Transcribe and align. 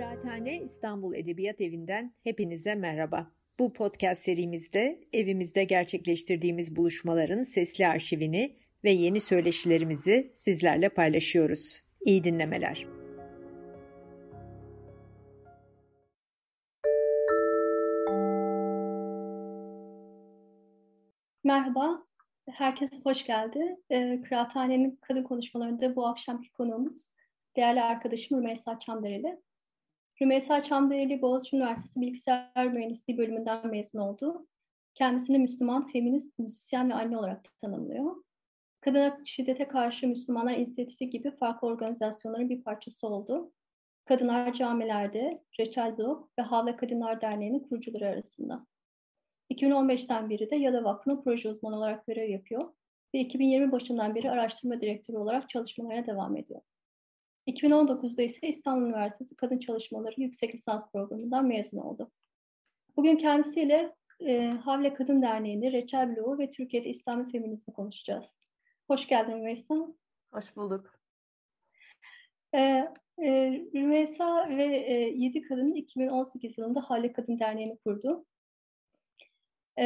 Kıraathane 0.00 0.62
İstanbul 0.62 1.14
Edebiyat 1.14 1.60
Evi'nden 1.60 2.14
hepinize 2.24 2.74
merhaba. 2.74 3.30
Bu 3.58 3.72
podcast 3.72 4.22
serimizde 4.22 5.00
evimizde 5.12 5.64
gerçekleştirdiğimiz 5.64 6.76
buluşmaların 6.76 7.42
sesli 7.42 7.86
arşivini 7.86 8.56
ve 8.84 8.90
yeni 8.90 9.20
söyleşilerimizi 9.20 10.32
sizlerle 10.36 10.88
paylaşıyoruz. 10.88 11.82
İyi 12.00 12.24
dinlemeler. 12.24 12.86
Merhaba, 21.44 22.06
herkes 22.50 22.90
hoş 23.04 23.26
geldi. 23.26 23.76
Ee, 23.90 24.22
Kıraathane'nin 24.28 24.98
kadın 25.02 25.22
konuşmalarında 25.22 25.96
bu 25.96 26.06
akşamki 26.06 26.52
konuğumuz 26.52 27.10
değerli 27.56 27.82
arkadaşım 27.82 28.38
Rümeysa 28.38 28.78
Çamdereli. 28.78 29.40
Rümeysa 30.22 30.62
Çamdereli 30.62 31.22
Boğaziçi 31.22 31.56
Üniversitesi 31.56 32.00
Bilgisayar 32.00 32.66
Mühendisliği 32.66 33.18
bölümünden 33.18 33.66
mezun 33.66 33.98
oldu. 33.98 34.46
Kendisini 34.94 35.38
Müslüman, 35.38 35.88
feminist, 35.88 36.38
müzisyen 36.38 36.90
ve 36.90 36.94
anne 36.94 37.18
olarak 37.18 37.60
tanımlıyor. 37.60 38.16
Kadına 38.80 39.18
şiddete 39.24 39.68
karşı 39.68 40.08
Müslümanlar 40.08 40.52
inisiyatifi 40.52 41.10
gibi 41.10 41.30
farklı 41.36 41.68
organizasyonların 41.68 42.48
bir 42.48 42.62
parçası 42.62 43.06
oldu. 43.06 43.52
Kadınlar 44.04 44.52
camilerde, 44.52 45.42
Reçel 45.60 45.98
Blok 45.98 46.30
ve 46.38 46.42
Havle 46.42 46.76
Kadınlar 46.76 47.20
Derneği'nin 47.20 47.60
kurucuları 47.60 48.08
arasında. 48.08 48.66
2015'ten 49.50 50.30
beri 50.30 50.50
de 50.50 50.56
Yada 50.56 50.84
Vakfı'nın 50.84 51.22
proje 51.22 51.48
uzmanı 51.48 51.76
olarak 51.76 52.06
görev 52.06 52.28
yapıyor 52.30 52.72
ve 53.14 53.20
2020 53.20 53.72
başından 53.72 54.14
beri 54.14 54.30
araştırma 54.30 54.80
direktörü 54.80 55.16
olarak 55.16 55.48
çalışmalarına 55.48 56.06
devam 56.06 56.36
ediyor. 56.36 56.60
2019'da 57.50 58.22
ise 58.22 58.48
İstanbul 58.48 58.86
Üniversitesi 58.86 59.36
Kadın 59.36 59.58
Çalışmaları 59.58 60.20
Yüksek 60.20 60.54
Lisans 60.54 60.92
Programı'ndan 60.92 61.46
mezun 61.46 61.78
oldu. 61.78 62.10
Bugün 62.96 63.16
kendisiyle 63.16 63.94
e, 64.20 64.46
Havle 64.46 64.94
Kadın 64.94 65.22
Derneği'ni, 65.22 65.72
Reçel 65.72 66.16
Bloğu 66.16 66.38
ve 66.38 66.50
Türkiye'de 66.50 66.88
İslami 66.88 67.32
Feminizmi 67.32 67.74
konuşacağız. 67.74 68.24
Hoş 68.86 69.06
geldin 69.06 69.32
Rümeysa. 69.32 69.74
Hoş 70.32 70.56
bulduk. 70.56 71.00
E, 72.54 72.58
e, 73.18 73.52
Rümeysa 73.74 74.48
ve 74.48 74.64
e, 74.64 74.92
7 74.94 75.42
kadın 75.42 75.74
2018 75.74 76.58
yılında 76.58 76.80
Havle 76.80 77.12
Kadın 77.12 77.38
Derneği'ni 77.38 77.78
kurdu. 77.78 78.24
E, 79.78 79.84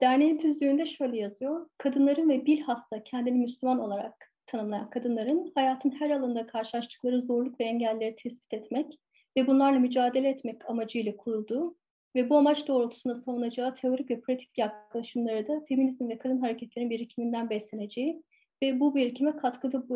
derneğin 0.00 0.38
tüzüğünde 0.38 0.86
şöyle 0.86 1.16
yazıyor. 1.16 1.68
Kadınların 1.78 2.28
ve 2.28 2.46
bilhassa 2.46 3.04
kendini 3.04 3.38
Müslüman 3.38 3.78
olarak 3.78 4.31
tanımlayan 4.52 4.90
kadınların 4.90 5.52
hayatın 5.54 5.90
her 5.90 6.10
alanında 6.10 6.46
karşılaştıkları 6.46 7.22
zorluk 7.22 7.60
ve 7.60 7.64
engelleri 7.64 8.16
tespit 8.16 8.54
etmek 8.54 8.98
ve 9.36 9.46
bunlarla 9.46 9.78
mücadele 9.78 10.28
etmek 10.28 10.70
amacıyla 10.70 11.16
kurulduğu 11.16 11.76
ve 12.14 12.30
bu 12.30 12.36
amaç 12.36 12.68
doğrultusunda 12.68 13.14
savunacağı 13.14 13.74
teorik 13.74 14.10
ve 14.10 14.20
pratik 14.20 14.58
yaklaşımları 14.58 15.48
da 15.48 15.64
feminizm 15.68 16.08
ve 16.08 16.18
kadın 16.18 16.40
hareketlerinin 16.40 16.90
birikiminden 16.90 17.50
besleneceği 17.50 18.22
ve 18.62 18.80
bu 18.80 18.94
birikime 18.94 19.36
katkıda 19.36 19.88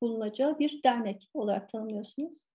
bulunacağı 0.00 0.58
bir 0.58 0.82
dernek 0.82 1.30
olarak 1.34 1.72
tanımlıyorsunuz. 1.72 2.46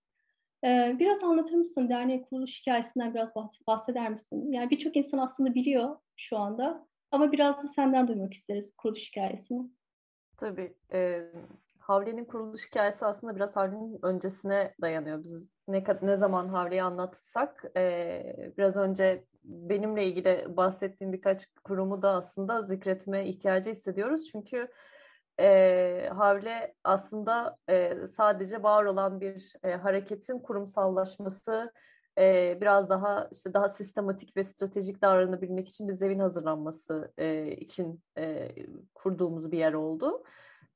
Ee, 0.64 0.96
biraz 0.98 1.22
anlatır 1.22 1.54
mısın 1.54 1.88
derneğin 1.88 2.22
kuruluş 2.22 2.60
hikayesinden 2.60 3.14
biraz 3.14 3.30
bahseder 3.66 4.10
misin? 4.10 4.52
Yani 4.52 4.70
birçok 4.70 4.96
insan 4.96 5.18
aslında 5.18 5.54
biliyor 5.54 5.96
şu 6.16 6.38
anda 6.38 6.86
ama 7.10 7.32
biraz 7.32 7.62
da 7.62 7.68
senden 7.68 8.08
duymak 8.08 8.34
isteriz 8.34 8.74
kuruluş 8.76 9.08
hikayesini. 9.08 9.62
Tabii. 10.40 10.74
E, 10.92 11.22
Havli'nin 11.78 12.24
kuruluş 12.24 12.66
hikayesi 12.66 13.06
aslında 13.06 13.36
biraz 13.36 13.56
Havli'nin 13.56 13.98
öncesine 14.02 14.74
dayanıyor. 14.80 15.24
Biz 15.24 15.48
ne, 15.68 15.84
ne 16.02 16.16
zaman 16.16 16.48
Havli'yi 16.48 16.82
anlatsak 16.82 17.64
e, 17.76 18.52
biraz 18.58 18.76
önce 18.76 19.24
benimle 19.44 20.06
ilgili 20.06 20.56
bahsettiğim 20.56 21.12
birkaç 21.12 21.46
kurumu 21.64 22.02
da 22.02 22.10
aslında 22.10 22.62
zikretme 22.62 23.26
ihtiyacı 23.26 23.70
hissediyoruz. 23.70 24.28
Çünkü 24.32 24.68
e, 25.40 26.10
Havle 26.16 26.74
aslında 26.84 27.56
e, 27.68 28.06
sadece 28.06 28.62
var 28.62 28.84
olan 28.84 29.20
bir 29.20 29.52
e, 29.62 29.72
hareketin 29.72 30.38
kurumsallaşması, 30.38 31.72
e, 32.18 32.58
biraz 32.60 32.90
daha 32.90 33.28
işte 33.32 33.54
daha 33.54 33.68
sistematik 33.68 34.36
ve 34.36 34.44
stratejik 34.44 35.02
davranabilmek 35.02 35.68
için 35.68 35.88
bir 35.88 35.92
zemin 35.92 36.18
hazırlanması 36.18 37.12
e, 37.18 37.50
için 37.56 38.02
e, 38.18 38.54
kurduğumuz 38.94 39.52
bir 39.52 39.58
yer 39.58 39.72
oldu. 39.72 40.24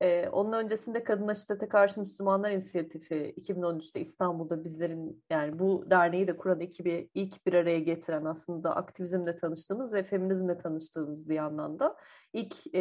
Ee, 0.00 0.28
onun 0.28 0.52
öncesinde 0.52 1.04
Kadına 1.04 1.34
Şiddete 1.34 1.68
Karşı 1.68 2.00
Müslümanlar 2.00 2.50
İnisiyatifi 2.50 3.34
2013'te 3.40 4.00
İstanbul'da 4.00 4.64
bizlerin 4.64 5.24
yani 5.30 5.58
bu 5.58 5.86
derneği 5.90 6.26
de 6.26 6.36
kuran 6.36 6.60
ekibi 6.60 7.10
ilk 7.14 7.46
bir 7.46 7.52
araya 7.52 7.80
getiren 7.80 8.24
aslında 8.24 8.76
aktivizmle 8.76 9.36
tanıştığımız 9.36 9.94
ve 9.94 10.02
feminizmle 10.02 10.58
tanıştığımız 10.58 11.28
bir 11.28 11.34
yandan 11.34 11.78
da 11.78 11.96
ilk 12.32 12.74
e, 12.74 12.80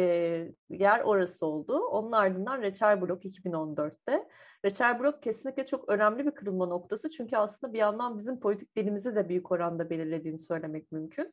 yer 0.70 1.00
orası 1.00 1.46
oldu. 1.46 1.78
Onun 1.78 2.12
ardından 2.12 2.62
Reçel 2.62 3.02
Blok 3.02 3.24
2014'te. 3.24 4.28
Reçel 4.64 5.00
Blok 5.00 5.22
kesinlikle 5.22 5.66
çok 5.66 5.88
önemli 5.88 6.26
bir 6.26 6.30
kırılma 6.30 6.66
noktası 6.66 7.10
çünkü 7.10 7.36
aslında 7.36 7.72
bir 7.72 7.78
yandan 7.78 8.18
bizim 8.18 8.40
politik 8.40 8.76
dilimizi 8.76 9.16
de 9.16 9.28
büyük 9.28 9.52
oranda 9.52 9.90
belirlediğini 9.90 10.38
söylemek 10.38 10.92
mümkün 10.92 11.32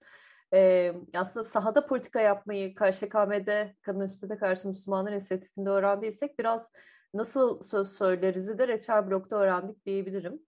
e, 0.53 0.93
aslında 1.13 1.43
sahada 1.43 1.87
politika 1.87 2.21
yapmayı 2.21 2.75
KŞKM'de 2.75 3.75
Kadın 3.81 4.07
Şiddete 4.07 4.37
Karşı 4.37 4.67
Müslümanlar 4.67 5.11
İnisiyatifinde 5.11 5.69
öğrendiysek 5.69 6.39
biraz 6.39 6.71
nasıl 7.13 7.61
söz 7.61 7.91
söyleriz 7.91 8.57
de 8.57 8.67
Reçel 8.67 9.09
Blok'ta 9.09 9.35
öğrendik 9.35 9.85
diyebilirim. 9.85 10.39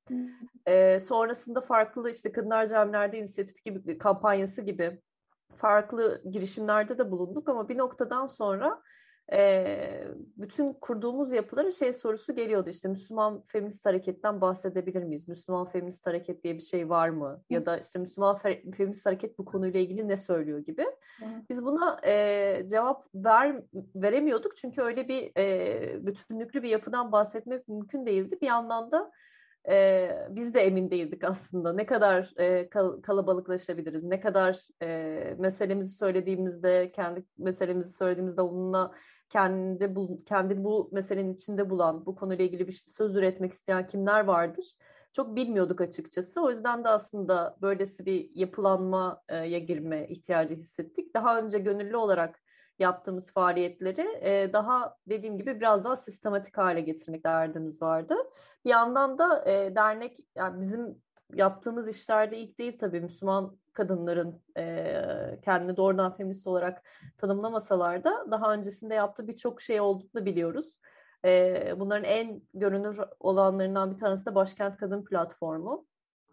E, 0.65 0.99
sonrasında 0.99 1.61
farklı 1.61 2.09
işte 2.09 2.31
Kadınlar 2.31 2.67
Camilerde 2.67 3.17
İnisiyatif 3.17 3.65
gibi 3.65 3.97
kampanyası 3.97 4.61
gibi 4.61 5.01
farklı 5.57 6.21
girişimlerde 6.31 6.97
de 6.97 7.11
bulunduk 7.11 7.49
ama 7.49 7.69
bir 7.69 7.77
noktadan 7.77 8.27
sonra 8.27 8.81
e, 9.31 10.07
bütün 10.37 10.73
kurduğumuz 10.73 11.31
yapılara 11.31 11.71
şey 11.71 11.93
sorusu 11.93 12.35
geliyordu 12.35 12.69
işte 12.69 12.87
Müslüman 12.87 13.43
feminist 13.47 13.85
hareketten 13.85 14.41
bahsedebilir 14.41 15.03
miyiz? 15.03 15.27
Müslüman 15.27 15.65
feminist 15.65 16.07
hareket 16.07 16.43
diye 16.43 16.55
bir 16.55 16.61
şey 16.61 16.89
var 16.89 17.09
mı? 17.09 17.41
Ya 17.49 17.65
da 17.65 17.77
işte 17.77 17.99
Müslüman 17.99 18.35
feminist 18.77 19.05
hareket 19.05 19.37
bu 19.39 19.45
konuyla 19.45 19.79
ilgili 19.79 20.07
ne 20.07 20.17
söylüyor 20.17 20.59
gibi. 20.59 20.85
Biz 21.49 21.65
buna 21.65 21.99
e, 22.05 22.67
cevap 22.67 23.05
ver 23.15 23.55
veremiyorduk 23.95 24.55
çünkü 24.55 24.81
öyle 24.81 25.07
bir 25.07 25.31
e, 25.37 26.05
bütünlüklü 26.05 26.63
bir 26.63 26.69
yapıdan 26.69 27.11
bahsetmek 27.11 27.67
mümkün 27.67 28.05
değildi. 28.05 28.37
Bir 28.41 28.47
yandan 28.47 28.91
da 28.91 29.11
e, 29.69 30.09
biz 30.29 30.53
de 30.53 30.61
emin 30.61 30.91
değildik 30.91 31.23
aslında 31.23 31.73
ne 31.73 31.85
kadar 31.85 32.33
e, 32.37 32.69
kal- 32.69 33.01
kalabalıklaşabiliriz, 33.01 34.03
ne 34.03 34.19
kadar 34.19 34.67
e, 34.81 35.35
meselemizi 35.39 35.95
söylediğimizde, 35.97 36.91
kendi 36.91 37.25
meselemizi 37.37 37.93
söylediğimizde 37.93 38.41
onunla 38.41 38.91
kendi 39.29 39.95
bu, 39.95 40.23
kendi 40.25 40.63
bu 40.63 40.89
meselenin 40.91 41.33
içinde 41.33 41.69
bulan, 41.69 42.05
bu 42.05 42.15
konuyla 42.15 42.45
ilgili 42.45 42.67
bir 42.67 42.71
şey 42.71 42.93
söz 42.93 43.15
üretmek 43.15 43.53
isteyen 43.53 43.87
kimler 43.87 44.23
vardır? 44.23 44.65
Çok 45.13 45.35
bilmiyorduk 45.35 45.81
açıkçası. 45.81 46.41
O 46.41 46.49
yüzden 46.49 46.83
de 46.83 46.89
aslında 46.89 47.57
böylesi 47.61 48.05
bir 48.05 48.29
yapılanmaya 48.35 49.59
girme 49.59 50.07
ihtiyacı 50.07 50.55
hissettik. 50.55 51.13
Daha 51.13 51.39
önce 51.39 51.59
gönüllü 51.59 51.97
olarak 51.97 52.42
yaptığımız 52.79 53.31
faaliyetleri 53.31 54.19
e, 54.21 54.53
daha 54.53 54.97
dediğim 55.07 55.37
gibi 55.37 55.59
biraz 55.59 55.83
daha 55.83 55.95
sistematik 55.95 56.57
hale 56.57 56.81
getirmek 56.81 57.23
derdimiz 57.23 57.81
vardı. 57.81 58.15
Bir 58.65 58.69
yandan 58.69 59.17
da 59.17 59.49
e, 59.49 59.75
dernek 59.75 60.17
yani 60.35 60.59
bizim 60.59 61.01
yaptığımız 61.33 61.87
işlerde 61.87 62.37
ilk 62.37 62.59
değil 62.59 62.77
tabii 62.79 63.01
Müslüman 63.01 63.57
kadınların 63.73 64.41
e, 64.57 65.39
kendini 65.45 65.77
doğrudan 65.77 66.15
feminist 66.15 66.47
olarak 66.47 66.83
tanımlamasalar 67.17 68.03
da 68.03 68.31
daha 68.31 68.53
öncesinde 68.53 68.93
yaptığı 68.93 69.27
birçok 69.27 69.61
şey 69.61 69.81
olduğunu 69.81 70.25
biliyoruz. 70.25 70.77
E, 71.25 71.79
bunların 71.79 72.03
en 72.03 72.41
görünür 72.53 72.99
olanlarından 73.19 73.91
bir 73.91 73.99
tanesi 73.99 74.25
de 74.25 74.35
Başkent 74.35 74.77
Kadın 74.77 75.03
Platformu. 75.03 75.85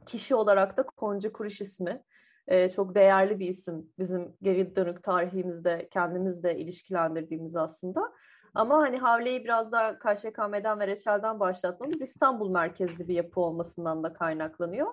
Kişi 0.07 0.35
olarak 0.35 0.77
da 0.77 0.83
Konca 0.83 1.33
Kuruş 1.33 1.61
ismi 1.61 2.03
e, 2.51 2.69
çok 2.69 2.95
değerli 2.95 3.39
bir 3.39 3.49
isim 3.49 3.93
bizim 3.99 4.37
geri 4.43 4.77
dönük 4.77 5.03
tarihimizde 5.03 5.89
kendimizle 5.91 6.59
ilişkilendirdiğimiz 6.59 7.57
aslında. 7.57 8.13
Ama 8.55 8.79
hani 8.79 8.99
Havle'yi 8.99 9.45
biraz 9.45 9.73
daha 9.73 9.99
KŞKM'den 9.99 10.81
ve 10.81 10.87
Reçel'den 10.87 11.41
başlatmamız 11.41 12.03
İstanbul 12.03 12.51
merkezli 12.51 13.09
bir 13.09 13.15
yapı 13.15 13.41
olmasından 13.41 14.03
da 14.03 14.13
kaynaklanıyor. 14.13 14.93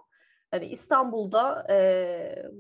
Hani 0.52 0.66
İstanbul'da 0.66 1.68
e, 1.70 2.52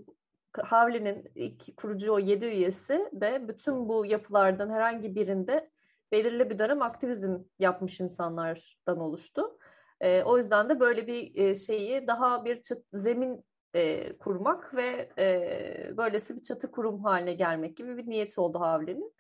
Havli'nin 0.64 1.32
ilk 1.36 1.78
kurucu 1.78 2.14
o 2.14 2.20
yedi 2.20 2.46
üyesi 2.46 3.10
de 3.14 3.48
bütün 3.48 3.90
bu 3.90 4.06
yapılardan 4.06 4.70
herhangi 4.70 5.16
birinde 5.16 5.70
belirli 6.12 6.50
bir 6.50 6.60
dönem 6.60 6.82
aktivizm 6.82 7.38
yapmış 7.60 8.00
insanlardan 8.00 9.00
oluştu. 9.00 9.58
E, 10.02 10.24
o 10.24 10.38
yüzden 10.38 10.70
de 10.70 10.80
böyle 10.80 11.08
bir 11.08 11.36
e, 11.36 11.56
şeyi 11.56 12.08
daha 12.08 12.46
bir 12.46 12.62
çıt, 12.62 12.86
zemin 12.94 13.46
e, 13.78 14.18
kurmak 14.18 14.76
ve 14.76 15.10
e, 15.18 15.98
böylesi 15.98 16.36
bir 16.36 16.42
çatı 16.42 16.72
kurum 16.72 17.04
haline 17.04 17.34
gelmek 17.34 17.78
gibi 17.78 17.98
bir 17.98 18.08
niyeti 18.08 18.42
oldu 18.42 18.60
Havli'nin. 18.60 19.14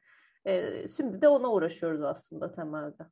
E, 0.46 0.88
şimdi 0.88 1.22
de 1.22 1.28
ona 1.28 1.52
uğraşıyoruz 1.52 2.02
aslında 2.02 2.52
temelde. 2.52 3.04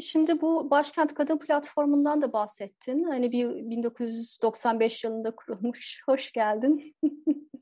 Şimdi 0.00 0.40
bu 0.40 0.70
Başkent 0.70 1.14
Kadın 1.14 1.38
Platformu'ndan 1.38 2.22
da 2.22 2.32
bahsettin. 2.32 3.04
Hani 3.04 3.32
bir 3.32 3.48
1995 3.48 5.04
yılında 5.04 5.36
kurulmuş. 5.36 6.02
Hoş 6.06 6.32
geldin. 6.32 6.96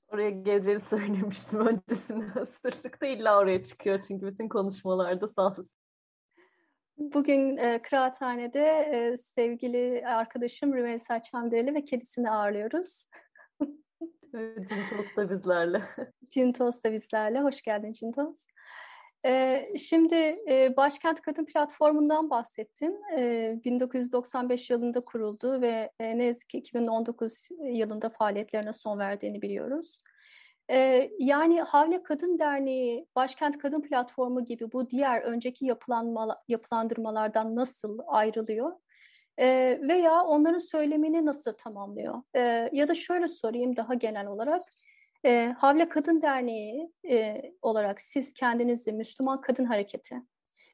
Oraya 0.09 0.31
geleceğini 0.31 0.81
söylemiştim 0.81 1.67
öncesinde. 1.67 2.25
Hazırlıkta 2.25 3.07
illa 3.07 3.39
oraya 3.39 3.63
çıkıyor 3.63 4.01
çünkü 4.09 4.27
bütün 4.27 4.49
konuşmalarda 4.49 5.29
sağ. 5.29 5.57
Bugün 7.01 7.57
e, 7.57 7.83
Kıraathane'de 7.83 8.67
e, 8.69 9.17
sevgili 9.17 10.07
arkadaşım 10.07 10.75
Rümeysa 10.75 11.23
Çamdereli 11.23 11.75
ve 11.75 11.85
kedisini 11.85 12.31
ağırlıyoruz. 12.31 13.05
Cintos 14.69 15.17
da 15.17 15.31
bizlerle. 15.31 15.83
Cintos 16.29 16.83
da 16.85 16.93
bizlerle. 16.93 17.41
Hoş 17.41 17.63
geldin 17.63 17.89
Cintos. 17.89 18.47
E, 19.27 19.67
şimdi 19.79 20.15
e, 20.51 20.77
Başkent 20.77 21.21
Kadın 21.21 21.45
Platformu'ndan 21.45 22.31
bahsettin. 22.31 23.03
E, 23.19 23.55
1995 23.65 24.71
yılında 24.71 25.01
kuruldu 25.01 25.61
ve 25.61 25.91
e, 26.01 26.19
ne 26.19 26.25
yazık 26.25 26.49
ki 26.49 26.59
2019 26.59 27.49
yılında 27.65 28.11
faaliyetlerine 28.11 28.73
son 28.73 28.99
verdiğini 28.99 29.43
biliyoruz. 29.43 30.01
E, 30.71 31.11
yani 31.19 31.61
Havle 31.63 32.03
Kadın 32.03 32.39
Derneği, 32.39 33.07
Başkent 33.17 33.59
Kadın 33.59 33.81
Platformu 33.83 34.45
gibi 34.45 34.73
bu 34.73 34.91
diğer 34.91 35.23
önceki 35.23 35.67
yapılanma, 35.67 36.43
yapılandırmalardan 36.49 37.57
nasıl 37.57 37.99
ayrılıyor? 38.07 38.73
E, 39.39 39.79
veya 39.83 40.23
onların 40.23 40.59
söylemini 40.59 41.27
nasıl 41.27 41.53
tamamlıyor? 41.53 42.23
E, 42.37 42.71
ya 42.73 42.89
da 42.89 42.95
şöyle 42.95 43.29
sorayım 43.29 43.77
daha 43.77 43.95
genel 43.95 44.27
olarak. 44.27 44.63
E, 45.25 45.55
Havle 45.59 45.89
Kadın 45.89 46.23
Derneği 46.23 46.93
e, 47.11 47.43
olarak 47.63 48.01
siz 48.01 48.33
kendinizi 48.33 48.93
Müslüman 48.93 49.41
Kadın 49.41 49.65
Hareketi 49.65 50.17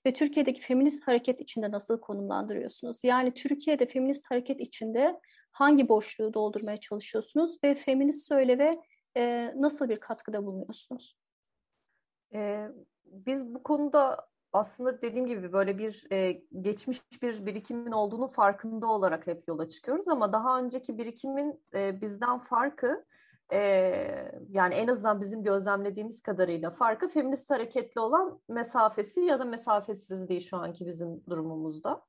ve 0.06 0.12
Türkiye'deki 0.12 0.60
feminist 0.60 1.08
hareket 1.08 1.40
içinde 1.40 1.70
nasıl 1.70 2.00
konumlandırıyorsunuz? 2.00 3.04
Yani 3.04 3.30
Türkiye'de 3.30 3.86
feminist 3.86 4.30
hareket 4.30 4.60
içinde 4.60 5.20
hangi 5.52 5.88
boşluğu 5.88 6.34
doldurmaya 6.34 6.76
çalışıyorsunuz 6.76 7.56
ve 7.64 7.74
feminist 7.74 8.26
söyleve 8.26 8.80
e, 9.16 9.54
nasıl 9.56 9.88
bir 9.88 10.00
katkıda 10.00 10.46
bulunuyorsunuz? 10.46 11.16
Ee, 12.34 12.68
biz 13.04 13.54
bu 13.54 13.62
konuda 13.62 14.28
aslında 14.52 15.02
dediğim 15.02 15.26
gibi 15.26 15.52
böyle 15.52 15.78
bir 15.78 16.06
e, 16.12 16.42
geçmiş 16.60 17.02
bir 17.22 17.46
birikimin 17.46 17.92
olduğunu 17.92 18.28
farkında 18.28 18.86
olarak 18.86 19.26
hep 19.26 19.48
yola 19.48 19.68
çıkıyoruz 19.68 20.08
ama 20.08 20.32
daha 20.32 20.58
önceki 20.58 20.98
birikimin 20.98 21.60
e, 21.74 22.00
bizden 22.00 22.38
farkı 22.38 23.04
e, 23.52 23.58
yani 24.50 24.74
en 24.74 24.88
azından 24.88 25.20
bizim 25.20 25.42
gözlemlediğimiz 25.44 26.22
kadarıyla 26.22 26.70
farkı 26.70 27.08
feminist 27.08 27.50
hareketli 27.50 28.00
olan 28.00 28.40
mesafesi 28.48 29.20
ya 29.20 29.40
da 29.40 29.44
mesafesizliği 29.44 30.42
şu 30.42 30.56
anki 30.56 30.86
bizim 30.86 31.26
durumumuzda. 31.28 32.02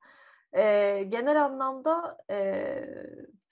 E, 0.52 0.62
genel 1.02 1.44
anlamda 1.44 2.18
e, 2.30 2.84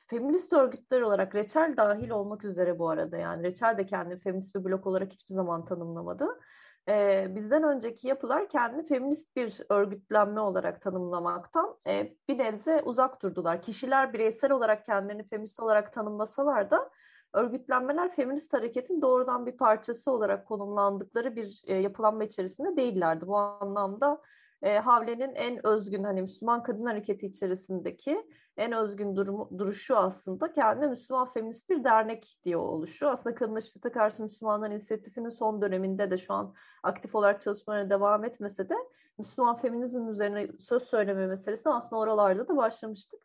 feminist 0.06 0.53
örgütler 0.53 1.00
olarak 1.00 1.35
Reçel 1.35 1.75
dahil 1.76 2.11
olmak 2.11 2.44
üzere 2.44 2.79
bu 2.79 2.88
arada 2.88 3.17
yani 3.17 3.43
Reçel 3.43 3.79
de 3.79 3.87
kendini 3.87 4.19
feminist 4.19 4.55
bir 4.55 4.64
blok 4.64 4.87
olarak 4.87 5.12
hiçbir 5.12 5.35
zaman 5.35 5.64
tanımlamadı. 5.64 6.41
Ee, 6.88 7.26
bizden 7.35 7.62
önceki 7.62 8.08
yapılar 8.08 8.49
kendini 8.49 8.87
feminist 8.87 9.37
bir 9.37 9.61
örgütlenme 9.70 10.41
olarak 10.41 10.82
tanımlamaktan 10.82 11.76
e, 11.87 12.17
bir 12.29 12.38
nebze 12.38 12.82
uzak 12.85 13.23
durdular. 13.23 13.62
Kişiler 13.62 14.12
bireysel 14.12 14.53
olarak 14.53 14.85
kendilerini 14.85 15.29
feminist 15.29 15.61
olarak 15.61 15.93
tanımlasalar 15.93 16.70
da 16.70 16.91
örgütlenmeler 17.35 18.12
feminist 18.12 18.52
hareketin 18.52 19.02
doğrudan 19.02 19.47
bir 19.47 19.56
parçası 19.56 20.11
olarak 20.12 20.47
konumlandıkları 20.47 21.37
bir 21.37 21.62
e, 21.67 21.75
yapılanma 21.75 22.25
içerisinde 22.25 22.76
değillerdi. 22.76 23.26
Bu 23.26 23.37
anlamda 23.37 24.23
e, 24.62 24.79
Havle'nin 24.79 25.35
en 25.35 25.67
özgün 25.67 26.05
hani 26.05 26.23
Müslüman 26.23 26.62
kadın 26.62 26.87
hareketi 26.87 27.26
içerisindeki 27.26 28.26
en 28.56 28.73
özgün 28.73 29.17
durumu, 29.17 29.50
duruşu 29.58 29.97
aslında 29.97 30.53
kendi 30.53 30.88
Müslüman 30.88 31.32
feminist 31.32 31.70
bir 31.70 31.85
dernek 31.85 32.38
diye 32.44 32.56
oluşu. 32.56 33.08
Aslında 33.08 33.35
kadın 33.35 33.61
şiddete 33.61 33.93
karşı 33.93 34.23
Müslümanlar 34.23 34.70
inisiyatifinin 34.70 35.29
son 35.29 35.62
döneminde 35.62 36.11
de 36.11 36.17
şu 36.17 36.35
an 36.35 36.55
aktif 36.82 37.14
olarak 37.14 37.41
çalışmalarına 37.41 37.91
devam 37.91 38.25
etmese 38.25 38.69
de 38.69 38.75
Müslüman 39.19 39.56
feminizm 39.56 40.08
üzerine 40.08 40.49
söz 40.59 40.82
söyleme 40.82 41.26
meselesi 41.26 41.69
aslında 41.69 42.00
oralarda 42.00 42.49
da 42.49 42.56
başlamıştık. 42.56 43.20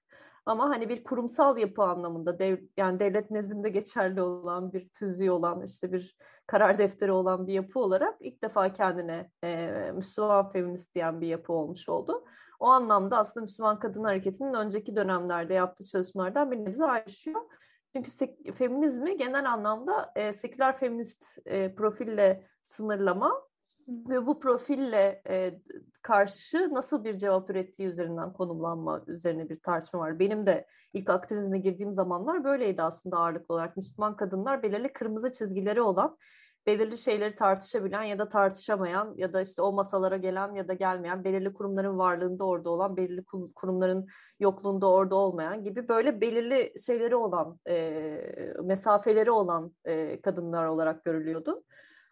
Ama 0.46 0.70
hani 0.70 0.90
bir 0.90 1.04
kurumsal 1.04 1.58
yapı 1.58 1.84
anlamında 1.84 2.40
dev, 2.40 2.58
yani 2.78 3.00
devlet 3.00 3.32
nezdinde 3.32 3.70
geçerli 3.70 4.22
olan 4.22 4.74
bir 4.74 4.90
tüzüğü 4.90 5.32
olan 5.32 5.64
işte 5.64 5.94
bir 5.94 6.18
karar 6.48 6.78
defteri 6.78 7.12
olan 7.12 7.48
bir 7.48 7.54
yapı 7.54 7.80
olarak 7.80 8.16
ilk 8.20 8.44
defa 8.44 8.74
kendine 8.74 9.30
e, 9.44 9.68
Müslüman 9.96 10.52
feminist 10.52 10.96
diyen 10.96 11.22
bir 11.22 11.28
yapı 11.28 11.54
olmuş 11.54 11.90
oldu. 11.90 12.26
O 12.60 12.66
anlamda 12.66 13.18
aslında 13.18 13.42
Müslüman 13.42 13.80
Kadın 13.80 14.04
Hareketi'nin 14.04 14.54
önceki 14.54 14.96
dönemlerde 14.96 15.54
yaptığı 15.54 15.86
çalışmalardan 15.86 16.52
bir 16.52 16.58
nebze 16.58 16.86
ayrışıyor. 16.86 17.42
Çünkü 17.96 18.12
sek- 18.12 18.54
feminizmi 18.56 19.18
genel 19.18 19.52
anlamda 19.52 20.12
e, 20.16 20.34
seküler 20.34 20.78
feminist 20.78 21.24
e, 21.46 21.76
profille 21.76 22.48
sınırlama 22.62 23.42
ve 24.10 24.28
bu 24.28 24.40
profille 24.40 25.22
e, 25.30 25.60
karşı 26.02 26.74
nasıl 26.74 27.04
bir 27.04 27.18
cevap 27.18 27.50
ürettiği 27.50 27.88
üzerinden 27.88 28.34
konumlanma 28.34 29.04
üzerine 29.08 29.50
bir 29.50 29.60
tartışma 29.60 30.00
var. 30.00 30.20
Benim 30.20 30.46
de 30.46 30.66
ilk 30.94 31.10
aktivizme 31.10 31.60
girdiğim 31.60 31.94
zamanlar 31.94 32.44
böyleydi 32.44 32.82
aslında 32.82 33.18
ağırlıklı 33.18 33.56
olarak. 33.56 33.78
Müslüman 33.78 34.16
kadınlar 34.16 34.64
belirli 34.64 34.94
kırmızı 34.94 35.32
çizgileri 35.32 35.82
olan, 35.82 36.18
belirli 36.66 36.98
şeyleri 36.98 37.36
tartışabilen 37.36 38.04
ya 38.04 38.20
da 38.20 38.30
tartışamayan 38.30 39.14
ya 39.18 39.34
da 39.34 39.42
işte 39.42 39.62
o 39.62 39.72
masalara 39.72 40.18
gelen 40.18 40.54
ya 40.54 40.68
da 40.68 40.74
gelmeyen, 40.74 41.24
belirli 41.24 41.54
kurumların 41.54 41.98
varlığında 41.98 42.46
orada 42.46 42.70
olan, 42.70 42.98
belirli 42.98 43.24
kurumların 43.56 44.08
yokluğunda 44.40 44.90
orada 44.90 45.16
olmayan 45.16 45.64
gibi 45.64 45.88
böyle 45.88 46.22
belirli 46.22 46.74
şeyleri 46.86 47.16
olan, 47.16 47.60
e, 47.68 48.54
mesafeleri 48.64 49.32
olan 49.32 49.72
e, 49.86 50.22
kadınlar 50.22 50.66
olarak 50.66 51.06
görülüyordu. 51.06 51.64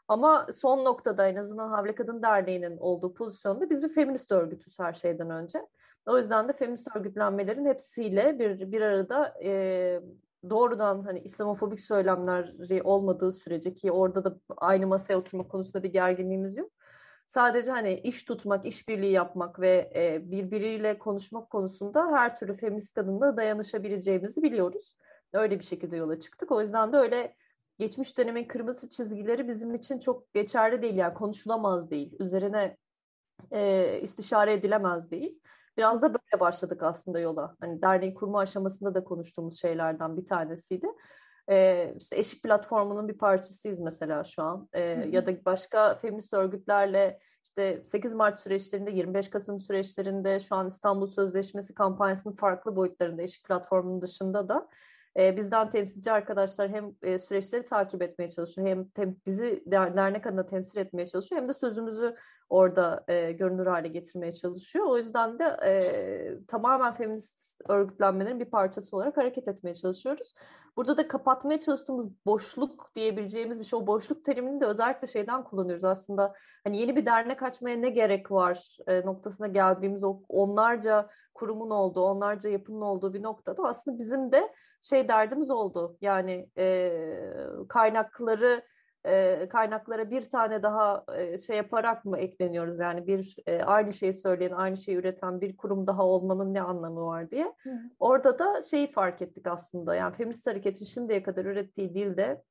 Ama 0.10 0.48
son 0.54 0.86
noktada 0.86 1.28
en 1.28 1.36
azından 1.36 1.70
Havle 1.70 1.96
Kadın 1.96 2.22
Derneği'nin 2.22 2.78
olduğu 2.78 3.14
pozisyonda 3.14 3.70
biz 3.70 3.84
bir 3.84 3.90
feminist 3.90 4.32
örgütüz 4.32 4.80
her 4.80 4.94
şeyden 4.94 5.30
önce. 5.30 5.68
O 6.06 6.18
yüzden 6.18 6.48
de 6.48 6.54
feminist 6.54 6.96
örgütlenmelerin 6.96 7.66
hepsiyle 7.66 8.40
bir 8.40 8.72
bir 8.72 8.82
arada 8.82 9.34
e, 9.44 10.02
doğrudan 10.50 11.04
hani 11.04 11.20
İslamofobik 11.20 11.80
söylemleri 11.80 12.84
olmadığı 12.84 13.32
sürece 13.32 13.74
ki 13.74 13.92
orada 13.92 14.24
da 14.24 14.40
aynı 14.58 14.88
masaya 14.88 15.18
oturma 15.18 15.48
konusunda 15.48 15.84
bir 15.84 15.92
gerginliğimiz 15.92 16.58
yok. 16.58 16.72
Sadece 17.28 17.72
hani 17.72 18.00
iş 18.00 18.24
tutmak, 18.24 18.66
işbirliği 18.66 19.12
yapmak 19.12 19.60
ve 19.60 19.92
e, 19.96 20.32
birbiriyle 20.32 20.98
konuşmak 21.00 21.50
konusunda 21.50 22.12
her 22.12 22.36
türlü 22.36 22.54
feminist 22.54 22.94
kadınla 22.94 23.38
dayanışabileceğimizi 23.38 24.44
biliyoruz. 24.44 24.96
Öyle 25.34 25.60
bir 25.60 25.64
şekilde 25.66 25.98
yola 25.98 26.20
çıktık. 26.20 26.52
O 26.52 26.62
yüzden 26.62 26.94
de 26.94 26.98
öyle 26.98 27.36
geçmiş 27.80 28.18
dönemin 28.18 28.46
kırmızı 28.46 28.90
çizgileri 28.90 29.48
bizim 29.48 29.76
için 29.76 30.00
çok 30.00 30.34
geçerli 30.34 30.82
değil 30.82 30.96
yani 30.96 31.14
konuşulamaz 31.14 31.90
değil. 31.90 32.16
Üzerine 32.20 32.78
e, 33.52 34.00
istişare 34.02 34.54
edilemez 34.54 35.12
değil. 35.12 35.40
Biraz 35.78 36.02
da 36.02 36.14
böyle 36.14 36.40
başladık 36.40 36.84
aslında 36.84 37.20
yola. 37.20 37.56
Hani 37.60 37.82
derneği 37.82 38.14
kurma 38.14 38.40
aşamasında 38.40 38.96
da 38.96 39.04
konuştuğumuz 39.04 39.60
şeylerden 39.62 40.18
bir 40.18 40.26
tanesiydi. 40.26 40.88
Ee, 41.52 41.94
işte 42.00 42.18
Eşik 42.18 42.44
platformunun 42.44 43.08
bir 43.08 43.18
parçasıyız 43.18 43.80
mesela 43.80 44.24
şu 44.24 44.44
an. 44.44 44.70
Ee, 44.74 44.82
ya 45.12 45.28
da 45.28 45.46
başka 45.46 45.96
feminist 45.96 46.34
örgütlerle 46.34 47.20
işte 47.44 47.84
8 47.84 48.14
Mart 48.14 48.40
süreçlerinde, 48.40 48.92
25 48.92 49.30
Kasım 49.30 49.60
süreçlerinde, 49.60 50.40
şu 50.40 50.56
an 50.56 50.68
İstanbul 50.68 51.08
Sözleşmesi 51.08 51.74
kampanyasının 51.74 52.36
farklı 52.36 52.76
boyutlarında 52.76 53.22
Eşik 53.22 53.46
platformunun 53.46 54.02
dışında 54.02 54.50
da 54.50 54.68
e, 55.18 55.38
bizden 55.38 55.70
temsilci 55.70 56.12
arkadaşlar 56.12 56.70
hem 56.70 56.96
e, 57.02 57.18
süreçleri 57.18 57.66
takip 57.66 58.02
etmeye 58.02 58.30
çalışıyor 58.30 58.68
hem 58.96 59.16
bizi 59.26 59.64
dernek 59.72 60.28
adına 60.28 60.46
temsil 60.46 60.80
etmeye 60.80 61.06
çalışıyor 61.06 61.42
hem 61.42 61.48
de 61.48 61.54
sözümüzü 61.54 62.16
orada 62.50 63.04
e, 63.08 63.32
görünür 63.32 63.66
hale 63.66 63.88
getirmeye 63.88 64.32
çalışıyor. 64.32 64.86
O 64.86 64.98
yüzden 64.98 65.40
de 65.40 65.58
e, 65.66 66.46
tamamen 66.48 66.94
feminist 66.94 67.62
örgütlenmelerin 67.70 68.40
bir 68.40 68.46
parçası 68.46 68.96
olarak 68.96 69.18
hareket 69.18 69.48
etmeye 69.48 69.74
çalışıyoruz. 69.74 70.34
Burada 70.78 70.98
da 70.98 71.08
kapatmaya 71.08 71.60
çalıştığımız 71.60 72.26
boşluk 72.26 72.92
diyebileceğimiz 72.96 73.60
bir 73.60 73.66
şey. 73.66 73.80
O 73.80 73.88
boşluk 73.88 74.26
terimini 74.26 74.62
de 74.62 74.66
özellikle 74.66 75.08
şeyden 75.08 75.44
kullanıyoruz 75.44 75.84
aslında. 75.84 76.34
Hani 76.64 76.78
yeni 76.78 76.96
bir 76.96 77.06
dernek 77.06 77.44
açmaya 77.44 77.78
ne 77.78 77.90
gerek 77.90 78.32
var 78.32 78.78
noktasına 79.06 79.48
geldiğimiz 79.48 80.04
onlarca 80.30 81.10
kurumun 81.34 81.70
olduğu, 81.70 82.02
onlarca 82.02 82.50
yapının 82.50 82.82
olduğu 82.82 83.14
bir 83.14 83.24
noktada 83.24 83.64
aslında 83.64 84.00
bizim 84.00 84.32
de 84.32 84.54
şey 84.82 85.08
derdimiz 85.08 85.52
oldu. 85.52 85.98
Yani 86.02 86.50
e, 86.58 86.92
kaynakları 87.70 88.62
e, 89.06 89.48
kaynaklara 89.50 90.12
bir 90.12 90.22
tane 90.30 90.64
daha 90.64 91.06
e, 91.18 91.38
şey 91.38 91.58
yaparak 91.58 92.06
mı 92.06 92.18
ekleniyoruz? 92.18 92.80
Yani 92.80 93.08
bir 93.08 93.36
e, 93.48 93.64
aynı 93.64 93.94
şeyi 93.94 94.14
söyleyen, 94.14 94.52
aynı 94.52 94.78
şeyi 94.78 94.98
üreten 94.98 95.42
bir 95.42 95.58
kurum 95.58 95.88
daha 95.88 96.06
olmanın 96.06 96.54
ne 96.54 96.62
anlamı 96.62 97.06
var 97.06 97.32
diye. 97.32 97.54
Hı. 97.64 97.70
Orada 98.00 98.40
da 98.40 98.62
şeyi 98.62 98.92
fark 98.92 99.22
ettik 99.22 99.48
aslında. 99.48 99.96
Yani 99.96 100.16
feminist 100.16 100.48
hareketin 100.48 100.86
şimdiye 100.86 101.24
kadar 101.24 101.46
ürettiği 101.46 101.94
dilde 101.94 102.44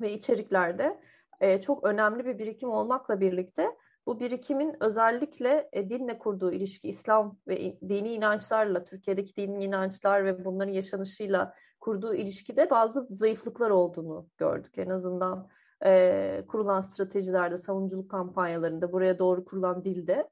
ve 0.00 0.12
içeriklerde 0.12 1.00
e, 1.40 1.60
çok 1.60 1.84
önemli 1.84 2.24
bir 2.24 2.38
birikim 2.38 2.70
olmakla 2.70 3.20
birlikte 3.20 3.76
bu 4.06 4.20
birikimin 4.20 4.76
özellikle 4.80 5.68
e, 5.72 5.90
dinle 5.90 6.18
kurduğu 6.18 6.52
ilişki, 6.52 6.88
İslam 6.88 7.38
ve 7.48 7.80
dini 7.88 8.12
inançlarla, 8.12 8.84
Türkiye'deki 8.84 9.36
dini 9.36 9.64
inançlar 9.64 10.24
ve 10.24 10.44
bunların 10.44 10.72
yaşanışıyla 10.72 11.54
kurduğu 11.86 12.14
ilişkide 12.14 12.70
bazı 12.70 13.06
zayıflıklar 13.10 13.70
olduğunu 13.70 14.28
gördük. 14.38 14.78
En 14.78 14.90
azından 14.90 15.48
e, 15.84 16.44
kurulan 16.48 16.80
stratejilerde, 16.80 17.56
savunuculuk 17.56 18.10
kampanyalarında, 18.10 18.92
buraya 18.92 19.18
doğru 19.18 19.44
kurulan 19.44 19.84
dilde 19.84 20.28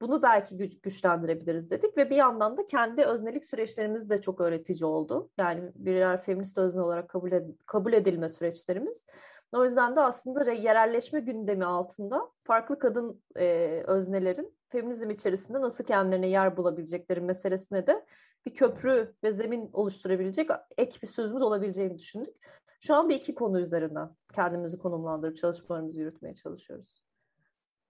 bunu 0.00 0.22
belki 0.22 0.56
güç, 0.56 0.80
güçlendirebiliriz 0.80 1.70
dedik 1.70 1.96
ve 1.96 2.10
bir 2.10 2.16
yandan 2.16 2.56
da 2.56 2.64
kendi 2.64 3.04
öznelik 3.04 3.44
süreçlerimiz 3.44 4.10
de 4.10 4.20
çok 4.20 4.40
öğretici 4.40 4.84
oldu. 4.84 5.30
Yani 5.38 5.72
birer 5.74 6.22
feminist 6.22 6.58
özne 6.58 6.80
olarak 6.80 7.08
kabul, 7.08 7.32
ed 7.32 7.48
kabul 7.66 7.92
edilme 7.92 8.28
süreçlerimiz. 8.28 9.04
O 9.52 9.64
yüzden 9.64 9.96
de 9.96 10.00
aslında 10.00 10.52
yerelleşme 10.52 11.20
gündemi 11.20 11.64
altında 11.64 12.30
farklı 12.44 12.78
kadın 12.78 13.22
e, 13.36 13.82
öznelerin 13.86 14.55
feminizm 14.68 15.10
içerisinde 15.10 15.60
nasıl 15.60 15.84
kendilerine 15.84 16.26
yer 16.28 16.56
bulabilecekleri 16.56 17.20
meselesine 17.20 17.86
de 17.86 18.06
bir 18.46 18.54
köprü 18.54 19.14
ve 19.24 19.32
zemin 19.32 19.70
oluşturabilecek 19.72 20.50
ek 20.78 20.98
bir 21.02 21.06
sözümüz 21.06 21.42
olabileceğini 21.42 21.98
düşündük. 21.98 22.34
Şu 22.80 22.94
an 22.94 23.08
bir 23.08 23.14
iki 23.14 23.34
konu 23.34 23.60
üzerinden 23.60 24.10
kendimizi 24.34 24.78
konumlandırıp 24.78 25.36
çalışmalarımızı 25.36 26.00
yürütmeye 26.00 26.34
çalışıyoruz. 26.34 27.02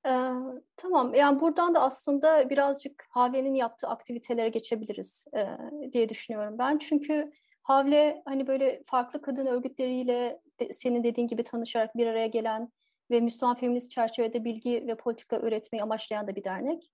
Ee, 0.07 0.33
tamam, 0.77 1.15
yani 1.15 1.41
buradan 1.41 1.75
da 1.75 1.83
aslında 1.83 2.51
birazcık 2.51 3.07
Havle'nin 3.11 3.55
yaptığı 3.55 3.89
aktivitelere 3.89 4.49
geçebiliriz 4.49 5.27
e, 5.35 5.49
diye 5.93 6.09
düşünüyorum 6.09 6.59
ben. 6.59 6.79
Çünkü 6.79 7.33
Havle 7.63 8.23
hani 8.25 8.47
böyle 8.47 8.83
farklı 8.87 9.23
kadın 9.23 9.47
örgütleriyle 9.47 10.41
de, 10.61 10.73
senin 10.73 11.05
dediğin 11.05 11.29
gibi 11.29 11.45
tanışarak 11.45 11.97
bir 11.97 12.07
araya 12.07 12.27
gelen 12.27 12.73
ve 13.11 13.21
Müslüman 13.21 13.57
feminist 13.57 13.91
çerçevede 13.91 14.45
bilgi 14.45 14.85
ve 14.87 14.95
politika 14.95 15.39
üretmeyi 15.39 15.83
amaçlayan 15.83 16.27
da 16.27 16.37
bir 16.37 16.45
dernek. 16.45 16.91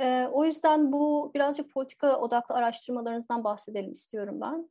E, 0.00 0.26
o 0.32 0.44
yüzden 0.44 0.92
bu 0.92 1.30
birazcık 1.34 1.70
politika 1.70 2.20
odaklı 2.20 2.54
araştırmalarınızdan 2.54 3.44
bahsedelim 3.44 3.92
istiyorum 3.92 4.40
ben. 4.40 4.68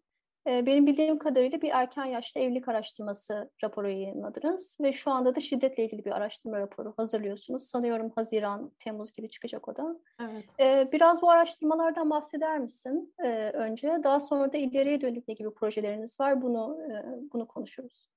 E, 0.47 0.65
benim 0.65 0.87
bildiğim 0.87 1.19
kadarıyla 1.19 1.61
bir 1.61 1.69
erken 1.69 2.05
yaşta 2.05 2.39
evlilik 2.39 2.67
araştırması 2.67 3.49
raporu 3.63 3.89
yayınladınız 3.89 4.77
ve 4.81 4.93
şu 4.93 5.11
anda 5.11 5.35
da 5.35 5.39
şiddetle 5.39 5.85
ilgili 5.85 6.05
bir 6.05 6.11
araştırma 6.11 6.59
raporu 6.59 6.93
hazırlıyorsunuz. 6.97 7.67
Sanıyorum 7.67 8.11
Haziran, 8.15 8.71
Temmuz 8.79 9.13
gibi 9.13 9.29
çıkacak 9.29 9.67
o 9.67 9.75
da. 9.75 9.99
Evet. 10.21 10.45
E, 10.59 10.91
biraz 10.91 11.21
bu 11.21 11.29
araştırmalardan 11.29 12.09
bahseder 12.09 12.59
misin 12.59 13.13
e, 13.23 13.29
önce? 13.49 13.99
Daha 14.03 14.19
sonra 14.19 14.53
da 14.53 14.57
ileriye 14.57 15.01
dönük 15.01 15.27
ne 15.27 15.33
gibi 15.33 15.53
projeleriniz 15.53 16.19
var? 16.19 16.41
Bunu 16.41 16.77
e, 16.91 16.93
bunu 17.33 17.47
konuşuruz. 17.47 18.14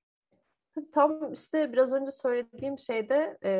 Tam 0.93 1.33
işte 1.33 1.73
biraz 1.73 1.91
önce 1.91 2.11
söylediğim 2.11 2.79
şeyde 2.79 3.37
e, 3.43 3.51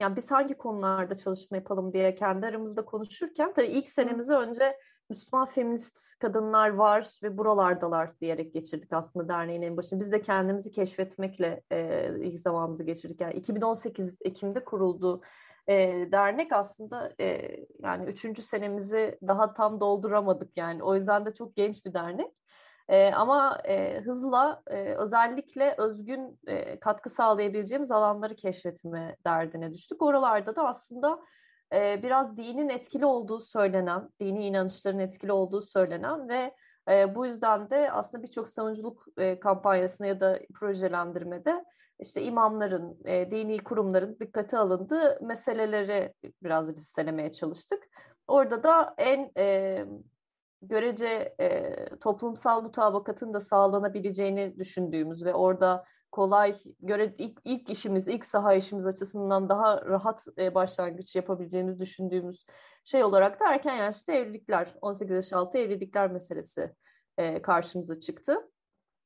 yani 0.00 0.16
biz 0.16 0.30
hangi 0.30 0.54
konularda 0.54 1.14
çalışma 1.14 1.56
yapalım 1.56 1.92
diye 1.92 2.14
kendi 2.14 2.46
aramızda 2.46 2.84
konuşurken 2.84 3.52
tabii 3.52 3.66
ilk 3.66 3.88
senemizi 3.88 4.32
önce 4.32 4.78
Müslüman 5.10 5.46
feminist 5.46 6.18
kadınlar 6.18 6.68
var 6.68 7.18
ve 7.22 7.38
buralardalar 7.38 8.20
diyerek 8.20 8.54
geçirdik 8.54 8.92
aslında 8.92 9.28
derneğin 9.28 9.62
en 9.62 9.76
başında. 9.76 10.00
Biz 10.00 10.12
de 10.12 10.22
kendimizi 10.22 10.70
keşfetmekle 10.70 11.62
e, 11.72 12.10
ilk 12.20 12.40
zamanımızı 12.40 12.84
geçirdik. 12.84 13.20
Yani 13.20 13.34
2018 13.34 14.18
Ekim'de 14.24 14.64
kuruldu 14.64 15.22
e, 15.68 16.08
dernek 16.12 16.52
aslında 16.52 17.14
e, 17.20 17.56
yani 17.82 18.10
üçüncü 18.10 18.42
senemizi 18.42 19.18
daha 19.26 19.54
tam 19.54 19.80
dolduramadık 19.80 20.56
yani. 20.56 20.82
O 20.82 20.94
yüzden 20.94 21.26
de 21.26 21.32
çok 21.32 21.56
genç 21.56 21.84
bir 21.86 21.92
dernek. 21.92 22.32
E, 22.88 23.12
ama 23.12 23.58
e, 23.64 24.00
hızla 24.00 24.62
e, 24.66 24.94
özellikle 24.94 25.74
özgün 25.78 26.40
e, 26.46 26.80
katkı 26.80 27.10
sağlayabileceğimiz 27.10 27.90
alanları 27.90 28.36
keşfetme 28.36 29.16
derdine 29.26 29.72
düştük. 29.72 30.02
Oralarda 30.02 30.56
da 30.56 30.68
aslında 30.68 31.18
e, 31.72 32.02
biraz 32.02 32.36
dinin 32.36 32.68
etkili 32.68 33.06
olduğu 33.06 33.40
söylenen, 33.40 34.10
dini 34.20 34.46
inanışların 34.46 34.98
etkili 34.98 35.32
olduğu 35.32 35.62
söylenen 35.62 36.28
ve 36.28 36.54
e, 36.90 37.14
bu 37.14 37.26
yüzden 37.26 37.70
de 37.70 37.92
aslında 37.92 38.22
birçok 38.22 38.48
savunuculuk 38.48 39.04
e, 39.18 39.40
kampanyasına 39.40 40.06
ya 40.06 40.20
da 40.20 40.40
projelendirmede 40.54 41.64
işte 42.00 42.22
imamların, 42.22 42.98
e, 43.04 43.30
dini 43.30 43.58
kurumların 43.58 44.16
dikkate 44.20 44.58
alındığı 44.58 45.18
meseleleri 45.22 46.14
biraz 46.42 46.76
listelemeye 46.76 47.32
çalıştık. 47.32 47.84
Orada 48.28 48.62
da 48.62 48.94
en 48.98 49.30
e, 49.36 49.84
görece 50.62 51.34
e, 51.40 51.74
toplumsal 52.00 52.62
mutabakatın 52.62 53.34
da 53.34 53.40
sağlanabileceğini 53.40 54.58
düşündüğümüz 54.58 55.24
ve 55.24 55.34
orada 55.34 55.84
kolay 56.12 56.54
göre 56.80 57.14
ilk, 57.18 57.38
ilk 57.44 57.70
işimiz, 57.70 58.08
ilk 58.08 58.24
saha 58.24 58.54
işimiz 58.54 58.86
açısından 58.86 59.48
daha 59.48 59.86
rahat 59.86 60.26
e, 60.38 60.54
başlangıç 60.54 61.16
yapabileceğimiz 61.16 61.80
düşündüğümüz 61.80 62.46
şey 62.84 63.04
olarak 63.04 63.40
da 63.40 63.52
erken 63.52 63.74
yaşta 63.74 64.12
evlilikler, 64.12 64.74
18 64.80 65.16
yaş 65.16 65.32
altı 65.32 65.58
evlilikler 65.58 66.10
meselesi 66.10 66.72
e, 67.18 67.42
karşımıza 67.42 68.00
çıktı. 68.00 68.50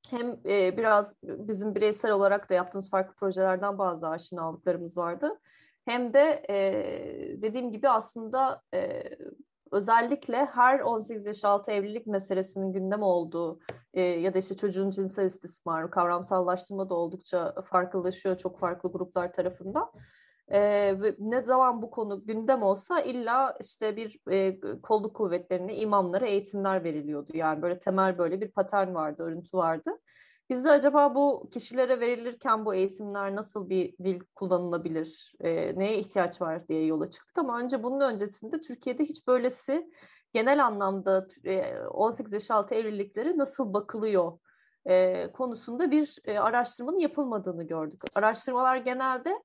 Hem 0.08 0.40
e, 0.46 0.76
biraz 0.76 1.16
bizim 1.22 1.74
bireysel 1.74 2.10
olarak 2.10 2.50
da 2.50 2.54
yaptığımız 2.54 2.90
farklı 2.90 3.14
projelerden 3.14 3.78
bazı 3.78 4.08
aşinalıklarımız 4.08 4.98
vardı. 4.98 5.40
Hem 5.84 6.14
de 6.14 6.42
e, 6.50 7.42
dediğim 7.42 7.72
gibi 7.72 7.88
aslında 7.88 8.62
e, 8.74 9.02
özellikle 9.72 10.44
her 10.44 10.80
18 10.80 11.26
yaş 11.26 11.44
altı 11.44 11.70
evlilik 11.70 12.06
meselesinin 12.06 12.72
gündem 12.72 13.02
olduğu 13.02 13.60
e, 13.94 14.02
ya 14.02 14.34
da 14.34 14.38
işte 14.38 14.56
çocuğun 14.56 14.90
cinsel 14.90 15.24
istismarı, 15.24 15.90
kavramsallaştırma 15.90 16.88
da 16.88 16.94
oldukça 16.94 17.54
farklılaşıyor 17.70 18.38
çok 18.38 18.58
farklı 18.58 18.92
gruplar 18.92 19.32
tarafından. 19.32 19.92
E, 20.48 20.60
ve 21.00 21.16
ne 21.18 21.42
zaman 21.42 21.82
bu 21.82 21.90
konu 21.90 22.26
gündem 22.26 22.62
olsa 22.62 23.00
illa 23.00 23.56
işte 23.60 23.96
bir 23.96 24.20
e, 24.30 24.60
kolluk 24.82 25.14
kuvvetlerine, 25.14 25.76
imamlara 25.76 26.26
eğitimler 26.26 26.84
veriliyordu. 26.84 27.32
Yani 27.34 27.62
böyle 27.62 27.78
temel 27.78 28.18
böyle 28.18 28.40
bir 28.40 28.50
patern 28.50 28.94
vardı, 28.94 29.22
örüntü 29.22 29.56
vardı. 29.56 29.90
Bizde 30.50 30.70
acaba 30.70 31.14
bu 31.14 31.48
kişilere 31.52 32.00
verilirken 32.00 32.64
bu 32.64 32.74
eğitimler 32.74 33.36
nasıl 33.36 33.68
bir 33.68 33.96
dil 34.04 34.20
kullanılabilir, 34.34 35.32
e, 35.40 35.78
neye 35.78 35.98
ihtiyaç 35.98 36.40
var 36.40 36.68
diye 36.68 36.84
yola 36.84 37.10
çıktık. 37.10 37.38
Ama 37.38 37.60
önce 37.60 37.82
bunun 37.82 38.00
öncesinde 38.00 38.60
Türkiye'de 38.60 39.04
hiç 39.04 39.26
böylesi 39.26 39.90
genel 40.34 40.66
anlamda 40.66 41.26
e, 41.44 41.78
18 41.78 42.32
yaş 42.32 42.50
altı 42.50 42.74
evlilikleri 42.74 43.38
nasıl 43.38 43.72
bakılıyor 43.72 44.38
e, 44.86 45.26
konusunda 45.32 45.90
bir 45.90 46.18
e, 46.24 46.38
araştırmanın 46.38 46.98
yapılmadığını 46.98 47.64
gördük. 47.64 48.02
Araştırmalar 48.16 48.76
genelde 48.76 49.42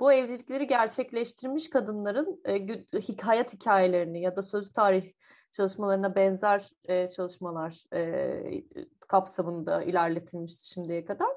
bu 0.00 0.12
evlilikleri 0.12 0.66
gerçekleştirmiş 0.66 1.70
kadınların 1.70 2.40
e, 2.46 3.22
hayat 3.22 3.52
hikayelerini 3.52 4.20
ya 4.20 4.36
da 4.36 4.42
sözlü 4.42 4.72
tarih 4.72 5.12
çalışmalarına 5.50 6.14
benzer 6.14 6.68
e, 6.84 7.08
çalışmalar 7.08 7.84
e, 7.92 8.64
kapsamında 9.08 9.82
ilerletilmişti 9.82 10.68
şimdiye 10.68 11.04
kadar. 11.04 11.28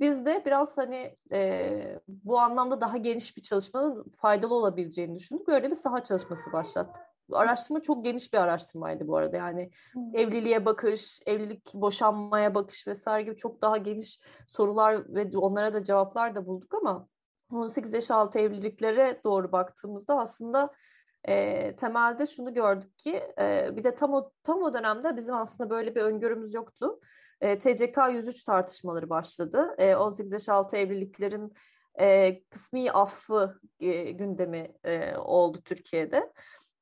Biz 0.00 0.26
de 0.26 0.42
biraz 0.46 0.78
hani 0.78 1.16
e, 1.32 2.00
bu 2.08 2.40
anlamda 2.40 2.80
daha 2.80 2.96
geniş 2.96 3.36
bir 3.36 3.42
çalışmanın 3.42 4.12
faydalı 4.16 4.54
olabileceğini 4.54 5.14
düşündük. 5.14 5.48
Böyle 5.48 5.70
bir 5.70 5.74
saha 5.74 6.02
çalışması 6.02 6.52
başlattık. 6.52 7.02
Araştırma 7.32 7.82
çok 7.82 8.04
geniş 8.04 8.32
bir 8.32 8.38
araştırmaydı 8.38 9.08
bu 9.08 9.16
arada. 9.16 9.36
Yani 9.36 9.70
evet. 9.96 10.14
evliliğe 10.14 10.64
bakış, 10.64 11.20
evlilik 11.26 11.74
boşanmaya 11.74 12.54
bakış 12.54 12.86
vesaire 12.86 13.22
gibi 13.22 13.36
çok 13.36 13.62
daha 13.62 13.76
geniş 13.76 14.20
sorular 14.46 15.14
ve 15.14 15.38
onlara 15.38 15.74
da 15.74 15.84
cevaplar 15.84 16.34
da 16.34 16.46
bulduk 16.46 16.74
ama 16.74 17.08
18 17.52 17.94
yaş 17.94 18.10
altı 18.10 18.38
evliliklere 18.38 19.20
doğru 19.24 19.52
baktığımızda 19.52 20.18
aslında 20.18 20.70
e, 21.28 21.76
temelde 21.76 22.26
şunu 22.26 22.54
gördük 22.54 22.98
ki 22.98 23.22
e, 23.38 23.76
bir 23.76 23.84
de 23.84 23.94
tam 23.94 24.14
o 24.14 24.30
tam 24.42 24.62
o 24.62 24.74
dönemde 24.74 25.16
bizim 25.16 25.34
aslında 25.34 25.70
böyle 25.70 25.94
bir 25.94 26.00
öngörümüz 26.00 26.54
yoktu. 26.54 27.00
E, 27.40 27.58
TCK 27.58 27.98
103 28.12 28.44
tartışmaları 28.44 29.10
başladı. 29.10 29.74
E, 29.78 29.96
18 29.96 30.32
yaş 30.32 30.48
altı 30.48 30.76
evliliklerin 30.76 31.54
e, 32.00 32.40
kısmi 32.50 32.92
affı 32.92 33.60
e, 33.80 34.10
gündemi 34.10 34.74
e, 34.84 35.16
oldu 35.16 35.62
Türkiye'de. 35.64 36.32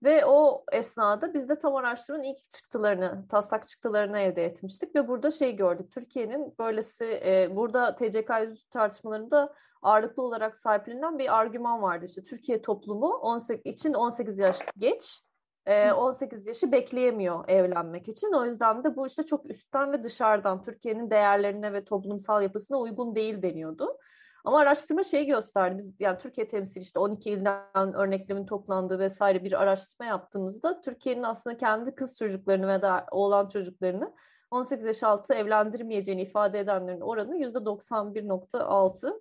Ve 0.02 0.24
o 0.26 0.64
esnada 0.72 1.34
biz 1.34 1.48
de 1.48 1.58
tam 1.58 1.76
araştırmanın 1.76 2.22
ilk 2.22 2.50
çıktılarını, 2.50 3.28
taslak 3.28 3.68
çıktılarını 3.68 4.18
elde 4.18 4.44
etmiştik 4.44 4.94
ve 4.94 5.08
burada 5.08 5.30
şey 5.30 5.56
gördük. 5.56 5.92
Türkiye'nin 5.92 6.54
böylesi, 6.58 7.04
e, 7.04 7.56
burada 7.56 7.94
TCK 7.94 8.32
tartışmalarında 8.70 9.54
ağırlıklı 9.82 10.22
olarak 10.22 10.56
sahiplenilen 10.56 11.18
bir 11.18 11.38
argüman 11.38 11.82
vardı. 11.82 12.04
İşte 12.04 12.24
Türkiye 12.24 12.62
toplumu 12.62 13.08
18, 13.08 13.74
için 13.74 13.94
18 13.94 14.38
yaş 14.38 14.58
geç, 14.78 15.22
e, 15.66 15.92
18 15.92 16.46
yaşı 16.46 16.72
bekleyemiyor 16.72 17.48
evlenmek 17.48 18.08
için. 18.08 18.32
O 18.32 18.44
yüzden 18.44 18.84
de 18.84 18.96
bu 18.96 19.06
işte 19.06 19.22
çok 19.22 19.50
üstten 19.50 19.92
ve 19.92 20.04
dışarıdan 20.04 20.62
Türkiye'nin 20.62 21.10
değerlerine 21.10 21.72
ve 21.72 21.84
toplumsal 21.84 22.42
yapısına 22.42 22.78
uygun 22.78 23.14
değil 23.14 23.42
deniyordu. 23.42 23.98
Ama 24.44 24.58
araştırma 24.58 25.02
şeyi 25.02 25.26
gösterdi. 25.26 25.78
Biz 25.78 25.94
yani 26.00 26.18
Türkiye 26.18 26.48
temsil 26.48 26.80
işte 26.80 26.98
12 26.98 27.30
ilden 27.30 27.94
örneklemin 27.94 28.46
toplandığı 28.46 28.98
vesaire 28.98 29.44
bir 29.44 29.62
araştırma 29.62 30.06
yaptığımızda 30.06 30.80
Türkiye'nin 30.80 31.22
aslında 31.22 31.56
kendi 31.56 31.94
kız 31.94 32.18
çocuklarını 32.18 32.68
ve 32.68 32.82
da 32.82 33.06
oğlan 33.10 33.48
çocuklarını 33.48 34.14
18 34.50 34.86
yaş 34.86 35.02
altı 35.02 35.34
evlendirmeyeceğini 35.34 36.22
ifade 36.22 36.58
edenlerin 36.60 37.00
oranı 37.00 37.36
%91.6. 37.36 39.20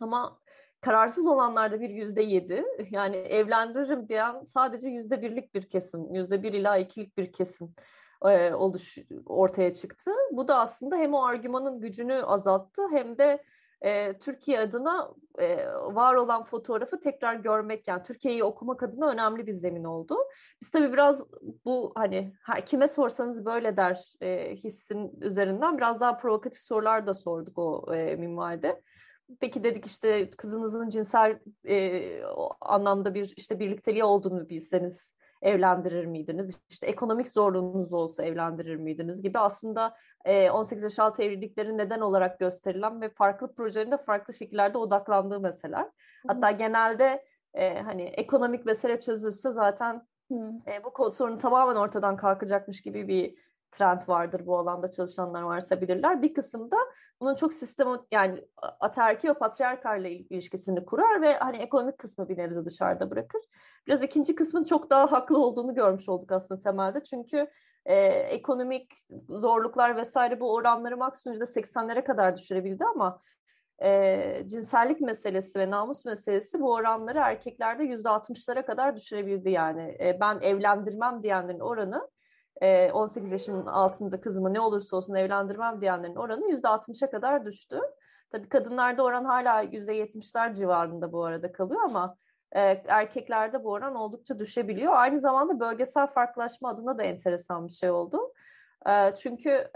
Ama 0.00 0.38
kararsız 0.80 1.26
olanlarda 1.26 1.80
bir 1.80 1.90
yüzde 1.90 2.22
yedi. 2.22 2.64
Yani 2.90 3.16
evlendiririm 3.16 4.08
diyen 4.08 4.44
sadece 4.44 4.88
yüzde 4.88 5.22
birlik 5.22 5.54
bir 5.54 5.62
kesim, 5.70 6.14
yüzde 6.14 6.42
bir 6.42 6.52
ila 6.52 6.76
ikilik 6.76 7.18
bir 7.18 7.32
kesim 7.32 7.74
e, 8.24 8.54
oluş 8.54 8.98
ortaya 9.26 9.74
çıktı. 9.74 10.10
Bu 10.32 10.48
da 10.48 10.58
aslında 10.58 10.96
hem 10.96 11.14
o 11.14 11.24
argümanın 11.24 11.80
gücünü 11.80 12.22
azalttı 12.22 12.82
hem 12.92 13.18
de 13.18 13.44
e, 13.84 14.18
Türkiye 14.18 14.60
adına 14.60 15.10
e, 15.38 15.66
var 15.66 16.14
olan 16.14 16.44
fotoğrafı 16.44 17.00
tekrar 17.00 17.34
görmek 17.34 17.88
yani 17.88 18.02
Türkiye'yi 18.02 18.44
okumak 18.44 18.82
adına 18.82 19.10
önemli 19.10 19.46
bir 19.46 19.52
zemin 19.52 19.84
oldu. 19.84 20.16
Biz 20.60 20.70
tabii 20.70 20.92
biraz 20.92 21.24
bu 21.64 21.92
hani 21.94 22.34
her, 22.42 22.66
kime 22.66 22.88
sorsanız 22.88 23.44
böyle 23.44 23.76
der 23.76 24.14
e, 24.20 24.56
hissin 24.56 25.12
üzerinden 25.20 25.76
biraz 25.76 26.00
daha 26.00 26.16
provokatif 26.16 26.60
sorular 26.60 27.06
da 27.06 27.14
sorduk 27.14 27.58
o 27.58 27.94
e, 27.94 28.16
minvalde. 28.16 28.82
Peki 29.40 29.64
dedik 29.64 29.86
işte 29.86 30.30
kızınızın 30.30 30.88
cinsel 30.88 31.38
e, 31.68 32.20
anlamda 32.60 33.14
bir 33.14 33.32
işte 33.36 33.58
birlikteliği 33.58 34.04
olduğunu 34.04 34.48
bilseniz 34.48 35.14
evlendirir 35.44 36.06
miydiniz? 36.06 36.60
İşte 36.70 36.86
ekonomik 36.86 37.28
zorluğunuz 37.28 37.92
olsa 37.92 38.24
evlendirir 38.24 38.76
miydiniz 38.76 39.22
gibi 39.22 39.38
aslında 39.38 39.96
18 40.52 40.84
yaş 40.84 40.98
altı 40.98 41.22
evliliklerin 41.22 41.78
neden 41.78 42.00
olarak 42.00 42.38
gösterilen 42.40 43.00
ve 43.00 43.08
farklı 43.08 43.54
projelerin 43.54 43.96
farklı 43.96 44.34
şekillerde 44.34 44.78
odaklandığı 44.78 45.40
meseleler. 45.40 45.88
Hatta 46.26 46.50
genelde 46.50 47.24
e, 47.54 47.80
hani 47.80 48.02
ekonomik 48.02 48.66
mesele 48.66 49.00
çözülse 49.00 49.52
zaten 49.52 50.06
e, 50.66 50.84
bu 50.84 51.12
sorun 51.12 51.36
tamamen 51.36 51.76
ortadan 51.76 52.16
kalkacakmış 52.16 52.82
gibi 52.82 53.08
bir 53.08 53.34
trend 53.76 54.02
vardır 54.08 54.46
bu 54.46 54.58
alanda 54.58 54.90
çalışanlar 54.90 55.42
varsa 55.42 55.80
bilirler. 55.80 56.22
Bir 56.22 56.34
kısımda 56.34 56.76
bunun 57.20 57.34
çok 57.34 57.54
sistem 57.54 57.88
yani 58.12 58.44
aterki 58.80 59.28
ve 59.28 59.34
patriarkarla 59.34 60.08
ilişkisini 60.08 60.84
kurar 60.84 61.22
ve 61.22 61.34
hani 61.38 61.56
ekonomik 61.56 61.98
kısmı 61.98 62.28
bir 62.28 62.38
nebze 62.38 62.64
dışarıda 62.64 63.10
bırakır. 63.10 63.40
Biraz 63.86 64.02
ikinci 64.02 64.34
kısmın 64.34 64.64
çok 64.64 64.90
daha 64.90 65.12
haklı 65.12 65.38
olduğunu 65.38 65.74
görmüş 65.74 66.08
olduk 66.08 66.32
aslında 66.32 66.60
temelde. 66.60 67.04
Çünkü 67.04 67.50
e, 67.86 67.96
ekonomik 68.06 68.92
zorluklar 69.28 69.96
vesaire 69.96 70.40
bu 70.40 70.54
oranları 70.54 70.96
maksimum 70.96 71.38
%80'lere 71.38 72.04
kadar 72.04 72.36
düşürebildi 72.36 72.84
ama 72.84 73.20
e, 73.82 74.42
cinsellik 74.46 75.00
meselesi 75.00 75.58
ve 75.58 75.70
namus 75.70 76.04
meselesi 76.04 76.60
bu 76.60 76.72
oranları 76.72 77.18
erkeklerde 77.18 77.82
%60'lara 77.82 78.66
kadar 78.66 78.96
düşürebildi 78.96 79.50
yani. 79.50 79.96
E, 80.00 80.18
ben 80.20 80.40
evlendirmem 80.40 81.22
diyenlerin 81.22 81.60
oranı 81.60 82.08
18 82.92 83.32
yaşının 83.32 83.66
altında 83.66 84.20
kızımı 84.20 84.54
ne 84.54 84.60
olursa 84.60 84.96
olsun 84.96 85.14
evlendirmem 85.14 85.80
diyenlerin 85.80 86.16
oranı 86.16 86.50
%60'a 86.50 87.10
kadar 87.10 87.46
düştü. 87.46 87.80
Tabii 88.30 88.48
kadınlarda 88.48 89.02
oran 89.02 89.24
hala 89.24 89.64
%70'ler 89.64 90.54
civarında 90.54 91.12
bu 91.12 91.24
arada 91.24 91.52
kalıyor 91.52 91.80
ama 91.84 92.16
erkeklerde 92.88 93.64
bu 93.64 93.70
oran 93.70 93.94
oldukça 93.94 94.38
düşebiliyor. 94.38 94.92
Aynı 94.92 95.18
zamanda 95.18 95.60
bölgesel 95.60 96.06
farklılaşma 96.06 96.68
adına 96.68 96.98
da 96.98 97.02
enteresan 97.02 97.66
bir 97.66 97.72
şey 97.72 97.90
oldu. 97.90 98.32
çünkü 99.16 99.70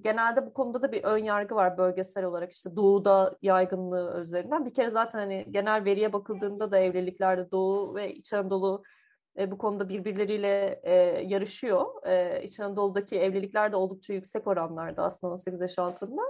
genelde 0.00 0.46
bu 0.46 0.52
konuda 0.52 0.82
da 0.82 0.92
bir 0.92 1.04
ön 1.04 1.24
yargı 1.24 1.54
var 1.54 1.78
bölgesel 1.78 2.24
olarak 2.24 2.52
işte 2.52 2.76
doğuda 2.76 3.36
yaygınlığı 3.42 4.20
üzerinden. 4.20 4.66
Bir 4.66 4.74
kere 4.74 4.90
zaten 4.90 5.18
hani 5.18 5.46
genel 5.50 5.84
veriye 5.84 6.12
bakıldığında 6.12 6.70
da 6.70 6.78
evliliklerde 6.78 7.50
doğu 7.50 7.94
ve 7.94 8.14
İç 8.14 8.32
Anadolu 8.32 8.82
e, 9.38 9.50
bu 9.50 9.58
konuda 9.58 9.88
birbirleriyle 9.88 10.80
e, 10.82 10.94
yarışıyor. 11.26 12.06
E, 12.06 12.42
İç 12.42 12.60
Anadolu'daki 12.60 13.20
evlilikler 13.20 13.72
de 13.72 13.76
oldukça 13.76 14.12
yüksek 14.12 14.46
oranlarda 14.46 15.02
aslında 15.02 15.32
18 15.32 15.60
yaş 15.60 15.78
altında. 15.78 16.22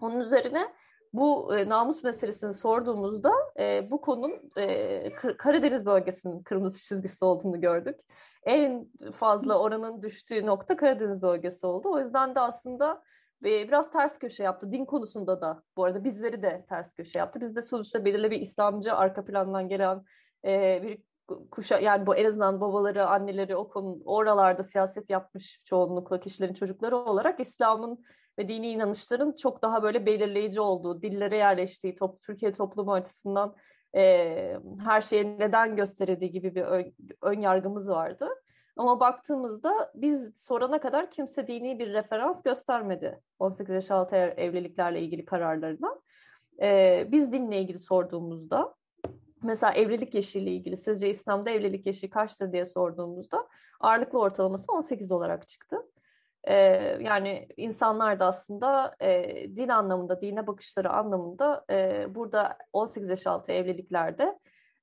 Onun 0.00 0.20
üzerine 0.20 0.72
bu 1.12 1.56
e, 1.56 1.68
namus 1.68 2.04
meselesini 2.04 2.52
sorduğumuzda 2.52 3.32
e, 3.58 3.90
bu 3.90 4.00
konunun 4.00 4.52
e, 4.56 5.12
Karadeniz 5.38 5.86
bölgesinin 5.86 6.42
kırmızı 6.42 6.88
çizgisi 6.88 7.24
olduğunu 7.24 7.60
gördük. 7.60 8.00
En 8.42 8.86
fazla 9.18 9.58
oranın 9.58 10.02
düştüğü 10.02 10.46
nokta 10.46 10.76
Karadeniz 10.76 11.22
bölgesi 11.22 11.66
oldu. 11.66 11.88
O 11.92 11.98
yüzden 11.98 12.34
de 12.34 12.40
aslında 12.40 13.02
e, 13.44 13.68
biraz 13.68 13.90
ters 13.90 14.18
köşe 14.18 14.42
yaptı. 14.42 14.72
Din 14.72 14.84
konusunda 14.84 15.40
da 15.40 15.62
bu 15.76 15.84
arada 15.84 16.04
bizleri 16.04 16.42
de 16.42 16.64
ters 16.68 16.94
köşe 16.94 17.18
yaptı. 17.18 17.40
Biz 17.40 17.56
de 17.56 17.62
sonuçta 17.62 18.04
belirli 18.04 18.30
bir 18.30 18.40
İslamcı 18.40 18.94
arka 18.94 19.24
plandan 19.24 19.68
gelen 19.68 20.04
e, 20.44 20.82
bir 20.82 21.07
kuşa 21.50 21.78
yani 21.78 22.06
bu 22.06 22.16
en 22.16 22.24
azından 22.24 22.60
babaları, 22.60 23.06
anneleri 23.06 23.56
o 23.56 23.68
konu 23.68 23.98
oralarda 24.04 24.62
siyaset 24.62 25.10
yapmış 25.10 25.62
çoğunlukla 25.64 26.20
kişilerin 26.20 26.54
çocukları 26.54 26.96
olarak 26.96 27.40
İslam'ın 27.40 28.04
ve 28.38 28.48
dini 28.48 28.70
inanışların 28.70 29.32
çok 29.32 29.62
daha 29.62 29.82
böyle 29.82 30.06
belirleyici 30.06 30.60
olduğu, 30.60 31.02
dillere 31.02 31.36
yerleştiği, 31.36 31.96
top, 31.96 32.22
Türkiye 32.22 32.52
toplumu 32.52 32.92
açısından 32.92 33.56
e, 33.96 34.60
her 34.84 35.00
şeye 35.00 35.38
neden 35.38 35.76
gösterildiği 35.76 36.30
gibi 36.30 36.54
bir 36.54 36.62
ön, 36.62 36.94
ön 37.22 37.40
yargımız 37.40 37.90
vardı. 37.90 38.28
Ama 38.76 39.00
baktığımızda 39.00 39.92
biz 39.94 40.32
sorana 40.36 40.80
kadar 40.80 41.10
kimse 41.10 41.46
dini 41.46 41.78
bir 41.78 41.92
referans 41.92 42.42
göstermedi 42.42 43.20
18 43.38 43.74
yaş 43.74 43.90
altı 43.90 44.16
evliliklerle 44.16 45.00
ilgili 45.00 45.24
kararlarına. 45.24 46.00
Ee, 46.62 47.08
biz 47.12 47.32
dinle 47.32 47.60
ilgili 47.60 47.78
sorduğumuzda 47.78 48.74
mesela 49.42 49.72
evlilik 49.72 50.14
yaşıyla 50.14 50.52
ilgili 50.52 50.76
sizce 50.76 51.10
İslam'da 51.10 51.50
evlilik 51.50 51.86
yaşı 51.86 52.10
kaçtır 52.10 52.52
diye 52.52 52.64
sorduğumuzda 52.64 53.48
ağırlıklı 53.80 54.18
ortalaması 54.18 54.72
18 54.72 55.12
olarak 55.12 55.48
çıktı. 55.48 55.76
Ee, 56.44 56.54
yani 57.00 57.48
insanlar 57.56 58.20
da 58.20 58.26
aslında 58.26 58.96
e, 59.00 59.34
din 59.56 59.68
anlamında, 59.68 60.20
dine 60.20 60.46
bakışları 60.46 60.90
anlamında 60.90 61.64
e, 61.70 62.06
burada 62.14 62.58
18 62.72 63.10
yaş 63.10 63.26
altı 63.26 63.52
evliliklerde 63.52 64.38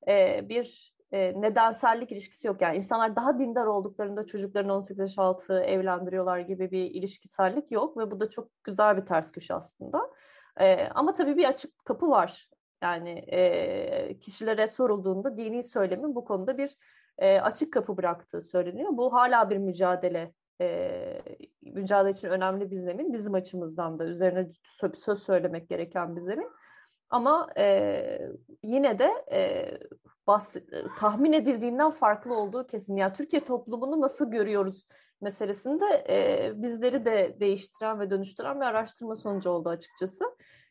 e, 0.08 0.50
bir 0.50 0.96
e, 1.12 1.42
nedensellik 1.42 2.12
ilişkisi 2.12 2.48
yok. 2.48 2.62
Yani 2.62 2.78
insanlar 2.78 3.16
daha 3.16 3.40
dindar 3.40 3.66
olduklarında 3.66 4.26
çocuklarını 4.26 4.74
18 4.76 5.00
yaş 5.00 5.18
altı 5.18 5.60
evlendiriyorlar 5.60 6.40
gibi 6.40 6.72
bir 6.72 6.84
ilişkisellik 6.84 7.72
yok 7.72 7.98
ve 7.98 8.12
bu 8.12 8.20
da 8.20 8.30
çok 8.30 8.64
güzel 8.64 8.98
bir 8.98 9.06
ters 9.06 9.32
köşe 9.32 9.54
aslında. 9.54 10.10
E, 10.60 10.88
ama 10.88 11.14
tabii 11.14 11.38
bir 11.38 11.46
açık 11.46 11.86
kapı 11.86 12.10
var. 12.10 12.50
Yani 12.86 13.10
e, 13.28 14.20
kişilere 14.20 14.68
sorulduğunda 14.68 15.38
dini 15.38 15.64
söylemin 15.64 16.16
bu 16.16 16.26
konuda 16.26 16.58
bir 16.58 16.78
e, 17.18 17.40
açık 17.40 17.74
kapı 17.74 17.98
bıraktığı 17.98 18.42
söyleniyor. 18.42 18.90
Bu 18.94 19.14
hala 19.14 19.50
bir 19.50 19.58
mücadele 19.58 20.34
e, 20.62 21.22
mücadele 21.62 22.12
için 22.12 22.30
önemli 22.30 22.72
bir 22.72 22.76
zemin. 22.76 23.14
Bizim 23.14 23.34
açımızdan 23.34 24.00
da 24.00 24.06
üzerine 24.06 24.50
söz 24.96 25.24
söylemek 25.24 25.70
gereken 25.70 26.16
bir 26.16 26.22
zemin. 26.22 26.50
Ama 27.10 27.50
e, 27.58 28.20
yine 28.64 29.00
de 29.00 29.12
e, 29.32 29.72
bas, 30.28 30.56
tahmin 31.00 31.34
edildiğinden 31.34 31.92
farklı 31.92 32.36
olduğu 32.36 32.68
kesin. 32.68 32.96
Yani 32.96 33.14
Türkiye 33.14 33.46
toplumunu 33.46 34.02
nasıl 34.02 34.32
görüyoruz 34.32 34.88
meselesinde 35.22 36.06
e, 36.10 36.52
bizleri 36.56 37.06
de 37.06 37.38
değiştiren 37.40 38.00
ve 38.00 38.10
dönüştüren 38.10 38.62
bir 38.62 38.66
araştırma 38.66 39.16
sonucu 39.16 39.50
oldu 39.50 39.70
açıkçası. 39.70 40.26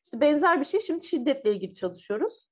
İşte 0.05 0.21
benzer 0.21 0.61
bir 0.61 0.65
şey 0.65 0.81
şimdi 0.81 1.05
şiddetle 1.05 1.53
ilgili 1.53 1.75
çalışıyoruz. 1.75 2.49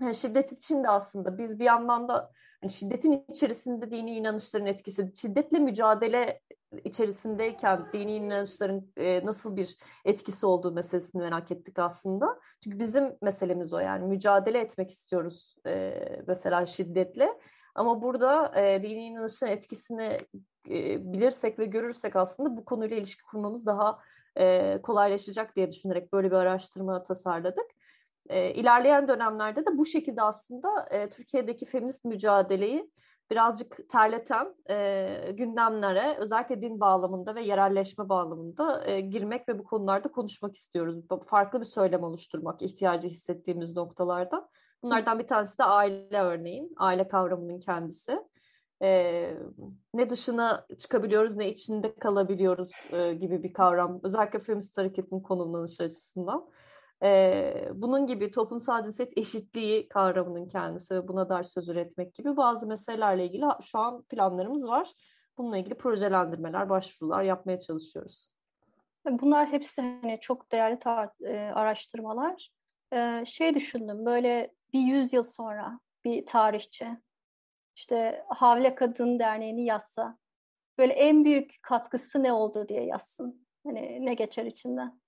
Yani 0.00 0.14
şiddet 0.14 0.52
için 0.52 0.84
aslında 0.84 1.38
biz 1.38 1.58
bir 1.58 1.64
yandan 1.64 2.08
da 2.08 2.32
yani 2.62 2.72
şiddetin 2.72 3.24
içerisinde 3.28 3.90
dini 3.90 4.16
inanışların 4.16 4.66
etkisi, 4.66 5.12
şiddetle 5.20 5.58
mücadele 5.58 6.40
içerisindeyken 6.84 7.86
dini 7.92 8.16
inanışların 8.16 8.92
e, 8.96 9.26
nasıl 9.26 9.56
bir 9.56 9.76
etkisi 10.04 10.46
olduğu 10.46 10.72
meselesini 10.72 11.22
merak 11.22 11.50
ettik 11.50 11.78
aslında. 11.78 12.40
Çünkü 12.64 12.78
bizim 12.78 13.16
meselemiz 13.22 13.72
o 13.72 13.78
yani 13.78 14.06
mücadele 14.06 14.60
etmek 14.60 14.90
istiyoruz 14.90 15.56
e, 15.66 15.92
mesela 16.26 16.66
şiddetle. 16.66 17.38
Ama 17.74 18.02
burada 18.02 18.60
e, 18.60 18.82
dini 18.82 19.06
inanışın 19.06 19.46
etkisini 19.46 20.18
e, 20.68 21.12
bilirsek 21.12 21.58
ve 21.58 21.64
görürsek 21.64 22.16
aslında 22.16 22.56
bu 22.56 22.64
konuyla 22.64 22.96
ilişki 22.96 23.22
kurmamız 23.22 23.66
daha 23.66 23.98
e, 24.36 24.78
kolaylaşacak 24.82 25.56
diye 25.56 25.70
düşünerek 25.70 26.12
böyle 26.12 26.30
bir 26.30 26.36
araştırma 26.36 27.02
tasarladık. 27.02 27.66
E, 28.28 28.54
ilerleyen 28.54 29.08
dönemlerde 29.08 29.66
de 29.66 29.78
bu 29.78 29.86
şekilde 29.86 30.22
aslında 30.22 30.86
e, 30.90 31.10
Türkiye'deki 31.10 31.66
feminist 31.66 32.04
mücadeleyi 32.04 32.90
birazcık 33.30 33.88
terleten 33.88 34.54
e, 34.70 35.32
gündemlere 35.32 36.16
özellikle 36.18 36.62
din 36.62 36.80
bağlamında 36.80 37.34
ve 37.34 37.42
yerelleşme 37.42 38.08
bağlamında 38.08 38.86
e, 38.86 39.00
girmek 39.00 39.48
ve 39.48 39.58
bu 39.58 39.64
konularda 39.64 40.08
konuşmak 40.08 40.54
istiyoruz. 40.54 40.96
Farklı 41.26 41.60
bir 41.60 41.66
söylem 41.66 42.02
oluşturmak 42.02 42.62
ihtiyacı 42.62 43.08
hissettiğimiz 43.08 43.76
noktalarda. 43.76 44.48
Bunlardan 44.82 45.18
bir 45.18 45.26
tanesi 45.26 45.58
de 45.58 45.64
aile 45.64 46.20
örneğin, 46.20 46.74
aile 46.76 47.08
kavramının 47.08 47.60
kendisi 47.60 48.18
e, 48.82 49.30
ne 49.94 50.10
dışına 50.10 50.66
çıkabiliyoruz 50.78 51.36
ne 51.36 51.48
içinde 51.48 51.94
kalabiliyoruz 51.94 52.72
e, 52.92 53.14
gibi 53.14 53.42
bir 53.42 53.52
kavram. 53.52 54.00
Özellikle 54.02 54.38
feminist 54.38 54.78
hareketin 54.78 55.20
konumlanışı 55.20 55.82
açısından. 55.82 56.50
E, 57.02 57.52
bunun 57.74 58.06
gibi 58.06 58.30
toplumsal 58.30 58.84
cinsiyet 58.84 59.18
eşitliği 59.18 59.88
kavramının 59.88 60.48
kendisi 60.48 61.08
buna 61.08 61.28
dair 61.28 61.44
söz 61.44 61.68
üretmek 61.68 62.14
gibi 62.14 62.36
bazı 62.36 62.66
meselelerle 62.66 63.24
ilgili 63.24 63.44
şu 63.62 63.78
an 63.78 64.02
planlarımız 64.02 64.68
var. 64.68 64.92
Bununla 65.38 65.58
ilgili 65.58 65.74
projelendirmeler, 65.74 66.70
başvurular 66.70 67.22
yapmaya 67.22 67.60
çalışıyoruz. 67.60 68.32
Bunlar 69.10 69.48
hepsi 69.48 69.82
hani 69.82 70.18
çok 70.20 70.52
değerli 70.52 70.78
e, 71.24 71.36
araştırmalar. 71.54 72.50
Ee, 72.92 73.24
şey 73.26 73.54
düşündüm 73.54 74.06
böyle 74.06 74.52
bir 74.72 74.80
yüzyıl 74.80 75.22
sonra 75.22 75.80
bir 76.04 76.26
tarihçi 76.26 76.88
işte 77.80 78.24
Havle 78.28 78.74
Kadın 78.74 79.18
Derneği'ni 79.18 79.64
yazsa 79.64 80.18
böyle 80.78 80.92
en 80.92 81.24
büyük 81.24 81.54
katkısı 81.62 82.22
ne 82.22 82.32
oldu 82.32 82.68
diye 82.68 82.84
yazsın. 82.84 83.46
Hani 83.66 84.06
ne 84.06 84.14
geçer 84.14 84.44
içinden? 84.44 85.00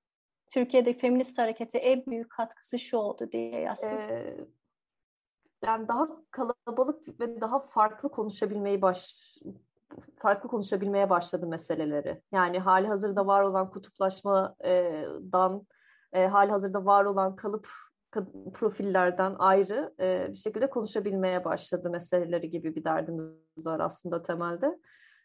Türkiye'de 0.51 0.95
feminist 0.95 1.39
harekete 1.39 1.79
en 1.79 2.07
büyük 2.07 2.31
katkısı 2.31 2.79
şu 2.79 2.97
oldu 2.97 3.33
diye 3.33 3.61
yazsın. 3.61 3.97
Ee, 3.97 4.37
yani 5.65 5.89
daha 5.89 6.07
kalabalık 6.31 7.21
ve 7.21 7.41
daha 7.41 7.59
farklı 7.59 8.09
konuşabilmeyi 8.09 8.83
baş 8.83 9.35
farklı 10.17 10.49
konuşabilmeye 10.49 11.11
başladı 11.11 11.47
meseleleri. 11.47 12.23
Yani 12.33 12.59
hali 12.59 12.87
hazırda 12.87 13.27
var 13.27 13.43
olan 13.43 13.71
kutuplaşmadan, 13.71 15.67
e, 16.13 16.27
hali 16.27 16.51
hazırda 16.51 16.85
var 16.85 17.05
olan 17.05 17.37
kalıp 17.37 17.69
profillerden 18.55 19.35
ayrı 19.39 19.95
e, 20.01 20.27
bir 20.31 20.37
şekilde 20.37 20.71
konuşabilmeye 20.71 21.45
başladı 21.45 21.91
meseleleri 21.91 22.51
gibi 22.51 22.77
bir 22.77 22.85
derdimiz 22.85 23.67
var 23.67 23.81
aslında 23.81 24.23
temelde. 24.23 24.79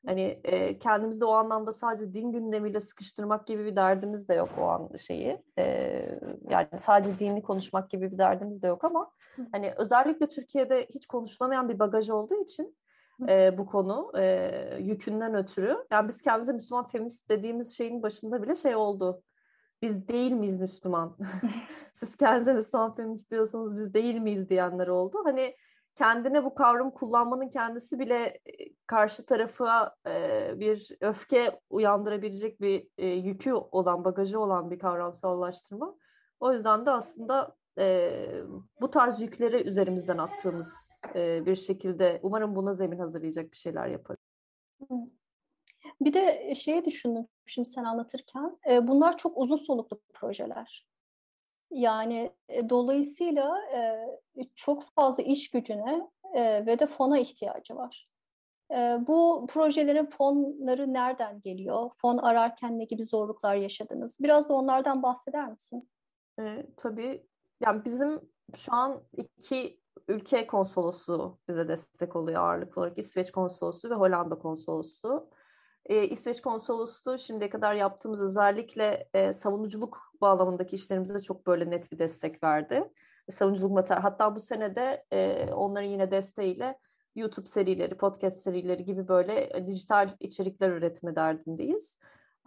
Hani 0.05 0.39
e, 0.43 0.79
kendimizi 0.79 1.21
de 1.21 1.25
o 1.25 1.31
anlamda 1.31 1.71
sadece 1.71 2.13
din 2.13 2.31
gündemiyle 2.31 2.81
sıkıştırmak 2.81 3.47
gibi 3.47 3.65
bir 3.65 3.75
derdimiz 3.75 4.29
de 4.29 4.33
yok 4.33 4.49
o 4.59 4.63
an 4.63 4.95
şeyi. 4.95 5.43
E, 5.57 5.63
yani 6.49 6.67
sadece 6.79 7.19
dini 7.19 7.41
konuşmak 7.41 7.89
gibi 7.89 8.11
bir 8.11 8.17
derdimiz 8.17 8.61
de 8.63 8.67
yok 8.67 8.83
ama 8.83 9.11
hani 9.51 9.73
özellikle 9.77 10.29
Türkiye'de 10.29 10.87
hiç 10.95 11.05
konuşulamayan 11.05 11.69
bir 11.69 11.79
bagaj 11.79 12.09
olduğu 12.09 12.43
için 12.43 12.77
e, 13.29 13.57
bu 13.57 13.65
konu 13.65 14.11
e, 14.17 14.51
yükünden 14.79 15.35
ötürü. 15.35 15.77
Yani 15.91 16.07
biz 16.07 16.21
kendimize 16.21 16.53
Müslüman 16.53 16.87
feminist 16.87 17.29
dediğimiz 17.29 17.77
şeyin 17.77 18.03
başında 18.03 18.43
bile 18.43 18.55
şey 18.55 18.75
oldu. 18.75 19.21
Biz 19.81 20.07
değil 20.07 20.31
miyiz 20.31 20.59
Müslüman? 20.59 21.17
Siz 21.93 22.17
kendinize 22.17 22.53
Müslüman 22.53 22.95
feminist 22.95 23.31
diyorsunuz 23.31 23.77
biz 23.77 23.93
değil 23.93 24.15
miyiz 24.15 24.49
diyenler 24.49 24.87
oldu. 24.87 25.17
Hani 25.23 25.55
kendine 25.95 26.43
bu 26.43 26.55
kavramı 26.55 26.93
kullanmanın 26.93 27.49
kendisi 27.49 27.99
bile 27.99 28.39
karşı 28.87 29.25
tarafa 29.25 29.95
bir 30.59 30.97
öfke 31.01 31.59
uyandırabilecek 31.69 32.61
bir 32.61 32.87
yükü 33.15 33.53
olan, 33.53 34.05
bagajı 34.05 34.39
olan 34.39 34.71
bir 34.71 34.79
kavramsallaştırma. 34.79 35.95
O 36.39 36.53
yüzden 36.53 36.85
de 36.85 36.91
aslında 36.91 37.55
bu 38.81 38.91
tarz 38.91 39.21
yükleri 39.21 39.63
üzerimizden 39.63 40.17
attığımız 40.17 40.91
bir 41.15 41.55
şekilde 41.55 42.19
umarım 42.23 42.55
buna 42.55 42.73
zemin 42.73 42.99
hazırlayacak 42.99 43.51
bir 43.51 43.57
şeyler 43.57 43.87
yaparız. 43.87 44.21
Bir 46.01 46.13
de 46.13 46.55
şeyi 46.55 46.85
düşündüm 46.85 47.27
şimdi 47.49 47.69
sen 47.69 47.83
anlatırken. 47.83 48.57
Bunlar 48.81 49.17
çok 49.17 49.37
uzun 49.37 49.57
soluklu 49.57 49.99
projeler. 50.13 50.87
Yani 51.71 52.31
e, 52.49 52.69
dolayısıyla 52.69 53.57
e, 53.73 54.07
çok 54.55 54.83
fazla 54.83 55.23
iş 55.23 55.51
gücüne 55.51 56.09
e, 56.33 56.65
ve 56.65 56.79
de 56.79 56.87
fona 56.87 57.19
ihtiyacı 57.19 57.75
var. 57.75 58.09
E, 58.71 58.75
bu 59.07 59.47
projelerin 59.49 60.05
fonları 60.05 60.93
nereden 60.93 61.41
geliyor? 61.41 61.91
Fon 61.95 62.17
ararken 62.17 62.79
ne 62.79 62.85
gibi 62.85 63.05
zorluklar 63.05 63.55
yaşadınız? 63.55 64.17
Biraz 64.19 64.49
da 64.49 64.53
onlardan 64.53 65.03
bahseder 65.03 65.49
misin? 65.49 65.89
E, 66.39 66.65
tabii. 66.77 67.27
Yani 67.61 67.85
bizim 67.85 68.21
şu 68.55 68.73
an 68.73 69.03
iki 69.17 69.79
ülke 70.07 70.47
konsolosu 70.47 71.37
bize 71.47 71.67
destek 71.67 72.15
oluyor 72.15 72.43
ağırlıklı 72.43 72.81
olarak. 72.81 72.97
İsveç 72.97 73.31
konsolosu 73.31 73.89
ve 73.89 73.93
Hollanda 73.93 74.39
konsolosu. 74.39 75.29
E, 75.87 76.07
İsveç 76.07 76.41
konsolosluğu 76.41 77.17
şimdiye 77.17 77.49
kadar 77.49 77.73
yaptığımız 77.73 78.21
özellikle 78.21 79.09
e, 79.13 79.33
savunuculuk 79.33 80.13
bağlamındaki 80.21 80.75
işlerimize 80.75 81.19
çok 81.19 81.47
böyle 81.47 81.69
net 81.69 81.91
bir 81.91 81.99
destek 81.99 82.43
verdi. 82.43 82.91
E, 83.27 83.31
savunuculuk 83.31 83.71
materyal. 83.71 84.01
Hatta 84.01 84.35
bu 84.35 84.41
sene 84.41 84.75
de 84.75 85.05
e, 85.11 85.45
onların 85.53 85.87
yine 85.87 86.11
desteğiyle 86.11 86.79
YouTube 87.15 87.47
serileri, 87.47 87.97
podcast 87.97 88.37
serileri 88.37 88.85
gibi 88.85 89.07
böyle 89.07 89.57
e, 89.57 89.67
dijital 89.67 90.15
içerikler 90.19 90.69
üretme 90.69 91.15
derdindeyiz. 91.15 91.97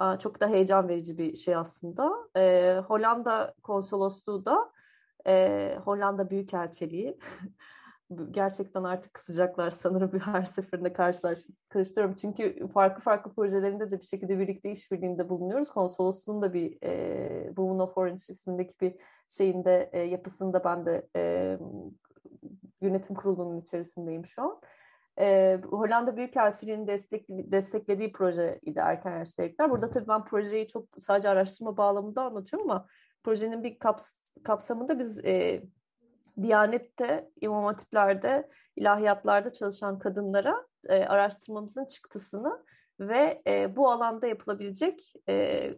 E, 0.03 0.19
çok 0.19 0.41
da 0.41 0.49
heyecan 0.49 0.89
verici 0.89 1.19
bir 1.19 1.37
şey 1.37 1.57
aslında. 1.57 2.13
E, 2.37 2.75
Hollanda 2.89 3.55
konsolosluğu 3.63 4.45
da 4.45 4.73
e, 5.27 5.79
Hollanda 5.85 6.31
Büyükelçiliği 6.31 7.19
gerçekten 8.31 8.85
artık 8.85 9.15
kızacaklar 9.15 9.71
sanırım 9.71 10.21
her 10.21 10.45
seferinde 10.45 10.93
karşılaş, 10.93 11.39
karıştırıyorum. 11.69 12.17
Çünkü 12.17 12.69
farklı 12.69 13.03
farklı 13.03 13.35
projelerinde 13.35 13.91
de 13.91 14.01
bir 14.01 14.07
şekilde 14.07 14.39
birlikte 14.39 14.71
işbirliğinde 14.71 15.29
bulunuyoruz. 15.29 15.71
Konsolosluğun 15.71 16.43
da 16.43 16.55
bir 16.55 16.79
e, 16.83 17.47
Women 17.47 17.79
of 17.79 17.99
Orange 17.99 18.23
ismindeki 18.29 18.81
bir 18.81 18.95
şeyinde 19.29 19.91
e, 19.93 19.99
yapısında 19.99 20.65
ben 20.65 20.87
de 20.87 21.09
e, 21.17 21.59
yönetim 22.81 23.17
kurulunun 23.17 23.59
içerisindeyim 23.59 24.27
şu 24.27 24.43
an. 24.43 24.61
E, 25.19 25.59
Hollanda 25.71 26.17
Büyükelçiliği'nin 26.17 26.87
destek, 26.87 27.25
desteklediği 27.29 28.13
projeydi 28.13 28.79
erken 28.79 29.19
yaşta 29.19 29.43
erkekler. 29.43 29.71
Burada 29.71 29.91
tabii 29.91 30.09
ben 30.09 30.25
projeyi 30.25 30.69
çok 30.69 30.87
sadece 30.99 31.29
araştırma 31.29 31.77
bağlamında 31.77 32.23
anlatıyorum 32.23 32.71
ama 32.71 32.87
projenin 33.25 33.63
bir 33.63 33.79
kaps 33.79 34.13
kapsamında 34.45 34.99
biz 34.99 35.25
e, 35.25 35.63
Diyanet'te, 36.43 37.31
imam 37.41 37.65
hatiplerde, 37.65 38.49
ilahiyatlarda 38.77 39.51
çalışan 39.51 39.99
kadınlara 39.99 40.67
e, 40.89 41.05
araştırmamızın 41.05 41.85
çıktısını 41.85 42.65
ve 43.01 43.43
e, 43.47 43.77
bu 43.77 43.91
alanda 43.91 44.27
yapılabilecek 44.27 45.13
e, 45.29 45.75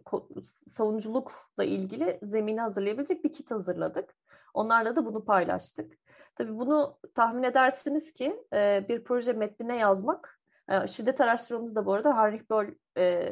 savunuculukla 0.67 1.63
ilgili 1.63 2.19
zemini 2.21 2.61
hazırlayabilecek 2.61 3.23
bir 3.23 3.31
kit 3.31 3.51
hazırladık. 3.51 4.15
Onlarla 4.53 4.95
da 4.95 5.05
bunu 5.05 5.25
paylaştık. 5.25 5.93
Tabii 6.35 6.57
bunu 6.57 6.97
tahmin 7.15 7.43
edersiniz 7.43 8.13
ki 8.13 8.43
e, 8.53 8.85
bir 8.89 9.03
proje 9.03 9.33
metnine 9.33 9.77
yazmak, 9.77 10.39
e, 10.69 10.87
şiddet 10.87 11.21
araştırmamız 11.21 11.75
da 11.75 11.85
bu 11.85 11.93
arada 11.93 12.23
Heinrich 12.23 12.49
Böll 12.49 12.67
e, 12.97 13.29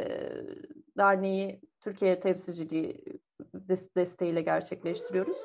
Derneği 0.97 1.61
Türkiye 1.79 2.19
temsilciliği 2.19 3.03
desteğiyle 3.95 4.41
gerçekleştiriyoruz. 4.41 5.37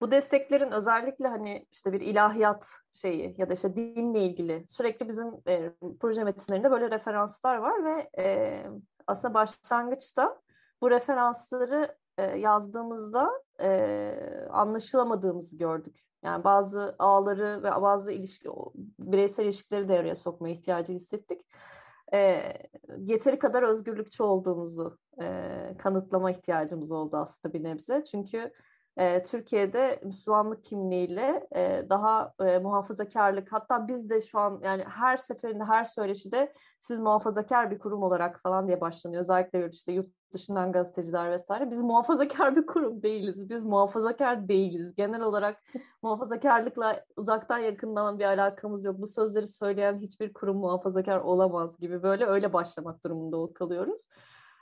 Bu 0.00 0.10
desteklerin 0.10 0.70
özellikle 0.70 1.28
hani 1.28 1.66
işte 1.72 1.92
bir 1.92 2.00
ilahiyat 2.00 2.66
şeyi 2.92 3.34
ya 3.38 3.48
da 3.48 3.54
işte 3.54 3.76
dinle 3.76 4.24
ilgili 4.24 4.64
sürekli 4.68 5.08
bizim 5.08 5.26
e, 5.48 5.70
proje 6.00 6.24
metinlerinde 6.24 6.70
böyle 6.70 6.90
referanslar 6.90 7.56
var 7.56 7.84
ve 7.84 8.10
e, 8.22 8.62
aslında 9.06 9.34
başlangıçta 9.34 10.40
bu 10.80 10.90
referansları 10.90 11.96
e, 12.18 12.22
yazdığımızda 12.22 13.30
e, 13.60 14.48
anlaşılamadığımızı 14.50 15.58
gördük. 15.58 16.00
Yani 16.22 16.44
bazı 16.44 16.96
ağları 16.98 17.62
ve 17.62 17.70
bazı 17.70 18.12
ilişki, 18.12 18.48
bireysel 18.98 19.44
ilişkileri 19.44 19.88
devreye 19.88 20.14
sokma 20.14 20.48
ihtiyacı 20.48 20.92
hissettik. 20.92 21.40
E, 22.12 22.42
yeteri 22.98 23.38
kadar 23.38 23.62
özgürlükçü 23.62 24.22
olduğumuzu 24.22 24.98
e, 25.20 25.76
kanıtlama 25.78 26.30
ihtiyacımız 26.30 26.92
oldu 26.92 27.16
aslında 27.16 27.54
bir 27.54 27.64
nebze. 27.64 28.04
Çünkü 28.04 28.52
e, 28.96 29.22
Türkiye'de 29.22 30.00
Müslümanlık 30.04 30.64
kimliğiyle 30.64 31.46
e, 31.56 31.86
daha 31.90 32.32
e, 32.40 32.58
muhafazakarlık 32.58 33.52
hatta 33.52 33.88
biz 33.88 34.10
de 34.10 34.20
şu 34.20 34.38
an 34.38 34.60
yani 34.62 34.84
her 34.84 35.16
seferinde 35.16 35.64
her 35.64 35.84
söyleşide 35.84 36.52
siz 36.80 37.00
muhafazakar 37.00 37.70
bir 37.70 37.78
kurum 37.78 38.02
olarak 38.02 38.40
falan 38.42 38.66
diye 38.66 38.80
başlanıyor. 38.80 39.20
Özellikle 39.20 39.68
işte 39.72 39.92
yurt 39.92 40.08
dışından 40.32 40.72
gazeteciler 40.72 41.30
vesaire. 41.30 41.70
Biz 41.70 41.82
muhafazakar 41.82 42.56
bir 42.56 42.66
kurum 42.66 43.02
değiliz. 43.02 43.50
Biz 43.50 43.64
muhafazakar 43.64 44.48
değiliz. 44.48 44.94
Genel 44.94 45.20
olarak 45.20 45.62
muhafazakarlıkla 46.02 47.04
uzaktan 47.16 47.58
yakından 47.58 48.18
bir 48.18 48.24
alakamız 48.24 48.84
yok. 48.84 48.96
Bu 48.98 49.06
sözleri 49.06 49.46
söyleyen 49.46 49.98
hiçbir 49.98 50.32
kurum 50.32 50.56
muhafazakar 50.56 51.18
olamaz 51.18 51.78
gibi 51.78 52.02
böyle 52.02 52.26
öyle 52.26 52.52
başlamak 52.52 53.04
durumunda 53.04 53.54
kalıyoruz. 53.54 54.08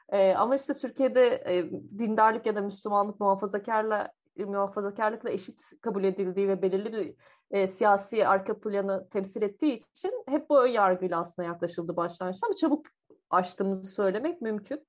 Ee, 0.09 0.35
ama 0.35 0.55
işte 0.55 0.75
Türkiye'de 0.75 1.43
e, 1.47 1.71
dindarlık 1.99 2.47
ya 2.47 2.57
da 2.57 2.61
Müslümanlık 2.61 3.21
muhafazakarla 3.21 4.13
muhafazakarlıkla 4.37 5.31
eşit 5.31 5.63
kabul 5.81 6.05
edildiği 6.05 6.49
ve 6.49 6.63
belirli 6.63 6.93
bir 6.93 7.15
e, 7.51 7.67
siyasi 7.67 8.27
arka 8.27 8.61
planı 8.61 9.09
temsil 9.09 9.43
ettiği 9.43 9.73
için 9.75 10.25
hep 10.29 10.51
bu 10.51 10.63
ön 10.63 10.69
yargıyla 10.69 11.21
aslında 11.21 11.49
yaklaşıldı 11.49 11.97
başlangıçta 11.97 12.47
ama 12.47 12.57
çabuk 12.57 12.87
açtığımızı 13.31 13.93
söylemek 13.93 14.41
mümkün. 14.41 14.87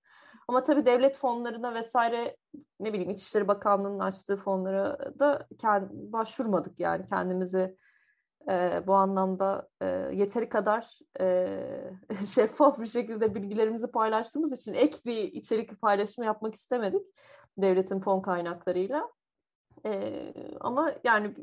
Ama 0.47 0.63
tabii 0.63 0.85
devlet 0.85 1.17
fonlarına 1.17 1.73
vesaire 1.73 2.37
ne 2.79 2.93
bileyim 2.93 3.11
İçişleri 3.11 3.47
Bakanlığı'nın 3.47 3.99
açtığı 3.99 4.37
fonlara 4.37 4.99
da 5.19 5.47
kend, 5.61 5.89
başvurmadık 5.91 6.79
yani 6.79 7.09
kendimizi 7.09 7.77
e, 8.49 8.83
bu 8.87 8.93
anlamda 8.93 9.67
e, 9.81 9.85
yeteri 10.13 10.49
kadar 10.49 10.99
e, 11.19 11.59
şeffaf 12.35 12.79
bir 12.79 12.87
şekilde 12.87 13.35
bilgilerimizi 13.35 13.87
paylaştığımız 13.87 14.53
için 14.61 14.73
ek 14.73 14.97
bir 15.05 15.23
içerik 15.23 15.81
paylaşımı 15.81 16.25
yapmak 16.25 16.55
istemedik 16.55 17.01
devletin 17.57 17.99
fon 17.99 18.21
kaynaklarıyla. 18.21 19.09
Ee, 19.85 20.33
ama 20.59 20.91
yani 21.03 21.35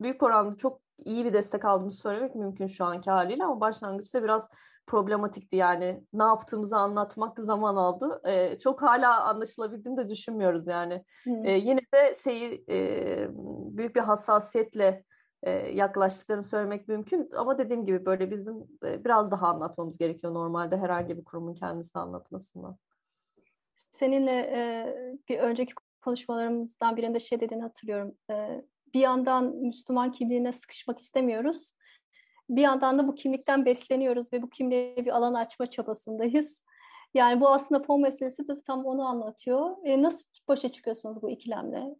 büyük 0.00 0.22
oranda 0.22 0.56
çok 0.56 0.80
iyi 1.04 1.24
bir 1.24 1.32
destek 1.32 1.64
aldığımızı 1.64 1.98
söylemek 1.98 2.34
mümkün 2.34 2.66
şu 2.66 2.84
anki 2.84 3.10
haliyle 3.10 3.44
ama 3.44 3.60
başlangıçta 3.60 4.22
biraz 4.22 4.48
problematikti 4.86 5.56
yani 5.56 6.04
ne 6.12 6.22
yaptığımızı 6.22 6.76
anlatmak 6.76 7.38
zaman 7.40 7.76
aldı. 7.76 8.20
Ee, 8.24 8.58
çok 8.58 8.82
hala 8.82 9.24
anlaşılabildiğini 9.24 9.96
de 9.96 10.08
düşünmüyoruz 10.08 10.66
yani. 10.66 11.04
Hmm. 11.24 11.46
Ee, 11.46 11.58
yine 11.58 11.80
de 11.94 12.14
şeyi 12.22 12.64
e, 12.68 13.28
büyük 13.76 13.96
bir 13.96 14.00
hassasiyetle 14.00 15.04
e, 15.42 15.50
yaklaştıklarını 15.50 16.42
söylemek 16.42 16.88
mümkün. 16.88 17.30
Ama 17.36 17.58
dediğim 17.58 17.86
gibi 17.86 18.06
böyle 18.06 18.30
bizim 18.30 18.54
e, 18.84 19.04
biraz 19.04 19.30
daha 19.30 19.48
anlatmamız 19.48 19.98
gerekiyor 19.98 20.34
normalde 20.34 20.76
herhangi 20.76 21.18
bir 21.18 21.24
kurumun 21.24 21.54
kendisi 21.54 21.98
anlatmasından. 21.98 22.76
Seninle 23.74 24.32
e, 24.32 24.94
bir 25.28 25.38
önceki 25.38 25.74
konuşmalarımızdan 26.00 26.96
birinde 26.96 27.20
şey 27.20 27.40
dediğini 27.40 27.62
hatırlıyorum. 27.62 28.14
E, 28.30 28.64
bir 28.94 29.00
yandan 29.00 29.44
Müslüman 29.44 30.12
kimliğine 30.12 30.52
sıkışmak 30.52 30.98
istemiyoruz. 30.98 31.72
Bir 32.48 32.62
yandan 32.62 32.98
da 32.98 33.08
bu 33.08 33.14
kimlikten 33.14 33.64
besleniyoruz 33.66 34.32
ve 34.32 34.42
bu 34.42 34.50
kimliğe 34.50 34.96
bir 34.96 35.16
alan 35.16 35.34
açma 35.34 35.66
çabasındayız. 35.66 36.62
Yani 37.14 37.40
bu 37.40 37.48
aslında 37.50 37.82
fon 37.82 38.00
meselesi 38.00 38.48
de 38.48 38.52
tam 38.66 38.86
onu 38.86 39.04
anlatıyor. 39.04 39.76
E, 39.84 40.02
nasıl 40.02 40.28
başa 40.48 40.68
çıkıyorsunuz 40.68 41.22
bu 41.22 41.30
ikilemle? 41.30 41.96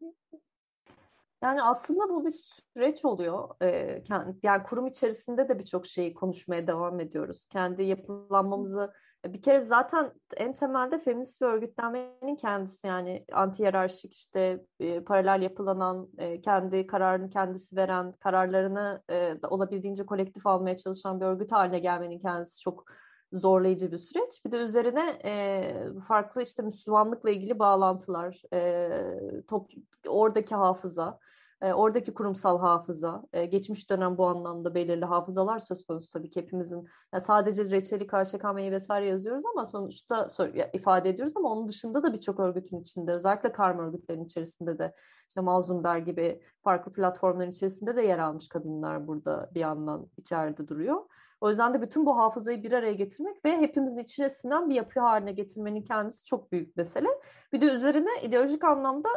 Yani 1.43 1.63
aslında 1.63 2.09
bu 2.09 2.25
bir 2.25 2.35
süreç 2.75 3.05
oluyor. 3.05 3.49
Ee, 3.63 4.03
yani 4.43 4.63
kurum 4.63 4.87
içerisinde 4.87 5.49
de 5.49 5.59
birçok 5.59 5.87
şeyi 5.87 6.15
konuşmaya 6.15 6.67
devam 6.67 7.01
ediyoruz. 7.01 7.47
Kendi 7.51 7.83
yapılanmamızı 7.83 8.93
bir 9.27 9.43
kere 9.43 9.61
zaten 9.61 10.13
en 10.37 10.55
temelde 10.55 10.99
feminist 10.99 11.41
bir 11.41 11.47
örgütlenmenin 11.47 12.37
kendisi 12.37 12.87
yani 12.87 13.25
anti 13.33 13.63
yararşik 13.63 14.15
işte 14.15 14.65
e, 14.81 15.05
paralel 15.05 15.43
yapılanan 15.43 16.09
e, 16.19 16.41
kendi 16.41 16.87
kararını 16.87 17.31
kendisi 17.31 17.77
veren 17.77 18.13
kararlarını 18.13 19.03
e, 19.11 19.35
olabildiğince 19.51 20.07
kolektif 20.07 20.47
almaya 20.47 20.77
çalışan 20.77 21.21
bir 21.21 21.27
örgüt 21.27 21.53
haline 21.53 21.79
gelmenin 21.79 22.19
kendisi 22.19 22.61
çok 22.61 22.85
zorlayıcı 23.33 23.93
bir 23.93 23.99
süreç. 23.99 24.45
Bir 24.47 24.53
de 24.53 24.57
üzerine 24.57 25.19
e, 25.25 25.73
farklı 26.09 26.43
işte 26.43 26.63
Müslümanlıkla 26.63 27.31
ilgili 27.31 27.59
bağlantılar, 27.59 28.43
e, 28.53 28.91
top, 29.49 29.71
oradaki 30.09 30.55
hafıza, 30.55 31.19
oradaki 31.63 32.15
kurumsal 32.15 32.59
hafıza, 32.59 33.23
geçmiş 33.51 33.91
dönem 33.91 34.19
bu 34.19 34.27
anlamda 34.27 34.75
belirli 34.75 35.05
hafızalar 35.05 35.59
söz 35.59 35.87
konusu 35.87 36.11
tabii 36.11 36.31
ki 36.31 36.41
hepimizin. 36.41 36.89
Yani 37.15 37.25
sadece 37.25 37.71
reçeli, 37.71 38.07
karşıkamayı 38.07 38.71
vesaire 38.71 39.07
yazıyoruz 39.07 39.43
ama 39.55 39.65
sonuçta 39.65 40.27
ifade 40.73 41.09
ediyoruz 41.11 41.37
ama 41.37 41.53
onun 41.53 41.69
dışında 41.69 42.03
da 42.03 42.13
birçok 42.13 42.41
örgütün 42.41 42.81
içinde, 42.81 43.13
özellikle 43.13 43.53
karma 43.53 43.83
örgütlerin 43.83 44.25
içerisinde 44.25 44.79
de 44.79 44.95
işte 45.29 45.41
Mazlumber 45.41 45.99
gibi 45.99 46.43
farklı 46.65 46.93
platformların 46.93 47.51
içerisinde 47.51 47.97
de 47.97 48.03
yer 48.03 48.19
almış 48.19 48.49
kadınlar 48.49 49.07
burada 49.07 49.51
bir 49.55 49.61
yandan 49.61 50.07
içeride 50.17 50.69
duruyor. 50.69 51.03
O 51.41 51.49
yüzden 51.49 51.75
de 51.75 51.83
bütün 51.83 52.07
bu 52.07 52.19
hafızayı 52.19 52.63
bir 52.63 52.73
araya 52.73 52.93
getirmek 52.93 53.45
ve 53.45 53.59
hepimizin 53.59 53.99
içine 53.99 54.29
sinen 54.29 54.71
bir 54.71 54.75
yapı 54.75 55.01
haline 55.01 55.33
getirmenin 55.33 55.83
kendisi 55.83 56.25
çok 56.25 56.53
büyük 56.53 56.77
mesele. 56.77 57.09
Bir 57.53 57.61
de 57.61 57.67
üzerine 57.67 58.23
ideolojik 58.23 58.65
anlamda 58.65 59.09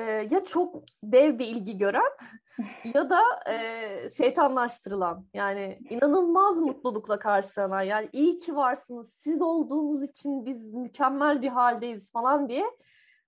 e, 0.00 0.28
ya 0.30 0.44
çok 0.44 0.82
dev 1.02 1.38
bir 1.38 1.46
ilgi 1.46 1.78
gören 1.78 2.12
ya 2.94 3.10
da 3.10 3.20
e, 3.50 4.10
şeytanlaştırılan 4.10 5.26
yani 5.34 5.78
inanılmaz 5.90 6.60
mutlulukla 6.60 7.18
karşılanan 7.18 7.82
yani 7.82 8.08
iyi 8.12 8.38
ki 8.38 8.56
varsınız 8.56 9.14
siz 9.18 9.42
olduğunuz 9.42 10.02
için 10.10 10.46
biz 10.46 10.74
mükemmel 10.74 11.42
bir 11.42 11.48
haldeyiz 11.48 12.12
falan 12.12 12.48
diye 12.48 12.64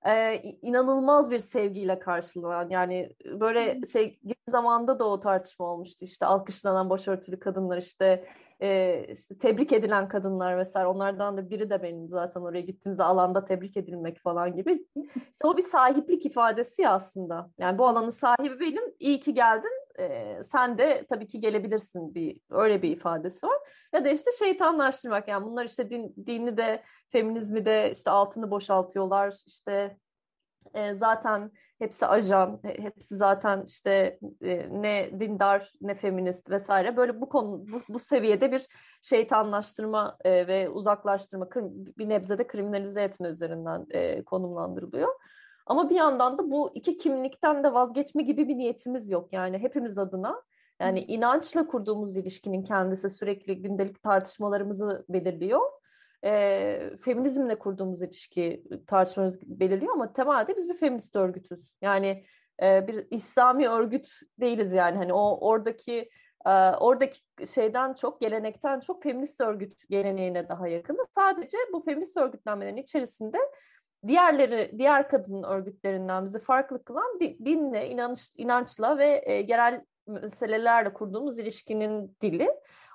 e, 0.07 0.35
inanılmaz 0.63 1.31
bir 1.31 1.39
sevgiyle 1.39 1.99
karşılanan 1.99 2.71
yani 2.71 3.15
böyle 3.41 3.81
şey 3.93 4.21
zamanda 4.49 4.99
da 4.99 5.05
o 5.05 5.21
tartışma 5.21 5.67
olmuştu 5.67 6.05
işte 6.05 6.27
alkışlanan 6.27 6.91
başörtülü 6.91 7.39
kadınlar 7.39 7.79
işte 7.79 8.29
e, 8.63 9.05
işte 9.09 9.39
tebrik 9.39 9.73
edilen 9.73 10.09
kadınlar 10.09 10.59
vesaire 10.59 10.89
onlardan 10.89 11.37
da 11.37 11.51
biri 11.51 11.71
de 11.71 11.83
benim 11.83 12.09
zaten 12.09 12.41
oraya 12.41 12.61
gittiğimizde 12.61 13.05
alanda 13.05 13.45
tebrik 13.45 13.77
edilmek 13.77 14.21
falan 14.21 14.57
gibi. 14.57 14.87
İşte 15.17 15.47
o 15.47 15.57
bir 15.57 15.63
sahiplik 15.63 16.27
ifadesi 16.27 16.83
ya 16.83 16.93
aslında. 16.93 17.51
Yani 17.59 17.79
bu 17.79 17.87
alanın 17.87 18.11
sahibi 18.11 18.61
benim. 18.61 18.83
İyi 18.99 19.21
ki 19.21 19.35
geldin. 19.35 19.83
E, 19.99 20.39
sen 20.43 20.79
de 20.79 21.07
tabii 21.09 21.27
ki 21.27 21.41
gelebilirsin 21.41 22.15
bir 22.15 22.41
öyle 22.51 22.83
bir 22.83 22.91
ifadesi 22.91 23.47
var. 23.47 23.59
Ya 23.93 24.05
da 24.05 24.09
işte 24.09 24.31
şeytanlaştırmak 24.39 25.29
yani 25.29 25.47
bunlar 25.47 25.65
işte 25.65 25.91
din, 25.91 26.15
dini 26.27 26.57
de 26.57 26.83
feminizmi 27.11 27.65
de 27.65 27.91
işte 27.91 28.11
altını 28.11 28.51
boşaltıyorlar. 28.51 29.35
İşte 29.47 29.97
e, 30.75 30.95
zaten 30.95 31.51
hepsi 31.83 32.07
ajan, 32.07 32.61
hepsi 32.63 33.17
zaten 33.17 33.63
işte 33.67 34.19
e, 34.43 34.83
ne 34.83 35.21
dindar 35.21 35.73
ne 35.81 35.95
feminist 35.95 36.51
vesaire 36.51 36.97
böyle 36.97 37.21
bu 37.21 37.29
konu 37.29 37.65
bu, 37.73 37.83
bu 37.89 37.99
seviyede 37.99 38.53
bir 38.53 38.67
şeytanlaştırma 39.03 40.17
e, 40.25 40.47
ve 40.47 40.69
uzaklaştırma 40.69 41.49
bir 41.99 42.09
nebzede 42.09 42.47
kriminalize 42.47 43.03
etme 43.03 43.29
üzerinden 43.29 43.87
e, 43.91 44.23
konumlandırılıyor. 44.23 45.09
Ama 45.67 45.91
bir 45.91 45.95
yandan 45.95 46.39
da 46.39 46.51
bu 46.51 46.71
iki 46.75 46.97
kimlikten 46.97 47.65
de 47.65 47.75
vazgeçme 47.75 48.23
gibi 48.23 48.49
bir 48.49 48.57
niyetimiz 48.57 49.11
yok. 49.11 49.33
Yani 49.33 49.59
hepimiz 49.59 49.99
adına 49.99 50.43
yani 50.81 51.01
inançla 51.01 51.67
kurduğumuz 51.67 52.17
ilişkinin 52.17 52.63
kendisi 52.65 53.11
sürekli 53.11 53.63
gündelik 53.63 54.03
tartışmalarımızı 54.03 55.05
belirliyor 55.09 55.82
e, 56.25 56.91
feminizmle 57.01 57.59
kurduğumuz 57.59 58.03
ilişki 58.03 58.65
tartışmamız 58.87 59.41
belirliyor 59.43 59.93
ama 59.93 60.13
temelde 60.13 60.57
biz 60.57 60.69
bir 60.69 60.77
feminist 60.77 61.17
örgütüz. 61.17 61.77
Yani 61.81 62.25
e, 62.63 62.89
bir 62.89 63.07
İslami 63.11 63.69
örgüt 63.69 64.09
değiliz 64.41 64.73
yani 64.73 64.97
hani 64.97 65.13
o 65.13 65.39
oradaki 65.49 66.11
e, 66.47 66.51
oradaki 66.71 67.19
şeyden 67.55 67.95
çok 67.95 68.21
gelenekten 68.21 68.81
çok 68.81 69.03
feminist 69.03 69.41
örgüt 69.41 69.89
geleneğine 69.91 70.49
daha 70.49 70.69
yakınız. 70.69 71.07
Sadece 71.15 71.59
bu 71.73 71.85
feminist 71.85 72.17
örgütlenmelerin 72.17 72.77
içerisinde 72.77 73.39
diğerleri 74.07 74.79
diğer 74.79 75.09
kadın 75.09 75.43
örgütlerinden 75.43 76.25
bizi 76.25 76.39
farklı 76.39 76.85
kılan 76.85 77.21
dinle, 77.21 77.89
inanç, 77.89 78.31
inançla 78.37 78.99
ve 78.99 79.23
e, 79.27 79.33
yerel 79.33 79.85
meselelerle 80.07 80.93
kurduğumuz 80.93 81.39
ilişkinin 81.39 82.17
dili. 82.23 82.49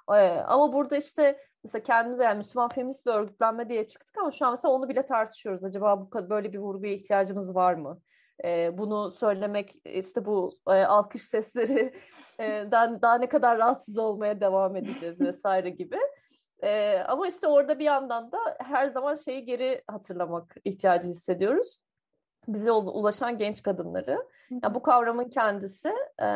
E, 0.09 0.13
ama 0.29 0.73
burada 0.73 0.97
işte 0.97 1.46
mesela 1.63 1.83
kendimize 1.83 2.23
yani 2.23 2.37
Müslüman 2.37 2.69
feminist 2.69 3.05
bir 3.05 3.11
örgütlenme 3.11 3.69
diye 3.69 3.87
çıktık 3.87 4.17
ama 4.17 4.31
şu 4.31 4.45
an 4.45 4.51
mesela 4.51 4.73
onu 4.73 4.89
bile 4.89 5.05
tartışıyoruz. 5.05 5.63
Acaba 5.63 6.01
bu 6.01 6.29
böyle 6.29 6.53
bir 6.53 6.59
vurguya 6.59 6.93
ihtiyacımız 6.93 7.55
var 7.55 7.73
mı? 7.73 7.99
E, 8.43 8.77
bunu 8.77 9.11
söylemek 9.11 9.75
işte 9.85 10.25
bu 10.25 10.53
e, 10.67 10.71
alkış 10.71 11.21
sesleri 11.21 11.93
e, 12.39 12.67
daha, 12.71 13.01
daha 13.01 13.17
ne 13.17 13.29
kadar 13.29 13.57
rahatsız 13.57 13.97
olmaya 13.97 14.41
devam 14.41 14.75
edeceğiz 14.75 15.21
vesaire 15.21 15.69
gibi. 15.69 15.97
E, 16.63 16.99
ama 16.99 17.27
işte 17.27 17.47
orada 17.47 17.79
bir 17.79 17.85
yandan 17.85 18.31
da 18.31 18.37
her 18.59 18.87
zaman 18.87 19.15
şeyi 19.15 19.45
geri 19.45 19.83
hatırlamak 19.87 20.55
ihtiyacı 20.65 21.07
hissediyoruz. 21.07 21.81
Bize 22.47 22.71
ulaşan 22.71 23.37
genç 23.37 23.63
kadınları. 23.63 24.27
Yani 24.63 24.75
bu 24.75 24.81
kavramın 24.81 25.29
kendisi 25.29 25.93
e, 26.21 26.27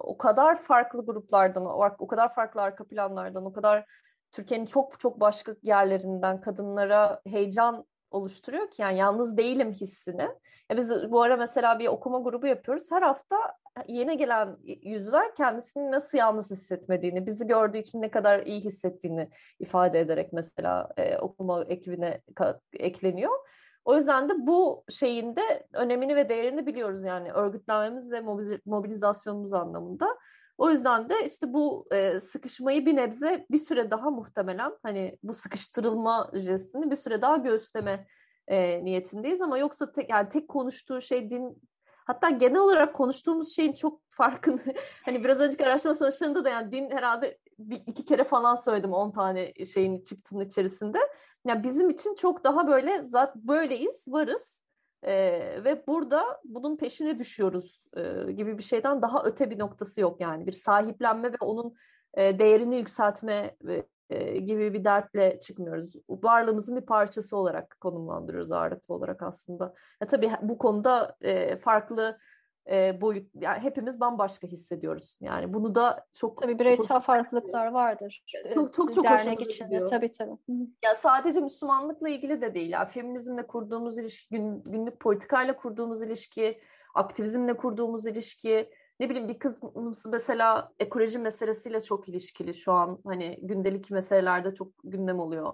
o 0.00 0.18
kadar 0.18 0.62
farklı 0.62 1.06
gruplardan, 1.06 1.66
o 1.98 2.06
kadar 2.06 2.34
farklı 2.34 2.62
arka 2.62 2.84
planlardan, 2.84 3.44
o 3.44 3.52
kadar 3.52 3.84
Türkiye'nin 4.32 4.66
çok 4.66 5.00
çok 5.00 5.20
başka 5.20 5.54
yerlerinden 5.62 6.40
kadınlara 6.40 7.20
heyecan 7.26 7.84
oluşturuyor 8.10 8.70
ki 8.70 8.82
yani 8.82 8.98
yalnız 8.98 9.36
değilim 9.36 9.72
hissini. 9.72 10.28
Ya 10.70 10.76
biz 10.76 10.90
bu 11.10 11.22
ara 11.22 11.36
mesela 11.36 11.78
bir 11.78 11.86
okuma 11.86 12.18
grubu 12.18 12.46
yapıyoruz. 12.46 12.90
Her 12.90 13.02
hafta 13.02 13.36
yeni 13.86 14.18
gelen 14.18 14.56
yüzler 14.82 15.34
kendisini 15.34 15.90
nasıl 15.90 16.18
yalnız 16.18 16.50
hissetmediğini, 16.50 17.26
bizi 17.26 17.46
gördüğü 17.46 17.78
için 17.78 18.02
ne 18.02 18.10
kadar 18.10 18.46
iyi 18.46 18.60
hissettiğini 18.60 19.30
ifade 19.60 20.00
ederek 20.00 20.32
mesela 20.32 20.88
e, 20.96 21.18
okuma 21.18 21.64
ekibine 21.64 22.20
ekleniyor. 22.72 23.32
O 23.84 23.96
yüzden 23.96 24.28
de 24.28 24.32
bu 24.46 24.84
şeyin 24.90 25.36
de 25.36 25.66
önemini 25.72 26.16
ve 26.16 26.28
değerini 26.28 26.66
biliyoruz 26.66 27.04
yani 27.04 27.32
örgütlenmemiz 27.32 28.12
ve 28.12 28.20
mobilizasyonumuz 28.66 29.52
anlamında. 29.52 30.18
O 30.58 30.70
yüzden 30.70 31.08
de 31.08 31.24
işte 31.24 31.52
bu 31.52 31.86
e, 31.90 32.20
sıkışmayı 32.20 32.86
bir 32.86 32.96
nebze 32.96 33.46
bir 33.50 33.58
süre 33.58 33.90
daha 33.90 34.10
muhtemelen 34.10 34.72
hani 34.82 35.18
bu 35.22 35.34
sıkıştırılma 35.34 36.30
jestini 36.34 36.90
bir 36.90 36.96
süre 36.96 37.22
daha 37.22 37.36
göğüsleme 37.36 38.06
e, 38.48 38.84
niyetindeyiz 38.84 39.40
ama 39.40 39.58
yoksa 39.58 39.92
tek 39.92 40.10
yani 40.10 40.28
tek 40.28 40.48
konuştuğu 40.48 41.00
şey 41.00 41.30
din 41.30 41.62
hatta 42.06 42.30
genel 42.30 42.60
olarak 42.60 42.94
konuştuğumuz 42.94 43.56
şeyin 43.56 43.72
çok 43.72 44.00
farkını 44.10 44.60
hani 45.04 45.24
biraz 45.24 45.40
önceki 45.40 45.66
araştırma 45.66 45.94
sonuçlarında 45.94 46.44
da 46.44 46.48
yani 46.48 46.72
din 46.72 46.90
herhalde 46.90 47.38
bir, 47.58 47.82
iki 47.86 48.04
kere 48.04 48.24
falan 48.24 48.54
söyledim 48.54 48.92
on 48.92 49.10
tane 49.10 49.52
şeyin 49.72 50.04
çıktığının 50.04 50.44
içerisinde. 50.44 50.98
Yani 51.46 51.62
bizim 51.62 51.90
için 51.90 52.14
çok 52.14 52.44
daha 52.44 52.68
böyle 52.68 53.02
zat 53.04 53.36
böyleyiz, 53.36 54.04
varız 54.08 54.62
e, 55.02 55.14
ve 55.64 55.86
burada 55.86 56.40
bunun 56.44 56.76
peşine 56.76 57.18
düşüyoruz 57.18 57.86
e, 57.96 58.32
gibi 58.32 58.58
bir 58.58 58.62
şeyden 58.62 59.02
daha 59.02 59.24
öte 59.24 59.50
bir 59.50 59.58
noktası 59.58 60.00
yok 60.00 60.20
yani. 60.20 60.46
Bir 60.46 60.52
sahiplenme 60.52 61.32
ve 61.32 61.36
onun 61.40 61.74
e, 62.14 62.38
değerini 62.38 62.76
yükseltme 62.76 63.56
e, 64.10 64.38
gibi 64.38 64.74
bir 64.74 64.84
dertle 64.84 65.40
çıkmıyoruz. 65.40 65.94
Varlığımızın 66.08 66.76
bir 66.76 66.86
parçası 66.86 67.36
olarak 67.36 67.76
konumlandırıyoruz 67.80 68.52
ağırlıklı 68.52 68.94
olarak 68.94 69.22
aslında. 69.22 69.74
Ya, 70.00 70.06
tabii 70.06 70.32
bu 70.42 70.58
konuda 70.58 71.16
e, 71.20 71.56
farklı 71.56 72.18
e, 72.70 73.00
boyut 73.00 73.30
yani 73.34 73.58
hepimiz 73.58 74.00
bambaşka 74.00 74.46
hissediyoruz. 74.46 75.18
Yani 75.20 75.54
bunu 75.54 75.74
da 75.74 76.06
çok 76.12 76.42
tabii 76.42 76.58
bireysel 76.58 76.86
çok, 76.86 77.02
farklılıklar 77.02 77.66
vardır. 77.66 78.24
Çok 78.54 78.72
çok 78.72 78.94
çok 78.94 79.04
dernek 79.04 79.40
içinde 79.40 79.68
gidiyor. 79.68 79.90
tabii 79.90 80.10
tabii. 80.10 80.36
Ya 80.84 80.94
sadece 80.94 81.40
Müslümanlıkla 81.40 82.08
ilgili 82.08 82.40
de 82.40 82.54
değil. 82.54 82.70
Yani 82.70 82.88
feminizmle 82.88 83.46
kurduğumuz 83.46 83.98
ilişki, 83.98 84.36
gün, 84.36 84.62
günlük 84.66 85.00
politikayla 85.00 85.56
kurduğumuz 85.56 86.02
ilişki, 86.02 86.60
aktivizmle 86.94 87.56
kurduğumuz 87.56 88.06
ilişki, 88.06 88.70
ne 89.00 89.10
bileyim 89.10 89.28
bir 89.28 89.38
kızımız 89.38 90.06
mesela 90.06 90.72
ekoloji 90.78 91.18
meselesiyle 91.18 91.80
çok 91.80 92.08
ilişkili 92.08 92.54
şu 92.54 92.72
an 92.72 92.98
hani 93.06 93.38
gündelik 93.42 93.90
meselelerde 93.90 94.54
çok 94.54 94.68
gündem 94.84 95.18
oluyor. 95.18 95.52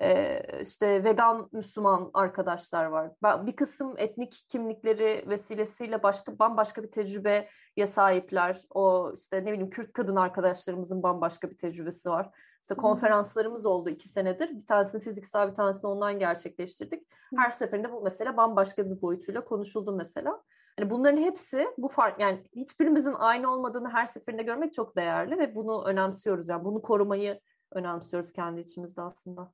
Ee, 0.00 0.42
işte 0.62 1.04
vegan 1.04 1.48
Müslüman 1.52 2.10
arkadaşlar 2.14 2.84
var. 2.84 3.10
Bir 3.46 3.56
kısım 3.56 3.94
etnik 3.98 4.44
kimlikleri 4.48 5.24
vesilesiyle 5.28 6.02
başka 6.02 6.38
bambaşka 6.38 6.82
bir 6.82 6.90
tecrübeye 6.90 7.86
sahipler. 7.86 8.60
O 8.70 9.12
işte 9.16 9.44
ne 9.44 9.52
bileyim 9.52 9.70
Kürt 9.70 9.92
kadın 9.92 10.16
arkadaşlarımızın 10.16 11.02
bambaşka 11.02 11.50
bir 11.50 11.56
tecrübesi 11.56 12.10
var. 12.10 12.30
İşte 12.62 12.74
konferanslarımız 12.74 13.66
oldu 13.66 13.90
iki 13.90 14.08
senedir. 14.08 14.50
Bir 14.50 14.66
tanesini 14.66 15.00
fiziksel 15.00 15.48
bir 15.48 15.54
tanesini 15.54 15.88
online 15.88 16.18
gerçekleştirdik. 16.18 17.06
Her 17.36 17.50
seferinde 17.50 17.92
bu 17.92 18.02
mesele 18.02 18.36
bambaşka 18.36 18.90
bir 18.90 19.02
boyutuyla 19.02 19.44
konuşuldu 19.44 19.96
mesela. 19.96 20.42
Yani 20.78 20.90
bunların 20.90 21.22
hepsi 21.22 21.68
bu 21.78 21.88
fark 21.88 22.20
yani 22.20 22.42
hiçbirimizin 22.56 23.12
aynı 23.12 23.52
olmadığını 23.52 23.88
her 23.88 24.06
seferinde 24.06 24.42
görmek 24.42 24.72
çok 24.72 24.96
değerli 24.96 25.38
ve 25.38 25.54
bunu 25.54 25.84
önemsiyoruz. 25.84 26.48
Yani 26.48 26.64
bunu 26.64 26.82
korumayı 26.82 27.40
önemsiyoruz 27.72 28.32
kendi 28.32 28.60
içimizde 28.60 29.02
aslında. 29.02 29.52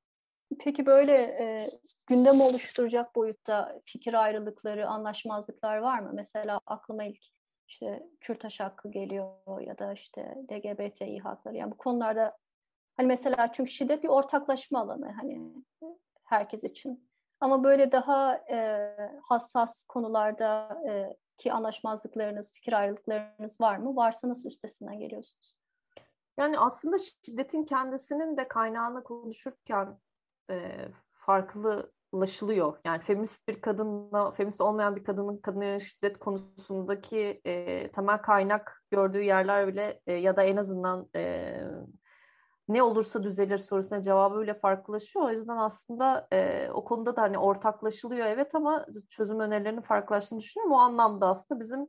Peki 0.59 0.87
böyle 0.87 1.13
e, 1.13 1.67
gündem 2.07 2.41
oluşturacak 2.41 3.15
boyutta 3.15 3.81
fikir 3.85 4.15
ayrılıkları, 4.15 4.89
anlaşmazlıklar 4.89 5.77
var 5.77 5.99
mı? 5.99 6.11
Mesela 6.15 6.61
aklıma 6.67 7.05
ilk 7.05 7.25
işte 7.69 8.07
Kürtaş 8.21 8.61
hakkı 8.61 8.91
geliyor 8.91 9.61
ya 9.61 9.79
da 9.79 9.93
işte 9.93 10.35
LGBTİ 10.53 11.19
hakları. 11.19 11.57
Yani 11.57 11.71
bu 11.71 11.77
konularda 11.77 12.37
hani 12.97 13.07
mesela 13.07 13.53
çünkü 13.53 13.71
şiddet 13.71 14.03
bir 14.03 14.09
ortaklaşma 14.09 14.81
alanı 14.81 15.13
hani 15.13 15.53
herkes 16.25 16.65
için. 16.65 17.09
Ama 17.41 17.65
böyle 17.65 17.93
daha 17.93 18.35
e, 18.51 18.91
hassas 19.23 19.85
konularda 19.85 20.81
e, 20.89 21.17
ki 21.37 21.53
anlaşmazlıklarınız, 21.53 22.53
fikir 22.53 22.73
ayrılıklarınız 22.73 23.61
var 23.61 23.77
mı? 23.77 23.97
Varsa 23.97 24.29
nasıl 24.29 24.49
üstesinden 24.49 24.99
geliyorsunuz? 24.99 25.57
Yani 26.39 26.59
aslında 26.59 26.97
şiddetin 26.99 27.65
kendisinin 27.65 28.37
de 28.37 28.49
kaynağını 28.49 29.05
konuşurken 29.05 29.99
e, 30.51 30.89
farklılaşılıyor. 31.13 32.79
Yani 32.85 33.03
feminist 33.03 33.49
bir 33.49 33.61
kadınla, 33.61 34.31
feminist 34.31 34.61
olmayan 34.61 34.97
bir 34.97 35.05
kadının 35.05 35.39
kadına 35.39 35.79
şiddet 35.79 36.19
konusundaki 36.19 37.41
e, 37.45 37.89
temel 37.93 38.19
kaynak 38.19 38.83
gördüğü 38.91 39.23
yerler 39.23 39.69
bile 39.69 40.01
e, 40.07 40.13
ya 40.13 40.37
da 40.37 40.43
en 40.43 40.57
azından 40.57 41.09
e, 41.17 41.55
ne 42.69 42.83
olursa 42.83 43.23
düzelir 43.23 43.59
sorusuna 43.59 44.03
cevabı 44.03 44.41
bile 44.41 44.55
farklılaşıyor. 44.55 45.25
O 45.25 45.31
yüzden 45.31 45.57
aslında 45.57 46.29
e, 46.33 46.71
o 46.71 46.85
konuda 46.85 47.17
da 47.17 47.23
hani 47.23 47.39
ortaklaşılıyor 47.39 48.27
evet 48.27 48.55
ama 48.55 48.87
çözüm 49.09 49.41
önerilerinin 49.41 49.81
farklılaştığını 49.81 50.41
düşünüyorum. 50.41 50.73
O 50.73 50.79
anlamda 50.79 51.27
aslında 51.27 51.61
bizim 51.61 51.87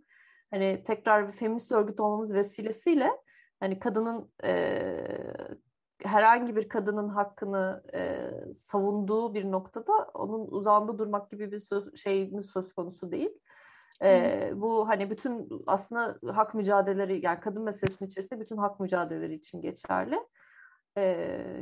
hani 0.52 0.84
tekrar 0.88 1.28
bir 1.28 1.34
feminist 1.34 1.72
örgüt 1.72 2.00
olmamız 2.00 2.34
vesilesiyle 2.34 3.12
hani 3.60 3.80
kadının 3.80 4.32
e, 4.44 4.82
herhangi 6.04 6.56
bir 6.56 6.70
kadının 6.70 7.10
hakkını 7.10 7.84
e, 7.94 8.30
savunduğu 8.54 9.34
bir 9.34 9.52
noktada 9.52 9.94
onun 10.14 10.48
uzağında 10.48 10.98
durmak 10.98 11.32
gibi 11.32 11.52
bir 11.52 11.58
söz, 11.58 11.96
şeyimiz 11.96 12.46
söz 12.46 12.74
konusu 12.74 13.12
değil. 13.12 13.40
E, 14.04 14.52
bu 14.56 14.90
hani 14.90 15.10
bütün 15.10 15.50
aslında 15.68 16.20
hak 16.36 16.54
mücadeleleri 16.54 17.26
yani 17.26 17.40
kadın 17.40 17.64
meselesinin 17.64 18.08
içerisinde 18.08 18.40
bütün 18.40 18.58
hak 18.58 18.80
mücadeleleri 18.80 19.34
için 19.34 19.62
geçerli 19.62 20.18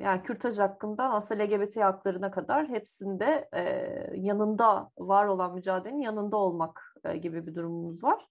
yani 0.04 0.24
kürtaj 0.24 0.60
hakkından 0.60 1.12
aslında 1.12 1.44
LGBT 1.44 1.78
haklarına 1.78 2.32
kadar 2.32 2.70
hepsinde 2.70 3.50
yanında 4.16 4.90
var 4.98 5.26
olan 5.26 5.54
mücadelenin 5.54 6.02
yanında 6.02 6.38
olmak 6.38 6.96
gibi 7.22 7.48
bir 7.48 7.56
durumumuz 7.56 8.04
var. 8.04 8.28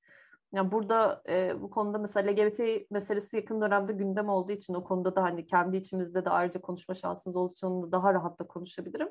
Yani 0.54 0.72
burada 0.72 1.22
e, 1.28 1.62
bu 1.62 1.70
konuda 1.70 1.98
mesela 1.98 2.32
LGBT 2.32 2.90
meselesi 2.90 3.36
yakın 3.36 3.60
dönemde 3.60 3.92
gündem 3.92 4.28
olduğu 4.28 4.52
için 4.52 4.74
o 4.74 4.84
konuda 4.84 5.16
da 5.16 5.22
hani 5.22 5.46
kendi 5.46 5.76
içimizde 5.76 6.24
de 6.24 6.30
ayrıca 6.30 6.60
konuşma 6.60 6.94
şansımız 6.94 7.36
olduğu 7.36 7.52
için 7.52 7.66
onunla 7.66 7.92
daha 7.92 8.14
rahat 8.14 8.38
da 8.38 8.46
konuşabilirim. 8.46 9.08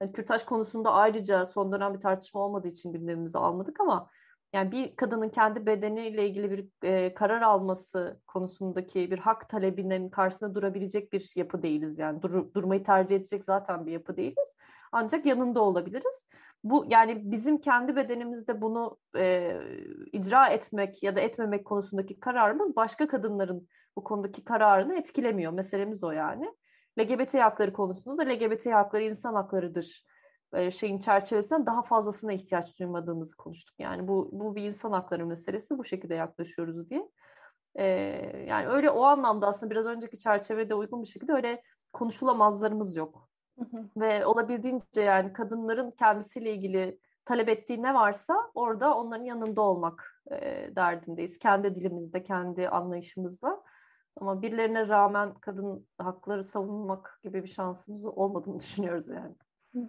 Yani 0.00 0.12
kürtaj 0.12 0.44
konusunda 0.44 0.92
ayrıca 0.92 1.46
son 1.46 1.72
dönem 1.72 1.94
bir 1.94 2.00
tartışma 2.00 2.40
olmadığı 2.40 2.68
için 2.68 2.92
gündemimize 2.92 3.38
almadık 3.38 3.80
ama 3.80 4.10
yani 4.56 4.72
bir 4.72 4.96
kadının 4.96 5.28
kendi 5.28 5.66
bedeniyle 5.66 6.28
ilgili 6.28 6.50
bir 6.50 6.88
e, 6.88 7.14
karar 7.14 7.42
alması 7.42 8.20
konusundaki 8.26 9.10
bir 9.10 9.18
hak 9.18 9.48
talebinin 9.48 10.08
karşısında 10.08 10.54
durabilecek 10.54 11.12
bir 11.12 11.32
yapı 11.36 11.62
değiliz. 11.62 11.98
Yani 11.98 12.22
dur, 12.22 12.54
durmayı 12.54 12.84
tercih 12.84 13.16
edecek 13.16 13.44
zaten 13.44 13.86
bir 13.86 13.92
yapı 13.92 14.16
değiliz. 14.16 14.56
Ancak 14.92 15.26
yanında 15.26 15.60
olabiliriz. 15.60 16.28
Bu 16.64 16.84
yani 16.88 17.30
bizim 17.30 17.58
kendi 17.58 17.96
bedenimizde 17.96 18.60
bunu 18.60 18.98
e, 19.16 19.56
icra 20.12 20.48
etmek 20.48 21.02
ya 21.02 21.16
da 21.16 21.20
etmemek 21.20 21.64
konusundaki 21.64 22.20
kararımız 22.20 22.76
başka 22.76 23.08
kadınların 23.08 23.68
bu 23.96 24.04
konudaki 24.04 24.44
kararını 24.44 24.94
etkilemiyor. 24.94 25.52
Meselemiz 25.52 26.04
o 26.04 26.10
yani. 26.10 26.54
LGBT 26.98 27.34
hakları 27.34 27.72
konusunda 27.72 28.26
da 28.26 28.30
LGBT 28.30 28.66
hakları 28.66 29.02
insan 29.02 29.34
haklarıdır 29.34 30.04
şeyin 30.70 30.98
çerçevesinden 30.98 31.66
daha 31.66 31.82
fazlasına 31.82 32.32
ihtiyaç 32.32 32.78
duymadığımızı 32.80 33.36
konuştuk. 33.36 33.74
Yani 33.78 34.08
bu, 34.08 34.28
bu 34.32 34.56
bir 34.56 34.62
insan 34.62 34.92
hakları 34.92 35.26
meselesi 35.26 35.78
bu 35.78 35.84
şekilde 35.84 36.14
yaklaşıyoruz 36.14 36.90
diye. 36.90 37.08
Ee, 37.74 37.84
yani 38.48 38.68
öyle 38.68 38.90
o 38.90 39.02
anlamda 39.02 39.46
aslında 39.46 39.70
biraz 39.70 39.86
önceki 39.86 40.18
çerçevede 40.18 40.74
uygun 40.74 41.02
bir 41.02 41.08
şekilde 41.08 41.32
öyle 41.32 41.62
konuşulamazlarımız 41.92 42.96
yok. 42.96 43.28
Hı 43.58 43.64
hı. 43.64 43.88
Ve 43.96 44.26
olabildiğince 44.26 45.02
yani 45.02 45.32
kadınların 45.32 45.90
kendisiyle 45.90 46.52
ilgili 46.52 46.98
talep 47.24 47.48
ettiği 47.48 47.82
ne 47.82 47.94
varsa 47.94 48.50
orada 48.54 48.96
onların 48.96 49.24
yanında 49.24 49.62
olmak 49.62 50.22
e, 50.30 50.70
derdindeyiz. 50.76 51.38
Kendi 51.38 51.74
dilimizde, 51.74 52.22
kendi 52.22 52.68
anlayışımızla. 52.68 53.62
Ama 54.20 54.42
birilerine 54.42 54.88
rağmen 54.88 55.34
kadın 55.34 55.86
hakları 55.98 56.44
savunmak 56.44 57.20
gibi 57.24 57.42
bir 57.42 57.48
şansımız 57.48 58.06
olmadığını 58.06 58.58
düşünüyoruz 58.60 59.08
yani. 59.08 59.34
Hı. 59.74 59.88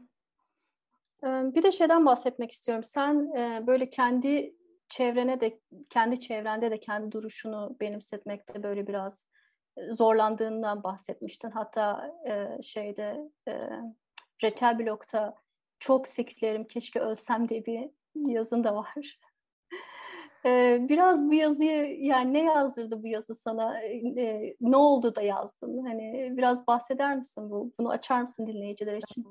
Bir 1.24 1.64
de 1.64 1.72
şeyden 1.72 2.06
bahsetmek 2.06 2.52
istiyorum. 2.52 2.84
Sen 2.84 3.34
böyle 3.68 3.90
kendi 3.90 4.56
çevrene 4.90 5.42
de, 5.42 5.60
kendi 5.90 6.20
çevrende 6.20 6.72
de 6.72 6.80
kendi 6.80 7.12
duruşunu 7.12 7.78
benimsetmekte 7.82 8.64
böyle 8.64 8.88
biraz 8.88 9.28
zorlandığından 9.92 10.84
bahsetmiştin. 10.84 11.52
Hatta 11.52 12.16
şeyde 12.62 13.32
Reçel 14.44 14.80
Blog'da 14.80 15.36
çok 15.80 16.08
sekülerim 16.08 16.64
keşke 16.64 17.00
ölsem 17.00 17.50
diye 17.50 17.66
bir 17.66 17.90
yazın 18.16 18.64
da 18.64 18.76
var. 18.76 19.20
Biraz 20.90 21.24
bu 21.24 21.34
yazıyı 21.34 22.04
yani 22.04 22.34
ne 22.34 22.44
yazdırdı 22.44 23.04
bu 23.04 23.08
yazı 23.08 23.36
sana? 23.36 23.80
Ne 24.62 24.78
oldu 24.78 25.16
da 25.16 25.22
yazdın? 25.22 25.86
Hani 25.86 26.34
biraz 26.38 26.68
bahseder 26.68 27.16
misin 27.16 27.50
bu? 27.50 27.74
Bunu 27.80 27.90
açar 27.90 28.22
mısın 28.22 28.48
dinleyiciler 28.48 28.98
için? 28.98 29.26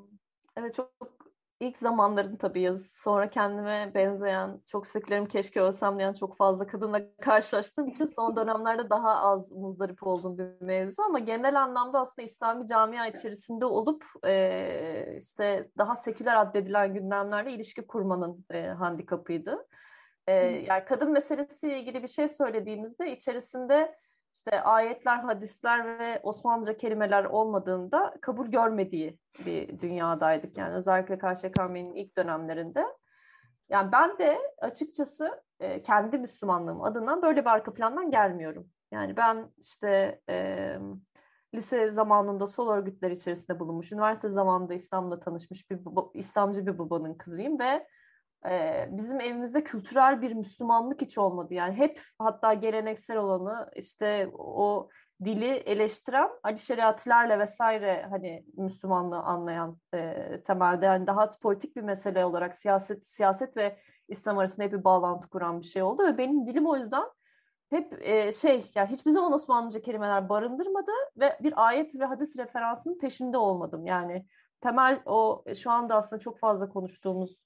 Evet 0.56 0.74
çok 0.74 1.15
ilk 1.60 1.78
zamanların 1.78 2.36
tabii 2.36 2.60
yazısı 2.60 3.02
sonra 3.02 3.30
kendime 3.30 3.92
benzeyen 3.94 4.60
çok 4.70 4.86
sıklarım 4.86 5.26
keşke 5.26 5.60
ölsem 5.60 5.98
diyen 5.98 6.12
çok 6.12 6.36
fazla 6.36 6.66
kadınla 6.66 7.02
karşılaştığım 7.20 7.88
için 7.88 8.04
son 8.04 8.36
dönemlerde 8.36 8.90
daha 8.90 9.16
az 9.16 9.52
muzdarip 9.52 10.06
olduğum 10.06 10.38
bir 10.38 10.60
mevzu 10.60 11.02
ama 11.02 11.18
genel 11.18 11.62
anlamda 11.62 12.00
aslında 12.00 12.26
İslami 12.26 12.66
camia 12.66 13.06
içerisinde 13.06 13.64
olup 13.64 14.04
e, 14.26 15.18
işte 15.20 15.70
daha 15.78 15.96
seküler 15.96 16.36
addedilen 16.36 16.94
gündemlerde 16.94 17.52
ilişki 17.52 17.86
kurmanın 17.86 18.44
e, 18.50 18.66
handikapıydı. 18.66 19.66
E, 20.26 20.34
yani 20.44 20.84
kadın 20.84 21.12
meselesiyle 21.12 21.80
ilgili 21.80 22.02
bir 22.02 22.08
şey 22.08 22.28
söylediğimizde 22.28 23.12
içerisinde 23.12 23.96
işte 24.36 24.62
ayetler, 24.62 25.18
hadisler 25.18 25.98
ve 25.98 26.20
Osmanlıca 26.22 26.76
kelimeler 26.76 27.24
olmadığında 27.24 28.14
kabul 28.22 28.46
görmediği 28.46 29.18
bir 29.46 29.80
dünyadaydık. 29.80 30.58
Yani 30.58 30.74
özellikle 30.74 31.18
KŞKM'nin 31.18 31.94
ilk 31.94 32.18
dönemlerinde. 32.18 32.84
Yani 33.68 33.92
ben 33.92 34.18
de 34.18 34.38
açıkçası 34.58 35.42
e, 35.60 35.82
kendi 35.82 36.18
Müslümanlığım 36.18 36.82
adına 36.82 37.22
böyle 37.22 37.40
bir 37.40 37.50
arka 37.50 37.74
plandan 37.74 38.10
gelmiyorum. 38.10 38.68
Yani 38.92 39.16
ben 39.16 39.50
işte 39.58 40.20
e, 40.28 40.76
lise 41.54 41.90
zamanında 41.90 42.46
sol 42.46 42.68
örgütler 42.68 43.10
içerisinde 43.10 43.60
bulunmuş, 43.60 43.92
üniversite 43.92 44.28
zamanında 44.28 44.74
İslam'la 44.74 45.20
tanışmış 45.20 45.70
bir 45.70 45.78
İslamcı 46.14 46.66
bir 46.66 46.78
babanın 46.78 47.14
kızıyım 47.14 47.58
ve 47.58 47.86
bizim 48.90 49.20
evimizde 49.20 49.64
kültürel 49.64 50.22
bir 50.22 50.32
Müslümanlık 50.32 51.00
hiç 51.00 51.18
olmadı. 51.18 51.54
Yani 51.54 51.74
hep 51.74 52.02
hatta 52.18 52.54
geleneksel 52.54 53.16
olanı 53.16 53.70
işte 53.76 54.30
o 54.38 54.88
dili 55.24 55.50
eleştiren 55.50 56.30
Ali 56.42 56.58
şeriatlerle 56.58 57.38
vesaire 57.38 58.06
hani 58.10 58.44
Müslümanlığı 58.56 59.18
anlayan 59.18 59.78
e, 59.94 60.42
temelde 60.42 60.86
yani 60.86 61.06
daha 61.06 61.30
politik 61.42 61.76
bir 61.76 61.82
mesele 61.82 62.24
olarak 62.24 62.56
siyaset 62.56 63.06
siyaset 63.06 63.56
ve 63.56 63.78
İslam 64.08 64.38
arasında 64.38 64.64
hep 64.64 64.72
bir 64.72 64.84
bağlantı 64.84 65.28
kuran 65.28 65.60
bir 65.60 65.66
şey 65.66 65.82
oldu 65.82 66.06
ve 66.06 66.18
benim 66.18 66.46
dilim 66.46 66.66
o 66.66 66.76
yüzden 66.76 67.04
hep 67.70 68.08
e, 68.08 68.32
şey 68.32 68.70
yani 68.74 68.88
hiçbir 68.88 69.10
zaman 69.10 69.32
Osmanlıca 69.32 69.80
kelimeler 69.82 70.28
barındırmadı 70.28 70.90
ve 71.16 71.38
bir 71.42 71.66
ayet 71.66 71.94
ve 71.94 72.04
hadis 72.04 72.38
referansının 72.38 72.98
peşinde 72.98 73.38
olmadım. 73.38 73.86
Yani 73.86 74.26
temel 74.60 75.02
o 75.06 75.44
şu 75.56 75.70
anda 75.70 75.94
aslında 75.94 76.20
çok 76.20 76.38
fazla 76.38 76.68
konuştuğumuz 76.68 77.36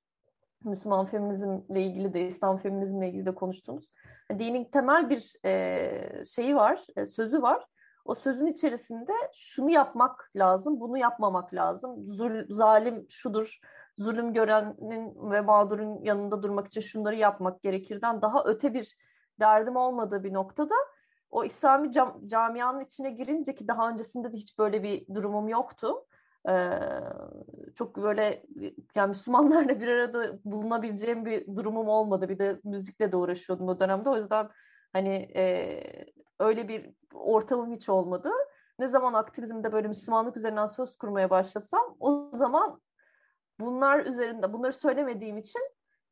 Müslüman 0.65 1.07
feminizmle 1.07 1.83
ilgili 1.83 2.15
de 2.15 2.27
İslam 2.27 2.59
feminizmle 2.59 3.09
ilgili 3.09 3.27
de 3.27 3.35
konuştuğumuz 3.35 3.91
dinin 4.39 4.65
temel 4.65 5.11
bir 5.11 5.33
e, 5.45 6.25
şeyi 6.25 6.57
var, 6.57 6.87
e, 6.97 7.07
sözü 7.07 7.43
var. 7.43 7.67
O 8.05 8.15
sözün 8.15 8.47
içerisinde 8.47 9.13
şunu 9.33 9.71
yapmak 9.71 10.31
lazım, 10.37 10.81
bunu 10.81 10.99
yapmamak 10.99 11.55
lazım. 11.55 12.05
Zul, 12.07 12.45
zalim 12.49 13.07
şudur, 13.09 13.59
zulüm 13.99 14.33
görenin 14.33 15.31
ve 15.31 15.41
mağdurun 15.41 16.03
yanında 16.03 16.43
durmak 16.43 16.67
için 16.67 16.81
şunları 16.81 17.17
yapmak 17.17 17.63
gerekirden 17.63 18.23
daha 18.23 18.45
öte 18.45 18.75
bir 18.75 18.97
derdim 19.41 19.77
olmadığı 19.77 20.25
bir 20.25 20.33
noktada 20.33 20.75
o 21.31 21.45
İslami 21.45 21.93
cam, 21.93 22.27
camianın 22.27 22.81
içine 22.81 23.11
girince 23.11 23.55
ki 23.55 23.69
daha 23.69 23.91
öncesinde 23.91 24.33
de 24.33 24.37
hiç 24.37 24.59
böyle 24.59 24.83
bir 24.83 25.15
durumum 25.15 25.49
yoktu. 25.49 26.07
Ee, 26.49 26.81
çok 27.75 27.97
böyle 27.97 28.43
yani 28.95 29.09
Müslümanlarla 29.09 29.81
bir 29.81 29.89
arada 29.89 30.39
bulunabileceğim 30.45 31.25
bir 31.25 31.57
durumum 31.57 31.89
olmadı. 31.89 32.29
Bir 32.29 32.39
de 32.39 32.61
müzikle 32.65 33.13
de 33.13 33.17
uğraşıyordum 33.17 33.69
o 33.69 33.81
dönemde. 33.81 34.11
O 34.11 34.17
yüzden 34.17 34.49
hani 34.93 35.15
e, 35.37 35.83
öyle 36.39 36.69
bir 36.69 36.91
ortamım 37.15 37.73
hiç 37.73 37.89
olmadı. 37.89 38.31
Ne 38.79 38.89
zaman 38.89 39.15
aktivizmde 39.15 39.73
böyle 39.73 39.89
Müslümanlık 39.89 40.37
üzerinden 40.37 40.67
söz 40.67 40.99
kurmaya 40.99 41.31
başlasam 41.31 41.97
o 42.01 42.31
zaman 42.33 42.81
bunlar 43.61 44.07
üzerinde 44.07 44.53
bunları 44.53 44.73
söylemediğim 44.73 45.39
için 45.39 45.63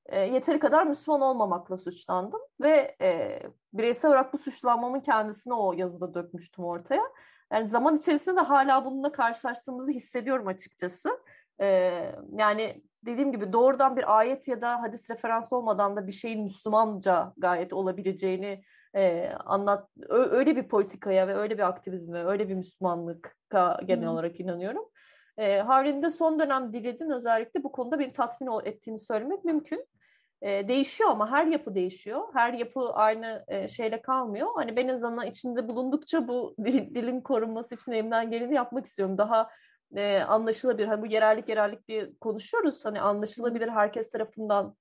e, 0.06 0.20
yeteri 0.20 0.58
kadar 0.58 0.86
Müslüman 0.86 1.20
olmamakla 1.20 1.76
suçlandım 1.76 2.40
ve 2.60 2.96
e, 3.00 3.40
bireysel 3.72 4.10
olarak 4.10 4.32
bu 4.32 4.38
suçlanmamın 4.38 5.00
kendisini 5.00 5.54
o 5.54 5.72
yazıda 5.72 6.14
dökmüştüm 6.14 6.64
ortaya. 6.64 7.02
Yani 7.52 7.68
zaman 7.68 7.96
içerisinde 7.96 8.36
de 8.36 8.40
hala 8.40 8.84
bununla 8.84 9.12
karşılaştığımızı 9.12 9.92
hissediyorum 9.92 10.46
açıkçası. 10.46 11.10
E, 11.60 11.66
yani 12.32 12.82
dediğim 13.06 13.32
gibi 13.32 13.52
doğrudan 13.52 13.96
bir 13.96 14.18
ayet 14.18 14.48
ya 14.48 14.60
da 14.60 14.82
hadis 14.82 15.10
referans 15.10 15.52
olmadan 15.52 15.96
da 15.96 16.06
bir 16.06 16.12
şeyin 16.12 16.42
Müslümanca 16.42 17.32
gayet 17.36 17.72
olabileceğini 17.72 18.62
e, 18.94 19.32
anlat. 19.44 19.88
Öyle 20.08 20.56
bir 20.56 20.68
politikaya 20.68 21.28
ve 21.28 21.36
öyle 21.36 21.58
bir 21.58 21.62
aktivizme, 21.62 22.24
öyle 22.24 22.48
bir 22.48 22.54
Müslümanlık 22.54 23.36
genel 23.84 24.08
olarak 24.08 24.40
inanıyorum. 24.40 24.84
E, 25.36 25.58
Havri'nin 25.58 26.02
de 26.02 26.10
son 26.10 26.38
dönem 26.38 26.72
diledin 26.72 27.10
özellikle 27.10 27.64
bu 27.64 27.72
konuda 27.72 27.98
beni 27.98 28.12
tatmin 28.12 28.50
ettiğini 28.64 28.98
söylemek 28.98 29.44
mümkün. 29.44 29.86
E, 30.42 30.68
değişiyor 30.68 31.10
ama 31.10 31.30
her 31.30 31.46
yapı 31.46 31.74
değişiyor. 31.74 32.22
Her 32.32 32.52
yapı 32.52 32.92
aynı 32.92 33.44
e, 33.48 33.68
şeyle 33.68 34.02
kalmıyor. 34.02 34.48
Hani 34.54 34.76
ben 34.76 34.88
en 34.88 34.94
azından 34.94 35.26
içinde 35.26 35.68
bulundukça 35.68 36.28
bu 36.28 36.54
dil, 36.64 36.94
dilin 36.94 37.20
korunması 37.20 37.74
için 37.74 37.92
elimden 37.92 38.30
geleni 38.30 38.54
yapmak 38.54 38.86
istiyorum. 38.86 39.18
Daha 39.18 39.50
e, 39.96 40.18
anlaşılabilir. 40.20 40.88
Hani 40.88 41.02
bu 41.02 41.06
yerellik 41.06 41.48
yerellik 41.48 41.88
diye 41.88 42.10
konuşuyoruz. 42.20 42.84
Hani 42.84 43.00
anlaşılabilir 43.00 43.68
herkes 43.68 44.10
tarafından 44.10 44.76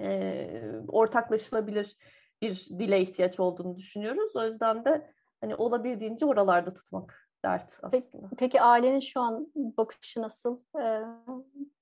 e, 0.00 0.48
ortaklaşılabilir 0.88 1.96
bir 2.42 2.68
dile 2.78 3.00
ihtiyaç 3.00 3.40
olduğunu 3.40 3.76
düşünüyoruz. 3.76 4.36
O 4.36 4.44
yüzden 4.44 4.84
de 4.84 5.10
hani 5.40 5.54
olabildiğince 5.54 6.26
oralarda 6.26 6.74
tutmak 6.74 7.28
dert 7.44 7.78
aslında. 7.82 7.90
Peki, 7.90 8.36
peki 8.38 8.60
ailenin 8.60 9.00
şu 9.00 9.20
an 9.20 9.52
bakışı 9.54 10.22
nasıl 10.22 10.60
e, 10.80 11.02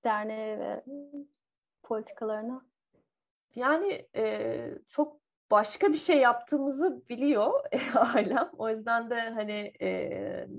derneğe 0.04 0.58
ve 0.58 0.84
politikalarına? 1.82 2.71
Yani 3.54 4.08
e, 4.16 4.74
çok 4.88 5.22
başka 5.50 5.92
bir 5.92 5.98
şey 5.98 6.18
yaptığımızı 6.18 7.02
biliyor 7.08 7.52
ailem. 8.14 8.50
O 8.58 8.68
yüzden 8.68 9.10
de 9.10 9.20
hani 9.20 9.72
e, 9.80 9.90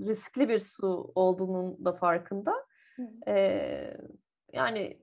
riskli 0.08 0.50
bir 0.50 0.60
su 0.60 1.12
olduğunun 1.16 1.86
da 1.86 1.94
farkında. 1.94 2.66
E, 3.28 3.98
yani 4.54 4.98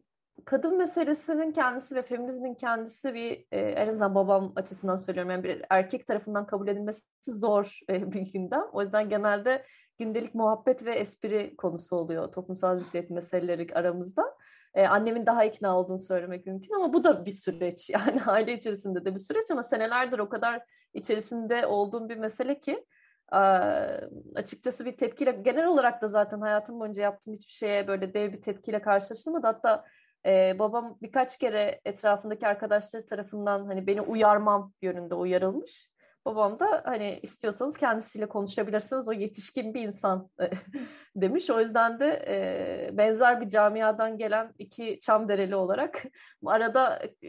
kadın 0.45 0.79
meselesinin 0.79 1.53
kendisi 1.53 1.95
ve 1.95 2.03
feminizmin 2.03 2.55
kendisi 2.55 3.15
bir 3.15 3.45
e, 3.53 3.61
en 3.61 3.89
azından 3.89 4.15
babam 4.15 4.53
açısından 4.57 4.97
söylüyorum 4.97 5.31
yani 5.31 5.45
bir 5.45 5.63
erkek 5.71 6.07
tarafından 6.07 6.47
kabul 6.47 6.69
edilmesi 6.69 7.03
zor 7.27 7.79
e, 7.91 8.13
bir 8.13 8.33
gündem. 8.33 8.65
O 8.73 8.83
yüzden 8.83 9.09
genelde 9.09 9.65
gündelik 9.99 10.35
muhabbet 10.35 10.85
ve 10.85 10.95
espri 10.95 11.57
konusu 11.57 11.97
oluyor 11.97 12.33
toplumsal 12.33 12.79
cinsiyet 12.79 13.11
meseleleri 13.11 13.75
aramızda. 13.75 14.37
Ee, 14.75 14.87
annemin 14.87 15.27
daha 15.27 15.45
ikna 15.45 15.79
olduğunu 15.79 15.99
söylemek 15.99 16.47
mümkün 16.47 16.75
ama 16.75 16.93
bu 16.93 17.05
da 17.05 17.27
bir 17.27 17.33
süreç. 17.33 17.91
Yani 18.01 18.23
aile 18.25 18.53
içerisinde 18.53 19.05
de 19.05 19.15
bir 19.15 19.21
süreç 19.21 19.51
ama 19.51 19.63
senelerdir 19.63 20.19
o 20.19 20.29
kadar 20.29 20.63
içerisinde 20.95 21.67
olduğum 21.67 22.09
bir 22.09 22.17
mesele 22.17 22.61
ki 22.61 22.85
e, 23.33 23.37
açıkçası 24.35 24.85
bir 24.85 24.97
tepkiyle 24.97 25.31
genel 25.33 25.67
olarak 25.67 26.03
da 26.03 26.09
zaten 26.09 26.41
hayatım 26.41 26.81
boyunca 26.81 27.03
yaptığım 27.03 27.35
hiçbir 27.35 27.53
şeye 27.53 27.89
böyle 27.89 28.15
dev 28.15 28.33
bir 28.33 28.43
tepkiyle 28.43 28.83
karşılaştırmadı. 28.83 29.47
Hatta 29.47 29.85
e, 30.27 30.59
babam 30.59 30.99
birkaç 31.03 31.39
kere 31.39 31.81
etrafındaki 31.85 32.47
arkadaşları 32.47 33.07
tarafından 33.07 33.67
hani 33.67 33.87
beni 33.87 34.01
uyarmam 34.01 34.73
yönünde 34.83 35.15
uyarılmış. 35.15 35.90
Babam 36.25 36.59
da 36.59 36.83
hani 36.85 37.21
istiyorsanız 37.23 37.77
kendisiyle 37.77 38.29
konuşabilirsiniz. 38.29 39.09
O 39.09 39.13
yetişkin 39.13 39.75
bir 39.75 39.83
insan 39.83 40.29
demiş. 41.17 41.51
O 41.51 41.61
yüzden 41.61 42.01
de 42.01 42.25
e, 42.29 42.97
benzer 42.97 43.41
bir 43.41 43.49
camiadan 43.49 44.19
gelen 44.19 44.53
iki 44.59 44.99
Çamdereli 45.01 45.57
olarak 45.57 46.03
arada 46.47 47.03
e, 47.23 47.29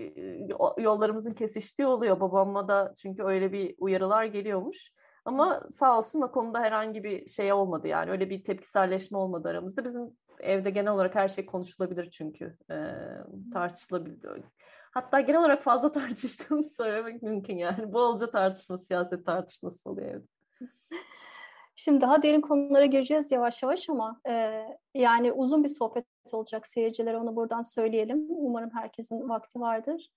yollarımızın 0.78 1.34
kesiştiği 1.34 1.88
oluyor. 1.88 2.20
Babamla 2.20 2.68
da 2.68 2.94
çünkü 3.02 3.24
öyle 3.24 3.52
bir 3.52 3.76
uyarılar 3.78 4.26
geliyormuş. 4.26 4.92
Ama 5.26 5.62
sağ 5.72 5.98
olsun 5.98 6.22
o 6.22 6.32
konuda 6.32 6.60
herhangi 6.60 7.04
bir 7.04 7.28
şey 7.28 7.54
olmadı 7.54 7.88
yani 7.88 8.12
öyle 8.12 8.30
bir 8.30 8.44
tepkiselleşme 8.44 9.18
olmadı 9.18 9.50
aramızda. 9.50 9.84
Bizim 9.84 10.18
evde 10.40 10.70
genel 10.70 10.92
olarak 10.92 11.16
her 11.16 11.28
şey 11.28 11.46
konuşulabilir 11.46 12.10
çünkü 12.10 12.58
e, 12.72 12.76
tartışılabilir. 13.54 14.44
Hatta 14.92 15.20
genel 15.20 15.40
olarak 15.40 15.64
fazla 15.64 15.92
tartıştığımızı 15.92 16.76
söylemek 16.76 17.22
mümkün 17.22 17.58
yani. 17.58 17.94
Bolca 17.94 18.32
tartışma, 18.32 18.78
siyaset 18.78 19.26
tartışması 19.26 19.90
oluyor. 19.90 20.24
Şimdi 21.76 22.02
daha 22.02 22.24
derin 22.24 22.42
konulara 22.42 22.86
gireceğiz 22.86 23.32
yavaş 23.32 23.64
yavaş 23.64 23.90
ama 23.90 24.22
e, 24.30 24.64
yani 24.96 25.32
uzun 25.32 25.64
bir 25.64 25.70
sohbet 25.70 26.06
olacak 26.32 26.68
seyircilere 26.68 27.18
onu 27.18 27.36
buradan 27.36 27.62
söyleyelim. 27.62 28.26
Umarım 28.30 28.70
herkesin 28.74 29.30
vakti 29.30 29.60
vardır. 29.60 30.12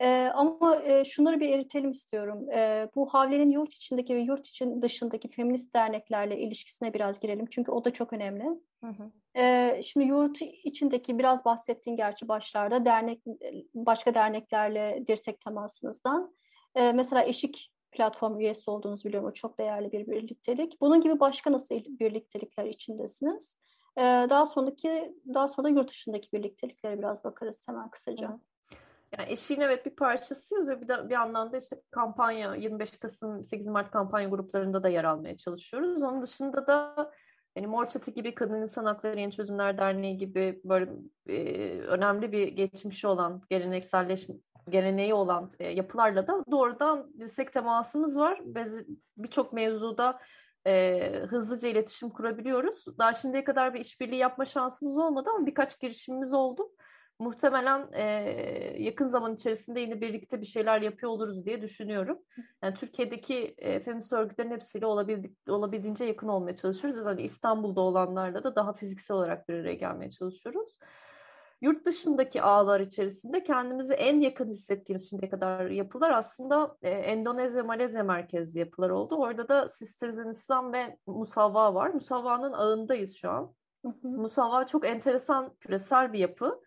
E, 0.00 0.30
ama 0.34 0.82
e, 0.82 1.04
şunları 1.04 1.40
bir 1.40 1.48
eritelim 1.48 1.90
istiyorum. 1.90 2.50
E, 2.50 2.88
bu 2.94 3.06
Havle'nin 3.06 3.50
yurt 3.50 3.72
içindeki 3.72 4.16
ve 4.16 4.20
yurt 4.20 4.46
için 4.46 4.82
dışındaki 4.82 5.28
feminist 5.28 5.74
derneklerle 5.74 6.38
ilişkisine 6.38 6.94
biraz 6.94 7.20
girelim. 7.20 7.46
Çünkü 7.50 7.72
o 7.72 7.84
da 7.84 7.90
çok 7.92 8.12
önemli. 8.12 8.44
Hı 8.84 8.86
hı. 8.86 9.40
E, 9.40 9.80
şimdi 9.82 10.06
yurt 10.06 10.42
içindeki 10.42 11.18
biraz 11.18 11.44
bahsettiğin 11.44 11.96
gerçi 11.96 12.28
başlarda 12.28 12.84
dernek 12.84 13.22
başka 13.74 14.14
derneklerle 14.14 15.04
dirsek 15.08 15.40
temasınızdan. 15.40 16.34
E, 16.74 16.92
mesela 16.92 17.24
Eşik 17.24 17.72
platform 17.90 18.40
üyesi 18.40 18.70
olduğunuzu 18.70 19.08
biliyorum. 19.08 19.28
O 19.28 19.32
çok 19.32 19.58
değerli 19.58 19.92
bir 19.92 20.06
birliktelik. 20.06 20.80
Bunun 20.80 21.00
gibi 21.00 21.20
başka 21.20 21.52
nasıl 21.52 21.74
birliktelikler 21.74 22.64
içindesiniz? 22.64 23.56
Ee, 23.98 24.02
daha 24.02 24.46
sonraki 24.46 25.14
daha 25.34 25.48
sonra 25.48 25.68
yurt 25.68 25.90
dışındaki 25.90 26.32
birlikteliklere 26.32 26.98
biraz 26.98 27.24
bakarız 27.24 27.68
hemen 27.68 27.90
kısaca. 27.90 28.28
Hı. 28.28 28.40
Yani 29.12 29.32
eşiğin 29.32 29.60
evet 29.60 29.86
bir 29.86 29.96
parçasıyız 29.96 30.68
ve 30.68 30.80
bir, 30.80 30.88
de, 30.88 31.08
bir 31.08 31.14
anlamda 31.14 31.56
işte 31.56 31.80
kampanya 31.90 32.54
25 32.54 32.90
Kasım 32.90 33.44
8 33.44 33.68
Mart 33.68 33.90
kampanya 33.90 34.28
gruplarında 34.28 34.82
da 34.82 34.88
yer 34.88 35.04
almaya 35.04 35.36
çalışıyoruz. 35.36 36.02
Onun 36.02 36.22
dışında 36.22 36.66
da 36.66 37.12
yani 37.56 37.66
Mor 37.66 37.86
Çatı 37.86 38.10
gibi 38.10 38.34
Kadın 38.34 38.62
İnsan 38.62 38.84
Hakları 38.84 39.20
Yeni 39.20 39.32
Çözümler 39.32 39.78
Derneği 39.78 40.18
gibi 40.18 40.60
böyle 40.64 40.90
e, 41.26 41.78
önemli 41.80 42.32
bir 42.32 42.48
geçmişi 42.48 43.06
olan 43.06 43.42
gelenekselleş 43.50 44.26
geleneği 44.68 45.14
olan 45.14 45.52
e, 45.58 45.68
yapılarla 45.68 46.26
da 46.26 46.44
doğrudan 46.50 47.10
dirsek 47.18 47.52
temasımız 47.52 48.18
var. 48.18 48.40
Birçok 49.16 49.52
mevzuda 49.52 50.18
e, 50.66 51.00
hızlıca 51.28 51.68
iletişim 51.68 52.10
kurabiliyoruz. 52.10 52.98
Daha 52.98 53.14
şimdiye 53.14 53.44
kadar 53.44 53.74
bir 53.74 53.80
işbirliği 53.80 54.16
yapma 54.16 54.44
şansımız 54.44 54.96
olmadı 54.98 55.30
ama 55.36 55.46
birkaç 55.46 55.80
girişimimiz 55.80 56.32
oldu 56.32 56.70
muhtemelen 57.18 57.88
e, 57.92 58.02
yakın 58.78 59.06
zaman 59.06 59.34
içerisinde 59.34 59.80
yine 59.80 60.00
birlikte 60.00 60.40
bir 60.40 60.46
şeyler 60.46 60.82
yapıyor 60.82 61.12
oluruz 61.12 61.46
diye 61.46 61.62
düşünüyorum. 61.62 62.18
Yani 62.62 62.74
Türkiye'deki 62.74 63.54
e, 63.58 63.80
feminist 63.80 64.12
örgütlerin 64.12 64.50
hepsiyle 64.50 64.86
olabildik, 64.86 65.48
olabildiğince 65.48 66.04
yakın 66.04 66.28
olmaya 66.28 66.56
çalışıyoruz. 66.56 67.06
Yani 67.06 67.22
İstanbul'da 67.22 67.80
olanlarla 67.80 68.44
da 68.44 68.56
daha 68.56 68.72
fiziksel 68.72 69.16
olarak 69.16 69.48
bir 69.48 69.54
araya 69.54 69.74
gelmeye 69.74 70.10
çalışıyoruz. 70.10 70.76
Yurt 71.60 71.86
dışındaki 71.86 72.42
ağlar 72.42 72.80
içerisinde 72.80 73.42
kendimizi 73.42 73.92
en 73.92 74.20
yakın 74.20 74.50
hissettiğimiz 74.50 75.10
şimdiye 75.10 75.30
kadar 75.30 75.66
yapılar 75.66 76.10
aslında 76.10 76.76
e, 76.82 76.90
Endonezya, 76.90 77.64
Malezya 77.64 78.02
merkezli 78.02 78.58
yapılar 78.58 78.90
oldu. 78.90 79.16
Orada 79.16 79.48
da 79.48 79.68
Sisters 79.68 80.18
in 80.18 80.28
Islam 80.28 80.72
ve 80.72 80.96
Musavva 81.06 81.74
var. 81.74 81.90
Musavva'nın 81.90 82.52
ağındayız 82.52 83.16
şu 83.16 83.30
an. 83.30 83.54
Musavva 84.02 84.66
çok 84.66 84.86
enteresan 84.86 85.54
küresel 85.60 86.12
bir 86.12 86.18
yapı. 86.18 86.60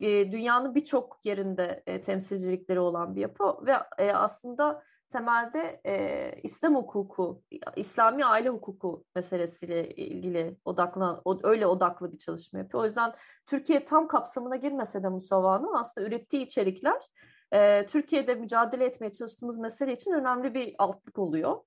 E, 0.00 0.32
dünyanın 0.32 0.74
birçok 0.74 1.18
yerinde 1.24 1.82
e, 1.86 2.00
temsilcilikleri 2.00 2.80
olan 2.80 3.16
bir 3.16 3.20
yapı 3.20 3.66
ve 3.66 3.72
e, 3.98 4.12
aslında 4.12 4.82
temelde 5.08 5.80
e, 5.86 6.40
İslam 6.42 6.74
hukuku, 6.74 7.42
İslami 7.76 8.24
aile 8.24 8.48
hukuku 8.48 9.04
meselesiyle 9.14 9.88
ilgili 9.88 10.56
odaklan, 10.64 11.22
öyle 11.42 11.66
odaklı 11.66 12.12
bir 12.12 12.18
çalışma 12.18 12.58
yapıyor. 12.58 12.82
O 12.82 12.86
yüzden 12.86 13.12
Türkiye 13.46 13.84
tam 13.84 14.08
kapsamına 14.08 14.56
girmese 14.56 15.02
de 15.02 15.08
Musava'nın 15.08 15.74
aslında 15.74 16.06
ürettiği 16.06 16.46
içerikler 16.46 17.02
Türkiye'de 17.86 18.34
mücadele 18.34 18.84
etmeye 18.84 19.12
çalıştığımız 19.12 19.58
mesele 19.58 19.92
için 19.92 20.12
önemli 20.12 20.54
bir 20.54 20.74
altlık 20.78 21.18
oluyor. 21.18 21.60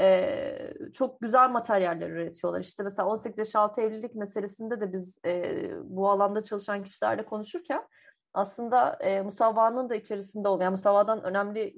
E, 0.00 0.74
çok 0.92 1.20
güzel 1.20 1.50
materyaller 1.50 2.10
üretiyorlar. 2.10 2.60
İşte 2.60 2.82
mesela 2.82 3.08
18 3.08 3.38
yaş 3.38 3.56
altı 3.56 3.80
evlilik 3.80 4.14
meselesinde 4.14 4.80
de 4.80 4.92
biz 4.92 5.18
e, 5.26 5.70
bu 5.84 6.10
alanda 6.10 6.40
çalışan 6.40 6.82
kişilerle 6.82 7.24
konuşurken 7.24 7.88
aslında 8.34 8.92
e, 9.00 9.22
Musavva'nın 9.22 9.88
da 9.88 9.94
içerisinde 9.94 10.48
olan, 10.48 10.64
yani 10.64 10.70
Musavva'dan 10.70 11.22
önemli 11.22 11.74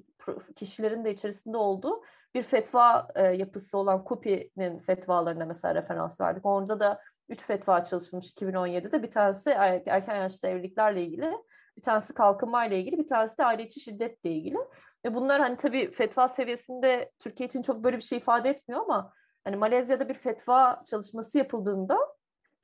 kişilerin 0.56 1.04
de 1.04 1.10
içerisinde 1.12 1.56
olduğu 1.56 2.02
bir 2.34 2.42
fetva 2.42 3.08
e, 3.14 3.22
yapısı 3.22 3.78
olan 3.78 4.04
KUPİ'nin 4.04 4.78
fetvalarına 4.78 5.44
mesela 5.44 5.74
referans 5.74 6.20
verdik. 6.20 6.46
Orada 6.46 6.80
da 6.80 7.00
üç 7.28 7.42
fetva 7.42 7.84
çalışılmış 7.84 8.32
2017'de. 8.32 9.02
Bir 9.02 9.10
tanesi 9.10 9.50
er, 9.50 9.82
erken 9.86 10.16
yaşta 10.16 10.48
evliliklerle 10.48 11.02
ilgili, 11.02 11.32
bir 11.76 11.82
tanesi 11.82 12.14
kalkınma 12.14 12.66
ile 12.66 12.80
ilgili, 12.80 12.98
bir 12.98 13.08
tanesi 13.08 13.38
de 13.38 13.44
aile 13.44 13.62
içi 13.62 13.80
şiddetle 13.80 14.30
ilgili. 14.30 14.58
Ve 15.04 15.14
bunlar 15.14 15.40
hani 15.40 15.56
tabii 15.56 15.90
fetva 15.90 16.28
seviyesinde 16.28 17.10
Türkiye 17.18 17.46
için 17.46 17.62
çok 17.62 17.84
böyle 17.84 17.96
bir 17.96 18.02
şey 18.02 18.18
ifade 18.18 18.50
etmiyor 18.50 18.82
ama 18.82 19.12
hani 19.44 19.56
Malezya'da 19.56 20.08
bir 20.08 20.14
fetva 20.14 20.82
çalışması 20.90 21.38
yapıldığında 21.38 21.98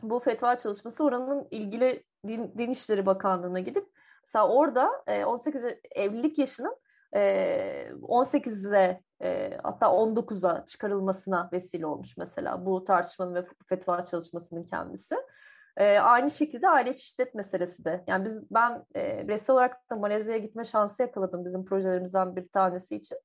bu 0.02 0.18
fetva 0.18 0.56
çalışması 0.56 1.04
oranın 1.04 1.48
ilgili 1.50 2.04
Din, 2.26 2.54
Din 2.58 2.70
İşleri 2.70 3.06
Bakanlığı'na 3.06 3.60
gidip 3.60 3.88
mesela 4.22 4.48
orada 4.48 5.04
18 5.26 5.64
evlilik 5.94 6.38
yaşının 6.38 6.76
18'e 7.12 9.00
hatta 9.62 9.86
19'a 9.86 10.64
çıkarılmasına 10.64 11.48
vesile 11.52 11.86
olmuş 11.86 12.16
mesela 12.16 12.66
bu 12.66 12.84
tartışmanın 12.84 13.34
ve 13.34 13.42
fetva 13.68 14.04
çalışmasının 14.04 14.64
kendisi. 14.64 15.16
E, 15.76 15.98
aynı 15.98 16.30
şekilde 16.30 16.68
aile 16.68 16.92
şiddet 16.92 17.34
meselesi 17.34 17.84
de. 17.84 18.04
Yani 18.06 18.24
biz 18.24 18.50
ben 18.50 18.84
e, 18.96 19.24
bireysel 19.28 19.54
olarak 19.54 19.90
da 19.90 19.96
Malezya'ya 19.96 20.38
gitme 20.38 20.64
şansı 20.64 21.02
yakaladım 21.02 21.44
bizim 21.44 21.64
projelerimizden 21.64 22.36
bir 22.36 22.48
tanesi 22.48 22.96
için. 22.96 23.18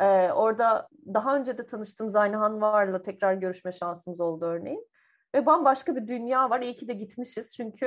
E, 0.00 0.32
orada 0.32 0.88
daha 1.14 1.36
önce 1.36 1.58
de 1.58 1.66
tanıştığım 1.66 2.08
Zaynahan 2.08 2.60
Var'la 2.60 3.02
tekrar 3.02 3.34
görüşme 3.34 3.72
şansımız 3.72 4.20
oldu 4.20 4.44
örneğin. 4.44 4.86
Ve 5.34 5.46
bambaşka 5.46 5.96
bir 5.96 6.06
dünya 6.06 6.50
var. 6.50 6.60
İyi 6.60 6.76
ki 6.76 6.88
de 6.88 6.92
gitmişiz. 6.92 7.54
Çünkü 7.54 7.86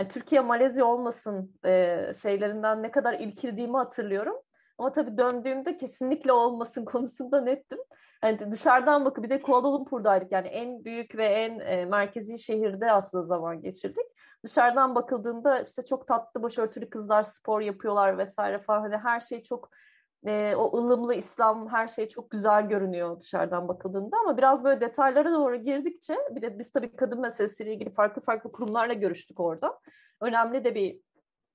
yani 0.00 0.08
Türkiye 0.08 0.40
Malezya 0.40 0.84
olmasın 0.84 1.54
e, 1.64 1.98
şeylerinden 2.22 2.82
ne 2.82 2.90
kadar 2.90 3.14
ilkildiğimi 3.14 3.76
hatırlıyorum. 3.76 4.36
Ama 4.78 4.92
tabii 4.92 5.18
döndüğümde 5.18 5.76
kesinlikle 5.76 6.32
olmasın 6.32 6.84
konusunda 6.92 7.40
nettim. 7.40 7.78
Yani 8.24 8.52
dışarıdan 8.52 9.04
bakıp 9.04 9.24
bir 9.24 9.30
de 9.30 9.42
Kuala 9.42 9.72
Lumpur'daydık. 9.72 10.32
Yani 10.32 10.48
en 10.48 10.84
büyük 10.84 11.16
ve 11.16 11.26
en 11.26 11.60
e, 11.60 11.84
merkezi 11.84 12.38
şehirde 12.38 12.92
aslında 12.92 13.22
zaman 13.22 13.62
geçirdik. 13.62 14.06
Dışarıdan 14.44 14.94
bakıldığında 14.94 15.60
işte 15.60 15.82
çok 15.82 16.08
tatlı 16.08 16.42
başörtülü 16.42 16.90
kızlar 16.90 17.22
spor 17.22 17.60
yapıyorlar 17.60 18.18
vesaire 18.18 18.58
falan. 18.58 18.80
Hani 18.80 18.96
her 18.96 19.20
şey 19.20 19.42
çok 19.42 19.70
e, 20.26 20.54
o 20.56 20.78
ılımlı 20.78 21.14
İslam 21.14 21.68
her 21.68 21.88
şey 21.88 22.08
çok 22.08 22.30
güzel 22.30 22.68
görünüyor 22.68 23.20
dışarıdan 23.20 23.68
bakıldığında 23.68 24.16
ama 24.16 24.36
biraz 24.36 24.64
böyle 24.64 24.80
detaylara 24.80 25.32
doğru 25.32 25.56
girdikçe 25.56 26.16
bir 26.30 26.42
de 26.42 26.58
biz 26.58 26.72
tabii 26.72 26.96
kadın 26.96 27.20
meselesiyle 27.20 27.74
ilgili 27.74 27.90
farklı 27.90 28.22
farklı 28.22 28.52
kurumlarla 28.52 28.92
görüştük 28.92 29.40
orada. 29.40 29.78
Önemli 30.20 30.64
de 30.64 30.74
bir 30.74 31.00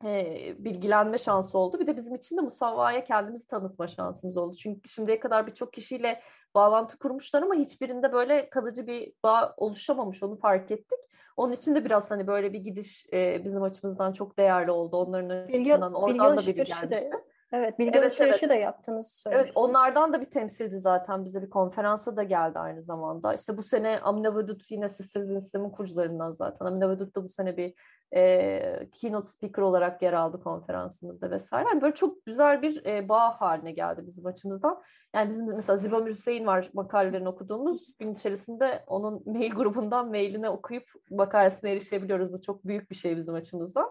e, 0.06 0.54
bilgilenme 0.58 1.18
şansı 1.18 1.58
oldu. 1.58 1.80
Bir 1.80 1.88
de 1.88 1.98
bizim 1.98 2.16
için 2.16 2.38
de 2.38 2.42
Musavva'ya 2.42 3.04
kendimizi 3.04 3.48
tanıtma 3.48 3.88
şansımız 3.88 4.38
oldu. 4.38 4.56
Çünkü 4.56 4.90
şimdiye 4.90 5.20
kadar 5.20 5.48
birçok 5.48 5.74
kişiyle 5.74 6.22
bağlantı 6.56 6.98
kurmuşlar 7.00 7.42
ama 7.42 7.56
hiçbirinde 7.56 8.14
böyle 8.14 8.50
kalıcı 8.50 8.88
bir 8.88 9.14
bağ 9.24 9.54
oluşamamış 9.58 10.24
onu 10.24 10.40
fark 10.40 10.72
ettik. 10.72 11.00
Onun 11.38 11.54
için 11.54 11.76
de 11.76 11.86
biraz 11.86 12.12
hani 12.12 12.28
böyle 12.28 12.54
bir 12.54 12.60
gidiş 12.60 13.06
e, 13.14 13.44
bizim 13.44 13.64
açımızdan 13.64 14.14
çok 14.14 14.38
değerli 14.38 14.72
oldu. 14.72 14.98
Onların 14.98 15.30
açısından 15.30 15.94
bilgi, 15.94 15.98
oradan 15.98 16.38
bilgi 16.38 16.54
da 16.54 16.62
bir 16.62 16.66
gelmişti. 16.66 16.90
De, 16.90 17.12
evet 17.54 17.80
bilgi 17.80 17.98
evet, 17.98 18.12
alışverişi 18.12 18.46
evet. 18.46 18.50
de 18.50 18.56
yaptınız. 18.56 19.24
Evet 19.30 19.52
onlardan 19.56 20.14
da 20.14 20.22
bir 20.22 20.30
temsilci 20.30 20.80
zaten 20.80 21.26
bize 21.26 21.42
bir 21.42 21.50
konferansa 21.50 22.16
da 22.16 22.24
geldi 22.24 22.60
aynı 22.60 22.84
zamanda. 22.84 23.34
İşte 23.34 23.58
bu 23.58 23.64
sene 23.64 24.00
Amina 24.00 24.36
Vedut 24.36 24.72
yine 24.72 24.90
Sisters 24.90 25.30
Insta'nın 25.30 25.70
kurucularından 25.70 26.32
zaten. 26.32 26.66
Amina 26.66 26.90
Vedut 26.90 27.16
da 27.16 27.24
bu 27.24 27.30
sene 27.30 27.58
bir 27.58 27.74
e, 28.16 28.90
keynote 28.92 29.30
speaker 29.30 29.62
olarak 29.62 30.02
yer 30.02 30.14
aldı 30.14 30.44
konferansımızda 30.44 31.32
vesaire. 31.32 31.70
Yani 31.70 31.82
böyle 31.82 31.96
çok 31.96 32.26
güzel 32.26 32.62
bir 32.62 32.86
e, 32.86 33.10
bağ 33.10 33.42
haline 33.42 33.72
geldi 33.72 34.02
bizim 34.06 34.26
açımızdan. 34.26 34.82
Yani 35.16 35.30
bizim 35.30 35.56
mesela 35.56 35.78
Zibamir 35.78 36.12
Hüseyin 36.12 36.48
var 36.48 36.70
makalelerini 36.74 37.30
okuduğumuz 37.30 37.98
gün 38.00 38.14
içerisinde 38.14 38.84
onun 38.88 39.24
mail 39.26 39.52
grubundan 39.52 40.10
mailini 40.10 40.50
okuyup 40.50 40.86
makalesine 41.10 41.72
erişebiliyoruz. 41.72 42.34
Bu 42.34 42.42
çok 42.42 42.66
büyük 42.66 42.92
bir 42.92 42.96
şey 42.96 43.16
bizim 43.16 43.36
açımızdan. 43.36 43.90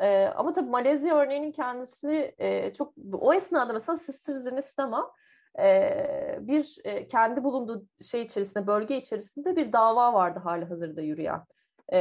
E, 0.00 0.26
ama 0.26 0.52
tabii 0.52 0.70
Malezya 0.70 1.16
örneğinin 1.16 1.52
kendisi 1.52 2.34
e, 2.38 2.72
çok 2.72 2.94
o 3.12 3.34
esnada 3.34 3.72
mesela 3.72 3.96
Sisters 3.96 4.46
in 4.46 4.60
Sinema 4.60 5.12
e, 5.58 6.38
bir 6.40 6.78
e, 6.84 7.08
kendi 7.08 7.44
bulunduğu 7.44 7.86
şey 8.10 8.22
içerisinde 8.22 8.66
bölge 8.66 8.96
içerisinde 8.96 9.56
bir 9.56 9.72
dava 9.72 10.12
vardı 10.12 10.40
hali 10.44 10.64
hazırda 10.64 11.00
yürüyen. 11.00 11.42
E, 11.88 12.00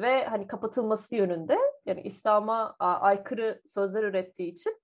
ve 0.00 0.24
hani 0.24 0.46
kapatılması 0.46 1.14
yönünde 1.14 1.58
yani 1.86 2.00
İslam'a 2.00 2.76
aykırı 2.78 3.60
sözler 3.66 4.02
ürettiği 4.02 4.52
için 4.52 4.80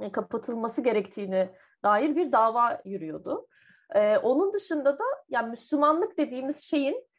e, 0.00 0.12
kapatılması 0.12 0.82
gerektiğini 0.82 1.48
dair 1.84 2.16
bir 2.16 2.32
dava 2.32 2.80
yürüyordu. 2.84 3.46
E, 3.94 4.18
onun 4.18 4.52
dışında 4.52 4.98
da 4.98 5.04
yani 5.28 5.50
Müslümanlık 5.50 6.18
dediğimiz 6.18 6.60
şeyin 6.60 7.09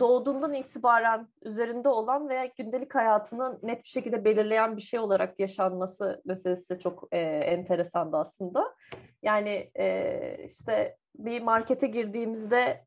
doğduğundan 0.00 0.54
itibaren 0.54 1.28
üzerinde 1.42 1.88
olan 1.88 2.28
veya 2.28 2.44
gündelik 2.46 2.94
hayatını 2.94 3.58
net 3.62 3.82
bir 3.82 3.88
şekilde 3.88 4.24
belirleyen 4.24 4.76
bir 4.76 4.82
şey 4.82 5.00
olarak 5.00 5.40
yaşanması 5.40 6.22
meselesi 6.24 6.78
çok 6.78 7.08
e, 7.12 7.18
enteresandı 7.20 8.16
aslında. 8.16 8.74
Yani 9.22 9.70
e, 9.78 10.44
işte 10.44 10.96
bir 11.14 11.42
markete 11.42 11.86
girdiğimizde 11.86 12.84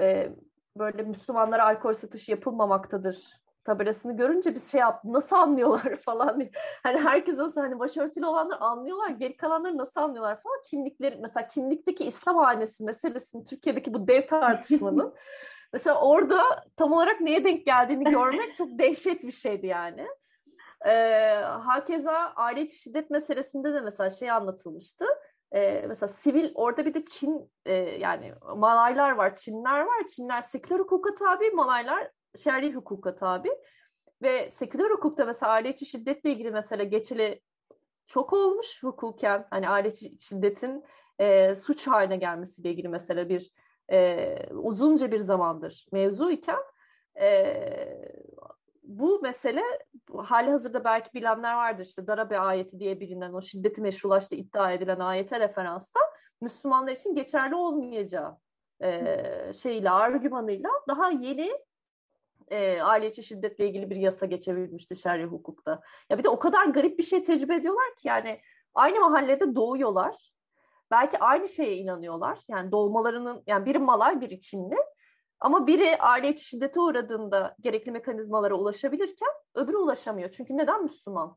e, 0.00 0.32
böyle 0.76 1.02
Müslümanlara 1.02 1.64
alkol 1.64 1.94
satışı 1.94 2.30
yapılmamaktadır 2.30 3.40
tabelasını 3.64 4.16
görünce 4.16 4.54
biz 4.54 4.72
şey 4.72 4.80
yaptık 4.80 5.10
nasıl 5.10 5.36
anlıyorlar 5.36 5.96
falan 6.04 6.40
diye. 6.40 6.50
Hani 6.82 6.98
herkes 6.98 7.38
olsa 7.38 7.62
hani 7.62 7.78
başörtülü 7.78 8.26
olanlar 8.26 8.58
anlıyorlar 8.60 9.10
geri 9.10 9.36
kalanları 9.36 9.78
nasıl 9.78 10.00
anlıyorlar 10.00 10.42
falan 10.42 10.60
kimlikleri 10.70 11.16
mesela 11.16 11.46
kimlikteki 11.46 12.04
İslam 12.04 12.36
hanesi 12.36 12.84
meselesini 12.84 13.44
Türkiye'deki 13.44 13.94
bu 13.94 14.08
dev 14.08 14.26
tartışmanın 14.26 15.14
mesela 15.76 16.00
orada 16.00 16.64
tam 16.76 16.92
olarak 16.92 17.20
neye 17.20 17.44
denk 17.44 17.66
geldiğini 17.66 18.04
görmek 18.10 18.56
çok 18.56 18.78
dehşet 18.78 19.22
bir 19.22 19.32
şeydi 19.32 19.66
yani. 19.66 20.06
Ee, 20.86 21.34
hakeza 21.42 22.12
aile 22.36 22.62
içi 22.62 22.76
şiddet 22.76 23.10
meselesinde 23.10 23.74
de 23.74 23.80
mesela 23.80 24.10
şey 24.10 24.30
anlatılmıştı. 24.30 25.04
Ee, 25.52 25.84
mesela 25.88 26.08
sivil 26.08 26.50
orada 26.54 26.86
bir 26.86 26.94
de 26.94 27.04
Çin 27.04 27.50
e, 27.66 27.74
yani 27.74 28.34
Malaylar 28.56 29.10
var, 29.10 29.34
Çinler 29.34 29.80
var. 29.80 30.06
Çinler 30.16 30.40
seküler 30.40 30.78
hukuka 30.78 31.14
tabi, 31.14 31.50
Malaylar 31.50 32.10
şer'i 32.36 32.72
hukuka 32.72 33.14
tabi. 33.14 33.48
Ve 34.22 34.50
seküler 34.50 34.90
hukukta 34.90 35.24
mesela 35.24 35.52
aile 35.52 35.68
içi 35.68 35.86
şiddetle 35.86 36.30
ilgili 36.30 36.50
mesela 36.50 36.84
geçili 36.84 37.40
çok 38.06 38.32
olmuş 38.32 38.82
hukuken. 38.82 39.46
Hani 39.50 39.68
aile 39.68 39.88
içi 39.88 40.16
şiddetin 40.20 40.84
e, 41.18 41.54
suç 41.54 41.86
haline 41.86 42.16
gelmesiyle 42.16 42.70
ilgili 42.70 42.88
mesela 42.88 43.28
bir 43.28 43.52
e, 43.92 44.36
uzunca 44.50 45.12
bir 45.12 45.18
zamandır 45.18 45.86
mevzu 45.92 46.30
iken 46.30 46.62
e, 47.20 47.56
bu 48.82 49.20
mesele 49.22 49.62
hali 50.16 50.50
hazırda 50.50 50.84
belki 50.84 51.14
bilenler 51.14 51.54
vardır 51.54 51.84
işte 51.84 52.06
Darabe 52.06 52.38
ayeti 52.38 52.78
diye 52.78 53.00
bilinen 53.00 53.32
o 53.32 53.42
şiddeti 53.42 53.80
meşrulaştı 53.80 54.34
iddia 54.34 54.72
edilen 54.72 54.98
ayete 54.98 55.40
referansta 55.40 56.00
Müslümanlar 56.40 56.92
için 56.92 57.14
geçerli 57.14 57.54
olmayacağı 57.54 58.36
e, 58.82 59.52
şeyle 59.52 59.90
argümanıyla 59.90 60.70
daha 60.88 61.10
yeni 61.10 61.52
e, 62.48 62.80
aile 62.80 63.06
içi 63.06 63.22
şiddetle 63.22 63.68
ilgili 63.68 63.90
bir 63.90 63.96
yasa 63.96 64.26
geçebilmişti 64.26 64.96
şer'i 64.96 65.24
hukukta. 65.24 65.80
Ya 66.10 66.18
bir 66.18 66.24
de 66.24 66.28
o 66.28 66.38
kadar 66.38 66.66
garip 66.66 66.98
bir 66.98 67.02
şey 67.02 67.22
tecrübe 67.22 67.54
ediyorlar 67.54 67.94
ki 67.96 68.08
yani 68.08 68.40
aynı 68.74 69.00
mahallede 69.00 69.54
doğuyorlar. 69.54 70.32
Belki 70.90 71.18
aynı 71.18 71.48
şeye 71.48 71.76
inanıyorlar. 71.76 72.38
Yani 72.48 72.72
doğmalarının 72.72 73.42
yani 73.46 73.66
biri 73.66 73.78
Malay 73.78 74.20
biri 74.20 74.40
Çinli. 74.40 74.76
Ama 75.40 75.66
biri 75.66 75.98
aile 75.98 76.28
içi 76.28 76.44
şiddete 76.44 76.80
uğradığında 76.80 77.56
gerekli 77.60 77.90
mekanizmalara 77.90 78.54
ulaşabilirken 78.54 79.28
öbürü 79.54 79.76
ulaşamıyor. 79.76 80.30
Çünkü 80.30 80.56
neden 80.56 80.82
Müslüman? 80.82 81.36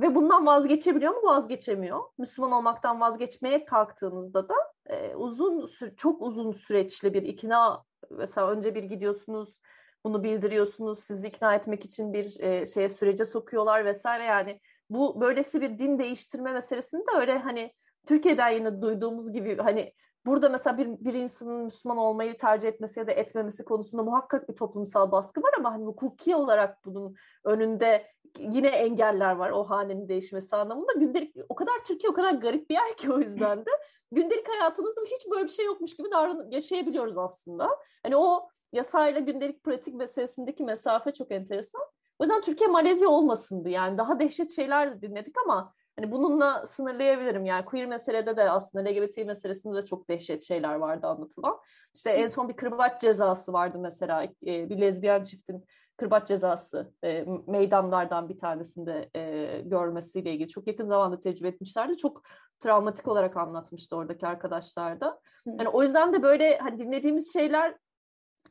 Ve 0.00 0.14
bundan 0.14 0.46
vazgeçebiliyor 0.46 1.14
mu? 1.14 1.22
Vazgeçemiyor. 1.28 2.00
Müslüman 2.18 2.52
olmaktan 2.52 3.00
vazgeçmeye 3.00 3.64
kalktığınızda 3.64 4.48
da 4.48 4.54
e, 4.86 5.14
uzun 5.14 5.70
çok 5.96 6.22
uzun 6.22 6.52
süreçli 6.52 7.14
bir 7.14 7.22
ikna 7.22 7.84
mesela 8.10 8.50
önce 8.50 8.74
bir 8.74 8.82
gidiyorsunuz 8.82 9.60
bunu 10.04 10.24
bildiriyorsunuz 10.24 11.04
sizi 11.04 11.26
ikna 11.28 11.54
etmek 11.54 11.84
için 11.84 12.12
bir 12.12 12.40
e, 12.40 12.66
şeye 12.66 12.88
sürece 12.88 13.24
sokuyorlar 13.24 13.84
vesaire 13.84 14.24
yani 14.24 14.60
bu 14.90 15.20
böylesi 15.20 15.60
bir 15.60 15.78
din 15.78 15.98
değiştirme 15.98 16.52
meselesinde 16.52 17.10
öyle 17.16 17.38
hani 17.38 17.72
Türkiye'den 18.06 18.48
yine 18.48 18.82
duyduğumuz 18.82 19.32
gibi 19.32 19.56
hani 19.56 19.92
burada 20.26 20.48
mesela 20.48 20.78
bir, 20.78 20.86
bir 20.86 21.14
insanın 21.14 21.64
Müslüman 21.64 21.98
olmayı 21.98 22.38
tercih 22.38 22.68
etmesi 22.68 23.00
ya 23.00 23.06
da 23.06 23.12
etmemesi 23.12 23.64
konusunda 23.64 24.02
muhakkak 24.02 24.48
bir 24.48 24.56
toplumsal 24.56 25.12
baskı 25.12 25.42
var 25.42 25.50
ama 25.58 25.72
hani 25.72 25.84
hukuki 25.84 26.36
olarak 26.36 26.84
bunun 26.84 27.14
önünde 27.44 28.06
yine 28.38 28.68
engeller 28.68 29.36
var 29.36 29.50
o 29.50 29.64
hanenin 29.64 30.08
değişmesi 30.08 30.56
anlamında. 30.56 30.92
Gündelik 30.92 31.36
o 31.48 31.54
kadar 31.54 31.84
Türkiye 31.86 32.10
o 32.10 32.14
kadar 32.14 32.32
garip 32.32 32.70
bir 32.70 32.74
yer 32.74 32.96
ki 32.96 33.12
o 33.12 33.18
yüzden 33.18 33.66
de 33.66 33.70
gündelik 34.12 34.48
hayatımızda 34.48 35.00
hiç 35.00 35.30
böyle 35.30 35.44
bir 35.44 35.48
şey 35.48 35.66
yokmuş 35.66 35.96
gibi 35.96 36.10
davran 36.10 36.50
yaşayabiliyoruz 36.50 37.18
aslında. 37.18 37.68
Hani 38.02 38.16
o 38.16 38.48
yasayla 38.72 39.20
gündelik 39.20 39.64
pratik 39.64 39.94
meselesindeki 39.94 40.64
mesafe 40.64 41.12
çok 41.12 41.32
enteresan. 41.32 41.82
O 42.18 42.24
yüzden 42.24 42.40
Türkiye 42.40 42.70
Malezya 42.70 43.08
olmasındı 43.08 43.68
yani 43.68 43.98
daha 43.98 44.20
dehşet 44.20 44.56
şeyler 44.56 45.02
dinledik 45.02 45.34
ama 45.46 45.74
hani 45.96 46.12
bununla 46.12 46.66
sınırlayabilirim 46.66 47.44
yani 47.44 47.64
queer 47.64 47.86
meselede 47.86 48.36
de 48.36 48.50
aslında 48.50 48.88
LGBT 48.88 49.16
meselesinde 49.16 49.76
de 49.76 49.84
çok 49.84 50.08
dehşet 50.08 50.42
şeyler 50.42 50.74
vardı 50.74 51.06
anlatılan. 51.06 51.58
İşte 51.94 52.10
en 52.10 52.26
son 52.26 52.48
bir 52.48 52.56
kırbaç 52.56 53.00
cezası 53.00 53.52
vardı 53.52 53.78
mesela 53.78 54.28
bir 54.42 54.80
lezbiyen 54.80 55.22
çiftin 55.22 55.64
kırbaç 55.96 56.28
cezası 56.28 56.92
e, 57.04 57.24
meydanlardan 57.46 58.28
bir 58.28 58.38
tanesinde 58.38 59.10
e, 59.16 59.60
görmesiyle 59.64 60.32
ilgili 60.32 60.48
çok 60.48 60.66
yakın 60.66 60.88
zamanda 60.88 61.18
tecrübe 61.18 61.48
etmişlerdi. 61.48 61.96
Çok 61.96 62.22
travmatik 62.60 63.08
olarak 63.08 63.36
anlatmıştı 63.36 63.96
oradaki 63.96 64.26
arkadaşlar 64.26 65.00
da. 65.00 65.20
Yani 65.46 65.68
o 65.68 65.82
yüzden 65.82 66.12
de 66.12 66.22
böyle 66.22 66.58
hani 66.58 66.78
dinlediğimiz 66.78 67.32
şeyler 67.32 67.76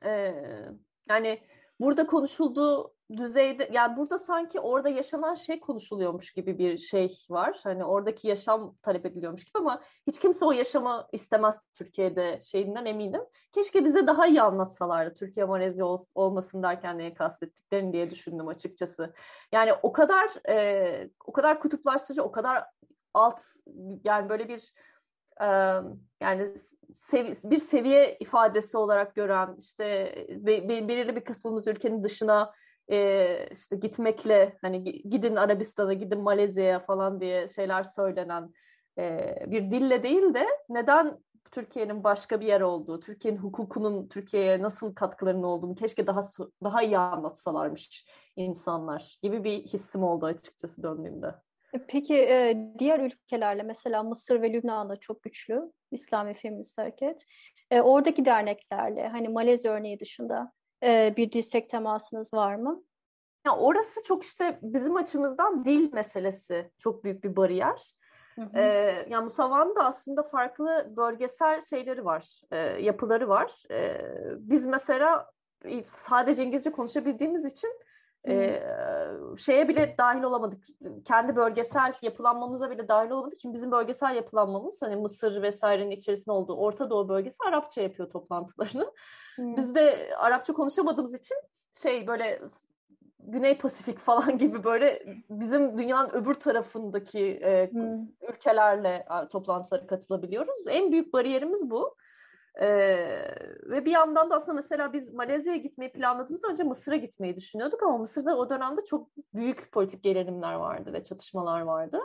e, 0.05 0.35
yani 1.09 1.41
burada 1.79 2.07
konuşulduğu 2.07 2.93
düzeyde 3.17 3.69
yani 3.71 3.97
burada 3.97 4.19
sanki 4.19 4.59
orada 4.59 4.89
yaşanan 4.89 5.33
şey 5.33 5.59
konuşuluyormuş 5.59 6.31
gibi 6.31 6.57
bir 6.57 6.77
şey 6.77 7.17
var. 7.29 7.59
Hani 7.63 7.85
oradaki 7.85 8.27
yaşam 8.27 8.75
talep 8.81 9.05
ediliyormuş 9.05 9.45
gibi 9.45 9.57
ama 9.57 9.81
hiç 10.07 10.19
kimse 10.19 10.45
o 10.45 10.51
yaşamı 10.51 11.07
istemez 11.11 11.61
Türkiye'de 11.73 12.39
şeyinden 12.41 12.85
eminim. 12.85 13.21
Keşke 13.51 13.85
bize 13.85 14.07
daha 14.07 14.27
iyi 14.27 14.41
anlatsalardı 14.41 15.13
Türkiye 15.13 15.45
Malezya 15.45 15.85
ol, 15.85 16.03
olmasın 16.15 16.63
derken 16.63 16.97
neye 16.97 17.13
kastettiklerini 17.13 17.93
diye 17.93 18.09
düşündüm 18.09 18.47
açıkçası. 18.47 19.13
Yani 19.51 19.73
o 19.83 19.91
kadar 19.91 20.49
e, 20.49 21.09
o 21.25 21.31
kadar 21.31 21.59
kutuplaştırıcı, 21.59 22.23
o 22.23 22.31
kadar 22.31 22.65
alt 23.13 23.41
yani 24.03 24.29
böyle 24.29 24.49
bir 24.49 24.73
e, 25.41 25.47
yani 26.21 26.53
sevi 26.97 27.35
bir 27.43 27.59
seviye 27.59 28.17
ifadesi 28.19 28.77
olarak 28.77 29.15
gören 29.15 29.55
işte 29.59 30.15
belirli 30.67 31.15
bir 31.15 31.21
kısmımız 31.21 31.67
ülkenin 31.67 32.03
dışına 32.03 32.53
e, 32.91 33.49
işte 33.53 33.75
gitmekle 33.75 34.57
hani 34.61 34.83
gidin 34.83 35.35
Arabistan'a 35.35 35.93
gidin 35.93 36.21
Malezya'ya 36.21 36.79
falan 36.79 37.21
diye 37.21 37.47
şeyler 37.47 37.83
söylenen 37.83 38.53
e, 38.97 39.35
bir 39.47 39.71
dille 39.71 40.03
değil 40.03 40.33
de 40.33 40.47
neden 40.69 41.17
Türkiye'nin 41.51 42.03
başka 42.03 42.41
bir 42.41 42.45
yer 42.45 42.61
olduğu, 42.61 42.99
Türkiye'nin 42.99 43.39
hukukunun 43.39 44.07
Türkiye'ye 44.07 44.61
nasıl 44.61 44.95
katkılarının 44.95 45.43
olduğunu 45.43 45.75
keşke 45.75 46.07
daha 46.07 46.21
daha 46.63 46.83
iyi 46.83 46.97
anlatsalarmış 46.97 48.05
insanlar 48.35 49.19
gibi 49.23 49.43
bir 49.43 49.63
hissim 49.63 50.03
oldu 50.03 50.25
açıkçası 50.25 50.83
döndüğümde. 50.83 51.35
E, 51.73 51.85
peki 51.87 52.15
e, 52.15 52.57
diğer 52.79 52.99
ülkelerle 52.99 53.63
mesela 53.63 54.03
Mısır 54.03 54.41
ve 54.41 54.53
Lübnan'da 54.53 54.95
çok 54.95 55.23
güçlü 55.23 55.71
İslami 55.91 56.33
Feminist 56.33 56.77
Hareket. 56.77 57.25
E, 57.71 57.81
oradaki 57.81 58.25
derneklerle 58.25 59.07
hani 59.07 59.29
Malezya 59.29 59.73
örneği 59.73 59.99
dışında 59.99 60.51
bir 61.17 61.31
dirsek 61.31 61.69
temasınız 61.69 62.33
var 62.33 62.55
mı? 62.55 62.83
Ya 63.45 63.57
orası 63.57 64.03
çok 64.03 64.23
işte 64.23 64.59
bizim 64.61 64.95
açımızdan 64.95 65.65
dil 65.65 65.93
meselesi 65.93 66.71
çok 66.77 67.03
büyük 67.03 67.23
bir 67.23 67.35
bariyer. 67.35 67.93
Hı 68.35 68.41
hı. 68.41 68.59
Ee, 68.59 69.05
yani 69.09 69.23
Musava'nın 69.23 69.75
da 69.75 69.83
aslında 69.83 70.23
farklı 70.23 70.93
bölgesel 70.97 71.61
şeyleri 71.61 72.05
var, 72.05 72.41
e, 72.51 72.57
yapıları 72.57 73.29
var. 73.29 73.63
E, 73.71 74.01
biz 74.39 74.65
mesela 74.65 75.31
sadece 75.83 76.43
İngilizce 76.43 76.71
konuşabildiğimiz 76.71 77.45
için 77.45 77.71
e, 78.27 78.63
şeye 79.37 79.67
bile 79.67 79.95
dahil 79.97 80.23
olamadık. 80.23 80.63
Kendi 81.05 81.35
bölgesel 81.35 81.93
yapılanmamıza 82.01 82.71
bile 82.71 82.87
dahil 82.87 83.09
olamadık. 83.09 83.39
Çünkü 83.39 83.53
bizim 83.53 83.71
bölgesel 83.71 84.15
yapılanmamız 84.15 84.81
hani 84.81 84.95
Mısır 84.95 85.41
vesairenin 85.41 85.91
içerisinde 85.91 86.31
olduğu 86.31 86.55
Orta 86.55 86.89
Doğu 86.89 87.09
bölgesi 87.09 87.37
Arapça 87.47 87.81
yapıyor 87.81 88.09
toplantılarını. 88.09 88.91
Hmm. 89.35 89.55
Biz 89.57 89.75
de 89.75 90.15
Arapça 90.17 90.53
konuşamadığımız 90.53 91.13
için 91.13 91.37
şey 91.71 92.07
böyle 92.07 92.41
Güney 93.19 93.57
Pasifik 93.57 93.99
falan 93.99 94.37
gibi 94.37 94.63
böyle 94.63 95.03
bizim 95.29 95.77
dünyanın 95.77 96.09
öbür 96.09 96.33
tarafındaki 96.33 97.19
e, 97.19 97.71
hmm. 97.71 98.07
ülkelerle 98.29 99.05
toplantılara 99.31 99.87
katılabiliyoruz. 99.87 100.59
En 100.67 100.91
büyük 100.91 101.13
bariyerimiz 101.13 101.69
bu. 101.69 101.95
Ee, 102.59 102.67
ve 103.65 103.85
bir 103.85 103.91
yandan 103.91 104.29
da 104.29 104.35
aslında 104.35 104.55
mesela 104.55 104.93
biz 104.93 105.13
Malezya'ya 105.13 105.57
gitmeyi 105.57 105.91
planladığımız 105.91 106.43
önce 106.43 106.63
Mısır'a 106.63 106.95
gitmeyi 106.95 107.35
düşünüyorduk 107.35 107.83
ama 107.83 107.97
Mısır'da 107.97 108.37
o 108.37 108.49
dönemde 108.49 108.81
çok 108.85 109.09
büyük 109.33 109.71
politik 109.71 110.03
gerilimler 110.03 110.53
vardı 110.53 110.93
ve 110.93 111.03
çatışmalar 111.03 111.61
vardı. 111.61 111.99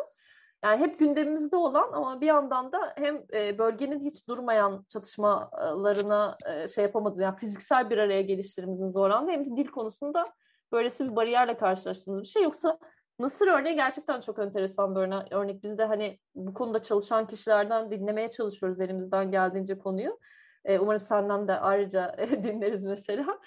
Yani 0.64 0.80
hep 0.80 0.98
gündemimizde 0.98 1.56
olan 1.56 1.92
ama 1.92 2.20
bir 2.20 2.26
yandan 2.26 2.72
da 2.72 2.92
hem 2.96 3.24
e, 3.32 3.58
bölgenin 3.58 4.04
hiç 4.04 4.28
durmayan 4.28 4.84
çatışmalarına 4.88 6.36
e, 6.46 6.68
şey 6.68 6.84
yapamadığı 6.84 7.22
yani 7.22 7.36
fiziksel 7.36 7.90
bir 7.90 7.98
araya 7.98 8.22
gelişlerimizin 8.22 8.88
zorlandığı 8.88 9.30
hem 9.30 9.44
de 9.44 9.56
dil 9.56 9.66
konusunda 9.66 10.32
böylesi 10.72 11.10
bir 11.10 11.16
bariyerle 11.16 11.56
karşılaştığımız 11.56 12.22
bir 12.22 12.28
şey. 12.28 12.42
Yoksa 12.42 12.78
Mısır 13.18 13.48
örneği 13.48 13.76
gerçekten 13.76 14.20
çok 14.20 14.38
enteresan 14.38 14.94
bir 14.94 15.00
örnek. 15.30 15.62
Biz 15.62 15.78
de 15.78 15.84
hani 15.84 16.18
bu 16.34 16.54
konuda 16.54 16.82
çalışan 16.82 17.26
kişilerden 17.26 17.90
dinlemeye 17.90 18.30
çalışıyoruz 18.30 18.80
elimizden 18.80 19.30
geldiğince 19.30 19.78
konuyu. 19.78 20.18
E, 20.66 20.78
umarım 20.78 21.00
senden 21.00 21.48
de 21.48 21.52
ayrıca 21.52 22.16
dinleriz 22.44 22.84
mesela. 22.84 23.38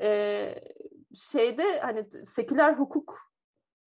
E, 0.00 0.54
şeyde 1.14 1.80
hani 1.80 2.04
seküler 2.24 2.74
hukuk 2.74 3.30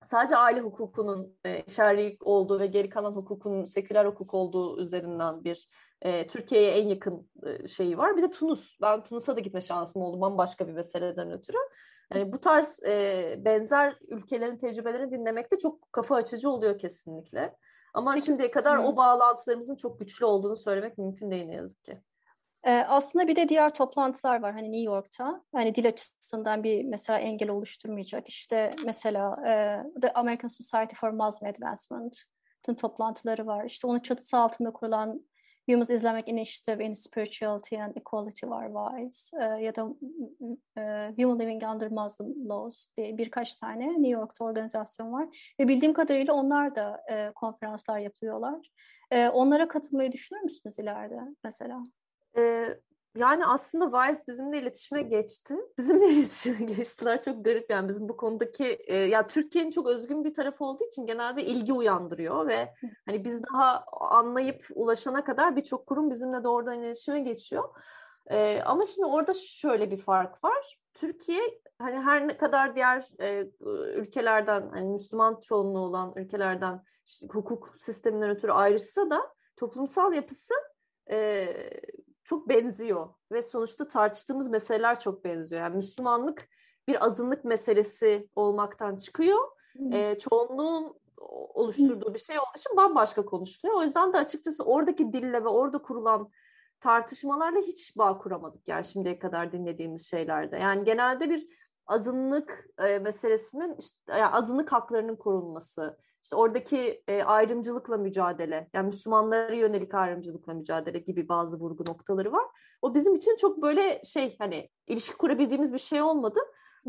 sadece 0.06 0.38
aile 0.38 0.62
hukukunun 0.62 1.38
e, 1.46 1.70
şer'i 1.70 2.18
olduğu 2.22 2.60
ve 2.60 2.68
geri 2.68 2.90
kalan 2.90 3.12
hukukun 3.12 3.66
seküler 3.66 4.06
hukuk 4.06 4.34
olduğu 4.34 4.82
üzerinden 4.82 5.44
bir 5.44 5.70
e, 6.02 6.28
Türkiye'ye 6.28 6.72
en 6.72 6.88
yakın 6.88 7.30
e, 7.44 7.68
şeyi 7.68 7.98
var. 7.98 8.18
Bir 8.18 8.22
de 8.22 8.32
Tunus. 8.32 8.78
Ben 8.82 9.04
Tunus'a 9.04 9.36
da 9.36 9.40
gitme 9.40 9.62
şansım 9.62 10.02
oldu 10.02 10.22
bambaşka 10.22 10.68
bir 10.68 10.74
meseleden 10.74 11.32
ötürü. 11.32 11.58
Yani 12.14 12.34
bu 12.34 12.40
tarz 12.40 12.84
e, 12.84 13.36
benzer 13.46 13.98
ülkelerin 14.08 14.58
tecrübelerini 14.58 15.12
dinlemek 15.12 15.52
de 15.52 15.58
çok 15.58 15.92
kafa 15.92 16.16
açıcı 16.16 16.50
oluyor 16.50 16.78
kesinlikle. 16.78 17.56
Ama 17.94 18.14
Peki, 18.14 18.26
şimdiye 18.26 18.52
kadar 18.52 18.84
hı. 18.84 18.88
o 18.88 18.96
bağlantılarımızın 18.96 19.76
çok 19.76 20.00
güçlü 20.00 20.26
olduğunu 20.26 20.58
söylemek 20.58 20.98
mümkün 20.98 21.32
değil 21.32 21.46
ne 21.46 21.56
yazık 21.56 21.84
ki. 21.84 22.02
Ee, 22.64 22.72
aslında 22.72 23.28
bir 23.28 23.36
de 23.36 23.50
diğer 23.50 23.74
toplantılar 23.74 24.42
var 24.42 24.54
hani 24.54 24.72
New 24.72 24.82
York'ta. 24.82 25.44
Yani 25.56 25.76
dil 25.76 25.88
açısından 25.88 26.64
bir 26.64 26.84
mesela 26.84 27.20
engel 27.20 27.50
oluşturmayacak. 27.50 28.30
İşte 28.30 28.76
mesela 28.86 29.48
e, 29.48 29.84
The 30.02 30.14
American 30.14 30.48
Society 30.48 30.96
for 30.96 31.10
Muslim 31.10 31.50
Advancement'ın 31.50 32.76
toplantıları 32.76 33.48
var. 33.48 33.66
İşte 33.66 33.88
onun 33.88 34.00
çatısı 34.00 34.38
altında 34.38 34.74
kurulan 34.74 35.26
Human 35.70 35.96
Islamic 35.96 36.32
Initiative 36.32 36.86
in 36.86 36.94
Spirituality 36.94 37.82
and 37.82 37.96
Equality 37.96 38.46
var 38.46 38.68
WISE 38.68 39.38
e, 39.38 39.44
ya 39.44 39.76
da 39.76 39.82
e, 40.78 41.14
Human 41.18 41.40
Living 41.40 41.64
Under 41.64 41.92
Muslim 41.92 42.50
Laws 42.50 42.88
diye 42.98 43.18
birkaç 43.18 43.56
tane 43.56 43.88
New 43.88 44.10
York'ta 44.10 44.46
organizasyon 44.46 45.14
var. 45.14 45.54
Ve 45.60 45.68
bildiğim 45.68 45.94
kadarıyla 45.94 46.34
onlar 46.34 46.76
da 46.76 47.04
e, 47.12 47.32
konferanslar 47.36 48.00
yapıyorlar. 48.00 48.70
E, 49.12 49.30
onlara 49.30 49.68
katılmayı 49.68 50.12
düşünür 50.12 50.42
müsünüz 50.42 50.80
ileride 50.80 51.20
mesela? 51.44 51.84
Ee, 52.38 52.80
yani 53.16 53.46
aslında 53.46 54.06
Wise 54.06 54.24
bizimle 54.28 54.62
iletişime 54.62 55.02
geçti. 55.02 55.56
Bizimle 55.78 56.10
iletişime 56.10 56.66
geçtiler. 56.66 57.22
Çok 57.22 57.46
garip 57.46 57.70
yani 57.70 57.90
bizim 57.90 58.10
bu 58.10 58.18
konudaki 58.18 58.80
e, 58.88 58.96
ya 58.96 59.28
Türkiye'nin 59.28 59.72
çok 59.72 59.88
özgün 59.88 60.24
bir 60.24 60.34
tarafı 60.34 60.66
olduğu 60.66 60.84
için 60.84 61.06
genelde 61.06 61.44
ilgi 61.46 61.74
uyandırıyor 61.74 62.48
ve 62.48 62.74
hani 63.06 63.26
biz 63.26 63.44
daha 63.44 63.86
anlayıp 63.92 64.66
ulaşana 64.76 65.24
kadar 65.24 65.56
birçok 65.56 65.88
kurum 65.88 66.12
bizimle 66.12 66.44
doğrudan 66.44 66.80
iletişime 66.80 67.20
geçiyor. 67.20 67.70
E, 68.28 68.62
ama 68.62 68.86
şimdi 68.86 69.06
orada 69.06 69.34
şöyle 69.34 69.92
bir 69.92 69.98
fark 69.98 70.44
var. 70.44 70.80
Türkiye 70.94 71.42
hani 71.80 72.00
her 72.00 72.28
ne 72.28 72.38
kadar 72.38 72.76
diğer 72.76 73.08
e, 73.20 73.48
ülkelerden 73.96 74.70
hani 74.70 74.90
Müslüman 74.90 75.40
çoğunluğu 75.40 75.80
olan 75.80 76.14
ülkelerden 76.16 76.84
işte, 77.06 77.28
hukuk 77.32 77.76
sisteminden 77.78 78.30
ötürü 78.30 78.52
ayrışsa 78.52 79.10
da 79.10 79.34
toplumsal 79.56 80.14
yapısı 80.14 80.54
e, 81.12 81.48
çok 82.24 82.50
benziyor 82.50 83.10
ve 83.32 83.42
sonuçta 83.42 83.88
tartıştığımız 83.88 84.50
meseleler 84.50 85.00
çok 85.00 85.24
benziyor. 85.26 85.62
Yani 85.62 85.76
Müslümanlık 85.76 86.50
bir 86.88 87.06
azınlık 87.06 87.46
meselesi 87.46 88.30
olmaktan 88.36 88.98
çıkıyor. 88.98 89.40
Hmm. 89.74 89.94
E, 89.94 90.20
çoğunluğun 90.20 90.96
oluşturduğu 91.54 92.14
bir 92.14 92.20
şey 92.20 92.40
olduğu 92.40 92.58
için 92.58 92.78
bambaşka 92.78 93.26
konuşuluyor. 93.26 93.80
O 93.80 93.84
yüzden 93.84 94.14
de 94.14 94.18
açıkçası 94.18 94.64
oradaki 94.64 95.14
dille 95.14 95.44
ve 95.44 95.48
orada 95.48 95.78
kurulan 95.78 96.30
tartışmalarla 96.80 97.60
hiç 97.60 97.98
bağ 97.98 98.18
kuramadık 98.18 98.68
yani 98.68 98.86
şimdiye 98.86 99.20
kadar 99.20 99.52
dinlediğimiz 99.52 100.10
şeylerde. 100.10 100.58
Yani 100.58 100.84
genelde 100.84 101.30
bir 101.30 101.48
azınlık 101.88 102.70
e, 102.78 103.00
meselesinin 103.00 103.76
işte, 103.80 103.98
yani 104.08 104.28
azınlık 104.28 104.72
haklarının 104.72 105.16
korunması, 105.16 105.98
işte 106.24 106.36
oradaki 106.36 107.04
e, 107.08 107.24
ayrımcılıkla 107.24 107.98
mücadele, 107.98 108.70
yani 108.74 108.86
Müslümanlara 108.86 109.54
yönelik 109.54 109.94
ayrımcılıkla 109.94 110.54
mücadele 110.54 111.00
gibi 111.00 111.30
bazı 111.30 111.60
vurgu 111.60 111.84
noktaları 111.88 112.32
var. 112.32 112.46
O 112.82 112.96
bizim 112.96 113.16
için 113.16 113.38
çok 113.38 113.62
böyle 113.62 114.02
şey 114.04 114.36
hani 114.40 114.70
ilişki 114.88 115.18
kurabildiğimiz 115.18 115.74
bir 115.74 115.80
şey 115.80 116.02
olmadı. 116.02 116.40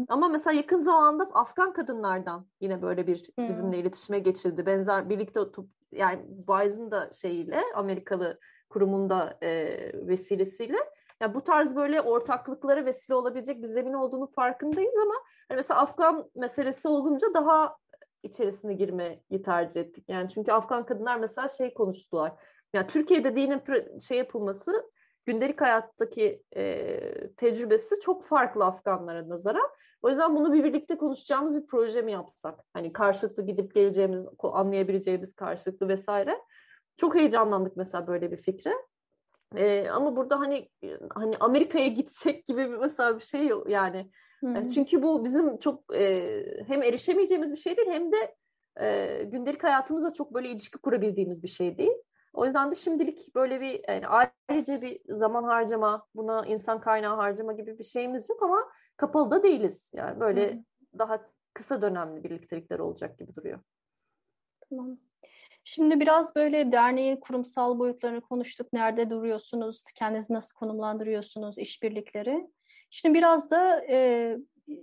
Ama 0.08 0.28
mesela 0.28 0.56
yakın 0.56 0.78
zamanda 0.78 1.30
Afgan 1.34 1.72
kadınlardan 1.72 2.46
yine 2.60 2.82
böyle 2.82 3.06
bir 3.06 3.30
bizimle 3.38 3.78
iletişime 3.78 4.18
geçildi. 4.18 4.66
Benzer 4.66 5.08
birlikte 5.08 5.40
yani 5.92 6.22
Wise'ın 6.36 6.90
da 6.90 7.10
şeyiyle 7.12 7.62
Amerikalı 7.74 8.38
kurumunda 8.70 9.38
e, 9.42 9.68
vesilesiyle 9.94 10.78
yani 11.20 11.34
bu 11.34 11.44
tarz 11.44 11.76
böyle 11.76 12.00
ortaklıklara 12.00 12.84
vesile 12.84 13.14
olabilecek 13.14 13.62
bir 13.62 13.68
zemin 13.68 13.92
olduğunu 13.92 14.26
farkındayız 14.26 14.94
ama 15.02 15.14
hani 15.48 15.56
mesela 15.56 15.80
Afgan 15.80 16.30
meselesi 16.34 16.88
olunca 16.88 17.34
daha 17.34 17.76
içerisine 18.24 18.74
girmeyi 18.74 19.42
tercih 19.44 19.80
ettik. 19.80 20.04
Yani 20.08 20.28
çünkü 20.28 20.52
Afgan 20.52 20.86
kadınlar 20.86 21.16
mesela 21.16 21.48
şey 21.48 21.74
konuştular. 21.74 22.32
Yani 22.72 22.86
Türkiye'de 22.86 23.36
dinin 23.36 23.98
şey 23.98 24.18
yapılması 24.18 24.90
gündelik 25.26 25.60
hayattaki 25.60 26.42
e, 26.56 27.00
tecrübesi 27.36 28.00
çok 28.00 28.24
farklı 28.24 28.64
Afganlara 28.64 29.28
nazaran. 29.28 29.68
O 30.02 30.08
yüzden 30.08 30.36
bunu 30.36 30.52
bir 30.52 30.64
birlikte 30.64 30.96
konuşacağımız 30.96 31.56
bir 31.56 31.66
proje 31.66 32.02
mi 32.02 32.12
yapsak? 32.12 32.60
Hani 32.72 32.92
karşılıklı 32.92 33.46
gidip 33.46 33.74
geleceğimiz, 33.74 34.26
anlayabileceğimiz 34.42 35.34
karşılıklı 35.34 35.88
vesaire. 35.88 36.40
Çok 36.96 37.14
heyecanlandık 37.14 37.76
mesela 37.76 38.06
böyle 38.06 38.32
bir 38.32 38.36
fikre. 38.36 38.72
Ee, 39.56 39.90
ama 39.90 40.16
burada 40.16 40.38
hani 40.40 40.68
hani 41.14 41.36
Amerika'ya 41.40 41.88
gitsek 41.88 42.46
gibi 42.46 42.70
bir 42.70 42.76
mesela 42.76 43.18
bir 43.18 43.24
şey 43.24 43.46
yok 43.46 43.70
yani. 43.70 44.10
yani 44.42 44.72
çünkü 44.72 45.02
bu 45.02 45.24
bizim 45.24 45.58
çok 45.58 45.96
e, 45.96 46.32
hem 46.66 46.82
erişemeyeceğimiz 46.82 47.52
bir 47.52 47.56
şey 47.56 47.76
değil 47.76 47.88
hem 47.90 48.12
de 48.12 48.34
e, 48.80 49.24
gündelik 49.24 49.64
hayatımızda 49.64 50.12
çok 50.12 50.34
böyle 50.34 50.48
ilişki 50.48 50.78
kurabildiğimiz 50.78 51.42
bir 51.42 51.48
şey 51.48 51.78
değil. 51.78 51.94
O 52.34 52.44
yüzden 52.44 52.70
de 52.70 52.74
şimdilik 52.74 53.34
böyle 53.34 53.60
bir 53.60 53.88
yani 53.88 54.06
ayrıca 54.08 54.82
bir 54.82 55.00
zaman 55.08 55.44
harcama, 55.44 56.06
buna 56.14 56.46
insan 56.46 56.80
kaynağı 56.80 57.16
harcama 57.16 57.52
gibi 57.52 57.78
bir 57.78 57.84
şeyimiz 57.84 58.28
yok 58.28 58.42
ama 58.42 58.72
kapalı 58.96 59.30
da 59.30 59.42
değiliz. 59.42 59.90
Yani 59.94 60.20
böyle 60.20 60.52
Hı. 60.52 60.58
daha 60.98 61.20
kısa 61.54 61.82
dönemli 61.82 62.24
birliktelikler 62.24 62.78
olacak 62.78 63.18
gibi 63.18 63.36
duruyor. 63.36 63.60
Tamam. 64.70 64.98
Şimdi 65.64 66.00
biraz 66.00 66.34
böyle 66.34 66.72
derneğin 66.72 67.16
kurumsal 67.16 67.78
boyutlarını 67.78 68.20
konuştuk. 68.20 68.72
Nerede 68.72 69.10
duruyorsunuz, 69.10 69.82
kendinizi 69.94 70.34
nasıl 70.34 70.54
konumlandırıyorsunuz, 70.54 71.58
işbirlikleri. 71.58 72.50
Şimdi 72.90 73.18
biraz 73.18 73.50
da 73.50 73.84
e, 73.90 74.36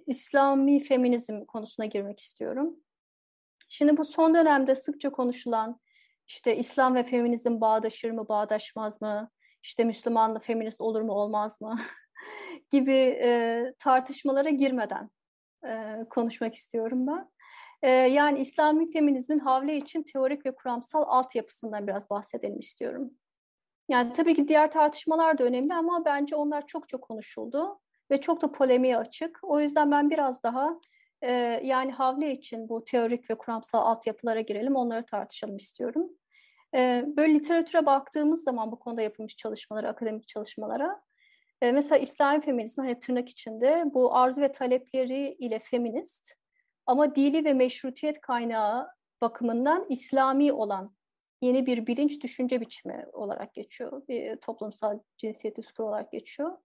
İslami 0.07 0.79
feminizm 0.79 1.45
konusuna 1.45 1.85
girmek 1.85 2.19
istiyorum. 2.19 2.75
Şimdi 3.69 3.97
bu 3.97 4.05
son 4.05 4.35
dönemde 4.35 4.75
sıkça 4.75 5.11
konuşulan 5.11 5.79
işte 6.27 6.57
İslam 6.57 6.95
ve 6.95 7.03
feminizm 7.03 7.61
bağdaşır 7.61 8.11
mı, 8.11 8.27
bağdaşmaz 8.27 9.01
mı? 9.01 9.29
İşte 9.63 9.83
Müslümanla 9.83 10.39
feminist 10.39 10.81
olur 10.81 11.01
mu, 11.01 11.13
olmaz 11.13 11.61
mı? 11.61 11.79
gibi 12.69 13.19
e, 13.21 13.73
tartışmalara 13.79 14.49
girmeden 14.49 15.09
e, 15.65 15.97
konuşmak 16.09 16.55
istiyorum 16.55 17.07
ben. 17.07 17.29
E, 17.83 17.89
yani 17.89 18.39
İslami 18.39 18.91
feminizmin 18.91 19.39
havle 19.39 19.77
için 19.77 20.03
teorik 20.03 20.45
ve 20.45 20.55
kuramsal 20.55 21.03
altyapısından 21.07 21.87
biraz 21.87 22.09
bahsedelim 22.09 22.59
istiyorum. 22.59 23.11
Yani 23.89 24.13
tabii 24.13 24.35
ki 24.35 24.47
diğer 24.47 24.71
tartışmalar 24.71 25.37
da 25.37 25.43
önemli 25.43 25.73
ama 25.73 26.05
bence 26.05 26.35
onlar 26.35 26.67
çok 26.67 26.89
çok 26.89 27.01
konuşuldu 27.01 27.79
ve 28.11 28.21
çok 28.21 28.41
da 28.41 28.51
polemiğe 28.51 28.97
açık. 28.97 29.39
O 29.43 29.59
yüzden 29.59 29.91
ben 29.91 30.09
biraz 30.09 30.43
daha 30.43 30.79
e, 31.21 31.31
yani 31.63 31.91
havle 31.91 32.31
için 32.31 32.69
bu 32.69 32.83
teorik 32.83 33.29
ve 33.29 33.35
kuramsal 33.35 33.79
altyapılara 33.79 34.41
girelim, 34.41 34.75
onları 34.75 35.05
tartışalım 35.05 35.57
istiyorum. 35.57 36.09
E, 36.75 37.05
böyle 37.07 37.33
literatüre 37.33 37.85
baktığımız 37.85 38.43
zaman 38.43 38.71
bu 38.71 38.79
konuda 38.79 39.01
yapılmış 39.01 39.35
çalışmalara, 39.35 39.89
akademik 39.89 40.27
çalışmalara, 40.27 41.01
e, 41.61 41.71
mesela 41.71 41.99
İslami 41.99 42.41
feminizm 42.41 42.81
hani 42.81 42.99
tırnak 42.99 43.29
içinde 43.29 43.83
bu 43.85 44.15
arzu 44.15 44.41
ve 44.41 44.51
talepleri 44.51 45.35
ile 45.39 45.59
feminist 45.59 46.40
ama 46.85 47.15
dili 47.15 47.45
ve 47.45 47.53
meşrutiyet 47.53 48.21
kaynağı 48.21 48.87
bakımından 49.21 49.85
İslami 49.89 50.53
olan 50.53 50.95
yeni 51.41 51.65
bir 51.65 51.87
bilinç 51.87 52.23
düşünce 52.23 52.61
biçimi 52.61 53.05
olarak 53.13 53.53
geçiyor. 53.53 54.07
Bir 54.07 54.35
toplumsal 54.35 54.99
cinsiyet 55.17 55.57
diskuru 55.57 55.87
olarak 55.87 56.11
geçiyor. 56.11 56.57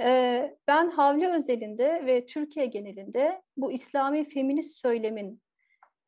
Ee, 0.00 0.56
ben 0.68 0.90
Havli 0.90 1.28
özelinde 1.28 2.06
ve 2.06 2.26
Türkiye 2.26 2.66
genelinde 2.66 3.42
bu 3.56 3.72
İslami 3.72 4.24
feminist 4.24 4.76
söylemin 4.76 5.42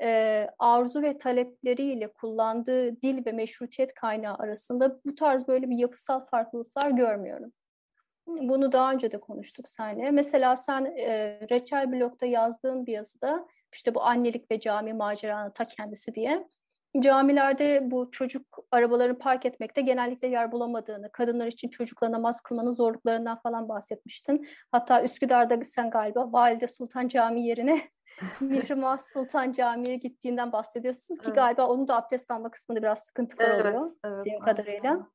e, 0.02 0.46
arzu 0.58 1.02
ve 1.02 1.18
talepleriyle 1.18 2.12
kullandığı 2.12 3.02
dil 3.02 3.26
ve 3.26 3.32
meşrutiyet 3.32 3.94
kaynağı 3.94 4.34
arasında 4.34 5.00
bu 5.04 5.14
tarz 5.14 5.48
böyle 5.48 5.70
bir 5.70 5.76
yapısal 5.76 6.26
farklılıklar 6.26 6.90
görmüyorum. 6.90 7.52
Bunu 8.28 8.72
daha 8.72 8.92
önce 8.92 9.12
de 9.12 9.20
konuştuk 9.20 9.66
seninle. 9.68 10.10
Mesela 10.10 10.56
sen 10.56 10.84
e, 10.84 11.38
Reçel 11.50 11.92
Blog'da 11.92 12.26
yazdığın 12.26 12.86
bir 12.86 12.92
yazıda 12.92 13.46
işte 13.72 13.94
bu 13.94 14.02
annelik 14.02 14.50
ve 14.50 14.60
cami 14.60 14.92
maceranın 14.92 15.50
ta 15.50 15.64
kendisi 15.64 16.14
diye 16.14 16.46
camilerde 17.00 17.80
bu 17.90 18.10
çocuk 18.10 18.58
arabalarını 18.70 19.18
park 19.18 19.46
etmekte 19.46 19.80
genellikle 19.80 20.28
yer 20.28 20.52
bulamadığını, 20.52 21.12
kadınlar 21.12 21.46
için 21.46 21.68
çocukla 21.68 22.12
namaz 22.12 22.40
kılmanın 22.40 22.72
zorluklarından 22.72 23.40
falan 23.40 23.68
bahsetmiştin. 23.68 24.48
Hatta 24.72 25.02
Üsküdar'da 25.02 25.64
sen 25.64 25.90
galiba 25.90 26.32
Valide 26.32 26.66
Sultan 26.66 27.08
Camii 27.08 27.46
yerine 27.46 27.82
Mihrimah 28.40 28.98
Sultan 28.98 29.52
Camii'ye 29.52 29.96
gittiğinden 29.96 30.52
bahsediyorsunuz 30.52 31.18
ki 31.20 31.26
evet. 31.26 31.36
galiba 31.36 31.66
onun 31.66 31.88
da 31.88 31.96
abdest 31.96 32.30
alma 32.30 32.50
kısmında 32.50 32.82
biraz 32.82 32.98
sıkıntılar 32.98 33.50
evet, 33.50 33.64
oluyor. 33.64 33.92
Evet, 34.04 34.40
kadarıyla. 34.44 35.10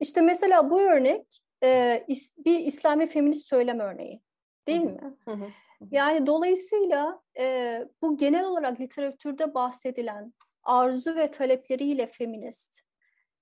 İşte 0.00 0.20
mesela 0.20 0.70
bu 0.70 0.80
örnek 0.80 1.42
e, 1.62 2.06
bir 2.38 2.58
İslami 2.60 3.06
feminist 3.06 3.46
söylem 3.46 3.80
örneği 3.80 4.22
değil 4.66 4.80
mi? 4.82 5.16
Yani 5.90 6.26
dolayısıyla 6.26 7.20
e, 7.38 7.84
bu 8.02 8.16
genel 8.16 8.44
olarak 8.44 8.80
literatürde 8.80 9.54
bahsedilen 9.54 10.32
arzu 10.62 11.16
ve 11.16 11.30
talepleriyle 11.30 12.06
feminist 12.06 12.80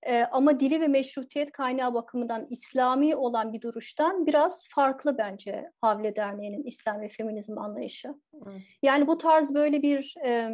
e, 0.06 0.24
ama 0.24 0.60
dili 0.60 0.80
ve 0.80 0.88
meşrutiyet 0.88 1.52
kaynağı 1.52 1.94
bakımından 1.94 2.46
İslami 2.50 3.16
olan 3.16 3.52
bir 3.52 3.60
duruştan 3.60 4.26
biraz 4.26 4.66
farklı 4.68 5.18
bence 5.18 5.70
Havle 5.80 6.16
Derneği'nin 6.16 6.62
İslami 6.62 7.08
feminizm 7.08 7.58
anlayışı. 7.58 8.08
Hı. 8.08 8.50
Yani 8.82 9.06
bu 9.06 9.18
tarz 9.18 9.54
böyle 9.54 9.82
bir 9.82 10.14
e, 10.24 10.50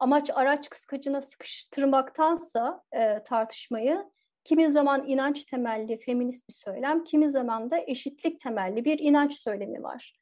amaç 0.00 0.30
araç 0.34 0.68
kıskacına 0.68 1.22
sıkıştırmaktansa 1.22 2.82
e, 2.92 3.22
tartışmayı 3.22 4.04
kimi 4.48 4.70
zaman 4.70 5.08
inanç 5.08 5.44
temelli 5.44 5.98
feminist 5.98 6.48
bir 6.48 6.54
söylem, 6.54 7.04
kimi 7.04 7.30
zaman 7.30 7.70
da 7.70 7.78
eşitlik 7.86 8.40
temelli 8.40 8.84
bir 8.84 8.98
inanç 8.98 9.34
söylemi 9.34 9.82
var. 9.82 10.18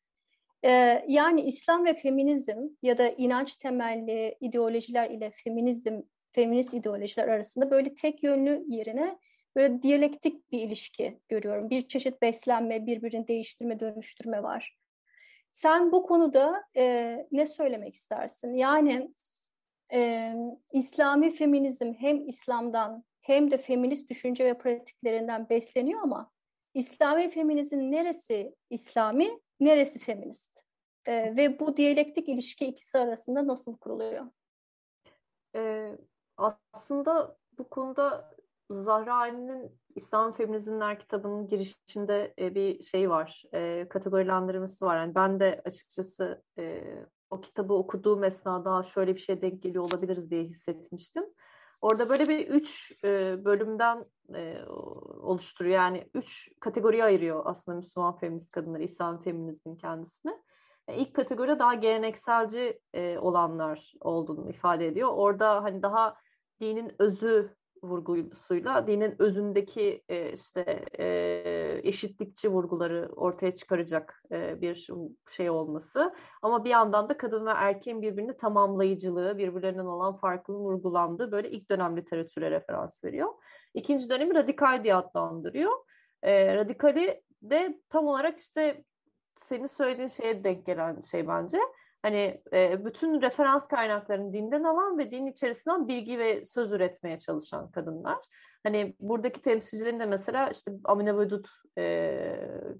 Ee, 0.64 1.04
yani 1.08 1.40
İslam 1.40 1.84
ve 1.84 1.94
feminizm 1.94 2.68
ya 2.82 2.98
da 2.98 3.08
inanç 3.08 3.56
temelli 3.56 4.36
ideolojiler 4.40 5.10
ile 5.10 5.30
feminizm, 5.30 6.00
feminist 6.32 6.74
ideolojiler 6.74 7.28
arasında 7.28 7.70
böyle 7.70 7.94
tek 7.94 8.22
yönlü 8.22 8.64
yerine 8.68 9.18
böyle 9.56 9.82
diyalektik 9.82 10.52
bir 10.52 10.60
ilişki 10.60 11.20
görüyorum. 11.28 11.70
Bir 11.70 11.88
çeşit 11.88 12.22
beslenme, 12.22 12.86
birbirini 12.86 13.28
değiştirme, 13.28 13.80
dönüştürme 13.80 14.42
var. 14.42 14.76
Sen 15.52 15.92
bu 15.92 16.02
konuda 16.02 16.64
e, 16.76 17.16
ne 17.32 17.46
söylemek 17.46 17.94
istersin? 17.94 18.54
Yani 18.54 19.10
e, 19.92 20.32
İslami 20.72 21.30
feminizm 21.30 21.92
hem 21.92 22.28
İslam'dan 22.28 23.04
hem 23.26 23.50
de 23.50 23.58
feminist 23.58 24.10
düşünce 24.10 24.44
ve 24.44 24.58
pratiklerinden 24.58 25.48
besleniyor 25.48 26.00
ama 26.02 26.30
İslami 26.74 27.30
feminizm 27.30 27.78
neresi 27.78 28.54
İslami, 28.70 29.40
neresi 29.60 29.98
feminist? 29.98 30.62
Ee, 31.06 31.36
ve 31.36 31.58
bu 31.58 31.76
diyalektik 31.76 32.28
ilişki 32.28 32.66
ikisi 32.66 32.98
arasında 32.98 33.46
nasıl 33.46 33.76
kuruluyor? 33.76 34.26
Ee, 35.56 35.92
aslında 36.72 37.36
bu 37.58 37.68
konuda 37.68 38.34
Zahra 38.70 39.14
Ali'nin 39.14 39.78
İslam 39.94 40.34
Feminizmler 40.34 40.98
kitabının 40.98 41.48
girişinde 41.48 42.34
e, 42.38 42.54
bir 42.54 42.82
şey 42.82 43.10
var, 43.10 43.44
e, 43.54 43.88
kategorilendirmesi 43.88 44.84
var. 44.84 44.96
Yani 44.96 45.14
ben 45.14 45.40
de 45.40 45.62
açıkçası 45.64 46.42
e, 46.58 46.82
o 47.30 47.40
kitabı 47.40 47.74
okuduğum 47.74 48.24
esnada 48.24 48.82
şöyle 48.82 49.14
bir 49.14 49.20
şey 49.20 49.42
denk 49.42 49.62
geliyor 49.62 49.84
olabiliriz 49.84 50.30
diye 50.30 50.44
hissetmiştim. 50.44 51.24
Orada 51.80 52.08
böyle 52.08 52.28
bir 52.28 52.48
üç 52.48 52.92
e, 53.04 53.44
bölümden 53.44 54.04
e, 54.34 54.64
oluşturuyor. 55.20 55.74
Yani 55.74 56.10
üç 56.14 56.48
kategoriye 56.60 57.04
ayırıyor 57.04 57.42
aslında 57.44 57.76
Müslüman 57.76 58.18
feminist 58.18 58.50
kadınları, 58.50 58.82
İslam 58.82 59.22
feminizmin 59.22 59.76
kendisini. 59.76 60.32
Yani 60.88 61.00
ilk 61.00 61.14
kategoride 61.14 61.58
daha 61.58 61.74
gelenekselci 61.74 62.80
e, 62.94 63.18
olanlar 63.18 63.92
olduğunu 64.00 64.50
ifade 64.50 64.86
ediyor. 64.86 65.08
Orada 65.12 65.62
hani 65.62 65.82
daha 65.82 66.16
dinin 66.60 66.92
özü 66.98 67.56
vurgusuyla 67.82 68.86
dinin 68.86 69.14
özündeki 69.18 70.02
e, 70.08 70.32
işte 70.32 70.84
e, 70.98 71.80
eşitlikçi 71.82 72.48
vurguları 72.48 73.10
ortaya 73.16 73.54
çıkaracak 73.54 74.22
e, 74.32 74.60
bir 74.60 74.88
şey 75.30 75.50
olması 75.50 76.14
ama 76.42 76.64
bir 76.64 76.70
yandan 76.70 77.08
da 77.08 77.16
kadın 77.16 77.46
ve 77.46 77.50
erkeğin 77.50 78.02
birbirini 78.02 78.36
tamamlayıcılığı, 78.36 79.38
birbirlerinden 79.38 79.84
olan 79.84 80.16
farklılığın 80.16 80.64
vurgulandığı 80.64 81.32
böyle 81.32 81.50
ilk 81.50 81.70
dönem 81.70 81.96
literatüre 81.96 82.50
referans 82.50 83.04
veriyor. 83.04 83.28
İkinci 83.74 84.10
dönemi 84.10 84.34
radikal 84.34 84.84
diye 84.84 84.94
adlandırıyor. 84.94 85.72
E, 86.22 86.56
radikali 86.56 87.22
de 87.42 87.80
tam 87.88 88.06
olarak 88.06 88.38
işte 88.38 88.84
senin 89.36 89.66
söylediğin 89.66 90.08
şeye 90.08 90.44
denk 90.44 90.66
gelen 90.66 91.00
şey 91.00 91.28
bence 91.28 91.58
hani 92.06 92.40
e, 92.52 92.84
bütün 92.84 93.22
referans 93.22 93.68
kaynaklarını 93.68 94.32
dinden 94.32 94.64
alan 94.64 94.98
ve 94.98 95.10
din 95.10 95.26
içerisinden 95.26 95.88
bilgi 95.88 96.18
ve 96.18 96.44
söz 96.44 96.72
üretmeye 96.72 97.18
çalışan 97.18 97.70
kadınlar. 97.70 98.18
Hani 98.62 98.94
buradaki 99.00 99.42
temsilcilerin 99.42 100.00
de 100.00 100.06
mesela 100.06 100.48
işte 100.48 100.72
Amine 100.84 101.18
Vedut 101.18 101.48
e, 101.78 102.20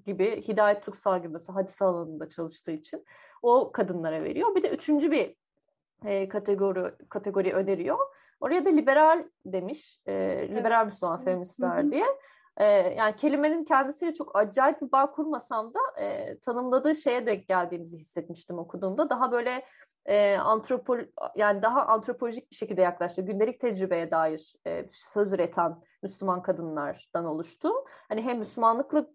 gibi, 0.07 0.43
Hidayet 0.49 0.83
Tuksal 0.83 1.19
gibi 1.19 1.29
mesela 1.29 1.57
hadise 1.57 1.85
alanında 1.85 2.29
çalıştığı 2.29 2.73
için 2.73 3.05
o 3.43 3.73
kadınlara 3.73 4.23
veriyor. 4.23 4.55
Bir 4.55 4.63
de 4.63 4.69
üçüncü 4.69 5.11
bir 5.11 5.37
e, 6.05 6.29
kategori 6.29 6.93
kategori 7.09 7.53
öneriyor. 7.53 7.99
Oraya 8.41 8.65
da 8.65 8.69
liberal 8.69 9.25
demiş, 9.47 10.01
e, 10.07 10.13
liberal 10.51 10.83
evet. 10.83 10.93
Müslüman 10.93 11.25
feministler 11.25 11.91
diye. 11.91 12.07
E, 12.57 12.65
yani 12.99 13.17
kelimenin 13.17 13.65
kendisiyle 13.65 14.15
çok 14.15 14.37
acayip 14.37 14.83
bir 14.83 14.93
bağ 14.93 15.11
kurmasam 15.11 15.75
da 15.75 16.03
e, 16.03 16.39
tanımladığı 16.39 16.95
şeye 16.95 17.27
denk 17.27 17.49
geldiğimizi 17.49 17.99
hissetmiştim 17.99 18.59
okuduğumda. 18.59 19.11
Daha 19.11 19.33
böyle 19.33 19.65
e, 20.07 20.37
antropol 20.37 20.99
yani 21.37 21.63
daha 21.63 21.87
antropolojik 21.87 22.51
bir 22.51 22.57
şekilde 22.57 22.83
yaklaştı. 22.83 23.23
Gündelik 23.23 23.61
tecrübeye 23.61 24.11
dair 24.11 24.55
e, 24.67 24.87
söz 24.91 25.33
üreten 25.33 25.77
Müslüman 26.03 26.43
kadınlardan 26.43 27.25
oluştu. 27.25 27.73
Hani 28.09 28.23
hem 28.23 28.39
Müslümanlıkla 28.39 29.07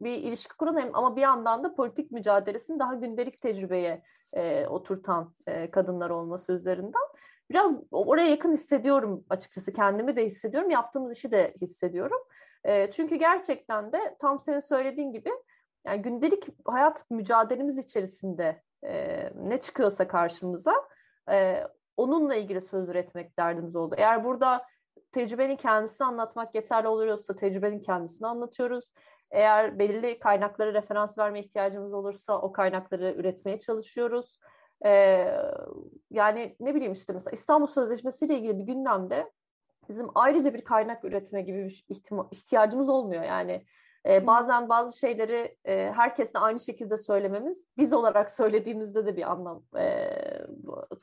bir 0.00 0.12
ilişki 0.12 0.56
kuran 0.56 0.76
hem 0.76 0.90
ama 0.94 1.16
bir 1.16 1.20
yandan 1.20 1.64
da 1.64 1.74
politik 1.74 2.10
mücadelesini 2.10 2.78
daha 2.78 2.94
gündelik 2.94 3.42
tecrübeye 3.42 3.98
e, 4.34 4.66
oturtan 4.66 5.34
e, 5.46 5.70
kadınlar 5.70 6.10
olması 6.10 6.52
üzerinden 6.52 7.08
biraz 7.50 7.72
oraya 7.90 8.28
yakın 8.28 8.52
hissediyorum 8.52 9.24
açıkçası. 9.30 9.72
Kendimi 9.72 10.16
de 10.16 10.26
hissediyorum, 10.26 10.70
yaptığımız 10.70 11.16
işi 11.16 11.30
de 11.30 11.54
hissediyorum. 11.60 12.18
Çünkü 12.92 13.16
gerçekten 13.16 13.92
de 13.92 14.16
tam 14.20 14.38
senin 14.38 14.60
söylediğin 14.60 15.12
gibi 15.12 15.30
yani 15.86 16.02
gündelik 16.02 16.44
hayat 16.64 17.10
mücadelemiz 17.10 17.78
içerisinde 17.78 18.62
ne 19.34 19.60
çıkıyorsa 19.60 20.08
karşımıza 20.08 20.74
onunla 21.96 22.34
ilgili 22.34 22.60
söz 22.60 22.88
üretmek 22.88 23.38
derdimiz 23.38 23.76
oldu. 23.76 23.94
Eğer 23.98 24.24
burada 24.24 24.64
tecrübenin 25.12 25.56
kendisini 25.56 26.06
anlatmak 26.06 26.54
yeterli 26.54 26.88
oluyorsa 26.88 27.36
tecrübenin 27.36 27.80
kendisini 27.80 28.26
anlatıyoruz. 28.26 28.84
Eğer 29.30 29.78
belirli 29.78 30.18
kaynaklara 30.18 30.74
referans 30.74 31.18
verme 31.18 31.40
ihtiyacımız 31.40 31.92
olursa 31.92 32.40
o 32.40 32.52
kaynakları 32.52 33.14
üretmeye 33.18 33.58
çalışıyoruz. 33.58 34.38
Ee, 34.84 35.26
yani 36.10 36.56
ne 36.60 36.74
bileyim 36.74 36.92
işte 36.92 37.12
mesela 37.12 37.34
İstanbul 37.34 37.66
Sözleşmesi 37.66 38.26
ile 38.26 38.38
ilgili 38.38 38.58
bir 38.58 38.64
gündemde 38.64 39.30
bizim 39.88 40.06
ayrıca 40.14 40.54
bir 40.54 40.64
kaynak 40.64 41.04
üretme 41.04 41.42
gibi 41.42 41.64
bir 41.64 41.84
ihtiyacımız 42.32 42.88
olmuyor. 42.88 43.22
Yani 43.22 43.64
e, 44.06 44.26
bazen 44.26 44.68
bazı 44.68 44.98
şeyleri 44.98 45.56
e, 45.64 45.92
herkesle 45.92 46.38
aynı 46.38 46.60
şekilde 46.60 46.96
söylememiz 46.96 47.66
biz 47.76 47.92
olarak 47.92 48.32
söylediğimizde 48.32 49.06
de 49.06 49.16
bir 49.16 49.30
anlam 49.30 49.62
e, 49.78 50.10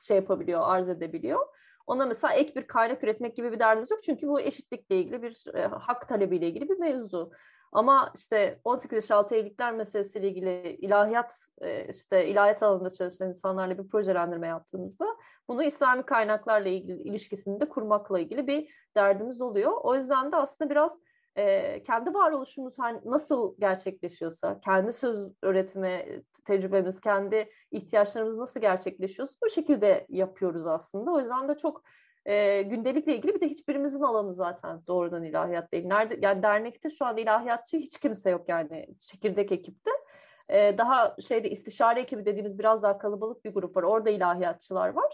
şey 0.08 0.18
yapabiliyor, 0.18 0.62
arz 0.64 0.90
edebiliyor. 0.90 1.40
Ona 1.88 2.06
mesela 2.06 2.34
ek 2.34 2.56
bir 2.56 2.68
kaynak 2.68 3.04
üretmek 3.04 3.36
gibi 3.36 3.52
bir 3.52 3.60
derdimiz 3.60 3.92
yok. 3.92 4.04
Çünkü 4.04 4.28
bu 4.28 4.42
eşitlikle 4.42 4.96
ilgili 5.00 5.22
bir 5.22 5.56
e, 5.56 5.66
hak 5.66 6.08
talebiyle 6.08 6.48
ilgili 6.48 6.70
bir 6.70 6.80
mevzu. 6.80 7.32
Ama 7.76 8.12
işte 8.16 8.60
18 8.64 8.96
yaş 8.96 9.12
altı 9.12 9.36
evlilikler 9.36 9.74
meselesiyle 9.74 10.28
ilgili 10.30 10.76
ilahiyat 10.76 11.36
e, 11.62 11.88
işte 11.90 12.28
ilahiyat 12.28 12.64
alanında 12.64 12.90
çalışan 12.90 13.28
insanlarla 13.28 13.78
bir 13.78 13.88
projelendirme 13.88 14.48
yaptığımızda 14.48 15.06
bunu 15.48 15.64
İslami 15.64 16.04
kaynaklarla 16.04 16.70
ilgili 16.70 17.02
ilişkisini 17.02 17.60
de 17.60 17.70
kurmakla 17.70 18.20
ilgili 18.20 18.48
bir 18.48 18.70
derdimiz 18.96 19.42
oluyor. 19.42 19.72
O 19.84 19.96
yüzden 19.96 20.32
de 20.32 20.36
aslında 20.36 20.70
biraz 20.70 21.00
e, 21.36 21.84
kendi 21.84 22.14
varoluşumuz 22.14 22.80
hani 22.80 23.00
nasıl 23.06 23.56
gerçekleşiyorsa, 23.60 24.60
kendi 24.60 24.92
söz 24.92 25.32
öğretme 25.42 26.22
tecrübemiz, 26.46 27.02
kendi 27.02 27.50
ihtiyaçlarımız 27.72 28.38
nasıl 28.38 28.60
gerçekleşiyorsa 28.60 29.36
bu 29.46 29.50
şekilde 29.50 30.06
yapıyoruz 30.10 30.66
aslında. 30.66 31.12
O 31.12 31.20
yüzden 31.20 31.48
de 31.48 31.58
çok 31.58 31.84
e, 32.26 32.62
gündelikle 32.62 33.16
ilgili 33.16 33.36
bir 33.36 33.42
de 33.42 33.48
hiçbirimizin 33.48 34.02
alanı 34.02 34.34
zaten 34.34 34.82
doğrudan 34.88 35.24
ilahiyat 35.24 35.72
değil. 35.72 35.86
Nerede, 35.86 36.18
yani 36.22 36.44
dernekte 36.44 36.90
şu 36.90 37.06
an 37.06 37.18
ilahiyatçı 37.18 37.78
hiç 37.78 38.00
kimse 38.00 38.30
yok 38.30 38.50
yani 38.50 38.88
çekirdek 39.00 39.52
ekipte. 39.52 39.92
E, 40.50 40.78
daha 40.78 41.16
şeyde 41.28 41.50
istişare 41.50 42.02
ekibi 42.02 42.26
dediğimiz 42.26 42.60
biraz 42.60 42.84
daha 42.84 42.98
kalabalık 42.98 43.46
bir 43.46 43.54
grup 43.54 43.78
var. 43.78 43.84
Orada 43.84 44.10
ilahiyatçılar 44.10 44.90
var. 44.90 45.14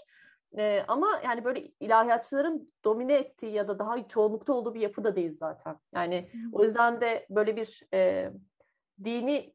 E, 0.57 0.84
ama 0.88 1.22
yani 1.26 1.43
böyle 1.43 1.68
ilahiyatçıların 1.80 2.74
domine 2.86 3.14
ettiği 3.14 3.51
ya 3.51 3.68
da 3.68 3.80
daha 3.80 4.07
çoğunlukta 4.07 4.53
olduğu 4.53 4.74
bir 4.74 4.80
yapı 4.80 5.03
da 5.03 5.16
değil 5.16 5.34
zaten. 5.34 5.76
Yani 5.95 6.30
o 6.51 6.64
yüzden 6.64 7.01
de 7.01 7.26
böyle 7.30 7.55
bir 7.55 7.84
e, 7.93 8.32
dini 9.03 9.53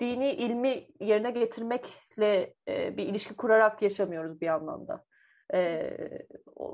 dini 0.00 0.32
ilmi 0.32 0.86
yerine 1.00 1.30
getirmekle 1.30 2.54
e, 2.68 2.96
bir 2.96 3.06
ilişki 3.06 3.34
kurarak 3.34 3.82
yaşamıyoruz 3.82 4.40
bir 4.40 4.48
anlamda. 4.48 5.04
E, 5.54 5.96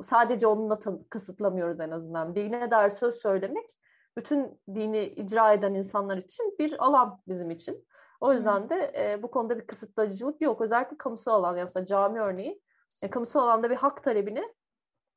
sadece 0.05 0.47
onunla 0.47 0.79
kısıtlamıyoruz 1.11 1.81
en 1.81 1.91
azından. 1.91 2.35
Dine 2.35 2.71
dair 2.71 2.91
söz 2.91 3.15
söylemek 3.15 3.77
bütün 4.17 4.61
dini 4.75 5.05
icra 5.05 5.53
eden 5.53 5.75
insanlar 5.75 6.17
için 6.17 6.57
bir 6.59 6.85
alan 6.85 7.21
bizim 7.29 7.51
için. 7.51 7.87
O 8.21 8.33
yüzden 8.33 8.71
de 8.71 8.93
e, 8.97 9.23
bu 9.23 9.31
konuda 9.31 9.59
bir 9.59 9.67
kısıtlayıcılık 9.67 10.41
yok. 10.41 10.61
Özellikle 10.61 10.97
kamusal 10.97 11.33
alan, 11.33 11.57
yani 11.57 11.65
mesela 11.65 11.87
cami 11.87 12.21
örneği 12.21 12.61
e, 13.03 13.11
kamusal 13.11 13.41
alanda 13.41 13.71
bir 13.71 13.77
hak 13.77 14.05
talebini 14.05 14.55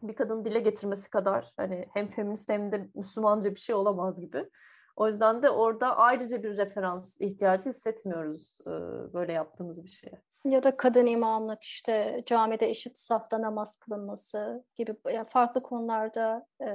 bir 0.02 0.16
kadın 0.16 0.46
dile 0.46 0.60
getirmesi 0.60 1.10
kadar 1.10 1.54
hani 1.58 1.88
hem 1.94 2.08
feminist 2.08 2.50
hem 2.50 2.72
de 2.72 2.90
Müslümanca 2.96 3.52
bir 3.52 3.60
şey 3.60 3.76
olamaz 3.76 4.20
gibi. 4.20 4.50
O 4.96 5.08
yüzden 5.08 5.44
de 5.44 5.50
orada 5.50 5.98
ayrıca 5.98 6.44
bir 6.44 6.58
referans 6.58 7.22
ihtiyacı 7.22 7.70
hissetmiyoruz 7.70 8.54
e, 8.68 8.72
böyle 9.14 9.34
yaptığımız 9.34 9.84
bir 9.84 9.90
şeye. 9.90 10.22
Ya 10.46 10.64
da 10.64 10.78
kadın 10.78 11.06
imamlık 11.06 11.64
işte 11.64 12.24
camide 12.26 12.70
eşit 12.70 12.98
safta 12.98 13.42
namaz 13.42 13.76
kılınması 13.76 14.64
gibi 14.76 14.96
yani 15.14 15.28
farklı 15.30 15.62
konularda 15.62 16.46
e, 16.62 16.68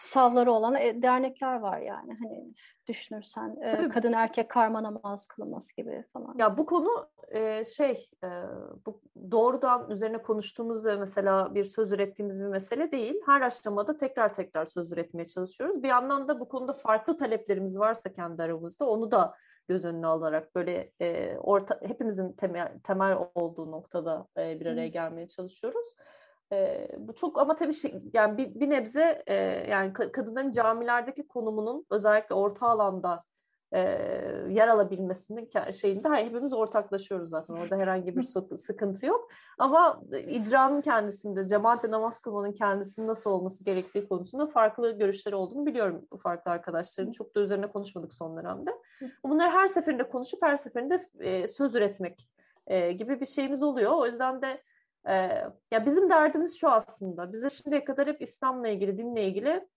savları 0.00 0.52
olan 0.52 0.74
e, 0.74 1.02
dernekler 1.02 1.60
var 1.60 1.78
yani 1.78 2.16
hani 2.22 2.54
düşünürsen 2.88 3.56
e, 3.62 3.88
kadın 3.88 4.12
erkek 4.12 4.50
karma 4.50 4.82
namaz 4.82 5.26
kılınması 5.26 5.76
gibi 5.76 6.04
falan. 6.12 6.34
Ya 6.38 6.58
bu 6.58 6.66
konu 6.66 7.08
e, 7.28 7.64
şey 7.64 8.10
e, 8.24 8.28
bu 8.86 9.02
doğrudan 9.30 9.90
üzerine 9.90 10.22
konuştuğumuz 10.22 10.84
mesela 10.84 11.54
bir 11.54 11.64
söz 11.64 11.92
ürettiğimiz 11.92 12.40
bir 12.40 12.46
mesele 12.46 12.92
değil. 12.92 13.14
Her 13.26 13.40
aşamada 13.40 13.96
tekrar 13.96 14.34
tekrar 14.34 14.66
söz 14.66 14.92
üretmeye 14.92 15.26
çalışıyoruz. 15.26 15.82
Bir 15.82 15.88
yandan 15.88 16.28
da 16.28 16.40
bu 16.40 16.48
konuda 16.48 16.72
farklı 16.72 17.16
taleplerimiz 17.16 17.78
varsa 17.78 18.12
kendi 18.12 18.42
aramızda 18.42 18.86
onu 18.86 19.10
da 19.10 19.34
göz 19.68 19.84
önüne 19.84 20.06
alarak 20.06 20.54
böyle 20.54 20.92
e, 21.00 21.36
orta 21.38 21.80
hepimizin 21.82 22.32
temel 22.32 22.78
temel 22.84 23.18
olduğu 23.34 23.70
noktada 23.70 24.26
e, 24.38 24.60
bir 24.60 24.66
araya 24.66 24.88
gelmeye 24.88 25.28
çalışıyoruz. 25.28 25.94
E, 26.52 26.88
bu 26.98 27.14
çok 27.14 27.38
ama 27.38 27.56
tabii 27.56 27.74
şey, 27.74 28.02
yani 28.12 28.38
bir, 28.38 28.60
bir 28.60 28.70
nebze 28.70 29.22
e, 29.26 29.34
yani 29.70 29.92
kadınların 29.92 30.52
camilerdeki 30.52 31.28
konumunun 31.28 31.86
özellikle 31.90 32.34
orta 32.34 32.66
alanda 32.66 33.24
e, 33.74 33.80
yer 34.48 34.68
alabilmesinin 34.68 35.50
şeyinde 35.72 36.08
hepimiz 36.08 36.52
ortaklaşıyoruz 36.52 37.30
zaten. 37.30 37.54
Orada 37.54 37.76
herhangi 37.76 38.16
bir 38.16 38.22
sıkıntı 38.56 39.06
yok. 39.06 39.28
Ama 39.58 40.02
icranın 40.28 40.80
kendisinde, 40.80 41.48
cemaatle 41.48 41.90
namaz 41.90 42.18
kılmanın 42.18 42.52
kendisinin 42.52 43.06
nasıl 43.06 43.30
olması 43.30 43.64
gerektiği 43.64 44.08
konusunda 44.08 44.46
farklı 44.46 44.98
görüşleri 44.98 45.34
olduğunu 45.34 45.66
biliyorum 45.66 46.06
bu 46.12 46.16
farklı 46.16 46.50
arkadaşların. 46.50 47.12
Çok 47.12 47.34
da 47.34 47.40
üzerine 47.40 47.66
konuşmadık 47.66 48.14
son 48.14 48.36
dönemde. 48.36 48.70
Bunları 49.24 49.50
her 49.50 49.66
seferinde 49.66 50.08
konuşup 50.08 50.42
her 50.42 50.56
seferinde 50.56 51.08
e, 51.18 51.48
söz 51.48 51.74
üretmek 51.74 52.28
e, 52.66 52.92
gibi 52.92 53.20
bir 53.20 53.26
şeyimiz 53.26 53.62
oluyor. 53.62 53.92
O 53.92 54.06
yüzden 54.06 54.42
de 54.42 54.60
ee, 55.08 55.12
ya 55.70 55.86
bizim 55.86 56.10
derdimiz 56.10 56.56
şu 56.56 56.68
aslında. 56.68 57.32
Bize 57.32 57.48
şimdiye 57.48 57.84
kadar 57.84 58.08
hep 58.08 58.22
İslam'la 58.22 58.68
ilgili, 58.68 58.98
dinle 58.98 59.24
ilgili 59.24 59.68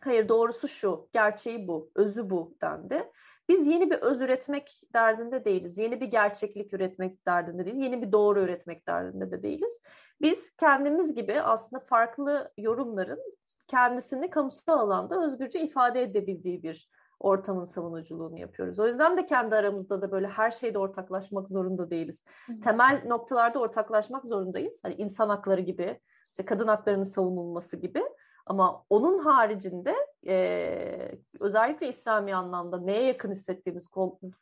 hayır 0.00 0.28
doğrusu 0.28 0.68
şu, 0.68 1.08
gerçeği 1.12 1.68
bu, 1.68 1.90
özü 1.94 2.30
bu 2.30 2.56
dendi. 2.62 3.10
Biz 3.48 3.66
yeni 3.66 3.90
bir 3.90 3.96
öz 3.96 4.20
üretmek 4.20 4.80
derdinde 4.94 5.44
değiliz. 5.44 5.78
Yeni 5.78 6.00
bir 6.00 6.06
gerçeklik 6.06 6.74
üretmek 6.74 7.26
derdinde 7.26 7.64
değiliz. 7.64 7.82
Yeni 7.82 8.02
bir 8.02 8.12
doğru 8.12 8.40
üretmek 8.40 8.88
derdinde 8.88 9.30
de 9.30 9.42
değiliz. 9.42 9.80
Biz 10.20 10.56
kendimiz 10.56 11.14
gibi 11.14 11.40
aslında 11.40 11.84
farklı 11.84 12.52
yorumların 12.58 13.20
kendisini 13.66 14.30
kamusal 14.30 14.78
alanda 14.78 15.26
özgürce 15.26 15.60
ifade 15.60 16.02
edebildiği 16.02 16.62
bir 16.62 16.88
ortamın 17.20 17.64
savunuculuğunu 17.64 18.38
yapıyoruz. 18.38 18.78
O 18.78 18.86
yüzden 18.86 19.16
de 19.16 19.26
kendi 19.26 19.54
aramızda 19.54 20.02
da 20.02 20.12
böyle 20.12 20.26
her 20.26 20.50
şeyde 20.50 20.78
ortaklaşmak 20.78 21.48
zorunda 21.48 21.90
değiliz. 21.90 22.24
Hı. 22.46 22.60
Temel 22.60 23.02
noktalarda 23.06 23.58
ortaklaşmak 23.58 24.24
zorundayız. 24.24 24.80
Hani 24.82 24.94
insan 24.94 25.28
hakları 25.28 25.60
gibi, 25.60 26.00
işte 26.30 26.44
kadın 26.44 26.68
haklarının 26.68 27.02
savunulması 27.02 27.76
gibi. 27.76 28.02
Ama 28.46 28.84
onun 28.90 29.18
haricinde 29.18 29.94
e, 30.26 31.18
özellikle 31.40 31.88
İslami 31.88 32.34
anlamda 32.34 32.80
neye 32.80 33.02
yakın 33.02 33.30
hissettiğimiz 33.30 33.88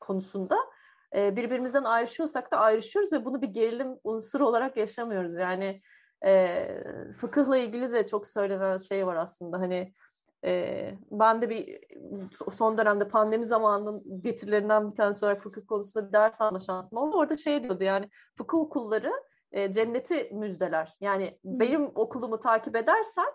konusunda 0.00 0.58
e, 1.16 1.36
birbirimizden 1.36 1.84
ayrışıyorsak 1.84 2.52
da 2.52 2.58
ayrışıyoruz 2.58 3.12
ve 3.12 3.24
bunu 3.24 3.42
bir 3.42 3.48
gerilim 3.48 3.96
unsuru 4.04 4.46
olarak 4.48 4.76
yaşamıyoruz. 4.76 5.34
Yani 5.34 5.82
e, 6.24 6.66
fıkıhla 7.16 7.56
ilgili 7.56 7.92
de 7.92 8.06
çok 8.06 8.26
söylenen 8.26 8.78
şey 8.78 9.06
var 9.06 9.16
aslında 9.16 9.60
hani 9.60 9.92
e, 10.44 10.94
ben 11.10 11.42
de 11.42 11.50
bir 11.50 11.80
son 12.52 12.78
dönemde 12.78 13.08
pandemi 13.08 13.44
zamanının 13.44 14.22
getirilerinden 14.22 14.90
bir 14.90 14.96
tanesi 14.96 15.24
olarak 15.24 15.42
fıkıh 15.42 15.66
konusunda 15.66 16.08
bir 16.08 16.12
ders 16.12 16.40
alma 16.40 16.60
şansım 16.60 16.98
oldu. 16.98 17.16
Orada 17.16 17.36
şey 17.36 17.62
diyordu 17.62 17.84
yani 17.84 18.08
fıkıh 18.38 18.58
okulları 18.58 19.12
e, 19.52 19.72
cenneti 19.72 20.30
müjdeler. 20.32 20.96
Yani 21.00 21.38
benim 21.44 21.90
okulumu 21.94 22.40
takip 22.40 22.76
edersen 22.76 23.32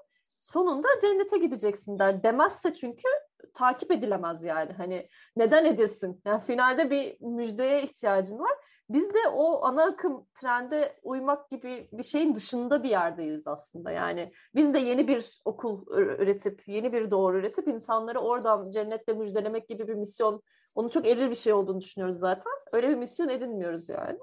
sonunda 0.47 0.87
cennete 1.01 1.37
gideceksin 1.37 1.99
der. 1.99 2.23
Demezse 2.23 2.73
çünkü 2.73 3.07
takip 3.53 3.91
edilemez 3.91 4.43
yani. 4.43 4.73
Hani 4.73 5.09
neden 5.35 5.65
edilsin? 5.65 6.21
Yani 6.25 6.41
finalde 6.41 6.89
bir 6.89 7.17
müjdeye 7.21 7.83
ihtiyacın 7.83 8.39
var. 8.39 8.51
Biz 8.89 9.13
de 9.13 9.27
o 9.33 9.65
ana 9.65 9.83
akım 9.83 10.25
trende 10.33 10.99
uymak 11.03 11.49
gibi 11.49 11.89
bir 11.91 12.03
şeyin 12.03 12.35
dışında 12.35 12.83
bir 12.83 12.89
yerdeyiz 12.89 13.47
aslında. 13.47 13.91
Yani 13.91 14.31
biz 14.55 14.73
de 14.73 14.79
yeni 14.79 15.07
bir 15.07 15.41
okul 15.45 15.85
üretip, 15.97 16.67
yeni 16.67 16.93
bir 16.93 17.11
doğru 17.11 17.37
üretip 17.37 17.67
insanları 17.67 18.19
oradan 18.19 18.71
cennetle 18.71 19.13
müjdelemek 19.13 19.69
gibi 19.69 19.87
bir 19.87 19.95
misyon, 19.95 20.41
onu 20.75 20.89
çok 20.89 21.07
eril 21.07 21.29
bir 21.29 21.35
şey 21.35 21.53
olduğunu 21.53 21.81
düşünüyoruz 21.81 22.17
zaten. 22.17 22.53
Öyle 22.73 22.89
bir 22.89 22.95
misyon 22.95 23.29
edinmiyoruz 23.29 23.89
yani. 23.89 24.19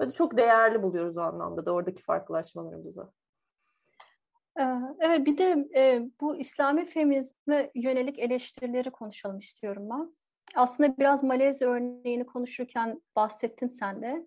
Ve 0.00 0.10
çok 0.10 0.36
değerli 0.36 0.82
buluyoruz 0.82 1.16
o 1.16 1.20
anlamda 1.20 1.66
da 1.66 1.72
oradaki 1.72 2.02
farklılaşmalarımızı. 2.02 3.08
Evet, 5.00 5.26
bir 5.26 5.38
de 5.38 5.68
bu 6.20 6.36
İslami 6.36 6.86
feminizme 6.86 7.70
yönelik 7.74 8.18
eleştirileri 8.18 8.90
konuşalım 8.90 9.38
istiyorum 9.38 9.88
ben. 9.90 10.16
Aslında 10.54 10.98
biraz 10.98 11.24
Malezya 11.24 11.68
örneğini 11.68 12.26
konuşurken 12.26 13.02
bahsettin 13.16 13.68
sen 13.68 14.02
de. 14.02 14.26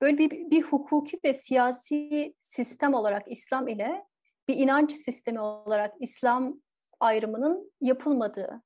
Böyle 0.00 0.18
bir, 0.18 0.30
bir 0.30 0.62
hukuki 0.62 1.20
ve 1.24 1.34
siyasi 1.34 2.34
sistem 2.40 2.94
olarak 2.94 3.22
İslam 3.32 3.68
ile 3.68 4.04
bir 4.48 4.56
inanç 4.56 4.92
sistemi 4.92 5.40
olarak 5.40 5.94
İslam 6.00 6.60
ayrımının 7.00 7.72
yapılmadığı. 7.80 8.62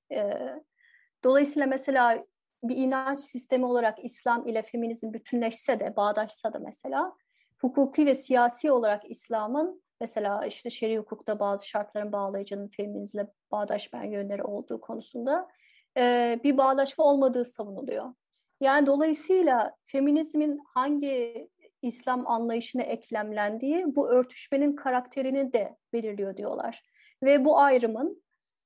Dolayısıyla 1.24 1.66
mesela 1.66 2.24
bir 2.64 2.76
inanç 2.76 3.20
sistemi 3.20 3.66
olarak 3.66 4.04
İslam 4.04 4.46
ile 4.46 4.62
feminizm 4.62 5.12
bütünleşse 5.12 5.80
de, 5.80 5.96
bağdaşsa 5.96 6.52
da 6.52 6.58
mesela 6.58 7.12
hukuki 7.60 8.06
ve 8.06 8.14
siyasi 8.14 8.72
olarak 8.72 9.10
İslam'ın 9.10 9.82
Mesela 10.02 10.46
işte 10.46 10.70
şer'i 10.70 10.98
hukukta 10.98 11.40
bazı 11.40 11.68
şartların 11.68 12.12
bağlayıcının 12.12 12.68
feminizmle 12.68 13.26
bağdaşmayan 13.50 14.10
yönleri 14.10 14.42
olduğu 14.42 14.80
konusunda 14.80 15.48
e, 15.96 16.40
bir 16.44 16.56
bağdaşma 16.56 17.04
olmadığı 17.04 17.44
savunuluyor. 17.44 18.14
Yani 18.60 18.86
dolayısıyla 18.86 19.76
feminizmin 19.86 20.60
hangi 20.74 21.48
İslam 21.82 22.26
anlayışına 22.26 22.82
eklemlendiği 22.82 23.96
bu 23.96 24.10
örtüşmenin 24.10 24.76
karakterini 24.76 25.52
de 25.52 25.76
belirliyor 25.92 26.36
diyorlar. 26.36 26.82
Ve 27.22 27.44
bu 27.44 27.58
ayrımın 27.58 28.22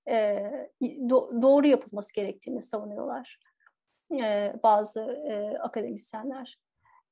e, 0.08 0.42
do, 0.82 1.42
doğru 1.42 1.66
yapılması 1.66 2.14
gerektiğini 2.14 2.62
savunuyorlar 2.62 3.38
e, 4.12 4.54
bazı 4.62 5.00
e, 5.00 5.58
akademisyenler. 5.58 6.58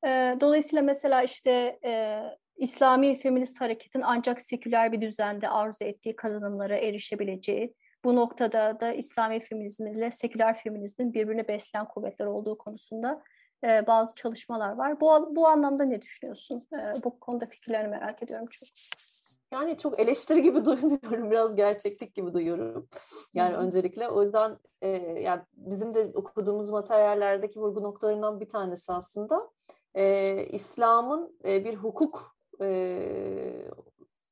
E, 0.06 0.36
dolayısıyla 0.40 0.82
mesela 0.82 1.22
işte 1.22 1.78
e, 1.84 2.22
İslami 2.56 3.16
feminist 3.16 3.60
hareketin 3.60 4.02
ancak 4.04 4.40
seküler 4.40 4.92
bir 4.92 5.00
düzende 5.00 5.48
arzu 5.48 5.84
ettiği 5.84 6.16
kazanımlara 6.16 6.76
erişebileceği, 6.76 7.74
bu 8.04 8.16
noktada 8.16 8.80
da 8.80 8.92
İslami 8.92 9.40
feminizm 9.40 9.86
ile 9.86 10.10
seküler 10.10 10.56
feminizmin 10.56 11.14
birbirini 11.14 11.48
besleyen 11.48 11.88
kuvvetler 11.88 12.26
olduğu 12.26 12.58
konusunda 12.58 13.22
e, 13.64 13.86
bazı 13.86 14.14
çalışmalar 14.14 14.72
var. 14.72 15.00
Bu, 15.00 15.36
bu 15.36 15.48
anlamda 15.48 15.84
ne 15.84 16.02
düşünüyorsun? 16.02 16.60
E, 16.72 17.04
bu 17.04 17.20
konuda 17.20 17.46
fikirlerini 17.46 17.88
merak 17.88 18.22
ediyorum 18.22 18.46
çok. 18.46 18.68
Yani 19.52 19.78
çok 19.78 20.00
eleştiri 20.00 20.42
gibi 20.42 20.64
duymuyorum, 20.64 21.30
biraz 21.30 21.54
gerçeklik 21.54 22.14
gibi 22.14 22.34
duyuyorum. 22.34 22.88
Yani 23.34 23.56
öncelikle 23.56 24.08
o 24.08 24.22
yüzden 24.22 24.58
e, 24.82 24.88
yani 25.20 25.42
bizim 25.52 25.94
de 25.94 26.12
okuduğumuz 26.14 26.70
materyallerdeki 26.70 27.60
vurgu 27.60 27.82
noktalarından 27.82 28.40
bir 28.40 28.48
tanesi 28.48 28.92
aslında 28.92 29.50
e, 29.94 30.46
İslam'ın 30.46 31.38
e, 31.44 31.64
bir 31.64 31.74
hukuk 31.74 32.33
e, 32.60 33.68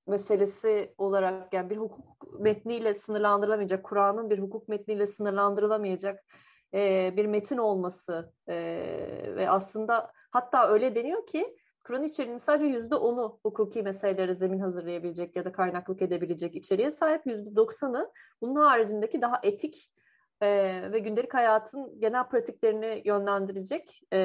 meselesi 0.06 0.94
olarak 0.98 1.52
yani 1.54 1.70
bir 1.70 1.76
hukuk 1.76 2.40
metniyle 2.40 2.94
sınırlandırılamayacak, 2.94 3.84
Kur'an'ın 3.84 4.30
bir 4.30 4.38
hukuk 4.38 4.68
metniyle 4.68 5.06
sınırlandırılamayacak 5.06 6.24
e, 6.74 7.12
bir 7.16 7.26
metin 7.26 7.58
olması 7.58 8.32
e, 8.48 8.54
ve 9.36 9.50
aslında 9.50 10.12
hatta 10.30 10.68
öyle 10.68 10.94
deniyor 10.94 11.26
ki 11.26 11.56
Kur'an 11.84 12.04
içeriğinin 12.04 12.38
sadece 12.38 12.66
yüzde 12.66 12.94
onu 12.94 13.38
hukuki 13.42 13.82
meselelere 13.82 14.34
zemin 14.34 14.58
hazırlayabilecek 14.58 15.36
ya 15.36 15.44
da 15.44 15.52
kaynaklık 15.52 16.02
edebilecek 16.02 16.54
içeriğe 16.54 16.90
sahip 16.90 17.26
yüzde 17.26 17.56
doksanı 17.56 18.10
bunun 18.40 18.60
haricindeki 18.60 19.22
daha 19.22 19.40
etik 19.42 19.90
e, 20.42 20.48
ve 20.92 20.98
gündelik 20.98 21.34
hayatın 21.34 22.00
genel 22.00 22.28
pratiklerini 22.28 23.02
yönlendirecek 23.04 24.02
e, 24.12 24.18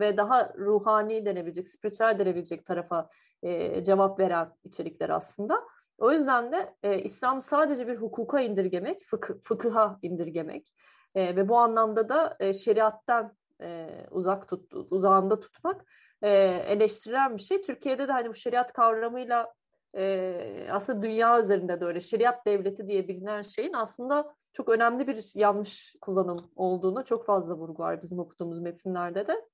ve 0.00 0.16
daha 0.16 0.54
ruhani 0.58 1.24
denebilecek, 1.24 1.68
spiritüel 1.68 2.18
denebilecek 2.18 2.66
tarafa 2.66 3.08
e, 3.42 3.84
cevap 3.84 4.18
veren 4.18 4.48
içerikler 4.64 5.08
aslında. 5.10 5.60
O 5.98 6.12
yüzden 6.12 6.52
de 6.52 6.74
e, 6.82 7.02
İslam 7.02 7.40
sadece 7.40 7.86
bir 7.88 7.96
hukuka 7.96 8.40
indirgemek, 8.40 9.04
fıkı, 9.06 9.40
fıkıha 9.42 9.98
indirgemek 10.02 10.74
e, 11.14 11.36
ve 11.36 11.48
bu 11.48 11.58
anlamda 11.58 12.08
da 12.08 12.36
e, 12.40 12.52
şeriattan 12.52 13.36
e, 13.62 13.88
uzak 14.10 14.48
tut, 14.48 14.74
uzağında 14.90 15.40
tutmak 15.40 15.84
e, 16.22 16.30
eleştirilen 16.66 17.36
bir 17.36 17.42
şey. 17.42 17.62
Türkiye'de 17.62 18.08
de 18.08 18.12
hani 18.12 18.28
bu 18.28 18.34
şeriat 18.34 18.72
kavramıyla 18.72 19.54
e, 19.96 20.66
aslında 20.70 21.02
dünya 21.02 21.40
üzerinde 21.40 21.80
de 21.80 21.84
öyle 21.84 22.00
şeriat 22.00 22.46
devleti 22.46 22.88
diye 22.88 23.08
bilinen 23.08 23.42
şeyin 23.42 23.72
aslında 23.72 24.34
çok 24.52 24.68
önemli 24.68 25.06
bir 25.06 25.30
yanlış 25.34 25.96
kullanım 26.00 26.50
olduğunu 26.56 27.04
çok 27.04 27.26
fazla 27.26 27.54
vurgu 27.54 27.82
var 27.82 28.02
bizim 28.02 28.18
okuduğumuz 28.18 28.60
metinlerde 28.60 29.26
de. 29.26 29.44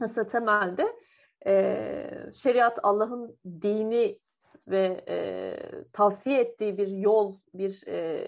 Aslında 0.00 0.26
temelde 0.26 0.96
e, 1.46 2.10
şeriat 2.32 2.78
Allah'ın 2.82 3.38
dini 3.62 4.16
ve 4.68 5.04
e, 5.08 5.56
tavsiye 5.92 6.40
ettiği 6.40 6.78
bir 6.78 6.88
yol, 6.88 7.34
bir 7.54 7.82
e, 7.86 8.26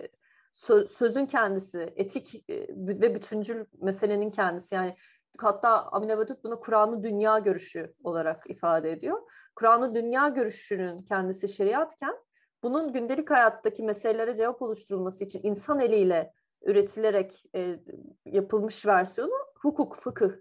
sö- 0.55 0.87
sözün 0.87 1.27
kendisi, 1.27 1.93
etik 1.97 2.51
e, 2.51 2.67
ve 2.77 3.15
bütüncül 3.15 3.65
meselenin 3.81 4.31
kendisi. 4.31 4.75
Yani 4.75 4.93
hatta 5.39 5.83
Amine 5.83 6.19
Vedut 6.19 6.45
bunu 6.45 6.61
Kur'an'ı 6.61 7.03
dünya 7.03 7.39
görüşü 7.39 7.95
olarak 8.05 8.51
ifade 8.51 8.93
ediyor. 8.93 9.19
Kur'an'ı 9.55 9.95
dünya 9.95 10.29
görüşünün 10.29 11.03
kendisi 11.03 11.49
şeriatken 11.49 12.15
bunun 12.63 12.93
gündelik 12.93 13.31
hayattaki 13.31 13.83
meselelere 13.83 14.35
cevap 14.35 14.63
oluşturulması 14.63 15.25
için 15.25 15.41
insan 15.43 15.81
eliyle 15.81 16.33
üretilerek 16.63 17.45
e, 17.55 17.79
yapılmış 18.27 18.87
versiyonu 18.87 19.35
hukuk, 19.61 19.97
fıkıh. 19.97 20.33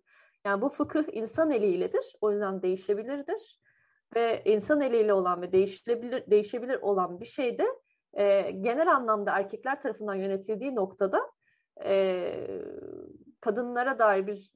Yani 0.45 0.62
bu 0.62 0.70
fıkıh 0.70 1.03
insan 1.12 1.51
eliyledir. 1.51 2.16
O 2.22 2.32
yüzden 2.32 2.62
değişebilirdir. 2.62 3.62
Ve 4.16 4.41
insan 4.45 4.82
eliyle 4.82 5.14
olan 5.14 5.41
ve 5.41 5.51
değişebilir, 5.51 6.32
değişebilir 6.32 6.80
olan 6.82 7.20
bir 7.20 7.26
şey 7.26 7.57
de 7.57 7.68
e, 8.14 8.51
genel 8.51 8.95
anlamda 8.95 9.32
erkekler 9.32 9.82
tarafından 9.82 10.16
yönetildiği 10.16 10.76
noktada 10.76 11.32
e, 11.86 12.34
kadınlara 13.41 13.99
dair 13.99 14.28
bir 14.28 14.51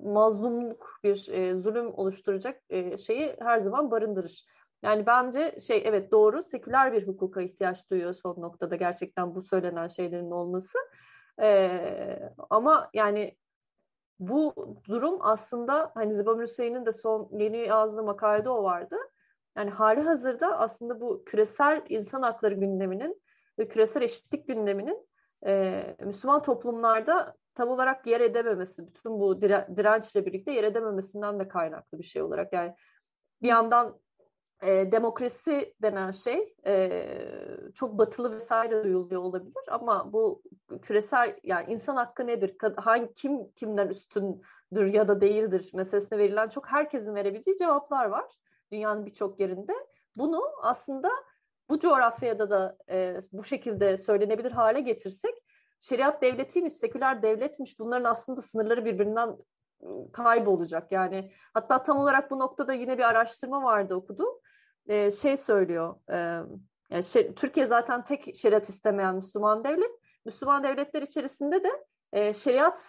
mazlumluk, 0.00 1.00
bir 1.04 1.28
e, 1.28 1.56
zulüm 1.56 1.94
oluşturacak 1.94 2.62
e, 2.70 2.98
şeyi 2.98 3.36
her 3.40 3.58
zaman 3.58 3.90
barındırır. 3.90 4.46
Yani 4.82 5.06
bence 5.06 5.56
şey 5.60 5.82
evet 5.84 6.12
doğru 6.12 6.42
seküler 6.42 6.92
bir 6.92 7.06
hukuka 7.06 7.42
ihtiyaç 7.42 7.90
duyuyor 7.90 8.14
son 8.14 8.42
noktada 8.42 8.76
gerçekten 8.76 9.34
bu 9.34 9.42
söylenen 9.42 9.86
şeylerin 9.86 10.30
olması. 10.30 10.78
Ee, 11.40 12.30
ama 12.50 12.90
yani 12.94 13.36
bu 14.18 14.54
durum 14.88 15.18
aslında 15.20 15.90
hani 15.94 16.14
Zibam 16.14 16.40
Hüseyin'in 16.40 16.86
de 16.86 16.92
son 16.92 17.28
yeni 17.32 17.58
yazdığı 17.58 18.02
makalede 18.02 18.50
o 18.50 18.62
vardı. 18.62 18.96
Yani 19.56 19.70
hali 19.70 20.00
hazırda 20.00 20.58
aslında 20.58 21.00
bu 21.00 21.24
küresel 21.24 21.82
insan 21.88 22.22
hakları 22.22 22.54
gündeminin 22.54 23.22
ve 23.58 23.68
küresel 23.68 24.02
eşitlik 24.02 24.48
gündeminin 24.48 25.08
e, 25.46 25.84
Müslüman 26.00 26.42
toplumlarda 26.42 27.34
tam 27.54 27.68
olarak 27.68 28.06
yer 28.06 28.20
edememesi, 28.20 28.86
bütün 28.86 29.20
bu 29.20 29.40
dire, 29.40 29.68
dirençle 29.76 30.26
birlikte 30.26 30.52
yer 30.52 30.64
edememesinden 30.64 31.40
de 31.40 31.48
kaynaklı 31.48 31.98
bir 31.98 32.04
şey 32.04 32.22
olarak. 32.22 32.52
Yani 32.52 32.74
bir 33.42 33.48
yandan 33.48 33.98
e, 34.62 34.92
demokrasi 34.92 35.74
denen 35.82 36.10
şey 36.10 36.54
e, 36.66 37.06
çok 37.74 37.98
batılı 37.98 38.32
vesaire 38.32 38.84
duyuluyor 38.84 39.22
olabilir 39.22 39.64
ama 39.68 40.12
bu 40.12 40.42
küresel 40.82 41.36
yani 41.42 41.72
insan 41.72 41.96
hakkı 41.96 42.26
nedir? 42.26 42.56
Hangi 42.76 43.12
kim 43.12 43.50
kimden 43.50 43.88
üstündür 43.88 44.86
ya 44.86 45.08
da 45.08 45.20
değildir 45.20 45.70
meselesine 45.74 46.18
verilen 46.18 46.48
çok 46.48 46.68
herkesin 46.68 47.14
verebileceği 47.14 47.58
cevaplar 47.58 48.06
var 48.06 48.24
dünyanın 48.72 49.06
birçok 49.06 49.40
yerinde. 49.40 49.72
Bunu 50.16 50.42
aslında 50.62 51.10
bu 51.70 51.78
coğrafyada 51.78 52.50
da 52.50 52.76
e, 52.90 53.18
bu 53.32 53.44
şekilde 53.44 53.96
söylenebilir 53.96 54.52
hale 54.52 54.80
getirsek 54.80 55.41
şeriat 55.82 56.22
devletiymiş, 56.22 56.72
seküler 56.72 57.22
devletmiş 57.22 57.78
bunların 57.78 58.10
aslında 58.10 58.42
sınırları 58.42 58.84
birbirinden 58.84 59.36
kaybolacak. 60.12 60.92
Yani 60.92 61.32
hatta 61.54 61.82
tam 61.82 61.98
olarak 61.98 62.30
bu 62.30 62.38
noktada 62.38 62.72
yine 62.72 62.98
bir 62.98 63.02
araştırma 63.02 63.62
vardı 63.62 63.94
okudum. 63.94 64.28
E, 64.86 65.10
şey 65.10 65.36
söylüyor, 65.36 65.96
e, 66.10 66.16
yani 66.90 67.02
şey, 67.04 67.34
Türkiye 67.34 67.66
zaten 67.66 68.04
tek 68.04 68.36
şeriat 68.36 68.68
istemeyen 68.68 69.14
Müslüman 69.14 69.64
devlet. 69.64 69.90
Müslüman 70.24 70.62
devletler 70.62 71.02
içerisinde 71.02 71.64
de 71.64 71.84
e, 72.12 72.34
şeriat 72.34 72.86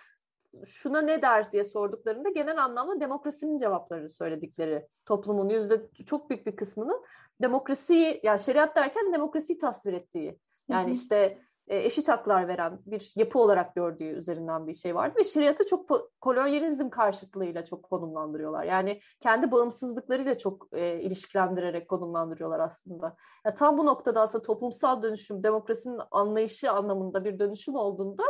şuna 0.65 1.01
ne 1.01 1.21
der 1.21 1.51
diye 1.51 1.63
sorduklarında 1.63 2.29
genel 2.29 2.63
anlamda 2.63 2.99
demokrasinin 2.99 3.57
cevaplarını 3.57 4.09
söyledikleri 4.09 4.87
toplumun 5.05 5.49
yüzde 5.49 5.89
çok 6.05 6.29
büyük 6.29 6.45
bir 6.45 6.55
kısmının 6.55 7.03
demokrasiyi 7.41 8.19
yani 8.23 8.39
şeriat 8.39 8.75
derken 8.75 9.13
demokrasiyi 9.13 9.57
tasvir 9.57 9.93
ettiği. 9.93 10.39
Yani 10.67 10.91
işte 10.91 11.39
eşit 11.67 12.09
haklar 12.09 12.47
veren 12.47 12.79
bir 12.85 13.13
yapı 13.15 13.39
olarak 13.39 13.75
gördüğü 13.75 14.03
üzerinden 14.03 14.67
bir 14.67 14.73
şey 14.73 14.95
vardı 14.95 15.15
ve 15.19 15.23
şeriatı 15.23 15.65
çok 15.65 15.89
kolonyalizm 16.21 16.89
karşıtlığıyla 16.89 17.65
çok 17.65 17.83
konumlandırıyorlar. 17.83 18.63
Yani 18.63 19.01
kendi 19.19 19.51
bağımsızlıklarıyla 19.51 20.37
çok 20.37 20.67
e, 20.71 21.01
ilişkilendirerek 21.01 21.87
konumlandırıyorlar 21.87 22.59
aslında. 22.59 23.15
Yani 23.45 23.55
tam 23.55 23.77
bu 23.77 23.85
noktada 23.85 24.21
aslında 24.21 24.41
toplumsal 24.41 25.03
dönüşüm, 25.03 25.43
demokrasinin 25.43 25.99
anlayışı 26.11 26.71
anlamında 26.71 27.25
bir 27.25 27.39
dönüşüm 27.39 27.75
olduğunda 27.75 28.23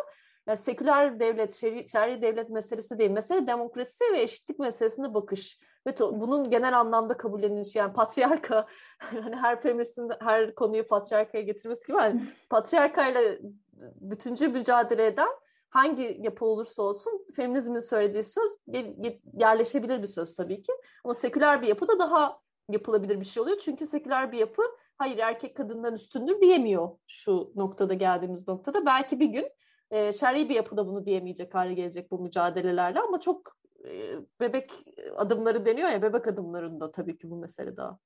yani 0.48 0.58
seküler 0.58 1.20
devlet, 1.20 1.54
şer'i, 1.54 1.90
şer'i 1.90 2.22
devlet 2.22 2.50
meselesi 2.50 2.98
değil. 3.00 3.12
Mesele 3.12 3.48
demokrasi 3.48 4.04
ve 4.14 4.22
eşitlik 4.22 4.60
meselesine 4.60 5.14
bakış 5.14 5.60
ve 5.88 6.00
bunun 6.00 6.50
genel 6.50 6.80
anlamda 6.80 7.18
kabullenilişi 7.18 7.80
yani 7.80 7.94
patriarka 7.94 8.66
hani 8.98 9.36
her 9.36 9.62
feministin 9.62 10.12
her 10.20 10.56
konuyu 10.56 10.88
patriarkaya 10.88 11.44
getirmesi 11.44 11.88
gibi 11.88 11.98
hani 11.98 12.22
patriarkayla 12.50 13.38
bütüncül 13.82 14.48
mücadele 14.48 15.06
eden 15.06 15.30
hangi 15.70 16.18
yapı 16.22 16.46
olursa 16.46 16.84
olsun 16.84 17.26
feminizmin 17.36 17.80
söylediği 17.80 18.24
söz 18.24 18.52
yerleşebilir 19.34 20.02
bir 20.02 20.08
söz 20.08 20.36
tabii 20.36 20.62
ki. 20.62 20.74
Ama 21.04 21.14
seküler 21.14 21.62
bir 21.62 21.68
yapı 21.68 21.88
da 21.88 22.00
daha 22.00 22.40
yapılabilir 22.70 23.20
bir 23.20 23.26
şey 23.26 23.44
oluyor. 23.44 23.58
Çünkü 23.58 23.88
seküler 23.88 24.32
bir 24.32 24.38
yapı 24.38 24.62
hayır 24.98 25.18
erkek 25.18 25.58
kadından 25.58 25.94
üstündür 25.94 26.42
diyemiyor 26.42 26.90
şu 27.08 27.52
noktada 27.56 27.94
geldiğimiz 27.94 28.48
noktada. 28.48 28.86
Belki 28.86 29.20
bir 29.20 29.26
gün 29.26 29.50
e, 29.92 30.14
şer'i 30.14 30.50
bir 30.50 30.56
yapıda 30.56 30.88
bunu 30.88 31.06
diyemeyecek 31.06 31.54
hale 31.54 31.74
gelecek 31.74 32.12
bu 32.12 32.20
mücadelelerle 32.20 33.00
ama 33.00 33.20
çok 33.20 33.62
bebek 34.40 34.74
adımları 35.16 35.66
deniyor 35.66 35.90
ya 35.90 36.02
bebek 36.02 36.28
adımlarında 36.28 36.92
tabii 36.92 37.18
ki 37.18 37.30
bu 37.30 37.36
mesele 37.36 37.78
daha. 37.78 38.00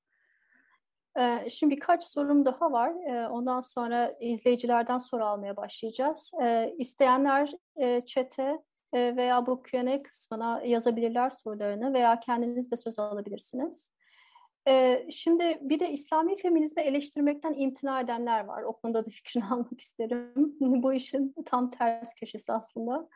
Şimdi 1.48 1.74
birkaç 1.74 2.04
sorum 2.04 2.44
daha 2.44 2.72
var. 2.72 2.90
Ondan 3.30 3.60
sonra 3.60 4.12
izleyicilerden 4.20 4.98
soru 4.98 5.24
almaya 5.24 5.56
başlayacağız. 5.56 6.32
İsteyenler 6.78 7.52
çete 8.06 8.58
veya 8.94 9.46
bu 9.46 9.62
Q&A 9.62 10.02
kısmına 10.02 10.62
yazabilirler 10.64 11.30
sorularını 11.30 11.94
veya 11.94 12.20
kendiniz 12.20 12.70
de 12.70 12.76
söz 12.76 12.98
alabilirsiniz. 12.98 13.92
Şimdi 15.10 15.58
bir 15.60 15.80
de 15.80 15.90
İslami 15.90 16.36
feminizmi 16.36 16.82
eleştirmekten 16.82 17.54
imtina 17.54 18.00
edenler 18.00 18.44
var. 18.44 18.62
O 18.62 18.72
konuda 18.72 19.04
da 19.04 19.10
fikrini 19.10 19.44
almak 19.50 19.80
isterim. 19.80 20.32
bu 20.60 20.92
işin 20.92 21.34
tam 21.46 21.70
ters 21.70 22.14
köşesi 22.14 22.52
aslında. 22.52 23.08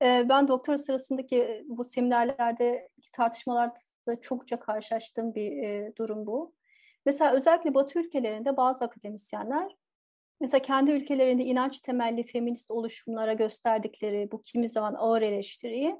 Ben 0.00 0.48
doktora 0.48 0.78
sırasındaki 0.78 1.64
bu 1.68 1.84
seminerlerde 1.84 2.88
tartışmalarda 3.12 4.20
çokça 4.20 4.60
karşılaştığım 4.60 5.34
bir 5.34 5.96
durum 5.96 6.26
bu. 6.26 6.54
Mesela 7.06 7.32
özellikle 7.32 7.74
Batı 7.74 8.00
ülkelerinde 8.00 8.56
bazı 8.56 8.84
akademisyenler 8.84 9.76
mesela 10.40 10.62
kendi 10.62 10.90
ülkelerinde 10.90 11.44
inanç 11.44 11.80
temelli 11.80 12.22
feminist 12.22 12.70
oluşumlara 12.70 13.32
gösterdikleri 13.32 14.28
bu 14.32 14.42
kimi 14.42 14.68
zaman 14.68 14.94
ağır 14.94 15.22
eleştiriyi 15.22 15.96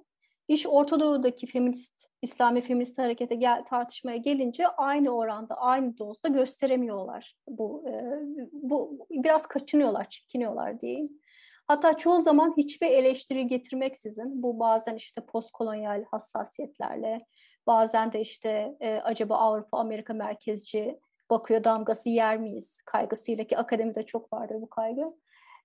iş 0.48 0.66
Orta 0.66 1.00
Doğu'daki 1.00 1.46
feminist, 1.46 2.06
İslami 2.22 2.60
feminist 2.60 2.98
harekete 2.98 3.34
gel, 3.34 3.62
tartışmaya 3.62 4.16
gelince 4.16 4.68
aynı 4.68 5.10
oranda, 5.10 5.54
aynı 5.54 5.98
dozda 5.98 6.28
gösteremiyorlar. 6.28 7.36
Bu, 7.48 7.88
e, 7.88 8.20
bu 8.52 9.06
biraz 9.10 9.46
kaçınıyorlar, 9.46 10.08
çekiniyorlar 10.10 10.80
diyeyim. 10.80 11.20
Hatta 11.68 11.94
çoğu 11.94 12.22
zaman 12.22 12.54
hiçbir 12.56 12.90
eleştiri 12.90 13.46
getirmeksizin 13.46 14.42
bu 14.42 14.60
bazen 14.60 14.94
işte 14.94 15.20
postkolonyal 15.26 16.04
hassasiyetlerle 16.10 17.26
bazen 17.66 18.12
de 18.12 18.20
işte 18.20 18.76
e, 18.80 18.94
acaba 18.94 19.36
Avrupa 19.36 19.78
Amerika 19.78 20.14
merkezci 20.14 21.00
bakıyor 21.30 21.64
damgası 21.64 22.08
yer 22.08 22.36
miyiz 22.38 22.82
kaygısıyla 22.82 23.44
ki 23.44 23.58
akademide 23.58 24.02
çok 24.02 24.32
vardır 24.32 24.56
bu 24.60 24.68
kaygı. 24.68 25.08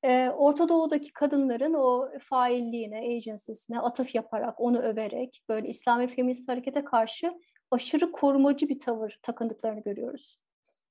E, 0.04 0.30
Orta 0.30 0.70
Doğu'daki 0.70 1.14
kadınların 1.14 1.74
o 1.74 2.10
failliğine, 2.22 2.98
agencysine 2.98 3.80
atıf 3.80 4.16
yaparak, 4.16 4.60
onu 4.62 4.80
överek 4.80 5.44
böyle 5.50 5.68
İslami 5.68 6.08
feminist 6.08 6.50
harekete 6.50 6.84
karşı 6.84 7.34
aşırı 7.72 8.12
korumacı 8.12 8.70
bir 8.70 8.80
tavır 8.80 9.20
takındıklarını 9.22 9.80
görüyoruz. 9.80 10.40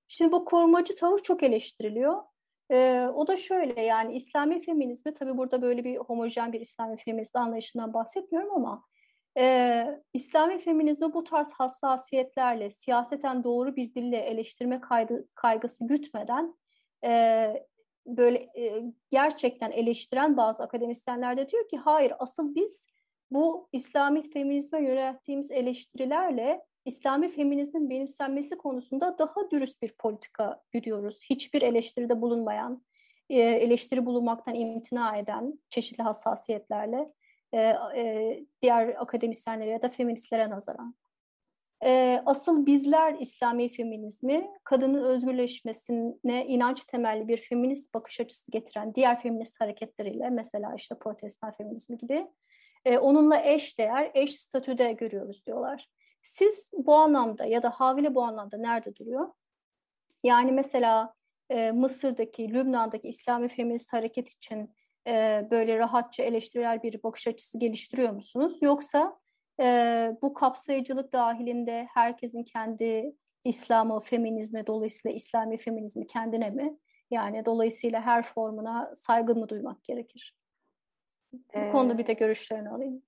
Şimdi 0.09 0.33
bu 0.33 0.45
korumacı 0.45 0.97
tavır 0.97 1.19
çok 1.19 1.43
eleştiriliyor. 1.43 2.23
Ee, 2.71 3.09
o 3.14 3.27
da 3.27 3.37
şöyle 3.37 3.83
yani 3.83 4.14
İslami 4.14 4.61
feminizmi 4.61 5.14
tabii 5.14 5.37
burada 5.37 5.62
böyle 5.62 5.85
bir 5.85 5.97
homojen 5.97 6.53
bir 6.53 6.61
İslami 6.61 6.97
feminist 6.97 7.37
anlayışından 7.37 7.95
bahsetmiyorum 7.95 8.53
ama 8.55 8.85
e, 9.39 9.87
İslami 10.14 10.59
feminizmi 10.59 11.12
bu 11.12 11.25
tarz 11.25 11.53
hassasiyetlerle 11.53 12.71
siyaseten 12.71 13.45
doğru 13.45 13.77
bir 13.77 13.95
dille 13.95 14.16
eleştirme 14.16 14.81
kaydı, 14.81 15.29
kaygısı 15.35 15.87
gütmeden 15.87 16.55
e, 17.05 17.66
böyle 18.07 18.39
e, 18.39 18.83
gerçekten 19.11 19.71
eleştiren 19.71 20.37
bazı 20.37 20.62
akademisyenler 20.62 21.37
de 21.37 21.49
diyor 21.49 21.68
ki 21.68 21.77
hayır 21.77 22.12
asıl 22.18 22.55
biz 22.55 22.87
bu 23.31 23.68
İslami 23.73 24.31
feminizme 24.31 24.83
yönelttiğimiz 24.83 25.51
eleştirilerle 25.51 26.61
İslami 26.85 27.28
feminizmin 27.28 27.91
benimsenmesi 27.91 28.57
konusunda 28.57 29.18
daha 29.18 29.51
dürüst 29.51 29.83
bir 29.83 29.93
politika 29.99 30.62
gidiyoruz. 30.72 31.18
Hiçbir 31.31 31.62
eleştiride 31.62 32.20
bulunmayan, 32.20 32.83
e, 33.31 33.41
eleştiri 33.41 34.07
bulunmaktan 34.07 34.55
imtina 34.55 35.16
eden 35.16 35.59
çeşitli 35.70 36.03
hassasiyetlerle 36.03 37.12
e, 37.53 37.59
e, 37.97 38.45
diğer 38.62 38.89
akademisyenlere 38.89 39.70
ya 39.70 39.83
da 39.83 39.89
feministlere 39.89 40.51
nazaran. 40.51 40.95
Asıl 42.26 42.66
bizler 42.66 43.16
İslami 43.20 43.68
feminizmi 43.68 44.51
kadının 44.64 45.05
özgürleşmesine 45.05 46.47
inanç 46.47 46.85
temelli 46.85 47.28
bir 47.28 47.37
feminist 47.37 47.95
bakış 47.95 48.20
açısı 48.20 48.51
getiren 48.51 48.95
diğer 48.95 49.22
feminist 49.22 49.61
hareketleriyle 49.61 50.31
mesela 50.31 50.74
işte 50.76 50.95
protestan 50.99 51.53
feminizmi 51.53 51.99
gibi 51.99 52.26
onunla 52.87 53.41
eş 53.43 53.78
değer, 53.78 54.11
eş 54.14 54.41
statüde 54.41 54.93
görüyoruz 54.93 55.47
diyorlar. 55.47 55.89
Siz 56.23 56.71
bu 56.73 56.95
anlamda 56.95 57.45
ya 57.45 57.62
da 57.62 57.71
Havile 57.71 58.14
bu 58.14 58.23
anlamda 58.23 58.57
nerede 58.57 58.97
duruyor? 58.97 59.29
Yani 60.25 60.53
mesela 60.53 61.14
e, 61.51 61.73
Mısır'daki, 61.73 62.55
Lübnan'daki 62.55 63.09
İslami 63.09 63.49
feminist 63.49 63.93
hareket 63.93 64.29
için 64.29 64.75
e, 65.07 65.47
böyle 65.51 65.79
rahatça 65.79 66.23
eleştirel 66.23 66.83
bir 66.83 67.03
bakış 67.03 67.27
açısı 67.27 67.59
geliştiriyor 67.59 68.12
musunuz? 68.12 68.59
Yoksa 68.62 69.21
e, 69.61 69.66
bu 70.23 70.35
kapsayıcılık 70.35 71.13
dahilinde 71.13 71.88
herkesin 71.95 72.45
kendi 72.45 73.14
İslam'ı, 73.45 74.01
feminizme, 74.01 74.67
dolayısıyla 74.67 75.17
İslami 75.17 75.57
feminizmi 75.57 76.07
kendine 76.07 76.51
mi? 76.51 76.79
Yani 77.11 77.45
dolayısıyla 77.45 78.01
her 78.01 78.22
formuna 78.22 78.92
saygı 78.95 79.34
mı 79.34 79.49
duymak 79.49 79.84
gerekir? 79.84 80.37
Bu 81.33 81.59
ee, 81.59 81.71
konuda 81.71 81.99
bir 81.99 82.07
de 82.07 82.13
görüşlerini 82.13 82.71
alayım. 82.71 83.03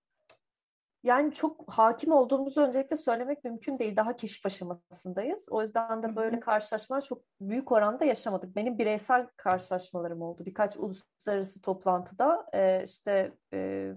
Yani 1.02 1.32
çok 1.32 1.72
hakim 1.72 2.12
olduğumuzu 2.12 2.60
öncelikle 2.60 2.96
söylemek 2.96 3.44
mümkün 3.44 3.78
değil. 3.78 3.96
Daha 3.96 4.16
keşif 4.16 4.46
aşamasındayız. 4.46 5.48
O 5.50 5.62
yüzden 5.62 6.02
de 6.02 6.16
böyle 6.16 6.40
karşılaşmalar 6.40 7.02
çok 7.02 7.22
büyük 7.40 7.72
oranda 7.72 8.04
yaşamadık. 8.04 8.56
Benim 8.56 8.78
bireysel 8.78 9.26
karşılaşmalarım 9.36 10.22
oldu. 10.22 10.44
Birkaç 10.46 10.76
uluslararası 10.76 11.60
toplantıda 11.60 12.46
e, 12.52 12.84
işte 12.84 13.32
e, 13.52 13.92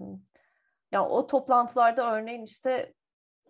ya 0.92 1.08
o 1.08 1.26
toplantılarda 1.26 2.14
örneğin 2.14 2.42
işte 2.42 2.94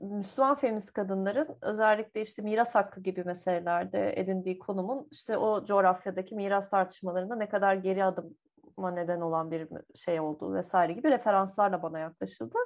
Müslüman 0.01 0.55
feminist 0.55 0.93
kadınların 0.93 1.59
özellikle 1.63 2.21
işte 2.21 2.43
miras 2.43 2.75
hakkı 2.75 3.01
gibi 3.01 3.25
meselelerde 3.25 4.21
edindiği 4.21 4.59
konumun 4.59 5.09
işte 5.11 5.39
o 5.39 5.65
coğrafyadaki 5.65 6.35
miras 6.35 6.71
tartışmalarında 6.71 7.37
ne 7.37 7.49
kadar 7.49 7.75
geri 7.75 8.05
adıma 8.05 8.91
neden 8.91 9.21
olan 9.21 9.51
bir 9.51 9.69
şey 9.95 10.21
olduğu 10.21 10.55
vesaire 10.55 10.93
gibi 10.93 11.11
referanslarla 11.11 11.83
bana 11.83 11.99
yaklaşıldı. 11.99 12.59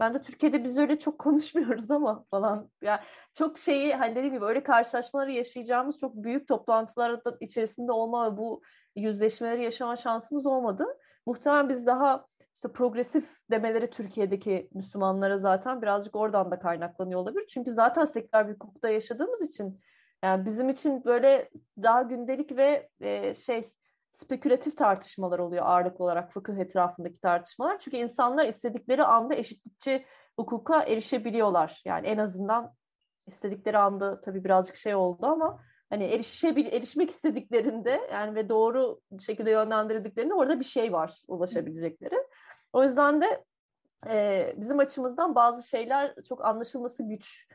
Ben 0.00 0.14
de 0.14 0.22
Türkiye'de 0.22 0.64
biz 0.64 0.78
öyle 0.78 0.98
çok 0.98 1.18
konuşmuyoruz 1.18 1.90
ama 1.90 2.24
falan. 2.30 2.70
Yani 2.82 3.00
çok 3.34 3.58
şeyi 3.58 3.94
hani 3.94 4.16
dediğim 4.16 4.34
gibi 4.34 4.44
öyle 4.44 4.62
karşılaşmaları 4.62 5.32
yaşayacağımız 5.32 5.98
çok 5.98 6.14
büyük 6.14 6.48
toplantılar 6.48 7.20
içerisinde 7.40 7.92
olma 7.92 8.32
ve 8.32 8.36
bu 8.36 8.62
yüzleşmeleri 8.96 9.62
yaşama 9.64 9.96
şansımız 9.96 10.46
olmadı. 10.46 10.86
Muhtemelen 11.26 11.68
biz 11.68 11.86
daha 11.86 12.26
işte 12.54 12.68
progresif 12.72 13.30
demeleri 13.50 13.90
Türkiye'deki 13.90 14.68
Müslümanlara 14.74 15.38
zaten 15.38 15.82
birazcık 15.82 16.16
oradan 16.16 16.50
da 16.50 16.58
kaynaklanıyor 16.58 17.20
olabilir. 17.20 17.46
Çünkü 17.48 17.72
zaten 17.72 18.04
seküler 18.04 18.48
bir 18.48 18.54
hukukta 18.54 18.88
yaşadığımız 18.88 19.42
için 19.42 19.80
Yani 20.24 20.44
bizim 20.44 20.68
için 20.68 21.04
böyle 21.04 21.50
daha 21.82 22.02
gündelik 22.02 22.56
ve 22.56 22.88
e, 23.00 23.34
şey 23.34 23.72
spekülatif 24.12 24.76
tartışmalar 24.76 25.38
oluyor 25.38 25.66
ağırlıklı 25.66 26.04
olarak 26.04 26.32
fıkıh 26.32 26.56
etrafındaki 26.56 27.20
tartışmalar. 27.20 27.78
Çünkü 27.78 27.96
insanlar 27.96 28.46
istedikleri 28.46 29.04
anda 29.04 29.34
eşitlikçi 29.34 30.06
hukuka 30.36 30.82
erişebiliyorlar. 30.82 31.82
Yani 31.84 32.06
en 32.06 32.18
azından 32.18 32.74
istedikleri 33.26 33.78
anda 33.78 34.20
tabii 34.20 34.44
birazcık 34.44 34.76
şey 34.76 34.94
oldu 34.94 35.26
ama 35.26 35.60
hani 35.90 36.04
erişebil 36.04 36.66
erişmek 36.66 37.10
istediklerinde 37.10 38.08
yani 38.12 38.34
ve 38.34 38.48
doğru 38.48 39.00
şekilde 39.20 39.50
yönlendirdiklerinde 39.50 40.34
orada 40.34 40.60
bir 40.60 40.64
şey 40.64 40.92
var 40.92 41.22
ulaşabilecekleri. 41.28 42.26
O 42.72 42.82
yüzden 42.82 43.20
de 43.20 43.44
e, 44.10 44.52
bizim 44.56 44.78
açımızdan 44.78 45.34
bazı 45.34 45.68
şeyler 45.68 46.14
çok 46.28 46.44
anlaşılması 46.44 47.08
güç. 47.08 47.48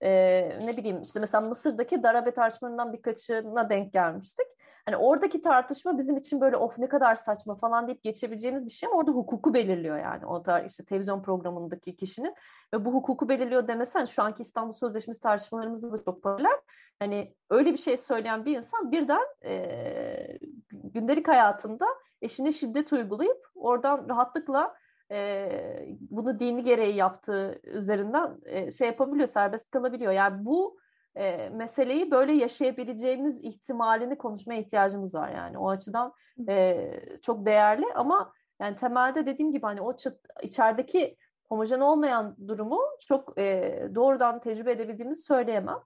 E, 0.00 0.10
ne 0.48 0.76
bileyim 0.76 1.02
işte 1.02 1.20
mesela 1.20 1.48
Mısır'daki 1.48 2.02
darabe 2.02 2.30
tartışmalarından 2.30 2.92
birkaçına 2.92 3.70
denk 3.70 3.92
gelmiştik. 3.92 4.46
Hani 4.86 4.96
oradaki 4.96 5.42
tartışma 5.42 5.98
bizim 5.98 6.16
için 6.16 6.40
böyle 6.40 6.56
of 6.56 6.78
ne 6.78 6.88
kadar 6.88 7.14
saçma 7.14 7.54
falan 7.54 7.86
deyip 7.86 8.02
geçebileceğimiz 8.02 8.66
bir 8.66 8.70
şey 8.70 8.88
ama 8.88 8.98
orada 8.98 9.10
hukuku 9.10 9.54
belirliyor 9.54 9.98
yani. 9.98 10.26
O 10.26 10.44
da 10.44 10.60
işte 10.60 10.84
televizyon 10.84 11.22
programındaki 11.22 11.96
kişinin 11.96 12.34
ve 12.74 12.84
bu 12.84 12.94
hukuku 12.94 13.28
belirliyor 13.28 13.68
demesen 13.68 14.04
şu 14.04 14.22
anki 14.22 14.42
İstanbul 14.42 14.72
Sözleşmesi 14.72 15.20
tartışmalarımızda 15.20 15.92
da 15.92 16.04
çok 16.04 16.22
paralel. 16.22 16.60
Hani 16.98 17.34
öyle 17.50 17.72
bir 17.72 17.78
şey 17.78 17.96
söyleyen 17.96 18.44
bir 18.44 18.56
insan 18.56 18.92
birden 18.92 19.22
e, 19.44 20.38
gündelik 20.72 21.28
hayatında 21.28 21.86
eşine 22.22 22.52
şiddet 22.52 22.92
uygulayıp 22.92 23.46
oradan 23.54 24.08
rahatlıkla 24.08 24.74
e, 25.10 25.86
bunu 26.10 26.40
dini 26.40 26.64
gereği 26.64 26.96
yaptığı 26.96 27.60
üzerinden 27.64 28.36
e, 28.44 28.70
şey 28.70 28.88
yapabiliyor, 28.88 29.28
serbest 29.28 29.70
kalabiliyor. 29.70 30.12
Yani 30.12 30.44
bu 30.44 30.78
e, 31.16 31.48
meseleyi 31.48 32.10
böyle 32.10 32.32
yaşayabileceğimiz 32.32 33.44
ihtimalini 33.44 34.18
konuşmaya 34.18 34.60
ihtiyacımız 34.60 35.14
var 35.14 35.28
yani. 35.28 35.58
O 35.58 35.68
açıdan 35.68 36.12
e, 36.48 36.90
çok 37.22 37.46
değerli 37.46 37.86
ama 37.94 38.32
yani 38.60 38.76
temelde 38.76 39.26
dediğim 39.26 39.52
gibi 39.52 39.62
hani 39.62 39.80
o 39.80 39.96
çıt, 39.96 40.18
içerideki 40.42 41.16
homojen 41.48 41.80
olmayan 41.80 42.36
durumu 42.48 42.80
çok 43.08 43.38
e, 43.38 43.88
doğrudan 43.94 44.40
tecrübe 44.40 44.72
edebildiğimizi 44.72 45.22
söyleyemem. 45.22 45.78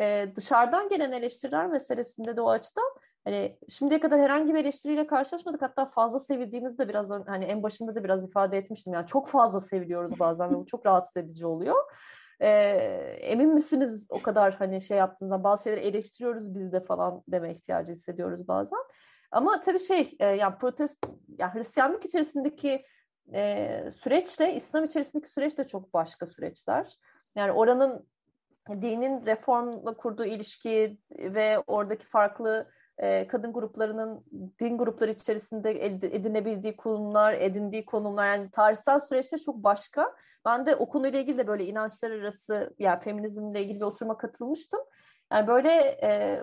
E, 0.00 0.26
dışarıdan 0.36 0.88
gelen 0.88 1.12
eleştiriler 1.12 1.66
meselesinde 1.66 2.36
de 2.36 2.40
o 2.40 2.48
açıdan 2.50 2.94
hani 3.24 3.58
şimdiye 3.68 4.00
kadar 4.00 4.20
herhangi 4.20 4.54
bir 4.54 4.58
eleştiriyle 4.60 5.06
karşılaşmadık. 5.06 5.62
Hatta 5.62 5.86
fazla 5.86 6.18
sevildiğimizi 6.18 6.78
de 6.78 6.88
biraz 6.88 7.10
hani 7.10 7.44
en 7.44 7.62
başında 7.62 7.94
da 7.94 8.04
biraz 8.04 8.24
ifade 8.24 8.58
etmiştim. 8.58 8.92
Yani 8.92 9.06
çok 9.06 9.28
fazla 9.28 9.60
seviliyoruz 9.60 10.20
bazen 10.20 10.50
ve 10.50 10.54
bu 10.54 10.66
çok 10.66 10.86
rahatsız 10.86 11.16
edici 11.16 11.46
oluyor. 11.46 11.76
E, 12.42 12.48
emin 13.20 13.54
misiniz 13.54 14.06
o 14.10 14.22
kadar 14.22 14.54
hani 14.54 14.80
şey 14.80 14.98
yaptığınızda 14.98 15.44
bazı 15.44 15.62
şeyleri 15.62 15.86
eleştiriyoruz 15.86 16.54
biz 16.54 16.72
de 16.72 16.80
falan 16.80 17.22
deme 17.28 17.52
ihtiyacı 17.54 17.92
hissediyoruz 17.92 18.48
bazen. 18.48 18.78
Ama 19.30 19.60
tabii 19.60 19.80
şey 19.80 20.16
e, 20.20 20.26
yani 20.26 20.58
protest 20.58 21.06
yani 21.38 21.54
Hristiyanlık 21.54 22.04
içerisindeki 22.04 22.84
e, 23.34 23.90
süreçle 23.90 24.54
İslam 24.54 24.84
içerisindeki 24.84 25.28
süreç 25.28 25.58
de 25.58 25.66
çok 25.66 25.94
başka 25.94 26.26
süreçler. 26.26 26.98
Yani 27.36 27.52
oranın 27.52 28.06
dinin 28.70 29.26
reformla 29.26 29.96
kurduğu 29.96 30.24
ilişki 30.24 30.98
ve 31.10 31.58
oradaki 31.66 32.06
farklı 32.06 32.70
kadın 33.28 33.52
gruplarının 33.52 34.24
din 34.60 34.78
grupları 34.78 35.10
içerisinde 35.10 35.84
edinebildiği 35.84 36.76
konumlar, 36.76 37.32
edindiği 37.32 37.84
konumlar 37.84 38.28
yani 38.28 38.50
tarihsel 38.50 39.00
süreçte 39.00 39.38
çok 39.38 39.56
başka. 39.56 40.14
Ben 40.44 40.66
de 40.66 40.76
o 40.76 40.88
konuyla 40.88 41.20
ilgili 41.20 41.38
de 41.38 41.46
böyle 41.46 41.66
inançlar 41.66 42.10
arası 42.10 42.74
yani 42.78 43.00
feminizmle 43.00 43.62
ilgili 43.62 43.80
bir 43.80 43.84
oturuma 43.84 44.16
katılmıştım. 44.16 44.80
Yani 45.32 45.46
böyle 45.46 45.70
e, 46.02 46.40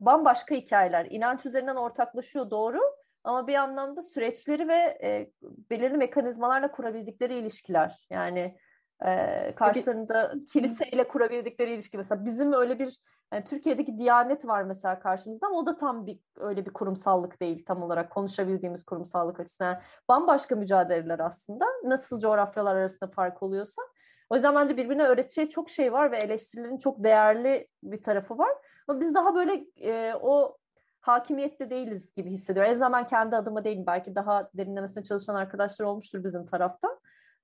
bambaşka 0.00 0.54
hikayeler. 0.54 1.06
inanç 1.10 1.46
üzerinden 1.46 1.76
ortaklaşıyor 1.76 2.50
doğru 2.50 2.80
ama 3.24 3.46
bir 3.46 3.54
anlamda 3.54 4.02
süreçleri 4.02 4.68
ve 4.68 4.98
e, 5.02 5.30
belirli 5.70 5.96
mekanizmalarla 5.96 6.70
kurabildikleri 6.70 7.38
ilişkiler. 7.38 8.06
Yani 8.10 8.58
e, 9.06 9.54
karşılarında 9.54 10.34
kiliseyle 10.52 11.08
kurabildikleri 11.08 11.74
ilişki 11.74 11.96
mesela 11.96 12.24
bizim 12.24 12.52
öyle 12.52 12.78
bir 12.78 12.98
yani 13.32 13.44
Türkiye'deki 13.44 13.98
Diyanet 13.98 14.46
var 14.46 14.62
mesela 14.62 15.00
karşımızda 15.00 15.46
ama 15.46 15.58
o 15.58 15.66
da 15.66 15.76
tam 15.76 16.06
bir 16.06 16.18
öyle 16.36 16.66
bir 16.66 16.72
kurumsallık 16.72 17.40
değil 17.40 17.64
tam 17.66 17.82
olarak 17.82 18.10
konuşabildiğimiz 18.10 18.84
kurumsallık 18.84 19.40
açısından. 19.40 19.80
Bambaşka 20.08 20.56
mücadeleler 20.56 21.18
aslında. 21.18 21.64
Nasıl 21.84 22.20
coğrafyalar 22.20 22.76
arasında 22.76 23.10
fark 23.10 23.42
oluyorsa. 23.42 23.82
O 24.30 24.34
yüzden 24.34 24.54
bence 24.54 24.76
birbirine 24.76 25.02
öğreteceği 25.02 25.50
çok 25.50 25.70
şey 25.70 25.92
var 25.92 26.12
ve 26.12 26.18
eleştirilerin 26.18 26.78
çok 26.78 27.04
değerli 27.04 27.68
bir 27.82 28.02
tarafı 28.02 28.38
var. 28.38 28.52
Ama 28.88 29.00
biz 29.00 29.14
daha 29.14 29.34
böyle 29.34 29.64
e, 29.76 30.14
o 30.14 30.56
hakimiyette 31.00 31.70
değiliz 31.70 32.14
gibi 32.14 32.30
hissediyorum. 32.30 32.72
En 32.82 32.92
ben 32.92 33.06
kendi 33.06 33.36
adıma 33.36 33.64
değilim. 33.64 33.84
Belki 33.86 34.14
daha 34.14 34.50
derinlemesine 34.54 35.02
çalışan 35.02 35.34
arkadaşlar 35.34 35.86
olmuştur 35.86 36.24
bizim 36.24 36.46
taraftan. 36.46 37.00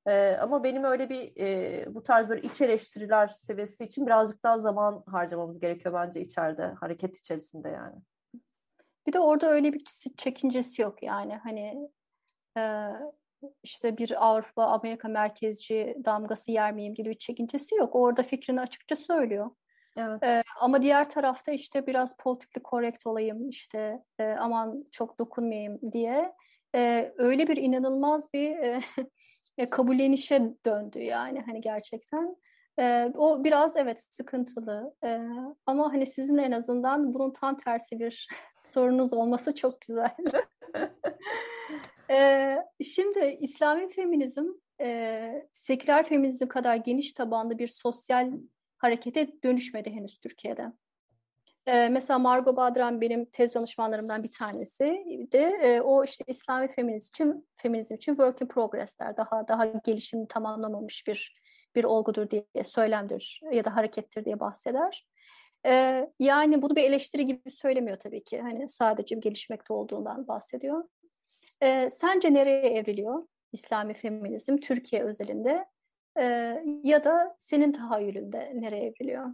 E, 0.06 0.36
ama 0.36 0.64
benim 0.64 0.84
öyle 0.84 1.08
bir 1.08 1.32
e, 1.40 1.84
bu 1.94 2.02
tarz 2.02 2.28
böyle 2.28 2.42
iç 2.42 2.60
eleştiriler 2.60 3.26
seviyesi 3.26 3.84
için 3.84 4.06
birazcık 4.06 4.42
daha 4.42 4.58
zaman 4.58 5.04
harcamamız 5.06 5.60
gerekiyor 5.60 5.94
bence 5.94 6.20
içeride, 6.20 6.66
hareket 6.66 7.16
içerisinde 7.16 7.68
yani. 7.68 7.96
Bir 9.06 9.12
de 9.12 9.20
orada 9.20 9.50
öyle 9.50 9.72
bir 9.72 9.84
çekincesi 10.16 10.82
yok 10.82 11.02
yani 11.02 11.36
hani 11.36 11.90
e, 12.58 12.90
işte 13.62 13.98
bir 13.98 14.26
Avrupa 14.26 14.64
Amerika 14.64 15.08
merkezci 15.08 15.96
damgası 16.04 16.52
yer 16.52 16.72
miyim 16.72 16.94
gibi 16.94 17.10
bir 17.10 17.18
çekincesi 17.18 17.74
yok. 17.74 17.94
Orada 17.96 18.22
fikrini 18.22 18.60
açıkça 18.60 18.96
söylüyor. 18.96 19.50
Evet. 19.96 20.22
Ee, 20.22 20.42
ama 20.60 20.82
diğer 20.82 21.10
tarafta 21.10 21.52
işte 21.52 21.86
biraz 21.86 22.16
politikli 22.16 22.62
korrekt 22.62 23.06
olayım 23.06 23.48
işte 23.48 24.02
e, 24.18 24.24
aman 24.24 24.84
çok 24.90 25.18
dokunmayayım 25.18 25.92
diye 25.92 26.32
e, 26.74 27.12
öyle 27.18 27.48
bir 27.48 27.56
inanılmaz 27.56 28.32
bir 28.32 28.56
e, 28.56 28.80
e, 29.58 29.70
kabullenişe 29.70 30.54
döndü 30.66 30.98
yani 30.98 31.40
hani 31.40 31.60
gerçekten. 31.60 32.36
E, 32.78 33.12
o 33.14 33.44
biraz 33.44 33.76
evet 33.76 34.04
sıkıntılı 34.10 34.94
e, 35.04 35.20
ama 35.66 35.92
hani 35.92 36.06
sizin 36.06 36.38
en 36.38 36.52
azından 36.52 37.14
bunun 37.14 37.32
tam 37.32 37.56
tersi 37.56 38.00
bir 38.00 38.28
sorunuz 38.62 39.12
olması 39.12 39.54
çok 39.54 39.80
güzel. 39.80 40.16
e, 42.10 42.56
şimdi 42.84 43.38
İslami 43.40 43.88
feminizm 43.88 44.46
e, 44.80 45.48
seküler 45.52 46.04
feminizm 46.04 46.48
kadar 46.48 46.76
geniş 46.76 47.12
tabanlı 47.12 47.58
bir 47.58 47.68
sosyal 47.68 48.32
harekete 48.78 49.42
dönüşmedi 49.42 49.90
henüz 49.90 50.18
Türkiye'de. 50.18 50.72
E, 51.66 51.88
mesela 51.88 52.18
Margot 52.18 52.56
Badran 52.56 53.00
benim 53.00 53.24
tez 53.24 53.54
danışmanlarımdan 53.54 54.22
bir 54.22 54.32
tanesi 54.32 54.84
de 55.32 55.80
o 55.84 56.04
işte 56.04 56.24
İslami 56.26 56.68
feminizm 56.68 57.08
için 57.08 57.48
feminizm 57.56 57.94
için 57.94 58.12
work 58.12 58.42
in 58.42 58.46
progress 58.46 58.98
der. 58.98 59.16
Daha 59.16 59.48
daha 59.48 59.64
gelişim 59.64 60.26
tamamlamamış 60.26 61.06
bir 61.06 61.44
bir 61.74 61.84
olgudur 61.84 62.30
diye 62.30 62.64
söylemdir 62.64 63.40
ya 63.52 63.64
da 63.64 63.76
harekettir 63.76 64.24
diye 64.24 64.40
bahseder. 64.40 65.06
E, 65.66 66.06
yani 66.18 66.62
bunu 66.62 66.76
bir 66.76 66.82
eleştiri 66.82 67.26
gibi 67.26 67.50
söylemiyor 67.50 67.96
tabii 67.96 68.24
ki. 68.24 68.40
Hani 68.40 68.68
sadece 68.68 69.14
gelişmekte 69.14 69.72
olduğundan 69.72 70.28
bahsediyor. 70.28 70.84
E, 71.60 71.90
sence 71.90 72.34
nereye 72.34 72.68
evriliyor 72.68 73.26
İslami 73.52 73.94
feminizm 73.94 74.56
Türkiye 74.56 75.04
özelinde? 75.04 75.66
E, 76.18 76.24
ya 76.82 77.04
da 77.04 77.36
senin 77.38 77.72
tahayyülünde 77.72 78.52
nereye 78.54 78.84
evriliyor? 78.84 79.26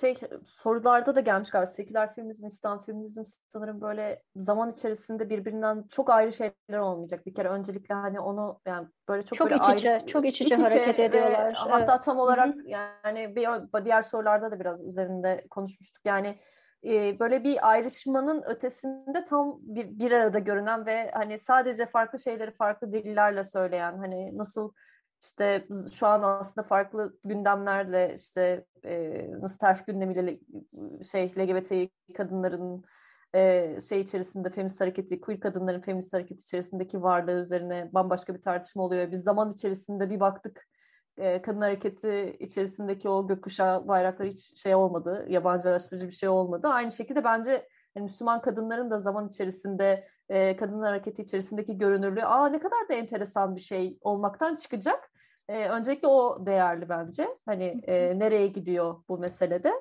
Şey 0.00 0.16
sorularda 0.46 1.14
da 1.14 1.20
gelmiş 1.20 1.50
galiba 1.50 1.66
seküler 1.66 2.14
feminizm, 2.14 2.46
İslam 2.46 2.84
feminizm 2.84 3.22
sanırım 3.52 3.80
böyle 3.80 4.22
zaman 4.36 4.70
içerisinde 4.70 5.30
birbirinden 5.30 5.84
çok 5.90 6.10
ayrı 6.10 6.32
şeyler 6.32 6.78
olmayacak. 6.78 7.26
Bir 7.26 7.34
kere 7.34 7.48
öncelikle 7.48 7.94
hani 7.94 8.20
onu 8.20 8.60
yani 8.66 8.88
böyle 9.08 9.22
çok 9.22 9.38
çok 9.38 9.50
böyle 9.50 9.62
iç 9.62 9.68
içe, 9.68 9.90
ayrı, 9.90 10.06
çok 10.06 10.26
iç 10.26 10.40
içe, 10.40 10.54
iç 10.54 10.60
hareket 10.60 11.00
ediyorlar. 11.00 11.46
Evet. 11.46 11.56
Hatta 11.56 12.00
tam 12.00 12.18
olarak 12.18 12.54
Hı-hı. 12.54 12.68
yani 12.68 13.36
bir 13.36 13.48
diğer 13.84 14.02
sorularda 14.02 14.50
da 14.50 14.60
biraz 14.60 14.88
üzerinde 14.88 15.46
konuşmuştuk. 15.50 16.04
Yani 16.04 16.38
e, 16.84 17.18
böyle 17.18 17.44
bir 17.44 17.70
ayrışmanın 17.70 18.42
ötesinde 18.42 19.24
tam 19.24 19.58
bir, 19.60 19.98
bir 19.98 20.12
arada 20.12 20.38
görünen 20.38 20.86
ve 20.86 21.10
hani 21.10 21.38
sadece 21.38 21.86
farklı 21.86 22.18
şeyleri 22.18 22.50
farklı 22.50 22.92
dillerle 22.92 23.44
söyleyen 23.44 23.98
hani 23.98 24.38
nasıl 24.38 24.72
işte 25.22 25.66
şu 25.94 26.06
an 26.06 26.22
aslında 26.22 26.66
farklı 26.66 27.16
gündemlerle 27.24 28.14
işte 28.16 28.64
e, 28.84 29.26
nasıl 29.40 29.58
terfi 29.58 29.84
gündemiyle 29.84 30.38
şey 31.12 31.32
LGBT 31.38 31.90
kadınların 32.16 32.84
e, 33.34 33.78
şey 33.88 34.00
içerisinde 34.00 34.50
feminist 34.50 34.80
hareketi, 34.80 35.20
queer 35.20 35.40
kadınların 35.40 35.80
feminist 35.80 36.12
hareket 36.12 36.40
içerisindeki 36.40 37.02
varlığı 37.02 37.40
üzerine 37.40 37.90
bambaşka 37.92 38.34
bir 38.34 38.42
tartışma 38.42 38.82
oluyor. 38.82 39.10
Biz 39.10 39.22
zaman 39.22 39.50
içerisinde 39.50 40.10
bir 40.10 40.20
baktık 40.20 40.66
e, 41.16 41.42
kadın 41.42 41.60
hareketi 41.60 42.36
içerisindeki 42.40 43.08
o 43.08 43.26
gökkuşağı 43.26 43.88
bayrakları 43.88 44.28
hiç 44.28 44.62
şey 44.62 44.74
olmadı, 44.74 45.26
yabancılaştırıcı 45.28 46.06
bir 46.06 46.12
şey 46.12 46.28
olmadı. 46.28 46.68
Aynı 46.68 46.90
şekilde 46.90 47.24
bence 47.24 47.68
yani 47.94 48.04
Müslüman 48.04 48.42
kadınların 48.42 48.90
da 48.90 48.98
zaman 48.98 49.28
içerisinde 49.28 50.08
e, 50.28 50.56
kadın 50.56 50.82
hareketi 50.82 51.22
içerisindeki 51.22 51.78
görünürlüğü 51.78 52.24
aa 52.24 52.48
ne 52.48 52.58
kadar 52.58 52.88
da 52.88 52.94
enteresan 52.94 53.56
bir 53.56 53.60
şey 53.60 53.98
olmaktan 54.00 54.56
çıkacak 54.56 55.11
E, 55.48 55.68
öncelikle 55.68 56.08
o 56.08 56.46
değerli 56.46 56.88
bence. 56.88 57.28
Hani 57.46 57.80
e, 57.86 58.18
nereye 58.18 58.46
gidiyor 58.46 59.02
bu 59.08 59.18
meselede. 59.18 59.72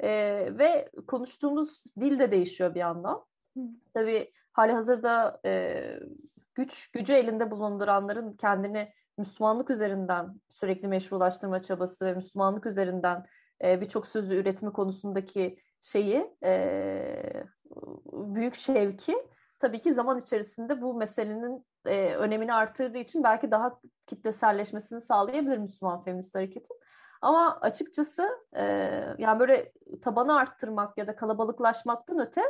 E, 0.00 0.10
ve 0.58 0.90
konuştuğumuz 1.06 1.84
dil 2.00 2.18
de 2.18 2.30
değişiyor 2.30 2.74
bir 2.74 2.80
yandan. 2.80 3.24
Tabii 3.94 4.32
hali 4.52 4.72
hazırda 4.72 5.40
e, 5.44 5.82
güç 6.54 6.90
gücü 6.90 7.12
elinde 7.12 7.50
bulunduranların 7.50 8.36
kendini 8.36 8.92
Müslümanlık 9.18 9.70
üzerinden 9.70 10.40
sürekli 10.50 10.88
meşrulaştırma 10.88 11.60
çabası 11.60 12.06
ve 12.06 12.14
Müslümanlık 12.14 12.66
üzerinden 12.66 13.26
e, 13.64 13.80
birçok 13.80 14.06
sözü 14.06 14.34
üretimi 14.34 14.72
konusundaki 14.72 15.58
şeyi 15.80 16.36
e, 16.44 17.44
büyük 18.12 18.54
şevki 18.54 19.16
tabii 19.58 19.82
ki 19.82 19.94
zaman 19.94 20.18
içerisinde 20.18 20.82
bu 20.82 20.94
meselenin 20.94 21.66
e, 21.86 22.14
önemini 22.14 22.54
artırdığı 22.54 22.98
için 22.98 23.22
belki 23.24 23.50
daha 23.50 23.80
kitleselleşmesini 24.06 25.00
sağlayabilir 25.00 25.58
Müslüman 25.58 26.02
feminist 26.02 26.34
hareketin. 26.34 26.76
Ama 27.22 27.58
açıkçası 27.60 28.28
e, 28.52 28.62
yani 29.18 29.40
böyle 29.40 29.72
tabanı 30.02 30.36
arttırmak 30.36 30.98
ya 30.98 31.06
da 31.06 31.16
kalabalıklaşmaktan 31.16 32.18
öte 32.18 32.42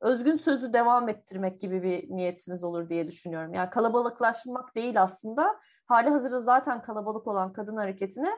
özgün 0.00 0.36
sözü 0.36 0.72
devam 0.72 1.08
ettirmek 1.08 1.60
gibi 1.60 1.82
bir 1.82 2.16
niyetimiz 2.16 2.64
olur 2.64 2.88
diye 2.88 3.06
düşünüyorum. 3.06 3.54
Yani 3.54 3.70
kalabalıklaşmak 3.70 4.74
değil 4.74 5.02
aslında 5.02 5.60
hali 5.86 6.10
hazırda 6.10 6.40
zaten 6.40 6.82
kalabalık 6.82 7.26
olan 7.26 7.52
kadın 7.52 7.76
hareketine 7.76 8.30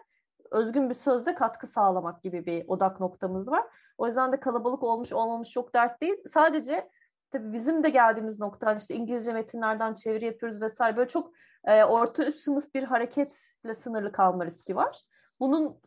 özgün 0.50 0.90
bir 0.90 0.94
sözle 0.94 1.34
katkı 1.34 1.66
sağlamak 1.66 2.22
gibi 2.22 2.46
bir 2.46 2.64
odak 2.68 3.00
noktamız 3.00 3.50
var. 3.50 3.64
O 3.98 4.06
yüzden 4.06 4.32
de 4.32 4.40
kalabalık 4.40 4.82
olmuş 4.82 5.12
olmamış 5.12 5.50
çok 5.50 5.74
dert 5.74 6.00
değil. 6.00 6.16
Sadece 6.32 6.90
tabii 7.34 7.52
bizim 7.52 7.82
de 7.82 7.90
geldiğimiz 7.90 8.40
nokta 8.40 8.66
hani 8.66 8.78
işte 8.78 8.94
İngilizce 8.94 9.32
metinlerden 9.32 9.94
çeviri 9.94 10.24
yapıyoruz 10.24 10.62
vesaire 10.62 10.96
böyle 10.96 11.08
çok 11.08 11.32
e, 11.64 11.84
orta 11.84 12.24
üst 12.24 12.38
sınıf 12.38 12.74
bir 12.74 12.82
hareketle 12.82 13.74
sınırlı 13.74 14.12
kalma 14.12 14.46
riski 14.46 14.76
var. 14.76 15.04
Bunun 15.40 15.80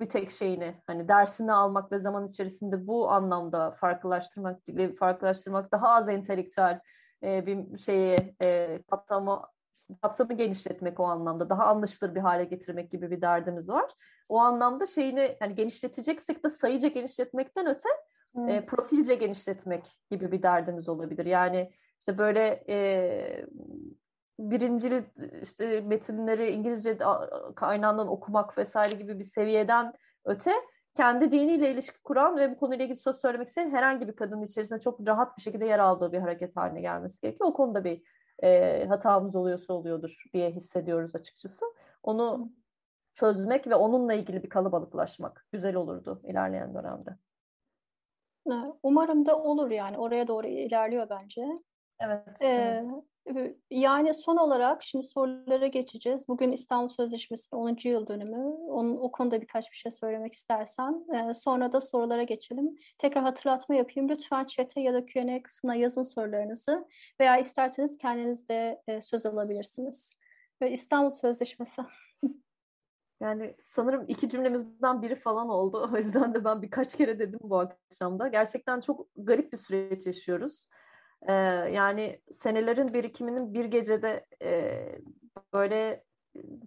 bir 0.00 0.08
tek 0.08 0.30
şeyini 0.30 0.74
hani 0.86 1.08
dersini 1.08 1.52
almak 1.52 1.92
ve 1.92 1.98
zaman 1.98 2.26
içerisinde 2.26 2.86
bu 2.86 3.10
anlamda 3.10 3.70
farklılaştırmak 3.70 4.60
farklılaştırmak 4.98 5.72
daha 5.72 5.88
az 5.88 6.08
entelektüel 6.08 6.80
e, 7.22 7.46
bir 7.46 7.78
şeyi 7.78 8.16
e, 8.44 8.82
kapsama 8.90 9.48
kapsamı 10.02 10.32
genişletmek 10.34 11.00
o 11.00 11.04
anlamda 11.04 11.50
daha 11.50 11.64
anlaşılır 11.64 12.14
bir 12.14 12.20
hale 12.20 12.44
getirmek 12.44 12.90
gibi 12.90 13.10
bir 13.10 13.20
derdimiz 13.20 13.68
var. 13.68 13.90
O 14.28 14.38
anlamda 14.38 14.86
şeyini 14.86 15.36
hani 15.40 15.54
genişleteceksek 15.54 16.44
de 16.44 16.48
sayıca 16.48 16.88
genişletmekten 16.88 17.66
öte 17.66 17.88
hmm. 18.36 18.48
e, 18.48 18.66
profilce 18.66 19.14
genişletmek 19.14 19.86
gibi 20.10 20.32
bir 20.32 20.42
derdimiz 20.42 20.88
olabilir. 20.88 21.26
Yani 21.26 21.72
işte 21.98 22.18
böyle 22.18 22.64
e, 22.68 23.46
birincili 24.38 25.04
işte 25.42 25.80
metinleri 25.80 26.50
İngilizce 26.50 26.98
kaynağından 27.56 28.08
okumak 28.08 28.58
vesaire 28.58 28.96
gibi 28.96 29.18
bir 29.18 29.24
seviyeden 29.24 29.92
öte 30.24 30.52
kendi 30.94 31.32
diniyle 31.32 31.70
ilişki 31.70 32.02
kuran 32.02 32.36
ve 32.36 32.50
bu 32.50 32.58
konuyla 32.58 32.84
ilgili 32.84 32.98
söz 32.98 33.16
söylemek 33.16 33.48
isteyen 33.48 33.70
herhangi 33.70 34.08
bir 34.08 34.16
kadının 34.16 34.42
içerisinde 34.42 34.80
çok 34.80 35.06
rahat 35.06 35.36
bir 35.36 35.42
şekilde 35.42 35.66
yer 35.66 35.78
aldığı 35.78 36.12
bir 36.12 36.18
hareket 36.18 36.56
haline 36.56 36.80
gelmesi 36.80 37.20
gerekiyor. 37.20 37.50
O 37.50 37.54
konuda 37.54 37.84
bir 37.84 38.02
e, 38.42 38.84
hatamız 38.88 39.36
oluyorsa 39.36 39.74
oluyordur 39.74 40.24
diye 40.34 40.50
hissediyoruz 40.50 41.16
açıkçası. 41.16 41.66
Onu 42.02 42.52
çözmek 43.14 43.66
ve 43.66 43.74
onunla 43.74 44.14
ilgili 44.14 44.42
bir 44.42 44.48
kalabalıklaşmak 44.48 45.46
güzel 45.52 45.74
olurdu 45.74 46.20
ilerleyen 46.24 46.74
dönemde. 46.74 47.16
Umarım 48.82 49.26
da 49.26 49.38
olur 49.38 49.70
yani 49.70 49.98
oraya 49.98 50.28
doğru 50.28 50.46
ilerliyor 50.46 51.10
bence. 51.10 51.46
Evet. 52.00 52.22
Ee, 52.42 52.84
evet. 53.26 53.56
Yani 53.70 54.14
son 54.14 54.36
olarak 54.36 54.82
şimdi 54.82 55.06
sorulara 55.06 55.66
geçeceğiz. 55.66 56.28
Bugün 56.28 56.52
İstanbul 56.52 56.88
Sözleşmesi'nin 56.88 57.60
10. 57.60 57.76
yıl 57.84 58.06
dönümü. 58.06 58.44
Onun, 58.68 58.96
o 58.96 59.12
konuda 59.12 59.40
birkaç 59.40 59.70
bir 59.70 59.76
şey 59.76 59.92
söylemek 59.92 60.32
istersen. 60.32 61.04
Ee, 61.14 61.34
sonra 61.34 61.72
da 61.72 61.80
sorulara 61.80 62.22
geçelim. 62.22 62.76
Tekrar 62.98 63.24
hatırlatma 63.24 63.74
yapayım. 63.74 64.08
Lütfen 64.08 64.44
chat'e 64.44 64.80
ya 64.80 64.94
da 64.94 65.06
Q&A 65.06 65.42
kısmına 65.42 65.74
yazın 65.74 66.02
sorularınızı. 66.02 66.88
Veya 67.20 67.36
isterseniz 67.36 67.98
kendiniz 67.98 68.48
de 68.48 68.82
e, 68.88 69.00
söz 69.00 69.26
alabilirsiniz. 69.26 70.12
Ve 70.62 70.70
İstanbul 70.70 71.10
Sözleşmesi. 71.10 71.82
Yani 73.20 73.56
sanırım 73.64 74.04
iki 74.08 74.28
cümlemizden 74.28 75.02
biri 75.02 75.16
falan 75.16 75.48
oldu. 75.48 75.90
O 75.94 75.96
yüzden 75.96 76.34
de 76.34 76.44
ben 76.44 76.62
birkaç 76.62 76.96
kere 76.96 77.18
dedim 77.18 77.38
bu 77.42 77.58
akşamda. 77.58 78.28
Gerçekten 78.28 78.80
çok 78.80 79.06
garip 79.16 79.52
bir 79.52 79.56
süreç 79.58 80.06
yaşıyoruz. 80.06 80.68
Ee, 81.22 81.32
yani 81.32 82.20
senelerin 82.30 82.94
birikiminin 82.94 83.54
bir 83.54 83.64
gecede 83.64 84.26
e, 84.42 84.82
böyle 85.52 86.04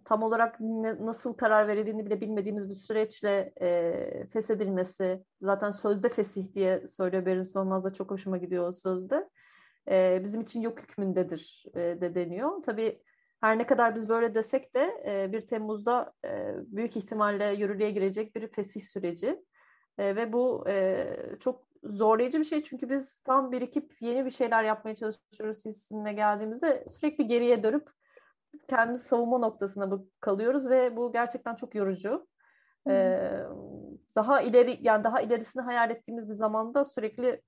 tam 0.05 0.23
olarak 0.23 0.59
ne, 0.59 1.05
nasıl 1.05 1.33
karar 1.33 1.67
verildiğini 1.67 2.05
bile 2.05 2.21
bilmediğimiz 2.21 2.69
bir 2.69 2.75
süreçle 2.75 3.53
e, 3.61 4.27
feshedilmesi, 4.33 5.23
zaten 5.41 5.71
sözde 5.71 6.09
fesih 6.09 6.53
diye 6.53 6.87
söylüyor 6.87 7.25
Berin 7.25 7.41
Solmaz 7.41 7.83
da 7.83 7.93
çok 7.93 8.11
hoşuma 8.11 8.37
gidiyor 8.37 8.67
o 8.67 8.73
sözde. 8.73 9.29
E, 9.89 10.21
bizim 10.23 10.41
için 10.41 10.61
yok 10.61 10.79
hükmündedir 10.79 11.65
e, 11.75 11.79
de 11.79 12.15
deniyor. 12.15 12.63
Tabii 12.63 13.01
her 13.41 13.57
ne 13.57 13.65
kadar 13.65 13.95
biz 13.95 14.09
böyle 14.09 14.35
desek 14.35 14.75
de 14.75 15.03
e, 15.05 15.31
1 15.31 15.41
Temmuz'da 15.41 16.13
e, 16.25 16.53
büyük 16.57 16.97
ihtimalle 16.97 17.53
yürürlüğe 17.53 17.91
girecek 17.91 18.35
bir 18.35 18.47
fesih 18.47 18.81
süreci. 18.81 19.43
E, 19.97 20.15
ve 20.15 20.33
bu 20.33 20.69
e, 20.69 21.07
çok 21.39 21.69
zorlayıcı 21.83 22.39
bir 22.39 22.43
şey 22.43 22.63
çünkü 22.63 22.89
biz 22.89 23.21
tam 23.21 23.51
birikip 23.51 24.01
yeni 24.01 24.25
bir 24.25 24.31
şeyler 24.31 24.63
yapmaya 24.63 24.95
çalışıyoruz 24.95 25.57
sizinle 25.57 26.13
geldiğimizde 26.13 26.85
sürekli 26.87 27.27
geriye 27.27 27.63
dönüp 27.63 27.89
kendimizi 28.67 29.03
savunma 29.03 29.37
noktasına 29.37 29.99
kalıyoruz 30.19 30.69
ve 30.69 30.97
bu 30.97 31.11
gerçekten 31.11 31.55
çok 31.55 31.75
yorucu. 31.75 32.27
Ee, 32.89 33.43
daha 34.15 34.41
ileri 34.41 34.79
yani 34.81 35.03
daha 35.03 35.21
ilerisini 35.21 35.63
hayal 35.63 35.91
ettiğimiz 35.91 36.29
bir 36.29 36.33
zamanda 36.33 36.85
sürekli 36.85 37.41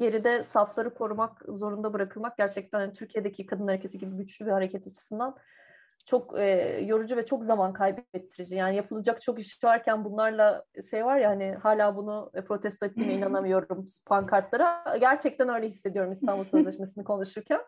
geride 0.00 0.42
safları 0.42 0.94
korumak 0.94 1.42
zorunda 1.48 1.92
bırakılmak 1.92 2.36
gerçekten 2.36 2.80
yani 2.80 2.92
Türkiye'deki 2.92 3.46
kadın 3.46 3.66
hareketi 3.66 3.98
gibi 3.98 4.16
güçlü 4.16 4.46
bir 4.46 4.50
hareket 4.50 4.86
açısından 4.86 5.36
çok 6.06 6.38
e, 6.38 6.80
yorucu 6.86 7.16
ve 7.16 7.26
çok 7.26 7.44
zaman 7.44 7.72
kaybettirici. 7.72 8.54
Yani 8.54 8.76
yapılacak 8.76 9.22
çok 9.22 9.38
iş 9.38 9.64
varken 9.64 10.04
bunlarla 10.04 10.64
şey 10.90 11.04
var 11.04 11.16
ya 11.16 11.30
hani 11.30 11.54
hala 11.54 11.96
bunu 11.96 12.30
protesto 12.46 12.86
ettiğime 12.86 13.14
inanamıyorum 13.14 13.86
pankartlara. 14.06 14.96
Gerçekten 15.00 15.48
öyle 15.48 15.66
hissediyorum 15.66 16.12
İstanbul 16.12 16.44
Sözleşmesi'ni 16.54 17.04
konuşurken. 17.04 17.60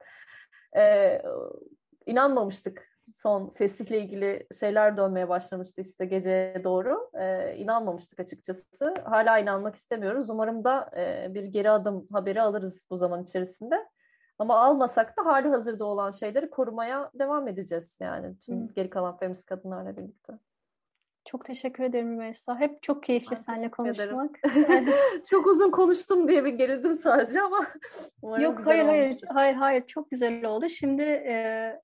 E, 0.76 1.22
inanmamıştık 2.06 2.94
son 3.15 3.51
festihle 3.51 3.99
ilgili 4.01 4.47
şeyler 4.61 4.97
dönmeye 4.97 5.28
başlamıştı 5.28 5.81
işte 5.81 6.05
geceye 6.05 6.65
doğru. 6.65 7.11
E, 7.15 7.57
inanmamıştık 7.57 8.20
açıkçası. 8.20 8.95
Hala 9.05 9.39
inanmak 9.39 9.77
istemiyoruz. 9.77 10.31
Umarım 10.31 10.65
da 10.65 10.91
e, 10.97 11.35
bir 11.35 11.45
geri 11.45 11.70
adım 11.70 12.09
haberi 12.12 12.43
alırız 12.43 12.86
bu 12.91 12.99
zaman 12.99 13.23
içerisinde. 13.23 13.89
Ama 14.39 14.59
almasak 14.59 15.19
da 15.19 15.27
hali 15.27 15.49
hazırda 15.49 15.85
olan 15.85 16.11
şeyleri 16.11 16.51
korumaya 16.51 17.11
devam 17.15 17.49
edeceğiz 17.49 17.99
yani 18.01 18.39
tüm 18.39 18.69
Hı. 18.69 18.73
geri 18.73 18.91
kalan 18.91 19.16
feminist 19.16 19.47
kadınlarla 19.47 19.97
birlikte. 19.97 20.32
Çok 21.24 21.45
teşekkür 21.45 21.85
ederim 21.85 22.12
Rümeysa. 22.12 22.59
Hep 22.59 22.82
çok 22.82 23.03
keyifli 23.03 23.31
ben 23.31 23.36
seninle 23.36 23.70
konuşmak. 23.70 24.31
çok 25.31 25.47
uzun 25.47 25.70
konuştum 25.70 26.28
diye 26.28 26.45
bir 26.45 26.53
gerildim 26.53 26.95
sadece 26.95 27.43
ama 27.43 27.66
Yok 28.41 28.66
hayır 28.66 28.85
hayır 28.85 29.20
hayır 29.28 29.55
hayır 29.55 29.86
çok 29.86 30.11
güzel 30.11 30.45
oldu. 30.45 30.69
Şimdi 30.69 31.03
e, 31.03 31.81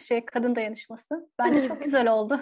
şey 0.00 0.24
kadın 0.24 0.56
dayanışması. 0.56 1.28
Bence 1.38 1.68
çok 1.68 1.84
güzel 1.84 2.12
oldu. 2.12 2.40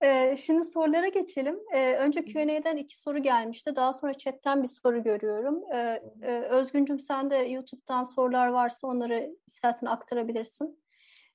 Ee, 0.00 0.36
şimdi 0.42 0.64
sorulara 0.64 1.08
geçelim. 1.08 1.58
Ee, 1.74 1.96
önce 1.96 2.24
Q&A'den 2.24 2.76
iki 2.76 2.98
soru 2.98 3.18
gelmişti. 3.18 3.76
Daha 3.76 3.92
sonra 3.92 4.14
chatten 4.14 4.62
bir 4.62 4.68
soru 4.68 5.02
görüyorum. 5.02 5.62
Ee, 5.74 6.02
e, 6.22 6.40
Özgüncüm 6.40 7.00
sen 7.00 7.30
de 7.30 7.36
YouTube'dan 7.36 8.04
sorular 8.04 8.48
varsa 8.48 8.86
onları 8.86 9.30
istersen 9.46 9.86
aktarabilirsin. 9.86 10.82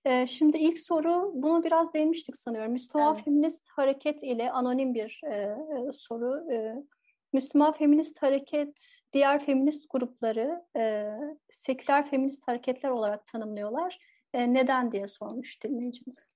Ee, 0.06 0.28
şimdi 0.28 0.58
ilk 0.58 0.80
soru, 0.80 1.32
bunu 1.36 1.64
biraz 1.64 1.94
değinmiştik 1.94 2.36
sanıyorum. 2.36 2.72
Müslüman 2.72 3.16
evet. 3.16 3.26
Feminist 3.26 3.68
Hareket 3.70 4.24
ile 4.24 4.52
anonim 4.52 4.94
bir 4.94 5.22
e, 5.24 5.36
e, 5.36 5.92
soru. 5.92 6.52
E, 6.54 6.76
Müslüman 7.38 7.74
Feminist 7.74 8.24
Hareket, 8.24 9.00
diğer 9.14 9.46
feminist 9.46 9.86
grupları 9.90 10.66
e, 10.78 11.14
seküler 11.50 12.10
feminist 12.10 12.48
hareketler 12.48 12.90
olarak 12.90 13.28
tanımlıyorlar. 13.28 13.98
E, 14.34 14.54
neden 14.54 14.92
diye 14.92 15.08
sormuş 15.08 15.64
dinleyicimiz. 15.64 16.28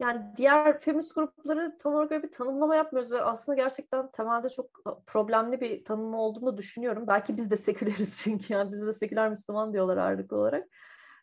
Yani 0.00 0.22
diğer 0.36 0.80
feminist 0.80 1.14
grupları 1.14 1.78
tam 1.78 1.94
olarak 1.94 2.22
bir 2.22 2.32
tanımlama 2.32 2.76
yapmıyoruz 2.76 3.10
ve 3.10 3.22
aslında 3.22 3.56
gerçekten 3.56 4.10
temelde 4.10 4.48
çok 4.48 4.70
problemli 5.06 5.60
bir 5.60 5.84
tanımlama 5.84 6.22
olduğunu 6.22 6.56
düşünüyorum. 6.56 7.04
Belki 7.06 7.36
biz 7.36 7.50
de 7.50 7.56
seküleriz 7.56 8.20
çünkü 8.24 8.52
yani 8.52 8.72
bize 8.72 8.86
de 8.86 8.92
seküler 8.92 9.30
Müslüman 9.30 9.72
diyorlar 9.72 9.96
ağırlıklı 9.96 10.36
olarak. 10.36 10.68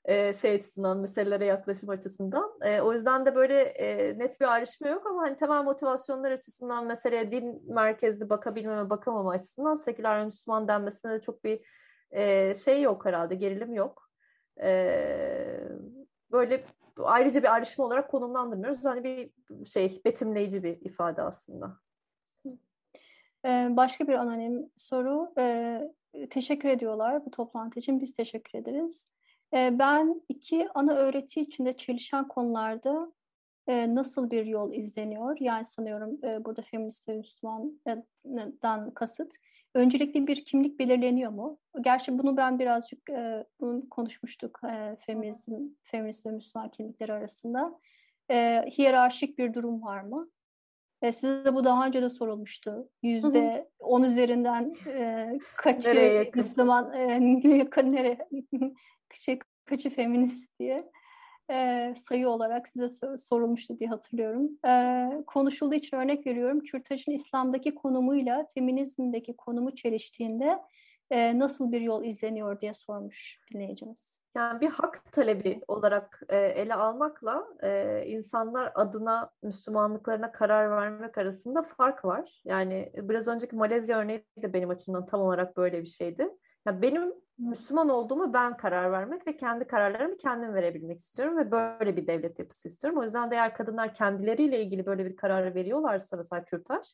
Ee, 0.07 0.34
şey 0.34 0.56
açısından, 0.56 0.98
meselelere 0.98 1.45
yaklaşım 1.45 1.90
açısından. 1.90 2.52
Ee, 2.61 2.82
o 2.82 2.94
yüzden 2.94 3.26
de 3.26 3.36
böyle 3.36 3.61
e, 3.61 4.19
net 4.19 4.41
bir 4.41 4.53
ayrışma 4.53 4.88
yok 4.88 5.07
ama 5.07 5.22
hani 5.22 5.38
temel 5.38 5.64
motivasyonlar 5.64 6.32
açısından 6.32 6.86
meseleye 6.86 7.32
din 7.32 7.73
merkezli 7.73 8.30
bakabilmeme, 8.30 8.90
bakamama 8.90 9.32
açısından 9.32 9.76
seküler 9.76 10.26
Müslüman 10.26 10.68
denmesine 10.68 11.11
de 11.11 11.22
çok 11.22 11.44
bir 11.44 11.61
e, 12.11 12.56
şey 12.56 12.82
yok 12.82 13.06
herhalde, 13.06 13.36
gerilim 13.36 13.73
yok. 13.73 14.10
E, 14.61 15.69
böyle 16.32 16.65
ayrıca 16.98 17.44
bir 17.44 17.53
ayrışma 17.53 17.86
olarak 17.86 18.11
konumlandırmıyoruz. 18.11 18.86
Hani 18.86 19.03
bir 19.03 19.32
şey 19.65 20.02
betimleyici 20.06 20.64
bir 20.64 20.82
ifade 20.82 21.22
aslında. 21.22 21.77
Başka 23.69 24.07
bir 24.07 24.14
anonim 24.14 24.69
soru. 24.76 25.34
Teşekkür 26.30 26.69
ediyorlar 26.69 27.26
bu 27.26 27.32
toplantı 27.32 27.80
için. 27.80 28.02
Biz 28.02 28.14
teşekkür 28.14 28.60
ederiz. 28.60 29.15
Ben 29.54 30.22
iki 30.30 30.68
ana 30.76 30.94
öğreti 30.94 31.42
içinde 31.42 31.74
çelişen 31.74 32.28
konularda 32.28 33.12
nasıl 33.68 34.32
bir 34.32 34.46
yol 34.46 34.74
izleniyor? 34.74 35.38
Yani 35.40 35.66
sanıyorum 35.66 36.22
burada 36.46 36.62
feminist 36.62 37.10
ve 37.10 37.18
Müslüman'dan 37.18 38.92
kasıt. 38.92 39.36
Öncelikli 39.74 40.28
bir 40.28 40.46
kimlik 40.46 40.80
belirleniyor 40.80 41.32
mu? 41.32 41.60
Gerçi 41.82 42.20
bunu 42.20 42.38
ben 42.38 42.60
birazcık 42.60 43.00
bunu 43.60 43.90
konuşmuştuk 43.90 44.62
feminizm, 45.00 45.56
feminist 45.84 46.26
ve 46.26 46.32
Müslüman 46.32 46.70
kimlikleri 46.70 47.14
arasında. 47.14 47.80
Hiyerarşik 48.78 49.38
bir 49.38 49.54
durum 49.54 49.84
var 49.84 50.02
mı? 50.02 50.30
E, 51.02 51.12
size 51.12 51.56
bu 51.56 51.64
daha 51.64 51.88
önce 51.88 52.02
de 52.02 52.10
sorulmuştu. 52.10 52.90
Yüzde 53.04 53.70
on 53.80 54.04
üzerinden 54.04 54.76
e, 54.88 55.28
kaçı 55.58 56.32
Müslüman, 56.36 56.94
e, 56.94 57.48
yakın 57.58 57.92
nereye, 57.92 58.18
şey, 59.14 59.40
kaçı 59.66 59.90
feminist 59.90 60.60
diye 60.60 60.92
e, 61.52 61.94
sayı 61.98 62.30
olarak 62.30 62.68
size 62.68 63.18
sorulmuştu 63.18 63.80
diye 63.80 63.90
hatırlıyorum. 63.90 64.50
E, 64.68 65.08
konuşulduğu 65.28 65.76
için 65.76 65.98
örnek 65.98 66.28
veriyorum. 66.28 66.60
Kürtajın 66.60 67.12
İslam'daki 67.12 67.76
konumuyla 67.76 68.48
feminizmdeki 68.54 69.36
konumu 69.38 69.76
çeliştiğinde 69.76 70.60
e, 71.11 71.40
nasıl 71.40 71.72
bir 71.72 71.82
yol 71.82 72.03
izleniyor 72.03 72.60
diye 72.60 72.73
sormuş 72.73 73.40
dinleyicimiz. 73.53 74.26
Yani 74.36 74.61
bir 74.61 74.69
hak 74.69 75.11
talebi 75.11 75.61
olarak 75.68 76.22
e, 76.30 76.38
ele 76.38 76.73
almakla 76.73 77.48
e, 77.64 78.03
insanlar 78.06 78.72
adına 78.76 79.30
Müslümanlıklarına 79.44 80.32
karar 80.32 80.72
vermek 80.72 81.18
arasında 81.18 81.64
fark 81.64 82.06
var. 82.06 82.41
Yani 82.45 82.91
biraz 82.95 83.27
önceki 83.27 83.56
Malezya 83.56 83.99
örneği 83.99 84.26
de 84.38 84.53
benim 84.53 84.69
açımdan 84.69 85.06
tam 85.06 85.22
olarak 85.22 85.57
böyle 85.57 85.82
bir 85.82 85.88
şeydi. 85.88 86.30
Yani 86.68 86.82
benim 86.82 87.14
Müslüman 87.38 87.90
olduğumu 87.90 88.34
ben 88.34 88.57
karar 88.57 88.91
vermek 88.91 89.27
ve 89.27 89.38
kendi 89.38 89.68
kararlarımı 89.68 90.18
kendim 90.18 90.53
verebilmek 90.53 90.99
istiyorum 90.99 91.38
ve 91.38 91.52
böyle 91.52 91.95
bir 91.95 92.07
devlet 92.07 92.40
yapısı 92.40 92.68
istiyorum. 92.68 92.99
O 92.99 93.03
yüzden 93.03 93.32
de 93.32 93.36
eğer 93.36 93.53
kadınlar 93.53 93.94
kendileriyle 93.94 94.64
ilgili 94.64 94.86
böyle 94.86 95.06
bir 95.06 95.15
karar 95.15 95.56
veriyorlarsa 95.56 96.18
mesela 96.18 96.44
Kürtaj, 96.44 96.86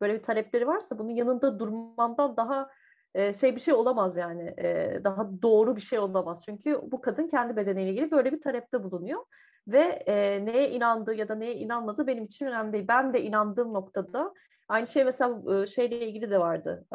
böyle 0.00 0.14
bir 0.14 0.22
talepleri 0.22 0.66
varsa 0.66 0.98
bunun 0.98 1.10
yanında 1.10 1.58
durmamdan 1.58 2.36
daha 2.36 2.70
şey 3.40 3.56
bir 3.56 3.60
şey 3.60 3.74
olamaz 3.74 4.16
yani 4.16 4.54
daha 5.04 5.42
doğru 5.42 5.76
bir 5.76 5.80
şey 5.80 5.98
olamaz 5.98 6.40
çünkü 6.44 6.80
bu 6.82 7.00
kadın 7.00 7.26
kendi 7.26 7.56
bedeniyle 7.56 7.90
ilgili 7.90 8.10
böyle 8.10 8.32
bir 8.32 8.40
talepte 8.40 8.84
bulunuyor 8.84 9.24
ve 9.68 9.82
e, 10.06 10.44
neye 10.44 10.70
inandığı 10.70 11.14
ya 11.14 11.28
da 11.28 11.34
neye 11.34 11.54
inanmadığı 11.54 12.06
benim 12.06 12.24
için 12.24 12.46
önemli 12.46 12.72
değil. 12.72 12.84
Ben 12.88 13.14
de 13.14 13.22
inandığım 13.22 13.74
noktada 13.74 14.34
aynı 14.68 14.86
şey 14.86 15.04
mesela 15.04 15.66
şeyle 15.66 16.08
ilgili 16.08 16.30
de 16.30 16.40
vardı. 16.40 16.86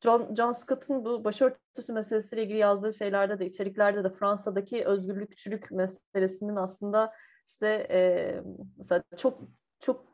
John, 0.00 0.34
John 0.34 0.52
Scott'ın 0.52 1.04
bu 1.04 1.24
başörtüsü 1.24 1.92
meselesiyle 1.92 2.42
ilgili 2.42 2.58
yazdığı 2.58 2.92
şeylerde 2.92 3.38
de 3.38 3.46
içeriklerde 3.46 4.04
de 4.04 4.10
Fransa'daki 4.10 4.84
özgürlükçülük 4.84 5.70
meselesinin 5.70 6.56
aslında 6.56 7.12
işte 7.46 7.66
e, 7.90 8.40
mesela 8.76 9.02
çok 9.16 9.40
çok 9.80 10.04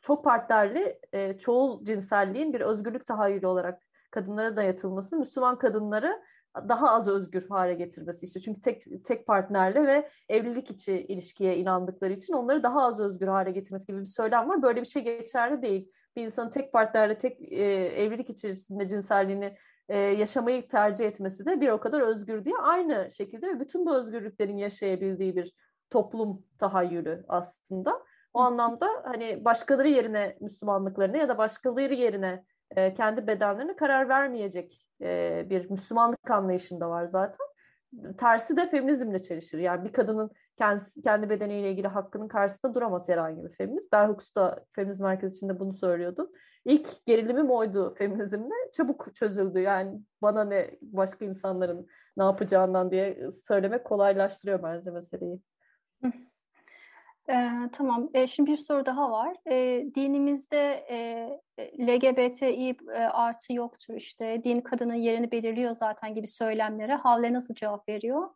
çok 0.00 0.24
partnerli 0.24 0.98
e, 1.12 1.38
çoğul 1.38 1.84
cinselliğin 1.84 2.52
bir 2.52 2.60
özgürlük 2.60 3.06
tahayyülü 3.06 3.46
olarak 3.46 3.82
kadınlara 4.10 4.56
dayatılması 4.56 5.16
Müslüman 5.16 5.58
kadınları 5.58 6.22
daha 6.68 6.90
az 6.90 7.08
özgür 7.08 7.48
hale 7.48 7.74
getirmesi 7.74 8.26
işte 8.26 8.40
çünkü 8.40 8.60
tek 8.60 9.04
tek 9.04 9.26
partnerle 9.26 9.86
ve 9.86 10.08
evlilik 10.28 10.70
içi 10.70 10.92
ilişkiye 10.92 11.56
inandıkları 11.56 12.12
için 12.12 12.32
onları 12.32 12.62
daha 12.62 12.82
az 12.82 13.00
özgür 13.00 13.26
hale 13.26 13.50
getirmesi 13.50 13.86
gibi 13.86 14.00
bir 14.00 14.04
söylem 14.04 14.48
var. 14.48 14.62
Böyle 14.62 14.80
bir 14.80 14.86
şey 14.86 15.02
geçerli 15.02 15.62
değil. 15.62 15.92
Bir 16.16 16.24
insanın 16.24 16.50
tek 16.50 16.72
partnerle 16.72 17.18
tek 17.18 17.52
e, 17.52 17.64
evlilik 17.74 18.30
içerisinde 18.30 18.88
cinselliğini 18.88 19.56
e, 19.88 19.98
yaşamayı 19.98 20.68
tercih 20.68 21.06
etmesi 21.06 21.46
de 21.46 21.60
bir 21.60 21.68
o 21.68 21.80
kadar 21.80 22.00
özgür 22.00 22.44
diye 22.44 22.56
aynı 22.62 23.10
şekilde 23.10 23.46
ve 23.46 23.60
bütün 23.60 23.86
bu 23.86 23.96
özgürlüklerin 23.96 24.56
yaşayabildiği 24.56 25.36
bir 25.36 25.52
toplum 25.90 26.42
tahayyülü 26.58 27.24
aslında. 27.28 28.02
O 28.34 28.40
anlamda 28.40 28.88
hani 29.04 29.44
başkaları 29.44 29.88
yerine 29.88 30.36
Müslümanlıklarını 30.40 31.16
ya 31.16 31.28
da 31.28 31.38
başkaları 31.38 31.94
yerine 31.94 32.44
e, 32.76 32.94
kendi 32.94 33.26
bedenlerine 33.26 33.76
karar 33.76 34.08
vermeyecek 34.08 34.86
e, 35.02 35.46
bir 35.50 35.70
Müslümanlık 35.70 36.30
anlayışında 36.30 36.90
var 36.90 37.04
zaten. 37.04 37.46
Tersi 38.18 38.56
de 38.56 38.70
feminizmle 38.70 39.22
çelişir. 39.22 39.58
Yani 39.58 39.84
bir 39.84 39.92
kadının 39.92 40.30
kendisi, 40.58 41.02
kendi 41.02 41.30
bedeniyle 41.30 41.70
ilgili 41.70 41.88
hakkının 41.88 42.28
karşısında 42.28 42.74
duramaz 42.74 43.08
herhangi 43.08 43.44
bir 43.44 43.52
feminist. 43.52 43.92
Bell 43.92 44.08
Hooks 44.08 44.34
da 44.34 44.64
feminizm 44.72 45.02
merkezi 45.02 45.34
içinde 45.34 45.60
bunu 45.60 45.72
söylüyordu. 45.72 46.32
İlk 46.64 47.06
gerilimim 47.06 47.50
oydu 47.50 47.94
feminizmde. 47.94 48.54
Çabuk 48.72 49.14
çözüldü. 49.14 49.58
Yani 49.60 50.00
bana 50.22 50.44
ne 50.44 50.70
başka 50.82 51.24
insanların 51.24 51.86
ne 52.16 52.24
yapacağından 52.24 52.90
diye 52.90 53.30
söylemek 53.48 53.84
kolaylaştırıyor 53.84 54.62
bence 54.62 54.90
meseleyi. 54.90 55.40
Ee, 57.30 57.50
tamam. 57.72 58.10
E, 58.14 58.26
şimdi 58.26 58.50
bir 58.50 58.56
soru 58.56 58.86
daha 58.86 59.10
var. 59.10 59.36
E, 59.50 59.84
dinimizde 59.94 60.86
e, 60.90 61.66
LGBTİ 61.80 62.76
e, 62.94 62.98
artı 62.98 63.52
yoktur 63.52 63.94
işte. 63.94 64.44
Din 64.44 64.60
kadının 64.60 64.94
yerini 64.94 65.30
belirliyor 65.30 65.74
zaten 65.74 66.14
gibi 66.14 66.26
söylemlere 66.26 66.94
Havle 66.94 67.32
nasıl 67.32 67.54
cevap 67.54 67.88
veriyor? 67.88 68.28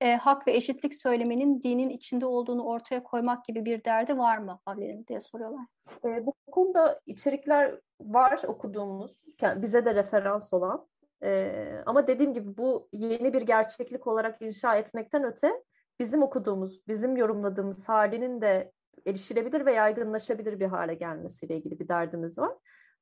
E, 0.00 0.16
hak 0.16 0.46
ve 0.46 0.52
eşitlik 0.52 0.94
söyleminin 0.94 1.62
dinin 1.62 1.90
içinde 1.90 2.26
olduğunu 2.26 2.64
ortaya 2.64 3.02
koymak 3.02 3.44
gibi 3.44 3.64
bir 3.64 3.84
derdi 3.84 4.18
var 4.18 4.38
mı 4.38 4.60
Havle'nin 4.64 5.06
diye 5.06 5.20
soruyorlar. 5.20 5.66
E, 6.04 6.26
bu 6.26 6.34
konuda 6.52 7.00
içerikler 7.06 7.74
var 8.00 8.40
okuduğumuz, 8.46 9.20
bize 9.56 9.84
de 9.84 9.94
referans 9.94 10.52
olan. 10.52 10.86
E, 11.22 11.52
ama 11.86 12.06
dediğim 12.06 12.34
gibi 12.34 12.56
bu 12.56 12.88
yeni 12.92 13.32
bir 13.32 13.42
gerçeklik 13.42 14.06
olarak 14.06 14.42
inşa 14.42 14.76
etmekten 14.76 15.24
öte 15.24 15.52
bizim 16.00 16.22
okuduğumuz, 16.22 16.88
bizim 16.88 17.16
yorumladığımız 17.16 17.88
halinin 17.88 18.40
de 18.40 18.72
erişilebilir 19.06 19.66
ve 19.66 19.72
yaygınlaşabilir 19.72 20.60
bir 20.60 20.66
hale 20.66 20.94
gelmesiyle 20.94 21.56
ilgili 21.56 21.78
bir 21.78 21.88
derdimiz 21.88 22.38
var. 22.38 22.52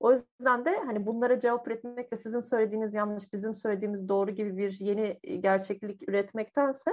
O 0.01 0.12
yüzden 0.12 0.65
de 0.65 0.77
hani 0.87 1.07
bunlara 1.07 1.41
cevap 1.41 1.69
üretmek 1.69 2.12
ve 2.12 2.16
sizin 2.16 2.41
söylediğiniz 2.41 2.95
yanlış, 2.95 3.33
bizim 3.33 3.55
söylediğimiz 3.55 4.09
doğru 4.09 4.31
gibi 4.31 4.57
bir 4.57 4.77
yeni 4.81 5.20
gerçeklik 5.41 6.09
üretmektense 6.09 6.91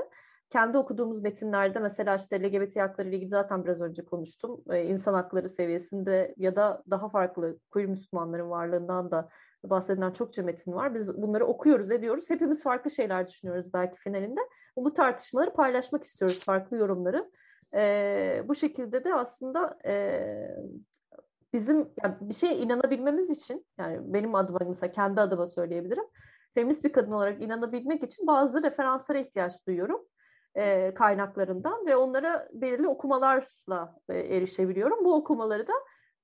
kendi 0.49 0.77
okuduğumuz 0.77 1.22
metinlerde 1.22 1.80
mesela 1.80 2.15
işte 2.15 2.43
LGBT 2.43 2.76
hakları 2.76 3.07
ile 3.07 3.15
ilgili 3.15 3.30
zaten 3.30 3.65
biraz 3.65 3.81
önce 3.81 4.05
konuştum. 4.05 4.63
Ee, 4.69 4.84
insan 4.84 5.13
hakları 5.13 5.49
seviyesinde 5.49 6.34
ya 6.38 6.55
da 6.55 6.84
daha 6.89 7.09
farklı 7.09 7.57
queer 7.72 7.88
Müslümanların 7.88 8.49
varlığından 8.49 9.11
da 9.11 9.30
bahsedilen 9.63 10.11
çokça 10.11 10.43
metin 10.43 10.73
var. 10.73 10.95
Biz 10.95 11.22
bunları 11.22 11.45
okuyoruz, 11.45 11.91
ediyoruz. 11.91 12.30
Hepimiz 12.30 12.63
farklı 12.63 12.91
şeyler 12.91 13.27
düşünüyoruz 13.27 13.73
belki 13.73 13.95
finalinde. 13.95 14.41
Bu 14.77 14.93
tartışmaları 14.93 15.53
paylaşmak 15.53 16.03
istiyoruz, 16.03 16.39
farklı 16.45 16.77
yorumları. 16.77 17.31
E, 17.73 18.43
bu 18.47 18.55
şekilde 18.55 19.03
de 19.03 19.13
aslında 19.13 19.77
e, 19.85 20.26
bizim 21.53 21.77
yani 22.03 22.15
bir 22.22 22.34
şeye 22.34 22.57
inanabilmemiz 22.57 23.30
için, 23.30 23.65
yani 23.77 23.99
benim 24.13 24.35
adıma 24.35 24.59
mesela 24.67 24.91
kendi 24.91 25.22
adıma 25.22 25.47
söyleyebilirim. 25.47 26.03
Feminist 26.53 26.84
bir 26.84 26.93
kadın 26.93 27.11
olarak 27.11 27.41
inanabilmek 27.41 28.03
için 28.03 28.27
bazı 28.27 28.63
referanslara 28.63 29.17
ihtiyaç 29.17 29.67
duyuyorum 29.67 30.05
e, 30.56 30.94
kaynaklarından 30.94 31.86
ve 31.86 31.95
onlara 31.95 32.49
belirli 32.53 32.88
okumalarla 32.88 33.95
e, 34.10 34.18
erişebiliyorum. 34.18 35.06
Bu 35.06 35.15
okumaları 35.15 35.68
da 35.68 35.73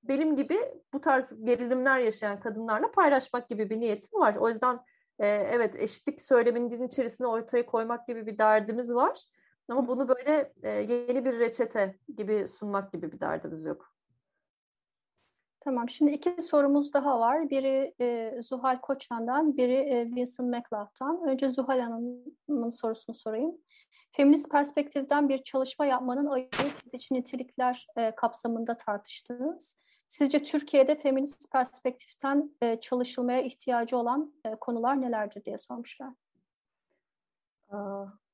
benim 0.04 0.36
gibi 0.36 0.60
bu 0.94 1.02
tarz 1.02 1.44
gerilimler 1.46 2.00
yaşayan 2.00 2.40
kadınlarla 2.40 2.92
paylaşmak 2.92 3.50
gibi 3.50 3.70
bir 3.70 3.80
niyetim 3.80 4.20
var. 4.20 4.36
O 4.36 4.50
yüzden 4.50 4.80
e, 5.20 5.28
evet 5.28 5.76
eşitlik 5.76 6.22
söyleminin 6.22 6.88
içerisine 6.88 7.28
ortaya 7.28 7.66
koymak 7.66 8.08
gibi 8.08 8.26
bir 8.26 8.38
derdimiz 8.38 8.94
var. 8.94 9.26
Ama 9.70 9.88
bunu 9.88 10.08
böyle 10.08 10.54
e, 10.64 10.70
yeni 10.70 11.26
bir 11.26 11.40
reçete 11.40 11.96
gibi 12.18 12.48
sunmak 12.48 12.94
gibi 12.94 13.12
bir 13.12 13.20
derdimiz 13.20 13.66
yok. 13.66 13.91
Tamam, 15.64 15.90
şimdi 15.90 16.12
iki 16.12 16.42
sorumuz 16.42 16.94
daha 16.94 17.20
var. 17.20 17.50
Biri 17.50 17.94
e, 18.00 18.38
Zuhal 18.42 18.82
Koçan'dan, 18.82 19.58
biri 19.58 19.76
e, 19.76 20.06
Wilson 20.06 20.46
McLaugh'tan. 20.46 21.28
Önce 21.28 21.52
Zuhal 21.52 21.80
Hanım'ın 21.80 22.70
sorusunu 22.70 23.16
sorayım. 23.16 23.58
Feminist 24.12 24.52
perspektiften 24.52 25.30
bir 25.30 25.44
çalışma 25.44 25.86
yapmanın 25.86 26.26
ayırt 26.26 26.88
edici 26.88 27.14
nitelikler 27.14 27.88
e, 27.98 28.16
kapsamında 28.16 28.78
tartıştınız. 28.78 29.78
Sizce 30.08 30.44
Türkiye'de 30.44 30.96
feminist 30.96 31.52
perspektiften 31.52 32.56
e, 32.62 32.80
çalışılmaya 32.80 33.42
ihtiyacı 33.42 33.98
olan 33.98 34.34
e, 34.46 34.56
konular 34.56 35.02
nelerdir 35.02 35.46
diye 35.46 35.58
sormuşlar. 35.58 36.14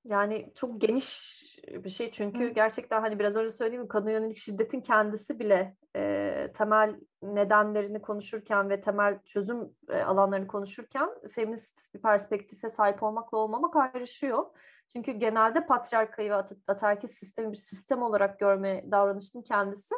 Yani 0.05 0.51
çok 0.55 0.81
geniş 0.81 1.33
bir 1.67 1.89
şey 1.89 2.11
çünkü 2.11 2.49
Hı. 2.49 2.49
gerçekten 2.49 3.01
hani 3.01 3.19
biraz 3.19 3.35
önce 3.35 3.51
söylediğim 3.51 3.87
kadın 3.87 4.09
yönelik 4.09 4.37
şiddetin 4.37 4.81
kendisi 4.81 5.39
bile 5.39 5.75
e, 5.97 6.51
temel 6.53 6.95
nedenlerini 7.21 8.01
konuşurken 8.01 8.69
ve 8.69 8.81
temel 8.81 9.19
çözüm 9.25 9.75
e, 9.89 10.01
alanlarını 10.01 10.47
konuşurken 10.47 11.09
feminist 11.35 11.93
bir 11.93 12.01
perspektife 12.01 12.69
sahip 12.69 13.03
olmakla 13.03 13.37
olmamak 13.37 13.75
ayrışıyor. 13.75 14.45
Çünkü 14.93 15.11
genelde 15.11 15.65
patriarkayı 15.65 16.31
ve 16.31 16.35
ataerkil 16.67 17.07
sistemi 17.07 17.51
bir 17.51 17.57
sistem 17.57 18.01
olarak 18.01 18.39
görme 18.39 18.91
davranışının 18.91 19.43
kendisi 19.43 19.95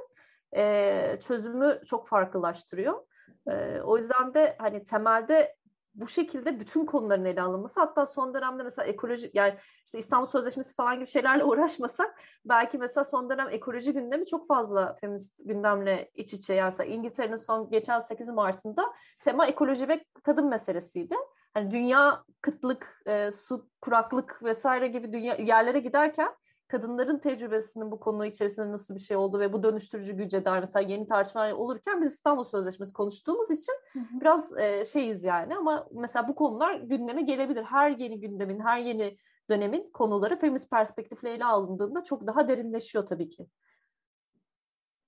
e, 0.56 1.20
çözümü 1.28 1.82
çok 1.86 2.08
farklılaştırıyor. 2.08 3.04
E, 3.48 3.82
o 3.82 3.98
yüzden 3.98 4.34
de 4.34 4.56
hani 4.60 4.84
temelde 4.86 5.56
bu 6.02 6.08
şekilde 6.08 6.60
bütün 6.60 6.86
konuların 6.86 7.26
ele 7.26 7.42
alınması 7.42 7.80
hatta 7.80 8.06
son 8.06 8.34
dönemde 8.34 8.64
mesela 8.64 8.86
ekoloji 8.86 9.32
yani 9.34 9.56
işte 9.86 10.00
İstanbul 10.00 10.28
Sözleşmesi 10.28 10.76
falan 10.76 10.96
gibi 10.96 11.08
şeylerle 11.08 11.44
uğraşmasak 11.50 12.22
belki 12.46 12.78
mesela 12.78 13.04
son 13.04 13.30
dönem 13.30 13.50
ekoloji 13.50 13.94
gündemi 13.94 14.26
çok 14.26 14.48
fazla 14.48 14.98
feminist 15.02 15.48
gündemle 15.48 16.12
iç 16.16 16.34
içe 16.34 16.54
yani 16.54 16.74
İngiltere'nin 16.86 17.36
son 17.36 17.70
geçen 17.70 18.00
8 18.00 18.28
Mart'ında 18.28 18.94
tema 19.20 19.48
ekoloji 19.48 19.88
ve 19.88 20.06
kadın 20.24 20.50
meselesiydi. 20.50 21.16
Hani 21.54 21.72
dünya 21.72 22.24
kıtlık, 22.42 23.02
e, 23.06 23.32
su 23.32 23.70
kuraklık 23.82 24.44
vesaire 24.44 24.88
gibi 24.88 25.14
dünya 25.14 25.36
yerlere 25.36 25.80
giderken 25.80 26.30
kadınların 26.70 27.20
tecrübesinin 27.20 27.92
bu 27.92 28.00
konu 28.00 28.26
içerisinde 28.26 28.72
nasıl 28.72 28.96
bir 28.96 29.00
şey 29.00 29.18
oldu 29.18 29.40
ve 29.40 29.54
bu 29.54 29.64
dönüştürücü 29.64 30.14
güce 30.14 30.46
dair 30.46 30.60
mesela 30.60 30.90
yeni 30.90 31.08
tartışmalar 31.08 31.52
olurken 31.52 32.02
biz 32.02 32.14
İstanbul 32.14 32.44
Sözleşmesi 32.44 32.94
konuştuğumuz 32.94 33.52
için 33.52 33.74
hı 33.94 34.00
hı. 34.00 34.22
biraz 34.22 34.58
e, 34.58 34.86
şeyiz 34.86 35.24
yani 35.24 35.56
ama 35.56 35.88
mesela 35.92 36.28
bu 36.28 36.36
konular 36.36 36.76
gündeme 36.76 37.22
gelebilir. 37.22 37.64
Her 37.64 37.90
yeni 37.90 38.20
gündemin, 38.20 38.60
her 38.60 38.80
yeni 38.80 39.18
dönemin 39.50 39.90
konuları 39.94 40.40
feminist 40.40 40.72
perspektifle 40.72 41.30
ele 41.30 41.46
alındığında 41.46 42.04
çok 42.04 42.28
daha 42.28 42.48
derinleşiyor 42.48 43.06
tabii 43.08 43.30
ki. 43.30 43.48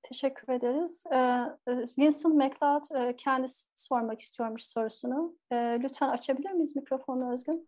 Teşekkür 0.04 0.54
ederiz. 0.54 1.04
Vincent 1.98 2.36
McLeod 2.36 3.16
kendisi 3.18 3.68
sormak 3.76 4.22
istiyormuş 4.22 4.64
sorusunu. 4.64 5.36
Lütfen 5.54 6.10
açabilir 6.10 6.52
miyiz 6.52 6.76
mikrofonu 6.76 7.34
Özgün? 7.34 7.68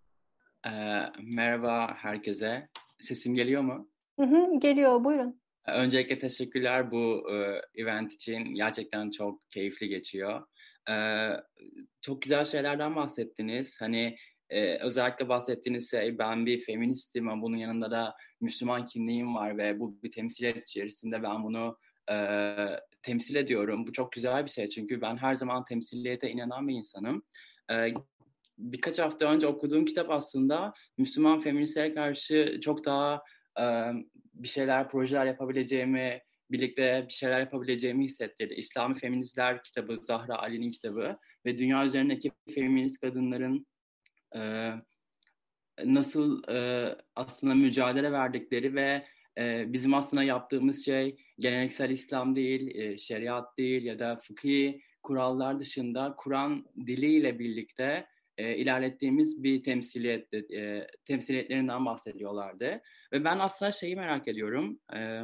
Merhaba 1.22 1.94
herkese. 1.96 2.68
Sesim 3.04 3.36
geliyor 3.36 3.62
mu? 3.62 3.90
Hı 4.20 4.26
hı, 4.26 4.60
geliyor, 4.60 5.04
buyurun. 5.04 5.42
Öncelikle 5.68 6.18
teşekkürler 6.18 6.92
bu 6.92 7.32
e, 7.32 7.62
event 7.82 8.14
için. 8.14 8.44
Gerçekten 8.56 9.12
çok 9.12 9.52
keyifli 9.52 9.88
geçiyor. 9.88 10.48
E, 10.90 10.96
çok 12.02 12.22
güzel 12.22 12.46
şeylerden 12.46 12.96
bahsettiniz. 12.96 13.82
Hani 13.82 14.18
e, 14.50 14.78
özellikle 14.78 15.30
bahsettiğiniz 15.30 15.92
şey 15.92 16.20
ben 16.20 16.46
bir 16.46 16.60
feministim 16.60 17.30
ama 17.30 17.42
bunun 17.42 17.58
yanında 17.58 17.92
da 17.92 18.16
Müslüman 18.42 18.86
kimliğim 18.86 19.36
var 19.36 19.58
ve 19.58 19.80
bu 19.80 20.04
bir 20.04 20.12
temsiliyet 20.12 20.70
içerisinde 20.70 21.24
ben 21.24 21.44
bunu 21.44 21.78
e, 22.12 22.56
temsil 23.02 23.36
ediyorum. 23.36 23.88
Bu 23.88 23.94
çok 23.94 24.12
güzel 24.12 24.46
bir 24.46 24.50
şey 24.50 24.68
çünkü 24.68 25.02
ben 25.02 25.18
her 25.18 25.36
zaman 25.36 25.66
temsiliyete 25.66 26.30
inanan 26.30 26.68
bir 26.68 26.74
insanım. 26.74 27.24
E, 27.72 27.94
birkaç 28.72 29.00
hafta 29.00 29.26
önce 29.26 29.48
okuduğum 29.48 29.86
kitap 29.86 30.10
aslında 30.10 30.74
Müslüman 30.98 31.40
feministlere 31.40 31.94
karşı 31.94 32.60
çok 32.62 32.86
daha 32.86 33.24
e, 33.60 33.64
bir 34.34 34.48
şeyler, 34.48 34.90
projeler 34.90 35.26
yapabileceğimi, 35.26 36.22
birlikte 36.52 37.06
bir 37.08 37.14
şeyler 37.14 37.40
yapabileceğimi 37.40 38.04
hissettirdi. 38.04 38.54
İslami 38.54 38.96
Feministler 38.96 39.64
kitabı, 39.64 39.98
Zahra 39.98 40.40
Ali'nin 40.40 40.72
kitabı 40.72 41.18
ve 41.46 41.58
dünya 41.58 41.86
üzerindeki 41.86 42.32
feminist 42.56 43.02
kadınların 43.02 43.68
e, 44.36 44.72
nasıl 45.86 46.44
e, 46.50 46.90
aslında 47.16 47.56
mücadele 47.56 48.12
verdikleri 48.12 48.76
ve 48.76 49.06
e, 49.38 49.74
bizim 49.74 49.94
aslında 49.94 50.24
yaptığımız 50.24 50.86
şey 50.86 51.16
geleneksel 51.40 51.90
İslam 51.90 52.36
değil, 52.36 52.76
e, 52.76 52.98
şeriat 52.98 53.58
değil 53.58 53.84
ya 53.84 54.00
da 54.00 54.16
fıkhi 54.16 54.82
kurallar 55.04 55.60
dışında 55.60 56.14
Kur'an 56.18 56.66
diliyle 56.88 57.40
birlikte 57.40 58.08
e, 58.38 58.58
ilerlettiğimiz 58.58 59.44
bir 59.44 59.64
temsiliyet 59.64 60.34
e, 60.34 60.88
temsiliyetlerinden 61.06 61.86
bahsediyorlardı. 61.86 62.82
Ve 63.14 63.24
ben 63.24 63.40
aslında 63.40 63.72
şeyi 63.72 63.96
merak 63.96 64.28
ediyorum. 64.28 64.80
E, 64.96 65.22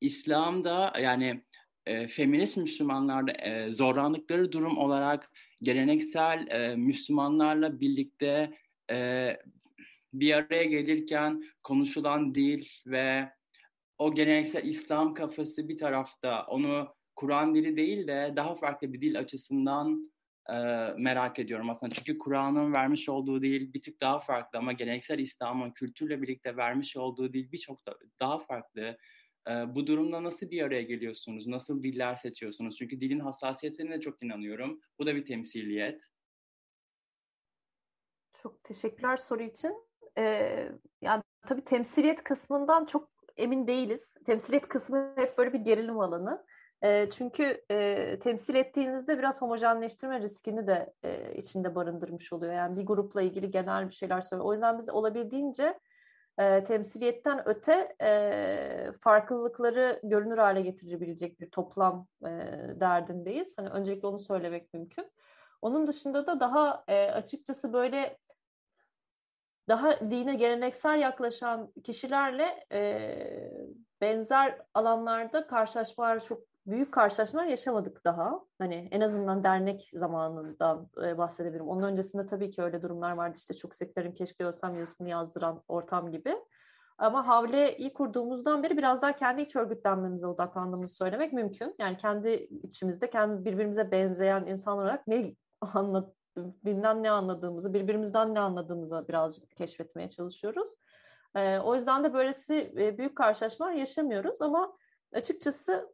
İslam'da 0.00 0.92
yani 1.00 1.42
e, 1.86 2.06
feminist 2.06 2.56
Müslümanlarda 2.56 3.32
e, 3.32 3.72
zorlandıkları 3.72 4.52
durum 4.52 4.78
olarak 4.78 5.30
geleneksel 5.62 6.46
e, 6.50 6.76
Müslümanlarla 6.76 7.80
birlikte 7.80 8.58
e, 8.90 9.28
bir 10.12 10.32
araya 10.32 10.64
gelirken 10.64 11.44
konuşulan 11.64 12.34
dil 12.34 12.66
ve 12.86 13.28
o 13.98 14.14
geleneksel 14.14 14.64
İslam 14.64 15.14
kafası 15.14 15.68
bir 15.68 15.78
tarafta 15.78 16.46
onu 16.46 16.88
Kur'an 17.16 17.54
dili 17.54 17.76
değil 17.76 18.06
de 18.06 18.32
daha 18.36 18.54
farklı 18.54 18.92
bir 18.92 19.00
dil 19.00 19.18
açısından 19.18 20.11
e, 20.48 20.54
merak 20.96 21.38
ediyorum 21.38 21.70
aslında. 21.70 21.94
Çünkü 21.94 22.18
Kur'an'ın 22.18 22.72
vermiş 22.72 23.08
olduğu 23.08 23.42
dil 23.42 23.72
bir 23.72 23.82
tık 23.82 24.00
daha 24.00 24.20
farklı 24.20 24.58
ama 24.58 24.72
geleneksel 24.72 25.18
İslam'ın 25.18 25.70
kültürle 25.70 26.22
birlikte 26.22 26.56
vermiş 26.56 26.96
olduğu 26.96 27.32
dil 27.32 27.52
birçok 27.52 27.86
da, 27.86 27.98
daha 28.20 28.38
farklı. 28.38 28.98
E, 29.48 29.50
bu 29.50 29.86
durumda 29.86 30.22
nasıl 30.22 30.50
bir 30.50 30.62
araya 30.62 30.82
geliyorsunuz? 30.82 31.46
Nasıl 31.46 31.82
diller 31.82 32.14
seçiyorsunuz? 32.14 32.76
Çünkü 32.76 33.00
dilin 33.00 33.20
hassasiyetine 33.20 34.00
çok 34.00 34.22
inanıyorum. 34.22 34.80
Bu 34.98 35.06
da 35.06 35.14
bir 35.14 35.26
temsiliyet. 35.26 36.08
Çok 38.42 38.64
teşekkürler 38.64 39.16
soru 39.16 39.42
için. 39.42 39.74
Ee, 40.18 40.68
yani 41.00 41.22
tabii 41.46 41.64
temsiliyet 41.64 42.24
kısmından 42.24 42.84
çok 42.84 43.10
emin 43.36 43.66
değiliz. 43.66 44.16
Temsiliyet 44.26 44.68
kısmı 44.68 45.12
hep 45.16 45.38
böyle 45.38 45.52
bir 45.52 45.58
gerilim 45.58 46.00
alanı. 46.00 46.44
Çünkü 47.10 47.64
e, 47.70 48.18
temsil 48.18 48.54
ettiğinizde 48.54 49.18
biraz 49.18 49.42
homojenleştirme 49.42 50.20
riskini 50.20 50.66
de 50.66 50.94
e, 51.04 51.34
içinde 51.34 51.74
barındırmış 51.74 52.32
oluyor. 52.32 52.52
Yani 52.52 52.76
bir 52.76 52.86
grupla 52.86 53.22
ilgili 53.22 53.50
genel 53.50 53.88
bir 53.88 53.94
şeyler 53.94 54.20
söylüyor. 54.20 54.48
O 54.48 54.52
yüzden 54.52 54.78
biz 54.78 54.90
olabildiğince 54.90 55.78
e, 56.38 56.64
temsiliyetten 56.64 57.48
öte 57.48 57.96
e, 58.02 58.92
farklılıkları 59.00 60.00
görünür 60.02 60.38
hale 60.38 60.62
getirebilecek 60.62 61.40
bir 61.40 61.50
toplam 61.50 62.06
e, 62.22 62.28
derdindeyiz. 62.80 63.54
Hani 63.58 63.68
öncelikle 63.68 64.08
onu 64.08 64.18
söylemek 64.18 64.74
mümkün. 64.74 65.10
Onun 65.62 65.86
dışında 65.86 66.26
da 66.26 66.40
daha 66.40 66.84
e, 66.88 67.10
açıkçası 67.10 67.72
böyle 67.72 68.18
daha 69.68 70.10
dine 70.10 70.34
geleneksel 70.34 70.98
yaklaşan 70.98 71.72
kişilerle 71.84 72.66
e, 72.72 72.82
benzer 74.00 74.58
alanlarda 74.74 75.46
karşılaşmalar 75.46 76.24
çok 76.24 76.51
büyük 76.66 76.92
karşılaşmalar 76.92 77.46
yaşamadık 77.46 78.04
daha. 78.04 78.40
Hani 78.58 78.88
en 78.90 79.00
azından 79.00 79.44
dernek 79.44 79.90
zamanından 79.92 80.88
e, 81.04 81.18
bahsedebilirim. 81.18 81.68
Onun 81.68 81.82
öncesinde 81.82 82.26
tabii 82.26 82.50
ki 82.50 82.62
öyle 82.62 82.82
durumlar 82.82 83.12
vardı. 83.12 83.34
İşte 83.38 83.54
çok 83.54 83.74
seklerin 83.74 84.12
keşke 84.12 84.44
ölsem 84.44 84.74
yazısını 84.78 85.08
yazdıran 85.08 85.62
ortam 85.68 86.10
gibi. 86.10 86.36
Ama 86.98 87.26
Havle'yi 87.26 87.92
kurduğumuzdan 87.92 88.62
beri 88.62 88.76
biraz 88.76 89.02
daha 89.02 89.12
kendi 89.12 89.42
iç 89.42 89.56
örgütlenmemize 89.56 90.26
odaklandığımızı 90.26 90.94
söylemek 90.94 91.32
mümkün. 91.32 91.74
Yani 91.78 91.96
kendi 91.96 92.30
içimizde, 92.62 93.10
kendi 93.10 93.44
birbirimize 93.44 93.90
benzeyen 93.90 94.46
insan 94.46 94.78
olarak 94.78 95.06
ne 95.06 95.34
anlat, 95.60 96.12
dinden 96.64 97.02
ne 97.02 97.10
anladığımızı, 97.10 97.74
birbirimizden 97.74 98.34
ne 98.34 98.40
anladığımızı 98.40 99.04
birazcık 99.08 99.56
keşfetmeye 99.56 100.10
çalışıyoruz. 100.10 100.68
E, 101.34 101.58
o 101.58 101.74
yüzden 101.74 102.04
de 102.04 102.14
böylesi 102.14 102.72
e, 102.78 102.98
büyük 102.98 103.16
karşılaşmalar 103.16 103.72
yaşamıyoruz 103.72 104.42
ama 104.42 104.76
açıkçası 105.14 105.92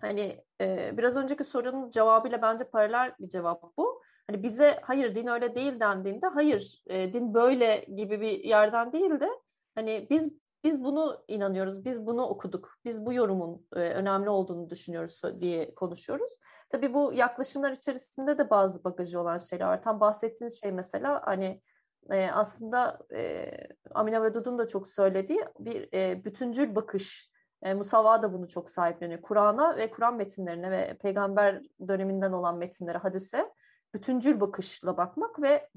hani 0.00 0.44
e, 0.60 0.96
biraz 0.98 1.16
önceki 1.16 1.44
sorunun 1.44 1.90
cevabıyla 1.90 2.42
bence 2.42 2.64
paralel 2.64 3.14
bir 3.20 3.28
cevap 3.28 3.76
bu. 3.76 4.02
Hani 4.26 4.42
bize 4.42 4.78
hayır 4.82 5.14
din 5.14 5.26
öyle 5.26 5.54
değil 5.54 5.80
dendiğinde 5.80 6.26
hayır 6.26 6.82
e, 6.86 7.12
din 7.12 7.34
böyle 7.34 7.86
gibi 7.96 8.20
bir 8.20 8.44
yerden 8.44 8.92
değil 8.92 9.20
de 9.20 9.28
hani 9.74 10.06
biz 10.10 10.42
biz 10.64 10.84
bunu 10.84 11.24
inanıyoruz, 11.28 11.84
biz 11.84 12.06
bunu 12.06 12.22
okuduk, 12.22 12.78
biz 12.84 13.06
bu 13.06 13.12
yorumun 13.12 13.66
e, 13.76 13.78
önemli 13.78 14.30
olduğunu 14.30 14.70
düşünüyoruz 14.70 15.22
diye 15.40 15.74
konuşuyoruz. 15.74 16.32
Tabii 16.70 16.94
bu 16.94 17.12
yaklaşımlar 17.12 17.72
içerisinde 17.72 18.38
de 18.38 18.50
bazı 18.50 18.84
bagajı 18.84 19.20
olan 19.20 19.38
şeyler 19.38 19.66
var. 19.66 19.82
Tam 19.82 20.00
bahsettiğiniz 20.00 20.60
şey 20.60 20.72
mesela 20.72 21.22
hani 21.24 21.62
e, 22.10 22.30
aslında 22.30 22.98
e, 23.14 23.50
Amina 23.94 24.22
Vedud'un 24.22 24.58
da 24.58 24.68
çok 24.68 24.88
söylediği 24.88 25.40
bir 25.58 25.88
e, 25.94 26.24
bütüncül 26.24 26.74
bakış 26.74 27.31
e, 27.62 27.74
Musavva 27.74 28.22
da 28.22 28.32
bunu 28.32 28.48
çok 28.48 28.70
sahipleniyor. 28.70 29.22
Kur'an'a 29.22 29.76
ve 29.76 29.90
Kur'an 29.90 30.16
metinlerine 30.16 30.70
ve 30.70 30.98
peygamber 31.02 31.62
döneminden 31.88 32.32
olan 32.32 32.56
metinlere, 32.56 32.98
hadise 32.98 33.52
bütüncül 33.94 34.40
bakışla 34.40 34.96
bakmak 34.96 35.42
ve 35.42 35.68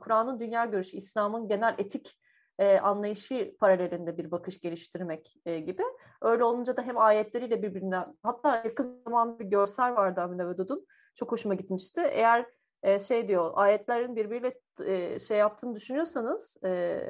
Kur'an'ın 0.00 0.40
dünya 0.40 0.64
görüşü, 0.64 0.96
İslam'ın 0.96 1.48
genel 1.48 1.74
etik 1.78 2.20
e, 2.58 2.78
anlayışı 2.78 3.56
paralelinde 3.60 4.18
bir 4.18 4.30
bakış 4.30 4.60
geliştirmek 4.60 5.36
e, 5.46 5.60
gibi. 5.60 5.82
Öyle 6.22 6.44
olunca 6.44 6.76
da 6.76 6.82
hem 6.82 6.98
ayetleriyle 6.98 7.62
birbirinden, 7.62 8.14
hatta 8.22 8.56
yakın 8.56 9.02
zamanda 9.04 9.38
bir 9.38 9.44
görsel 9.44 9.96
vardı 9.96 10.20
Amine 10.20 10.48
Vedud'un. 10.48 10.86
Çok 11.14 11.32
hoşuma 11.32 11.54
gitmişti. 11.54 12.00
Eğer 12.00 12.46
e, 12.82 12.98
şey 12.98 13.28
diyor, 13.28 13.50
ayetlerin 13.54 14.16
birbiriyle 14.16 14.60
e, 14.84 15.18
şey 15.18 15.38
yaptığını 15.38 15.74
düşünüyorsanız, 15.74 16.56
e, 16.64 17.00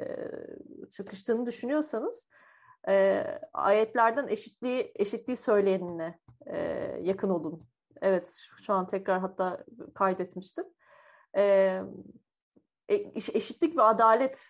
çakıştığını 0.91 1.45
düşünüyorsanız, 1.45 2.27
e, 2.87 3.23
ayetlerden 3.53 4.27
eşitliği 4.27 4.91
eşitliği 4.95 5.37
söyleyenine 5.37 6.19
e, 6.45 6.57
yakın 7.01 7.29
olun. 7.29 7.67
Evet 8.01 8.35
şu 8.65 8.73
an 8.73 8.87
tekrar 8.87 9.19
hatta 9.19 9.63
kaydetmiştim. 9.95 10.65
E, 11.37 11.81
eşitlik 13.09 13.77
ve 13.77 13.81
adalet 13.81 14.45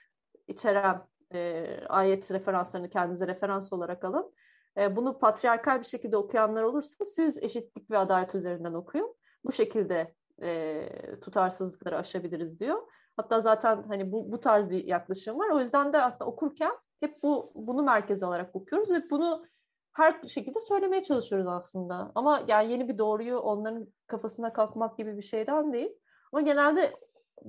içeren 0.47 1.01
e, 1.33 1.67
ayet 1.89 2.31
referanslarını 2.31 2.89
kendinize 2.89 3.27
referans 3.27 3.73
olarak 3.73 4.03
alın. 4.03 4.33
E, 4.77 4.95
bunu 4.95 5.19
patriarkal 5.19 5.79
bir 5.79 5.85
şekilde 5.85 6.17
okuyanlar 6.17 6.63
olursa 6.63 7.05
siz 7.05 7.43
eşitlik 7.43 7.91
ve 7.91 7.97
adalet 7.97 8.35
üzerinden 8.35 8.73
okuyun. 8.73 9.15
Bu 9.45 9.51
şekilde 9.51 10.13
e, 10.41 10.89
tutarsızlıkları 11.21 11.97
aşabiliriz 11.97 12.59
diyor. 12.59 12.81
Hatta 13.17 13.41
zaten 13.41 13.83
hani 13.87 14.11
bu, 14.11 14.31
bu 14.31 14.39
tarz 14.39 14.69
bir 14.69 14.83
yaklaşım 14.83 15.39
var. 15.39 15.49
O 15.49 15.59
yüzden 15.59 15.93
de 15.93 16.01
aslında 16.01 16.25
okurken 16.25 16.71
hep 17.05 17.23
bu 17.23 17.51
bunu 17.55 17.83
merkeze 17.83 18.25
alarak 18.25 18.55
okuyoruz 18.55 18.91
ve 18.91 19.09
bunu 19.09 19.45
her 19.93 20.27
şekilde 20.27 20.59
söylemeye 20.59 21.03
çalışıyoruz 21.03 21.47
aslında. 21.47 22.11
Ama 22.15 22.43
yani 22.47 22.71
yeni 22.71 22.89
bir 22.89 22.97
doğruyu 22.97 23.37
onların 23.37 23.87
kafasına 24.07 24.53
kalkmak 24.53 24.97
gibi 24.97 25.17
bir 25.17 25.21
şeyden 25.21 25.73
değil. 25.73 25.89
Ama 26.31 26.41
genelde 26.41 26.93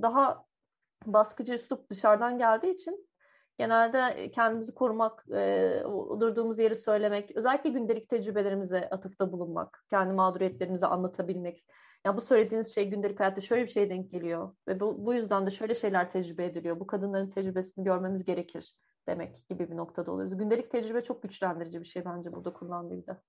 daha 0.02 0.44
baskıcı 1.06 1.54
üslup 1.54 1.90
dışarıdan 1.90 2.38
geldiği 2.38 2.74
için 2.74 3.08
genelde 3.58 4.30
kendimizi 4.30 4.74
korumak, 4.74 5.24
e, 5.30 5.82
durduğumuz 6.20 6.58
yeri 6.58 6.76
söylemek, 6.76 7.36
özellikle 7.36 7.70
gündelik 7.70 8.08
tecrübelerimize 8.08 8.90
atıfta 8.90 9.32
bulunmak, 9.32 9.84
kendi 9.90 10.12
mağduriyetlerimizi 10.12 10.86
anlatabilmek. 10.86 11.66
Ya 12.04 12.16
bu 12.16 12.20
söylediğiniz 12.20 12.74
şey 12.74 12.90
gündelik 12.90 13.20
hayatta 13.20 13.40
şöyle 13.40 13.62
bir 13.62 13.70
şeye 13.70 13.90
denk 13.90 14.10
geliyor 14.10 14.54
ve 14.68 14.80
bu, 14.80 15.06
bu 15.06 15.14
yüzden 15.14 15.46
de 15.46 15.50
şöyle 15.50 15.74
şeyler 15.74 16.10
tecrübe 16.10 16.44
ediliyor. 16.44 16.80
Bu 16.80 16.86
kadınların 16.86 17.30
tecrübesini 17.30 17.84
görmemiz 17.84 18.24
gerekir 18.24 18.76
demek 19.06 19.48
gibi 19.48 19.70
bir 19.70 19.76
noktada 19.76 20.12
oluyoruz. 20.12 20.38
Gündelik 20.38 20.70
tecrübe 20.70 21.00
çok 21.00 21.22
güçlendirici 21.22 21.80
bir 21.80 21.84
şey 21.84 22.04
bence 22.04 22.32
burada 22.32 22.52
kullandığı 22.52 22.94
dilde. 22.96 23.20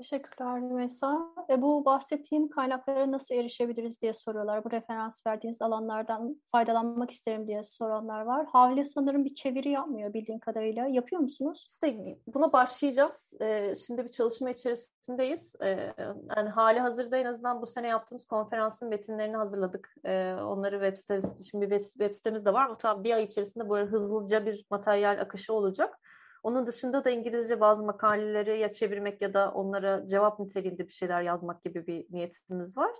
Teşekkürler 0.00 0.60
Rümeysa. 0.60 1.32
E, 1.50 1.62
bu 1.62 1.84
bahsettiğim 1.84 2.48
kaynaklara 2.48 3.10
nasıl 3.10 3.34
erişebiliriz 3.34 4.02
diye 4.02 4.14
soruyorlar. 4.14 4.64
Bu 4.64 4.70
referans 4.70 5.26
verdiğiniz 5.26 5.62
alanlardan 5.62 6.40
faydalanmak 6.52 7.10
isterim 7.10 7.46
diye 7.46 7.62
soranlar 7.62 8.20
var. 8.20 8.46
Havle 8.46 8.84
sanırım 8.84 9.24
bir 9.24 9.34
çeviri 9.34 9.70
yapmıyor 9.70 10.14
bildiğin 10.14 10.38
kadarıyla. 10.38 10.86
Yapıyor 10.86 11.22
musunuz? 11.22 11.64
İşte 11.72 12.16
buna 12.26 12.52
başlayacağız. 12.52 13.34
Ee, 13.40 13.74
şimdi 13.86 14.04
bir 14.04 14.08
çalışma 14.08 14.50
içerisindeyiz. 14.50 15.56
Ee, 15.62 15.94
yani 16.36 16.48
hali 16.48 16.80
hazırda 16.80 17.16
en 17.16 17.24
azından 17.24 17.62
bu 17.62 17.66
sene 17.66 17.86
yaptığımız 17.86 18.26
konferansın 18.26 18.88
metinlerini 18.88 19.36
hazırladık. 19.36 19.94
Ee, 20.04 20.34
onları 20.34 20.74
web 20.74 20.96
sitesi, 20.96 21.50
şimdi 21.50 21.70
bir 21.70 21.80
web 21.80 22.14
sitemiz 22.14 22.44
de 22.44 22.52
var. 22.52 22.68
O 22.68 22.76
tam 22.76 23.04
bir 23.04 23.12
ay 23.12 23.24
içerisinde 23.24 23.70
böyle 23.70 23.86
hızlıca 23.86 24.46
bir 24.46 24.66
materyal 24.70 25.20
akışı 25.20 25.52
olacak. 25.52 26.00
Onun 26.42 26.66
dışında 26.66 27.04
da 27.04 27.10
İngilizce 27.10 27.60
bazı 27.60 27.82
makaleleri 27.82 28.58
ya 28.58 28.72
çevirmek 28.72 29.22
ya 29.22 29.34
da 29.34 29.52
onlara 29.52 30.06
cevap 30.06 30.40
niteliğinde 30.40 30.86
bir 30.86 30.92
şeyler 30.92 31.22
yazmak 31.22 31.64
gibi 31.64 31.86
bir 31.86 32.06
niyetimiz 32.10 32.76
var. 32.76 32.90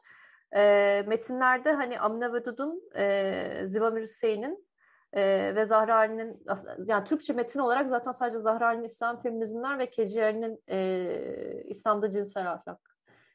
E, 0.54 1.04
metinlerde 1.06 1.72
hani 1.72 2.00
Amine 2.00 2.32
Vedud'un, 2.32 2.82
e, 2.96 3.62
Zivamir 3.66 4.02
Hüseyin'in 4.02 4.66
e, 5.12 5.54
ve 5.54 5.64
Zahra 5.64 5.96
Ali'nin 5.96 6.42
yani 6.86 7.04
Türkçe 7.04 7.32
metin 7.32 7.60
olarak 7.60 7.88
zaten 7.88 8.12
sadece 8.12 8.38
Zahra 8.38 8.66
Ali'nin 8.66 8.84
İslam 8.84 9.22
Feminizmler 9.22 9.78
ve 9.78 9.90
Keciğer'in 9.90 10.62
e, 10.68 11.62
İslam'da 11.64 12.10
Cinsel 12.10 12.52
Ahlak 12.52 12.90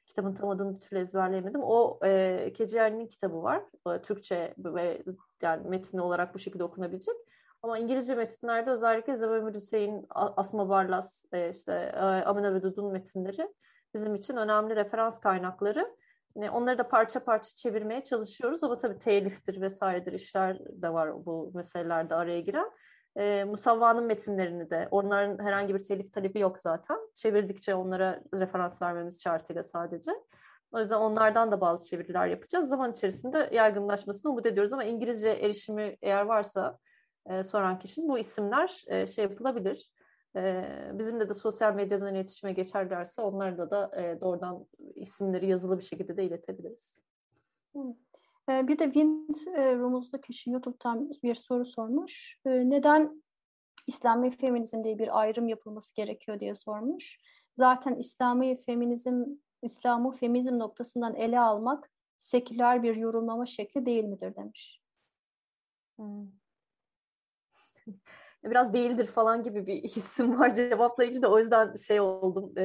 kitabın 0.06 0.34
tam 0.34 0.50
adını 0.50 0.76
bir 0.76 0.80
türlü 0.80 1.00
ezberleyemedim. 1.00 1.62
O 1.64 2.00
e, 2.04 2.54
Keciğer'in 2.54 3.08
kitabı 3.08 3.44
var. 3.44 3.64
E, 3.88 4.02
Türkçe 4.02 4.54
ve 4.58 5.04
yani 5.42 5.70
metni 5.70 6.02
olarak 6.02 6.34
bu 6.34 6.40
şekilde 6.40 6.64
okunabilecek. 6.64 7.16
Ama 7.66 7.78
İngilizce 7.78 8.16
metinlerde 8.16 8.72
özellikle 8.72 9.16
Zavemir 9.16 9.56
Hüseyin, 9.56 10.06
Asma 10.10 10.70
Barlas, 10.70 11.26
e, 11.32 11.50
işte 11.50 11.74
e, 11.96 12.00
Amina 12.00 12.54
ve 12.54 12.64
Dudun 12.64 12.92
metinleri 12.92 13.54
bizim 13.94 14.16
için 14.16 14.36
önemli 14.36 14.76
referans 14.76 15.20
kaynakları. 15.20 15.96
Onları 16.36 16.78
da 16.78 16.88
parça 16.88 17.24
parça 17.24 17.50
çevirmeye 17.56 18.04
çalışıyoruz 18.04 18.64
ama 18.64 18.78
tabii 18.78 19.00
teliftir 19.00 19.62
vesairedir 19.62 20.14
işler 20.14 20.60
de 20.60 20.94
var 20.94 21.26
bu 21.26 21.52
meselelerde 21.54 22.16
araya 22.16 22.40
giren. 22.40 22.72
E, 23.18 23.44
Musavva'nın 23.44 24.04
metinlerini 24.04 24.70
de, 24.70 24.88
onların 24.92 25.46
herhangi 25.46 25.74
bir 25.76 25.84
telif 25.84 26.14
talebi 26.14 26.40
yok 26.40 26.58
zaten. 26.58 26.98
Çevirdikçe 27.16 27.76
onlara 27.76 28.22
referans 28.34 28.82
vermemiz 28.82 29.24
şartıyla 29.24 29.64
sadece. 29.64 30.12
O 30.72 30.80
yüzden 30.80 30.98
onlardan 30.98 31.52
da 31.52 31.62
bazı 31.62 31.90
çeviriler 31.90 32.28
yapacağız. 32.28 32.70
Zaman 32.70 32.92
içerisinde 32.92 33.50
yaygınlaşmasını 33.52 34.32
umut 34.32 34.46
ediyoruz 34.46 34.74
ama 34.74 34.84
İngilizce 34.84 35.30
erişimi 35.30 35.98
eğer 36.02 36.22
varsa 36.22 36.80
e, 37.30 37.44
soran 37.44 37.80
kişinin 37.80 38.10
bu 38.10 38.20
isimler 38.20 38.84
e, 38.88 39.08
şey 39.08 39.24
yapılabilir. 39.24 39.92
E, 40.36 40.64
bizimle 40.94 41.30
de 41.30 41.34
sosyal 41.34 41.74
medyadan 41.74 42.16
iletişime 42.16 42.54
geçerlerse 42.54 43.22
onlarda 43.22 43.70
da 43.72 44.02
e, 44.02 44.22
doğrudan 44.22 44.66
isimleri 44.96 45.50
yazılı 45.50 45.78
bir 45.78 45.84
şekilde 45.84 46.18
de 46.18 46.24
iletebiliriz. 46.24 47.00
E, 48.50 48.68
bir 48.68 48.80
de 48.80 48.84
Wind 48.84 49.36
e, 49.56 49.76
Rumuzlu 49.76 50.22
kişi 50.22 50.50
YouTube'dan 50.50 51.12
bir 51.24 51.36
soru 51.36 51.66
sormuş. 51.66 52.40
E, 52.46 52.70
neden 52.70 53.24
İslami 53.88 54.32
feminizm 54.32 54.84
diye 54.84 55.00
bir 55.00 55.20
ayrım 55.20 55.48
yapılması 55.48 55.96
gerekiyor 55.96 56.40
diye 56.40 56.56
sormuş. 56.56 57.18
Zaten 57.54 57.96
İslami 57.96 58.60
feminizm, 58.62 59.26
İslam'ı 59.62 60.12
feminizm 60.12 60.60
noktasından 60.60 61.16
ele 61.16 61.40
almak 61.40 61.92
seküler 62.18 62.84
bir 62.84 62.96
yorumlama 62.96 63.46
şekli 63.46 63.86
değil 63.86 64.04
midir 64.04 64.36
demiş. 64.36 64.82
Hmm 65.96 66.45
biraz 68.44 68.74
değildir 68.74 69.06
falan 69.06 69.44
gibi 69.44 69.68
bir 69.68 69.84
hissim 69.84 70.40
var 70.40 70.56
cevapla 70.56 71.04
ilgili 71.04 71.22
de 71.22 71.28
o 71.28 71.40
yüzden 71.40 71.76
şey 71.76 72.00
oldum. 72.00 72.54
Ee, 72.58 72.64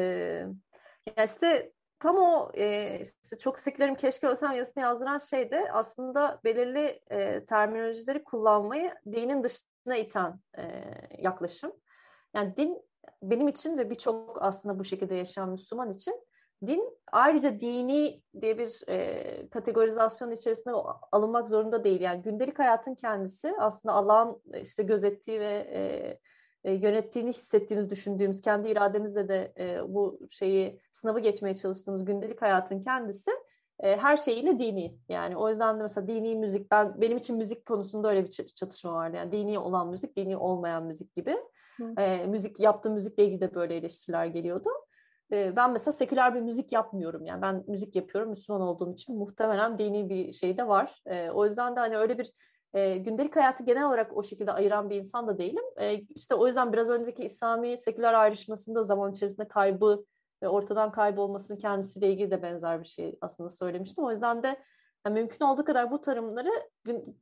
yani 1.16 1.24
işte 1.26 1.72
tam 1.98 2.16
o 2.16 2.50
e, 2.54 3.00
işte 3.22 3.38
çok 3.38 3.58
sekülerim 3.58 3.94
keşke 3.94 4.26
ölsem 4.26 4.52
yazısını 4.52 4.82
yazdıran 4.82 5.18
şey 5.18 5.50
de 5.50 5.72
aslında 5.72 6.40
belirli 6.44 7.00
e, 7.10 7.44
terminolojileri 7.44 8.24
kullanmayı 8.24 8.94
dinin 9.12 9.42
dışına 9.42 9.96
iten 9.96 10.40
e, 10.58 10.84
yaklaşım. 11.18 11.72
Yani 12.34 12.56
din 12.56 12.82
benim 13.22 13.48
için 13.48 13.78
ve 13.78 13.90
birçok 13.90 14.42
aslında 14.42 14.78
bu 14.78 14.84
şekilde 14.84 15.14
yaşayan 15.14 15.48
Müslüman 15.48 15.90
için 15.90 16.29
din 16.66 16.98
ayrıca 17.12 17.60
dini 17.60 18.22
diye 18.40 18.58
bir 18.58 18.82
e, 18.88 19.48
kategorizasyon 19.50 20.30
içerisinde 20.30 20.74
alınmak 21.12 21.48
zorunda 21.48 21.84
değil. 21.84 22.00
Yani 22.00 22.22
gündelik 22.22 22.58
hayatın 22.58 22.94
kendisi 22.94 23.54
aslında 23.58 23.94
Allah'ın 23.94 24.42
işte 24.62 24.82
gözettiği 24.82 25.40
ve 25.40 25.68
e, 25.72 25.80
e, 26.64 26.72
yönettiğini 26.72 27.30
hissettiğimiz, 27.30 27.90
düşündüğümüz, 27.90 28.40
kendi 28.40 28.68
irademizle 28.68 29.28
de 29.28 29.52
e, 29.58 29.94
bu 29.94 30.18
şeyi 30.30 30.80
sınavı 30.92 31.20
geçmeye 31.20 31.54
çalıştığımız 31.54 32.04
gündelik 32.04 32.42
hayatın 32.42 32.80
kendisi 32.80 33.30
e, 33.80 33.96
her 33.96 34.16
şeyiyle 34.16 34.58
dini. 34.58 34.98
Yani 35.08 35.36
o 35.36 35.48
yüzden 35.48 35.78
de 35.78 35.82
mesela 35.82 36.06
dini 36.06 36.36
müzik, 36.36 36.70
ben 36.70 37.00
benim 37.00 37.16
için 37.16 37.36
müzik 37.36 37.66
konusunda 37.66 38.10
öyle 38.10 38.24
bir 38.24 38.30
çatışma 38.30 38.94
vardı. 38.94 39.16
Yani 39.16 39.32
dini 39.32 39.58
olan 39.58 39.88
müzik, 39.88 40.16
dini 40.16 40.36
olmayan 40.36 40.84
müzik 40.84 41.14
gibi. 41.14 41.36
E, 41.98 42.26
müzik 42.26 42.60
yaptığım 42.60 42.92
müzikle 42.92 43.24
ilgili 43.24 43.40
de 43.40 43.54
böyle 43.54 43.76
eleştiriler 43.76 44.26
geliyordu 44.26 44.70
ben 45.30 45.72
mesela 45.72 45.92
seküler 45.92 46.34
bir 46.34 46.40
müzik 46.40 46.72
yapmıyorum. 46.72 47.26
Yani 47.26 47.42
ben 47.42 47.64
müzik 47.66 47.96
yapıyorum 47.96 48.30
Müslüman 48.30 48.62
olduğum 48.62 48.92
için 48.92 49.18
muhtemelen 49.18 49.78
dini 49.78 50.08
bir 50.08 50.32
şey 50.32 50.58
de 50.58 50.68
var. 50.68 51.02
o 51.34 51.44
yüzden 51.44 51.76
de 51.76 51.80
hani 51.80 51.96
öyle 51.96 52.18
bir 52.18 52.32
gündelik 53.04 53.36
hayatı 53.36 53.64
genel 53.64 53.86
olarak 53.86 54.16
o 54.16 54.22
şekilde 54.22 54.52
ayıran 54.52 54.90
bir 54.90 54.96
insan 54.96 55.26
da 55.26 55.38
değilim. 55.38 55.64
İşte 56.14 56.34
o 56.34 56.46
yüzden 56.46 56.72
biraz 56.72 56.88
önceki 56.88 57.24
İslami 57.24 57.76
seküler 57.76 58.14
ayrışmasında 58.14 58.82
zaman 58.82 59.12
içerisinde 59.12 59.48
kaybı 59.48 60.04
ve 60.42 60.48
ortadan 60.48 60.92
kaybolmasının 60.92 61.58
kendisiyle 61.58 62.12
ilgili 62.12 62.30
de 62.30 62.42
benzer 62.42 62.82
bir 62.82 62.88
şey 62.88 63.18
aslında 63.20 63.48
söylemiştim. 63.48 64.04
O 64.04 64.10
yüzden 64.10 64.42
de 64.42 64.56
yani 65.06 65.14
mümkün 65.14 65.44
olduğu 65.44 65.64
kadar 65.64 65.90
bu 65.90 66.00
tarımları 66.00 66.50
gün, 66.84 67.20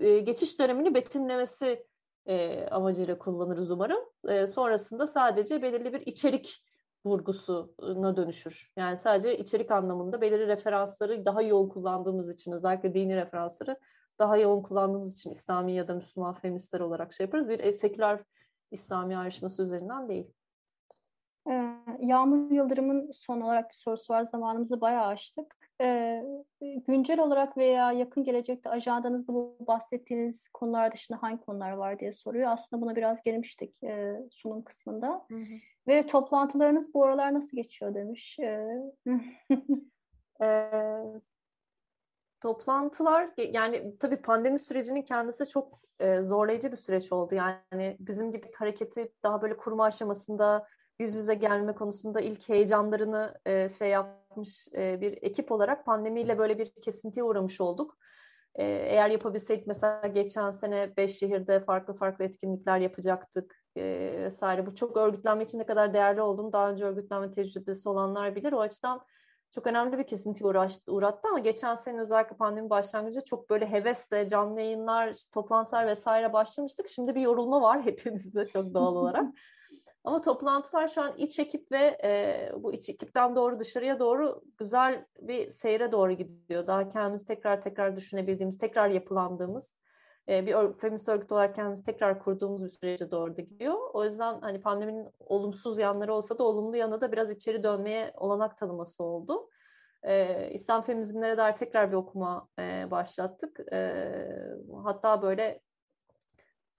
geçiş 0.00 0.60
dönemini 0.60 0.94
betimlemesi 0.94 1.86
amacıyla 2.70 3.18
kullanırız 3.18 3.70
umarım. 3.70 4.00
sonrasında 4.46 5.06
sadece 5.06 5.62
belirli 5.62 5.92
bir 5.92 6.00
içerik 6.06 6.62
vurgusuna 7.06 8.16
dönüşür. 8.16 8.72
Yani 8.76 8.96
sadece 8.96 9.38
içerik 9.38 9.70
anlamında 9.70 10.20
belirli 10.20 10.46
referansları 10.46 11.24
daha 11.24 11.42
yoğun 11.42 11.68
kullandığımız 11.68 12.34
için 12.34 12.52
özellikle 12.52 12.94
dini 12.94 13.16
referansları 13.16 13.76
daha 14.18 14.36
yoğun 14.36 14.62
kullandığımız 14.62 15.12
için 15.12 15.30
İslami 15.30 15.72
ya 15.72 15.88
da 15.88 15.94
Müslüman 15.94 16.32
feministler 16.32 16.80
olarak 16.80 17.12
şey 17.12 17.26
yaparız. 17.26 17.48
Bir 17.48 17.72
seküler 17.72 18.20
İslami 18.70 19.16
ayrışması 19.16 19.62
üzerinden 19.62 20.08
değil. 20.08 20.30
Ee, 21.50 21.76
Yağmur 22.00 22.50
Yıldırım'ın 22.50 23.10
son 23.10 23.40
olarak 23.40 23.70
bir 23.70 23.74
sorusu 23.74 24.12
var. 24.12 24.24
Zamanımızı 24.24 24.80
bayağı 24.80 25.06
açtık. 25.06 25.65
Ee, 25.80 26.24
güncel 26.60 27.20
olarak 27.20 27.56
veya 27.56 27.92
yakın 27.92 28.24
gelecekte 28.24 28.70
ajandanızda 28.70 29.32
bu 29.34 29.56
bahsettiğiniz 29.60 30.48
konular 30.48 30.92
dışında 30.92 31.22
hangi 31.22 31.40
konular 31.40 31.70
var 31.70 31.98
diye 31.98 32.12
soruyor. 32.12 32.50
Aslında 32.50 32.82
buna 32.82 32.96
biraz 32.96 33.22
gelmiştik 33.22 33.82
e, 33.82 34.16
sunum 34.30 34.64
kısmında. 34.64 35.26
Hı 35.30 35.36
hı. 35.36 35.54
Ve 35.88 36.06
toplantılarınız 36.06 36.94
bu 36.94 37.04
aralar 37.04 37.34
nasıl 37.34 37.56
geçiyor 37.56 37.94
demiş. 37.94 38.38
e, 38.38 38.60
toplantılar 42.40 43.30
yani 43.36 43.98
tabii 43.98 44.16
pandemi 44.16 44.58
sürecinin 44.58 45.02
kendisi 45.02 45.48
çok 45.48 45.80
e, 46.00 46.22
zorlayıcı 46.22 46.72
bir 46.72 46.76
süreç 46.76 47.12
oldu. 47.12 47.34
Yani 47.34 47.96
bizim 48.00 48.32
gibi 48.32 48.52
hareketi 48.54 49.12
daha 49.22 49.42
böyle 49.42 49.56
kurma 49.56 49.84
aşamasında 49.84 50.66
yüz 51.00 51.14
yüze 51.14 51.34
gelme 51.34 51.74
konusunda 51.74 52.20
ilk 52.20 52.48
heyecanlarını 52.48 53.34
e, 53.46 53.68
şey 53.68 53.88
yapmış 53.90 54.68
e, 54.74 55.00
bir 55.00 55.18
ekip 55.22 55.52
olarak 55.52 55.86
pandemiyle 55.86 56.38
böyle 56.38 56.58
bir 56.58 56.70
kesintiye 56.82 57.24
uğramış 57.24 57.60
olduk. 57.60 57.98
Ee, 58.58 58.64
eğer 58.64 59.10
yapabilseydik 59.10 59.66
mesela 59.66 60.06
geçen 60.06 60.50
sene 60.50 60.96
beş 60.96 61.18
şehirde 61.18 61.60
farklı 61.60 61.94
farklı 61.94 62.24
etkinlikler 62.24 62.78
yapacaktık 62.78 63.64
e, 63.76 63.82
vesaire. 64.18 64.66
Bu 64.66 64.74
çok 64.74 64.96
örgütlenme 64.96 65.44
için 65.44 65.58
ne 65.58 65.66
kadar 65.66 65.94
değerli 65.94 66.22
olduğunu 66.22 66.52
daha 66.52 66.70
önce 66.70 66.84
örgütlenme 66.84 67.30
tecrübesi 67.30 67.88
olanlar 67.88 68.36
bilir. 68.36 68.52
O 68.52 68.60
açıdan 68.60 69.02
çok 69.50 69.66
önemli 69.66 69.98
bir 69.98 70.06
kesinti 70.06 70.46
uğraştı, 70.46 70.92
uğrattı 70.92 71.28
ama 71.28 71.38
geçen 71.38 71.74
sene 71.74 72.00
özellikle 72.00 72.36
pandemi 72.36 72.70
başlangıcında 72.70 73.24
çok 73.24 73.50
böyle 73.50 73.70
hevesle 73.70 74.28
canlı 74.28 74.60
yayınlar, 74.60 75.16
toplantılar 75.34 75.86
vesaire 75.86 76.32
başlamıştık. 76.32 76.88
Şimdi 76.88 77.14
bir 77.14 77.20
yorulma 77.20 77.62
var 77.62 77.82
hepimizde 77.84 78.46
çok 78.46 78.74
doğal 78.74 78.96
olarak. 78.96 79.34
Ama 80.06 80.20
toplantılar 80.20 80.88
şu 80.88 81.02
an 81.02 81.16
iç 81.16 81.38
ekip 81.38 81.72
ve 81.72 81.98
e, 82.04 82.50
bu 82.56 82.72
iç 82.72 82.88
ekipten 82.88 83.36
doğru 83.36 83.58
dışarıya 83.58 83.98
doğru 83.98 84.42
güzel 84.58 85.06
bir 85.20 85.50
seyre 85.50 85.92
doğru 85.92 86.12
gidiyor. 86.12 86.66
Daha 86.66 86.88
kendimizi 86.88 87.26
tekrar 87.26 87.60
tekrar 87.60 87.96
düşünebildiğimiz, 87.96 88.58
tekrar 88.58 88.88
yapılandığımız 88.88 89.78
e, 90.28 90.46
bir 90.46 90.72
feminist 90.80 91.08
örgüt 91.08 91.32
olarak 91.32 91.54
kendimizi 91.54 91.84
tekrar 91.84 92.18
kurduğumuz 92.18 92.64
bir 92.64 92.68
sürece 92.68 93.10
doğru 93.10 93.36
da 93.36 93.42
gidiyor. 93.42 93.74
O 93.92 94.04
yüzden 94.04 94.40
hani 94.40 94.60
pandeminin 94.60 95.08
olumsuz 95.20 95.78
yanları 95.78 96.14
olsa 96.14 96.38
da 96.38 96.44
olumlu 96.44 96.76
yanı 96.76 97.00
da 97.00 97.12
biraz 97.12 97.30
içeri 97.30 97.62
dönmeye 97.62 98.12
olanak 98.16 98.58
tanıması 98.58 99.04
oldu. 99.04 99.50
E, 100.02 100.50
İslam 100.50 100.82
feminizmlere 100.82 101.36
dair 101.36 101.56
tekrar 101.56 101.90
bir 101.90 101.96
okuma 101.96 102.48
e, 102.58 102.90
başlattık. 102.90 103.60
E, 103.72 104.04
hatta 104.84 105.22
böyle 105.22 105.65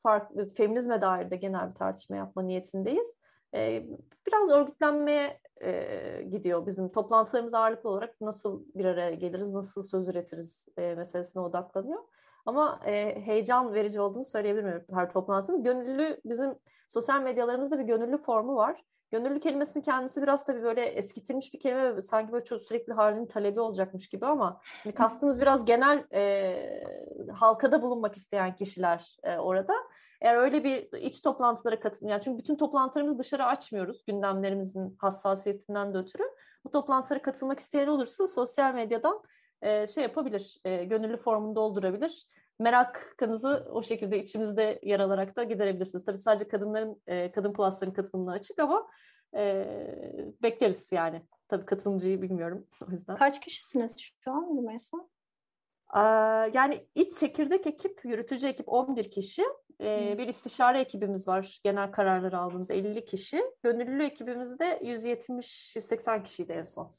farklı 0.03 0.53
feminizme 0.53 1.01
dair 1.01 1.31
de 1.31 1.35
genel 1.35 1.69
bir 1.69 1.75
tartışma 1.75 2.15
yapma 2.15 2.41
niyetindeyiz. 2.41 3.15
E, 3.53 3.85
biraz 4.27 4.49
örgütlenmeye 4.49 5.39
e, 5.63 6.21
gidiyor 6.31 6.65
bizim 6.65 6.91
toplantılarımız 6.91 7.53
ağırlıklı 7.53 7.89
olarak 7.89 8.21
nasıl 8.21 8.63
bir 8.75 8.85
araya 8.85 9.13
geliriz, 9.13 9.53
nasıl 9.53 9.83
söz 9.83 10.07
üretiriz 10.07 10.67
e, 10.77 10.95
meselesine 10.95 11.41
odaklanıyor. 11.41 12.03
Ama 12.45 12.79
e, 12.85 13.21
heyecan 13.21 13.73
verici 13.73 14.01
olduğunu 14.01 14.23
söyleyebilirim 14.23 14.85
her 14.93 15.09
toplantının. 15.09 15.63
Gönüllü 15.63 16.21
bizim 16.25 16.55
sosyal 16.87 17.21
medyalarımızda 17.21 17.79
bir 17.79 17.83
gönüllü 17.83 18.17
formu 18.17 18.55
var. 18.55 18.83
Gönüllü 19.11 19.39
kelimesinin 19.39 19.83
kendisi 19.83 20.21
biraz 20.21 20.45
tabii 20.45 20.63
böyle 20.63 20.85
eskitilmiş 20.85 21.53
bir 21.53 21.59
kelime 21.59 22.01
sanki 22.01 22.31
böyle 22.31 22.43
çok 22.43 22.61
sürekli 22.61 22.93
halinin 22.93 23.25
talebi 23.25 23.59
olacakmış 23.59 24.09
gibi 24.09 24.25
ama 24.25 24.61
hani 24.83 24.93
kastımız 24.93 25.41
biraz 25.41 25.65
genel 25.65 26.03
e, 26.13 26.83
halkada 27.33 27.81
bulunmak 27.81 28.15
isteyen 28.15 28.55
kişiler 28.55 29.17
e, 29.23 29.37
orada. 29.37 29.73
Eğer 30.21 30.35
öyle 30.35 30.63
bir 30.63 30.99
iç 30.99 31.21
toplantılara 31.21 31.79
katılın, 31.79 32.09
yani 32.09 32.21
çünkü 32.21 32.37
bütün 32.37 32.55
toplantılarımızı 32.55 33.19
dışarı 33.19 33.45
açmıyoruz 33.45 34.05
gündemlerimizin 34.05 34.95
hassasiyetinden 34.99 35.93
de 35.93 35.97
ötürü. 35.97 36.23
Bu 36.65 36.71
toplantılara 36.71 37.21
katılmak 37.21 37.59
isteyen 37.59 37.87
olursa 37.87 38.27
sosyal 38.27 38.73
medyadan 38.73 39.21
e, 39.61 39.87
şey 39.87 40.03
yapabilir, 40.03 40.59
e, 40.65 40.83
gönüllü 40.83 41.17
formunu 41.17 41.55
doldurabilir. 41.55 42.27
Merakınızı 42.59 43.67
o 43.71 43.83
şekilde 43.83 44.19
içimizde 44.19 44.79
yer 44.83 44.99
alarak 44.99 45.35
da 45.35 45.43
giderebilirsiniz. 45.43 46.05
Tabii 46.05 46.17
sadece 46.17 46.47
kadınların, 46.47 47.01
e, 47.07 47.31
kadın 47.31 47.53
plusların 47.53 47.93
katılımına 47.93 48.31
açık 48.31 48.59
ama 48.59 48.87
e, 49.35 49.65
bekleriz 50.43 50.91
yani. 50.91 51.21
Tabii 51.47 51.65
katılımcıyı 51.65 52.21
bilmiyorum 52.21 52.67
o 52.87 52.91
yüzden. 52.91 53.15
Kaç 53.15 53.39
kişisiniz 53.39 54.11
şu 54.23 54.31
an 54.31 54.57
Rümeysa? 54.57 54.97
Yani 56.53 56.87
iç 56.95 57.17
çekirdek 57.17 57.67
ekip, 57.67 58.05
yürütücü 58.05 58.47
ekip 58.47 58.69
11 58.69 59.11
kişi. 59.11 59.43
Ee, 59.81 60.15
bir 60.17 60.27
istişare 60.27 60.79
ekibimiz 60.79 61.27
var. 61.27 61.59
Genel 61.63 61.91
kararları 61.91 62.37
aldığımız 62.37 62.71
50 62.71 63.05
kişi. 63.05 63.43
Gönüllü 63.63 64.03
ekibimizde 64.03 64.79
170-180 64.83 66.23
kişiydi 66.23 66.51
en 66.51 66.63
son. 66.63 66.95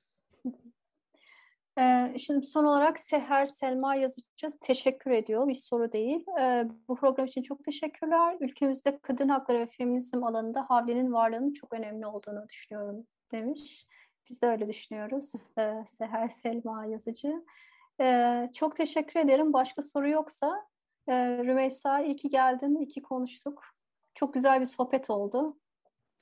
Ee, 1.79 2.15
şimdi 2.19 2.47
son 2.47 2.65
olarak 2.65 2.99
Seher 3.01 3.47
Selma 3.47 3.95
yazıcı 3.95 4.49
teşekkür 4.61 5.11
ediyor. 5.11 5.49
Bir 5.49 5.55
soru 5.55 5.93
değil. 5.93 6.25
Ee, 6.41 6.69
bu 6.89 6.97
program 6.97 7.27
için 7.27 7.43
çok 7.43 7.65
teşekkürler. 7.65 8.37
Ülkemizde 8.41 8.99
kadın 9.03 9.29
hakları 9.29 9.59
ve 9.59 9.67
feminizm 9.67 10.25
alanında 10.25 10.65
Havli'nin 10.69 11.13
varlığının 11.13 11.53
çok 11.53 11.73
önemli 11.73 12.07
olduğunu 12.07 12.49
düşünüyorum 12.49 13.07
demiş. 13.33 13.87
Biz 14.31 14.43
de 14.43 14.47
öyle 14.47 14.69
düşünüyoruz. 14.69 15.33
Ee, 15.59 15.85
Seher 15.87 16.29
Selma 16.29 16.87
yazıcı. 16.87 17.45
Çok 18.55 18.77
teşekkür 18.77 19.21
ederim. 19.21 19.53
Başka 19.53 19.83
soru 19.83 20.09
yoksa 20.09 20.67
Rümeysa 21.09 22.01
iyi 22.01 22.17
ki 22.17 22.29
geldin, 22.29 22.77
iyi 22.77 22.89
ki 22.89 23.03
konuştuk. 23.03 23.63
Çok 24.15 24.35
güzel 24.35 24.61
bir 24.61 24.67
sohbet 24.67 25.11
oldu. 25.11 25.59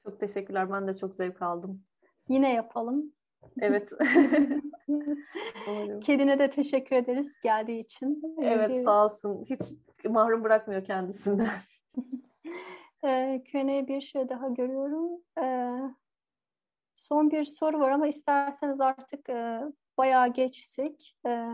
Çok 0.05 0.20
teşekkürler. 0.20 0.73
Ben 0.73 0.89
de 0.89 0.95
çok 0.95 1.15
zevk 1.15 1.43
aldım. 1.43 1.85
Yine 2.28 2.53
yapalım. 2.53 3.12
Evet. 3.61 3.93
Kedine 6.01 6.39
de 6.39 6.51
teşekkür 6.51 6.97
ederiz 6.97 7.41
geldiği 7.43 7.79
için. 7.79 8.37
Evet 8.43 8.71
bir... 8.71 8.83
sağ 8.83 9.05
olsun. 9.05 9.45
Hiç 9.51 9.61
mahrum 10.05 10.45
bırakmıyor 10.45 10.85
kendisinden. 10.85 11.51
e, 13.05 13.43
Q&A 13.45 13.89
bir 13.89 14.01
şey 14.01 14.29
daha 14.29 14.49
görüyorum. 14.49 15.21
E, 15.43 15.77
son 16.95 17.31
bir 17.31 17.45
soru 17.45 17.81
var 17.81 17.91
ama 17.91 18.07
isterseniz 18.07 18.81
artık 18.81 19.29
e, 19.29 19.61
bayağı 19.99 20.29
geçtik 20.29 21.17
e, 21.27 21.47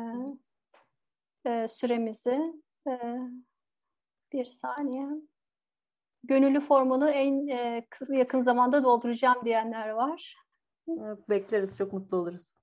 e, 1.46 1.68
süremizi. 1.68 2.62
E, 2.88 2.92
bir 4.32 4.44
saniye. 4.44 5.08
Gönüllü 6.24 6.60
formunu 6.60 7.10
en 7.10 7.46
e, 7.46 7.86
yakın 8.08 8.40
zamanda 8.40 8.82
dolduracağım 8.82 9.44
diyenler 9.44 9.88
var. 9.88 10.36
Bekleriz, 11.28 11.78
çok 11.78 11.92
mutlu 11.92 12.16
oluruz. 12.16 12.61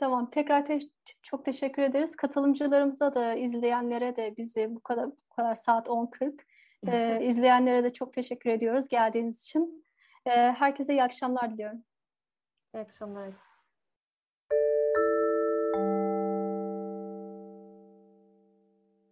Tamam, 0.00 0.30
tekrar 0.30 0.66
te 0.66 0.78
çok 1.22 1.44
teşekkür 1.44 1.82
ederiz. 1.82 2.16
Katılımcılarımıza 2.16 3.14
da, 3.14 3.34
izleyenlere 3.34 4.16
de 4.16 4.34
bizi 4.36 4.74
bu 4.74 4.80
kadar 4.80 5.06
bu 5.06 5.34
kadar 5.36 5.54
saat 5.54 5.88
10.40 5.88 6.40
ee, 6.86 7.20
izleyenlere 7.22 7.84
de 7.84 7.92
çok 7.92 8.12
teşekkür 8.12 8.50
ediyoruz 8.50 8.88
geldiğiniz 8.88 9.42
için. 9.42 9.84
Ee, 10.26 10.30
herkese 10.30 10.92
iyi 10.92 11.02
akşamlar 11.02 11.52
diliyorum. 11.52 11.84
İyi 12.74 12.80
akşamlar. 12.80 13.49